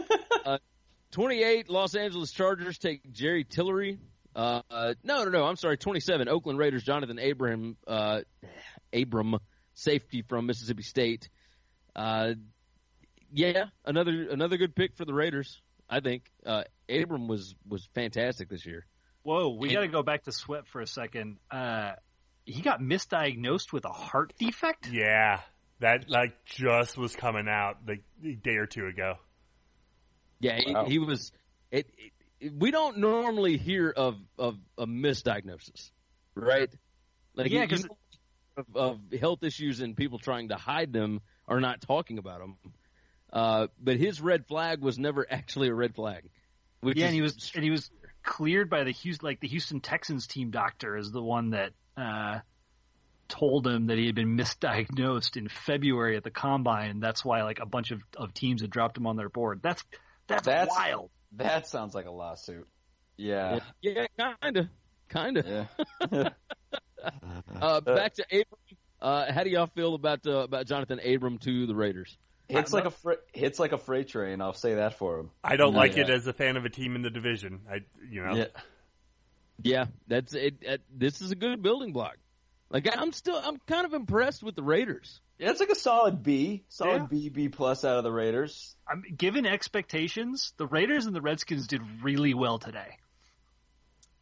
[0.44, 0.58] uh,
[1.12, 3.98] 28 Los Angeles Chargers take Jerry Tillery.
[4.34, 5.44] Uh, uh, no, no, no.
[5.44, 5.76] I'm sorry.
[5.76, 8.20] 27 Oakland Raiders Johnathan Abraham, uh,
[8.92, 9.36] Abram,
[9.74, 11.28] safety from Mississippi State.
[11.94, 12.34] Uh,
[13.32, 15.60] yeah, another another good pick for the Raiders.
[15.88, 18.86] I think uh, Abram was was fantastic this year.
[19.22, 21.38] Whoa, we got to go back to Sweat for a second.
[21.50, 21.92] Uh,
[22.44, 24.88] he got misdiagnosed with a heart defect.
[24.90, 25.40] Yeah,
[25.80, 29.14] that like just was coming out like a day or two ago.
[30.40, 30.84] Yeah, Wow.
[30.86, 31.30] he, he was.
[31.70, 31.86] It,
[32.40, 35.90] it, we don't normally hear of of a misdiagnosis,
[36.34, 36.68] right?
[37.34, 37.96] Like Yeah, 'cause- you know
[38.56, 42.56] of, of health issues and people trying to hide them or not talking about them.
[43.32, 46.28] Uh, but his red flag was never actually a red flag.
[46.80, 47.90] Which yeah, and he was and he was
[48.22, 52.40] cleared by the Houston like the Houston Texans team doctor is the one that uh,
[53.28, 57.00] told him that he had been misdiagnosed in February at the combine.
[57.00, 59.60] That's why like a bunch of, of teams had dropped him on their board.
[59.62, 59.82] That's
[60.26, 61.10] that's, That's- wild.
[61.36, 62.68] That sounds like a lawsuit.
[63.16, 63.60] Yeah.
[63.80, 64.68] yeah, kind of,
[65.08, 65.46] kind of.
[65.46, 66.28] Yeah.
[67.60, 68.46] Uh, back to Abram.
[69.00, 72.16] Uh, how do y'all feel about uh, about Johnathan Abram to the Raiders?
[72.48, 74.40] hits like a fr- hits like a freight train.
[74.42, 75.30] I'll say that for him.
[75.42, 76.02] I don't like Yeah.
[76.04, 77.60] it as a fan of a team in the division.
[77.70, 78.44] I, you know, Yeah.
[79.62, 80.56] Yeah, that's it.
[80.60, 82.16] it this is a good building block.
[82.70, 85.20] Like I'm still, I'm kind of impressed with the Raiders.
[85.38, 87.06] Yeah, it's like a solid B, solid Yeah.
[87.10, 88.74] B, B plus out of the Raiders.
[88.88, 92.98] I'm, given expectations, the Raiders and the Redskins did really well today.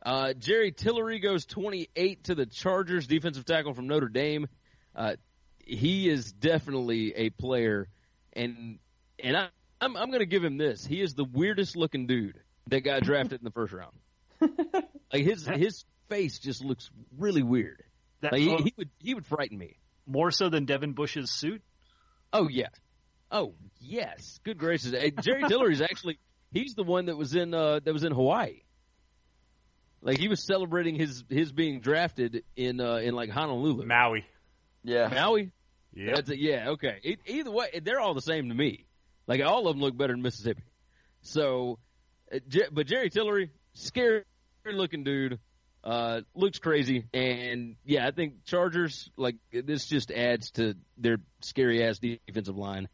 [0.02, 4.48] Uh, Jerry Tillery goes 28 to the Chargers, defensive tackle from Notre Dame.
[4.96, 5.16] Uh,
[5.58, 7.88] he is definitely a player,
[8.32, 8.78] and
[9.22, 9.48] and I,
[9.80, 10.84] I'm I'm going to give him this.
[10.84, 13.94] He is the weirdest looking dude that got drafted in the first round.
[15.12, 17.82] like his his face just looks really weird.
[18.22, 19.76] That, Like he, he would he would frighten me.
[20.06, 21.62] more so than Devin Bush's suit.
[22.32, 22.68] Oh yeah.
[23.30, 24.40] Oh yes.
[24.44, 24.90] Good gracious.
[24.92, 26.18] Hey, Jerry Tillery's actually
[26.52, 28.62] he's the one that was in uh that was in Hawaii.
[30.02, 33.84] Like he was celebrating his his being drafted in uh in like Honolulu.
[33.84, 34.24] Maui.
[34.82, 35.08] Yeah.
[35.08, 35.52] Maui?
[35.94, 36.14] Yep.
[36.14, 36.38] That's it.
[36.38, 36.98] Yeah, okay.
[37.02, 38.86] E either way, they're all the same to me.
[39.26, 40.62] Like all of them look better than Mississippi.
[41.22, 41.78] So
[42.32, 42.38] uh,
[42.72, 44.24] but Jerry Tillery, scary
[44.64, 45.38] looking dude.
[45.82, 51.82] Uh, looks crazy, and yeah, I think Chargers like this just adds to their scary
[51.82, 52.86] ass defensive line,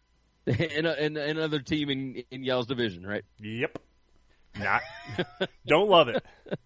[0.46, 3.24] and, uh, and and another team in in y'all's division, right?
[3.40, 3.78] Yep.
[4.58, 4.82] Not.
[5.66, 6.24] don't love it.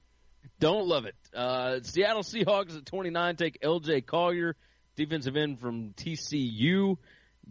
[0.60, 1.15] Don't love it.
[1.33, 4.00] Uh, Seattle Seahawks at 29 take L.J.
[4.00, 4.57] Collier,
[4.97, 6.97] defensive end from TCU.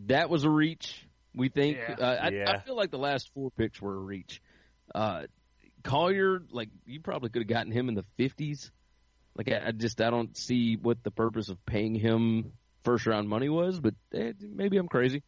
[0.07, 1.77] That was a reach, we think.
[1.77, 1.95] Yeah.
[1.98, 2.51] Uh, I, Yeah.
[2.51, 4.41] I feel like the last four picks were a reach.
[4.93, 5.24] Uh,
[5.83, 8.72] Collier, like you probably could have gotten him in the 50s.
[9.38, 12.51] Like I, I just I don't see what the purpose of paying him
[12.83, 15.24] first round money was, but eh, maybe I'm crazy.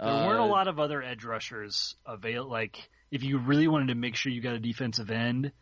[0.00, 2.50] There weren't a Uh, lot of other edge rushers available.
[2.50, 5.52] Like, if you really wanted to make sure you got a defensive end,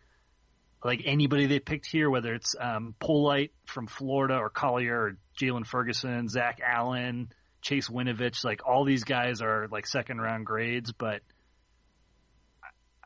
[0.85, 5.67] like anybody they picked here, whether it's um, Polite from Florida or Collier or Jaylon
[5.67, 10.93] Ferguson, Zach Allen, Chase Winovich, like all these guys are like second round grades.
[10.93, 11.23] But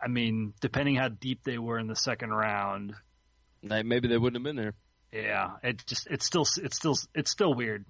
[0.00, 2.94] I mean, depending how deep they were in the second round,
[3.62, 4.74] like, maybe they wouldn't have been there.
[5.10, 7.86] yeah, it just it's still it's still it's still weird.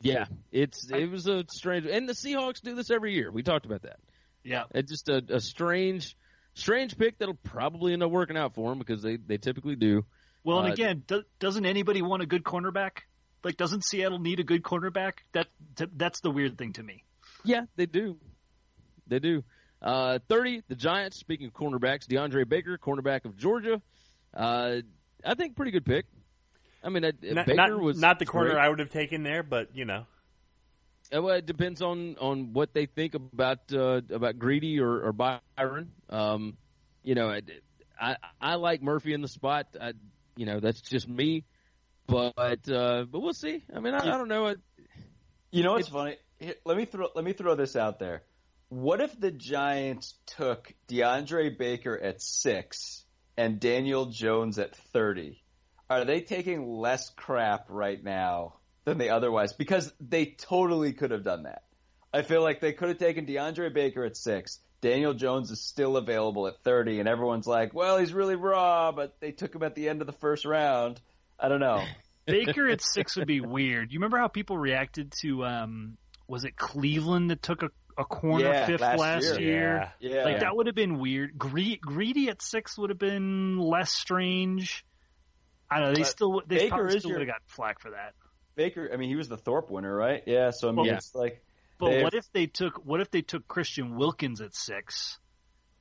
[0.00, 3.30] Yeah, it's it was a strange, and the Seahawks do this every year.
[3.30, 4.00] We talked about that.
[4.44, 6.16] Yeah, It's just a, a strange,
[6.52, 10.04] strange pick that'll probably end up working out for them because they, they typically do.
[10.44, 12.98] Well, and Uh, again, do, doesn't anybody want a good cornerback?
[13.42, 15.14] Like, doesn't Seattle need a good cornerback?
[15.32, 17.04] That t- that's the weird thing to me.
[17.44, 18.18] Yeah, they do.
[19.06, 19.44] They do.
[19.82, 21.18] Uh, Thirty, the Giants.
[21.18, 23.82] Speaking of cornerbacks, DeAndre Baker, cornerback of Georgia.
[24.32, 24.76] Uh,
[25.24, 26.06] I think pretty good pick.
[26.82, 28.60] I mean, uh, Not, Baker not, was not the corner great.
[28.60, 30.04] I would have taken there, but you know.
[31.14, 35.12] Uh, well, it depends on on what they think about uh, about Greedy or, or
[35.12, 35.92] Byron.
[36.08, 36.56] Um,
[37.02, 37.42] you know, I,
[38.00, 39.66] I I like Murphy in the spot.
[39.80, 39.92] I,
[40.36, 41.44] you know, that's just me.
[42.06, 43.62] But uh, but we'll see.
[43.74, 44.54] I mean, I, I don't know.
[45.50, 46.16] You know what's funny?
[46.38, 48.22] Here, let me throw let me throw this out there.
[48.68, 53.04] What if the Giants took DeAndre Baker at six
[53.36, 55.42] and Daniel Jones at thirty?
[55.88, 58.54] Are they taking less crap right now
[58.84, 59.52] than they otherwise?
[59.52, 61.62] Because they totally could have done that.
[62.12, 64.60] I feel like they could have taken DeAndre Baker at six.
[64.80, 69.16] Daniel Jones is still available at thirty, and everyone's like, "Well, he's really raw," but
[69.20, 71.00] they took him at the end of the first round.
[71.40, 71.82] I don't know.
[72.26, 73.92] Baker at six would be weird.
[73.92, 75.96] You remember how people reacted to um,
[76.28, 79.40] was it Cleveland that took a, a corner Yeah, fifth last last, year.
[79.40, 79.92] year?
[80.00, 80.10] Yeah.
[80.14, 81.36] Yeah, Like that would have been weird.
[81.36, 84.84] Gre- greedy at six would have been less strange.
[85.70, 85.94] I don't know.
[85.94, 88.14] They But still they Baker probably is still your- would have got flack for that.
[88.56, 90.22] Baker, I mean, he was the Thorpe winner, right?
[90.26, 90.96] Yeah, so I mean, Yeah.
[90.96, 91.42] it's like
[91.78, 95.18] But They- what if they took what if they took Christian Wilkins at six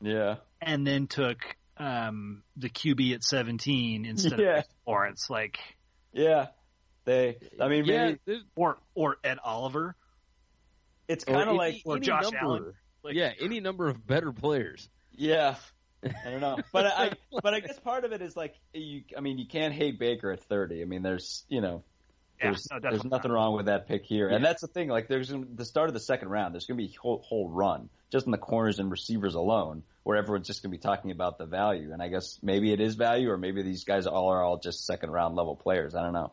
[0.01, 0.37] Yeah.
[0.61, 1.37] and then took
[1.77, 4.59] um, the QB at seventeen instead Yeah.
[4.59, 5.59] of Lawrence, like
[6.11, 6.47] Yeah.
[7.05, 7.37] They.
[7.59, 9.95] I mean, yeah, maybe there's- or or Ed Oliver,
[11.07, 11.81] it's kind of like.
[11.85, 12.37] or Josh number.
[12.39, 12.73] Allen.
[13.03, 14.87] Like- yeah, any number of better players.
[15.11, 15.55] Yeah.
[16.03, 17.11] I don't know, but I,
[17.43, 19.03] but I guess part of it is like you.
[19.17, 20.81] I mean, you can't hate Baker at thirty.
[20.81, 21.83] I mean, there's you know,
[22.39, 24.89] Yeah, there's no, there's definitely nothing wrong with that pick here, and that's the thing.
[24.89, 26.53] Like, there's the start of the second round.
[26.53, 29.83] There's going to be a whole, whole run just in the corners and receivers alone,
[30.03, 31.93] where everyone's just going to be talking about the value.
[31.93, 34.85] And I guess maybe it is value, or maybe these guys all are all just
[34.85, 35.95] second round level players.
[35.95, 36.31] I don't know.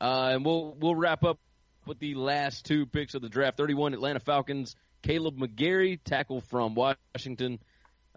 [0.00, 1.38] Uh, and we'll we'll wrap up
[1.86, 3.56] with the last two picks of the draft.
[3.56, 4.76] Thirty-one Atlanta Falcons.
[5.02, 7.58] Kaleb McGary, tackle from Washington.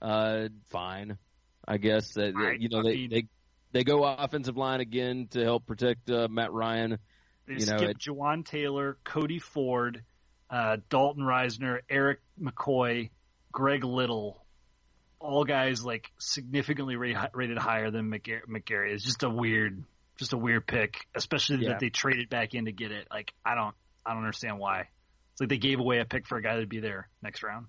[0.02, 1.18] Uh, fine,
[1.66, 2.18] I guess.
[2.18, 2.62] Uh, Fine.
[2.62, 3.26] you know they, they
[3.74, 6.98] they go offensive line again to help protect uh, Matt Ryan.
[7.48, 10.03] They You know, skipped it- Jawaan Taylor, Cody Ford,
[10.50, 13.10] uh, Dalton Risner, Erik McCoy,
[13.52, 14.42] Greg Little,
[15.19, 18.93] all guys like significantly ra- rated higher than McGar- McGary.
[18.93, 19.84] It's just a weird,
[20.18, 21.69] just a weird pick, especially Yeah.
[21.69, 23.08] that they traded back in to get it.
[23.11, 24.90] Like I don't, I don't understand why.
[25.32, 27.66] It's like they gave away a pick for a guy that'd be there next round.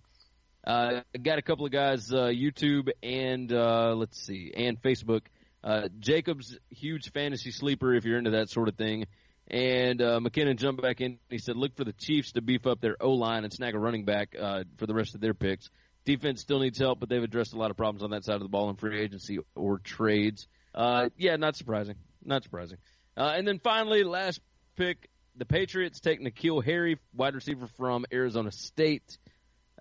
[0.66, 5.22] Uh, I got a couple of guys, uh, YouTube and uh, let's see, and Facebook.
[5.64, 9.06] Uh, Jacob's huge fantasy sleeper if you're into that sort of thing.
[9.48, 11.18] And uh, McKinnon jumped back in.
[11.30, 13.78] He said, "Look for the Chiefs to beef up their O line and snag a
[13.78, 15.68] running back uh, for the rest of their picks.
[16.04, 18.42] Defense still needs help, but they've addressed a lot of problems on that side of
[18.42, 20.46] the ball in free agency or trades.
[20.74, 21.96] Uh, yeah, not surprising.
[22.24, 22.78] Not surprising.
[23.16, 24.40] Uh, and then finally, last
[24.76, 29.18] pick, the Patriots take N'Keal Harry, wide receiver from Arizona State.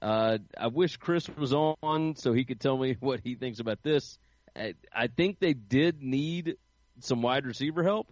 [0.02, 3.82] Uh, I wish Chris was on so he could tell me what he thinks about
[3.84, 4.18] this.
[4.56, 6.58] I, I think they did need
[7.00, 8.08] some wide receiver help.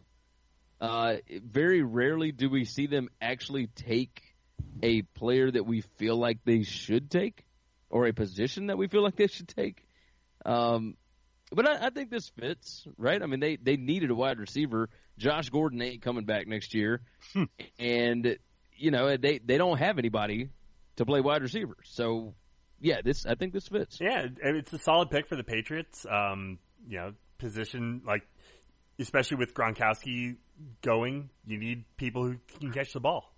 [0.80, 4.22] Uh, very rarely do we see them actually take
[4.82, 7.46] a player that we feel like they should take
[7.90, 9.86] or a position that we feel like they should take.
[10.46, 10.96] Um,
[11.52, 13.22] but I, I think this fits, right?
[13.22, 14.90] I mean, they, they needed a wide receiver.
[15.18, 17.02] Josh Gordon ain't coming back next year.
[17.80, 18.38] and,
[18.76, 20.50] you know, they, they don't have anybody
[20.96, 21.78] to play wide receiver.
[21.84, 22.34] So,
[22.82, 24.00] yeah, this I think this fits.
[24.02, 26.06] Yeah, and it's a solid pick for the Patriots.
[26.10, 28.24] Um, you know, position like,
[29.00, 30.38] especially with Gronkowski
[30.82, 33.34] going, you need people who can catch the ball.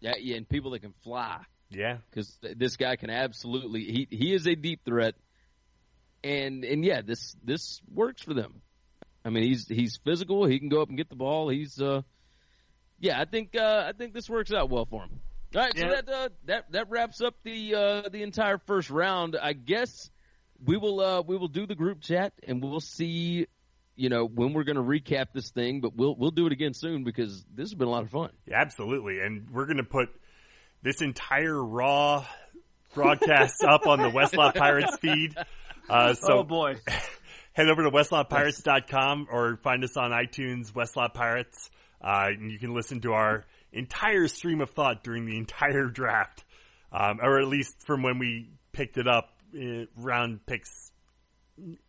[0.00, 4.34] Yeah, yeah, and people that can fly Yeah, because this guy can absolutely he he
[4.34, 5.14] is a deep threat,
[6.22, 8.62] and and yeah, this this works for them.
[9.24, 10.46] I mean, he's he's physical.
[10.46, 11.48] He can go up and get the ball.
[11.48, 12.02] He's uh,
[13.00, 15.20] yeah, I think uh, I think this works out well for him.
[15.54, 15.82] All right, Yeah.
[15.82, 19.36] so that uh, that that wraps up the uh, the entire first round.
[19.40, 20.10] I guess
[20.64, 23.46] we will uh, we will do the group chat and we'll see,
[23.96, 25.80] you know, when we're going to recap this thing.
[25.80, 28.30] But we'll we'll do it again soon because this has been a lot of fun.
[28.46, 29.20] yeah, absolutely.
[29.20, 30.08] And we're going to put
[30.82, 32.26] this entire raw
[32.94, 35.34] broadcast up on the Westlaw Pirates feed.
[35.88, 36.76] Uh, so oh boy,
[37.54, 41.70] head over to westlotpirates.com or find us on iTunes, Westlot Pirates.
[42.00, 43.44] Uh, and you can listen to our
[43.78, 46.44] entire stream of thought during the entire draft,
[46.92, 50.92] um, or at least from when we picked it up uh, round picks.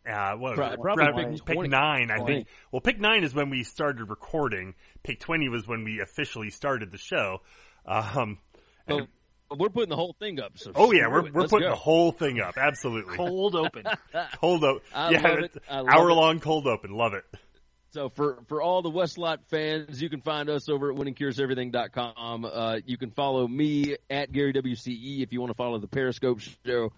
[0.10, 0.82] Uh, what Pro- was it?
[0.82, 1.70] probably round, pick pick 20.
[1.70, 2.48] nine, I think.
[2.72, 4.74] Well, pick nine is when we started recording.
[5.04, 7.42] Pick twenty was when we officially started the show.
[7.86, 8.40] Um,
[8.88, 9.08] But,
[9.48, 10.54] but we're putting the whole thing up.
[10.58, 11.72] So oh yeah, we're we're Let's putting go.
[11.72, 12.58] the whole thing up.
[12.58, 13.84] Absolutely, cold open.
[14.42, 14.82] cold open.
[14.94, 15.64] I yeah, love it.
[15.70, 16.14] I love hour it.
[16.16, 16.92] long cold open.
[16.92, 17.24] Love it.
[17.92, 22.46] So for for all the Westlot fans, you can find us over at winningcureseverything.com.
[22.46, 26.40] Uh, you can follow me at Gary WCE if you want to follow the Periscope
[26.66, 26.92] show.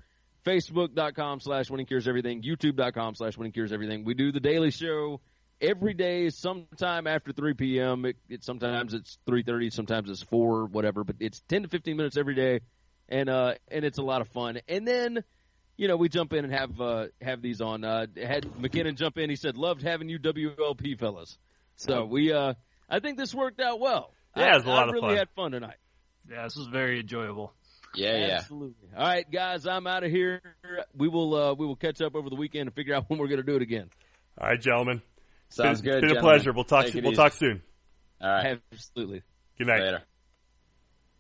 [0.46, 2.42] Facebook.com slash Winning Cures Everything.
[2.42, 4.04] YouTube.com slash Winning Cures Everything.
[4.04, 5.22] We do the daily show
[5.62, 8.06] every day, sometime after 3 p.m.
[8.06, 11.04] It, it sometimes it's 3:30, sometimes it's 4, whatever.
[11.04, 12.62] But it's 10 to 15 minutes every day,
[13.08, 14.60] and uh and it's a lot of fun.
[14.68, 15.24] And then
[15.82, 17.84] you know, we jump in and have uh, have these on.
[17.84, 19.32] Uh, had McKinnon jump in.
[19.32, 21.40] He said, "Loved having you WLP fellas."
[21.76, 22.54] So we, uh,
[22.88, 24.14] I think this worked out well.
[24.38, 25.18] Yeah, I, it was a lot I of really fun.
[25.18, 25.78] had fun tonight.
[26.30, 27.52] yeah, this was very enjoyable.
[27.96, 28.36] Yeah, yeah.
[28.36, 28.90] Absolutely.
[28.96, 30.40] All right, guys, I'm out of here.
[30.96, 33.28] We will uh, we will catch up over the weekend and figure out when we're
[33.28, 33.90] going to do it again.
[34.40, 35.02] All right, gentlemen.
[35.50, 36.10] Sounds been, good.
[36.10, 36.54] Been a pleasure.
[36.54, 36.86] We'll talk.
[36.86, 37.16] Take We'll easy.
[37.16, 37.64] talk soon.
[38.22, 38.62] All right.
[38.72, 39.24] Absolutely.
[39.58, 39.80] Good night.
[39.82, 40.04] Later.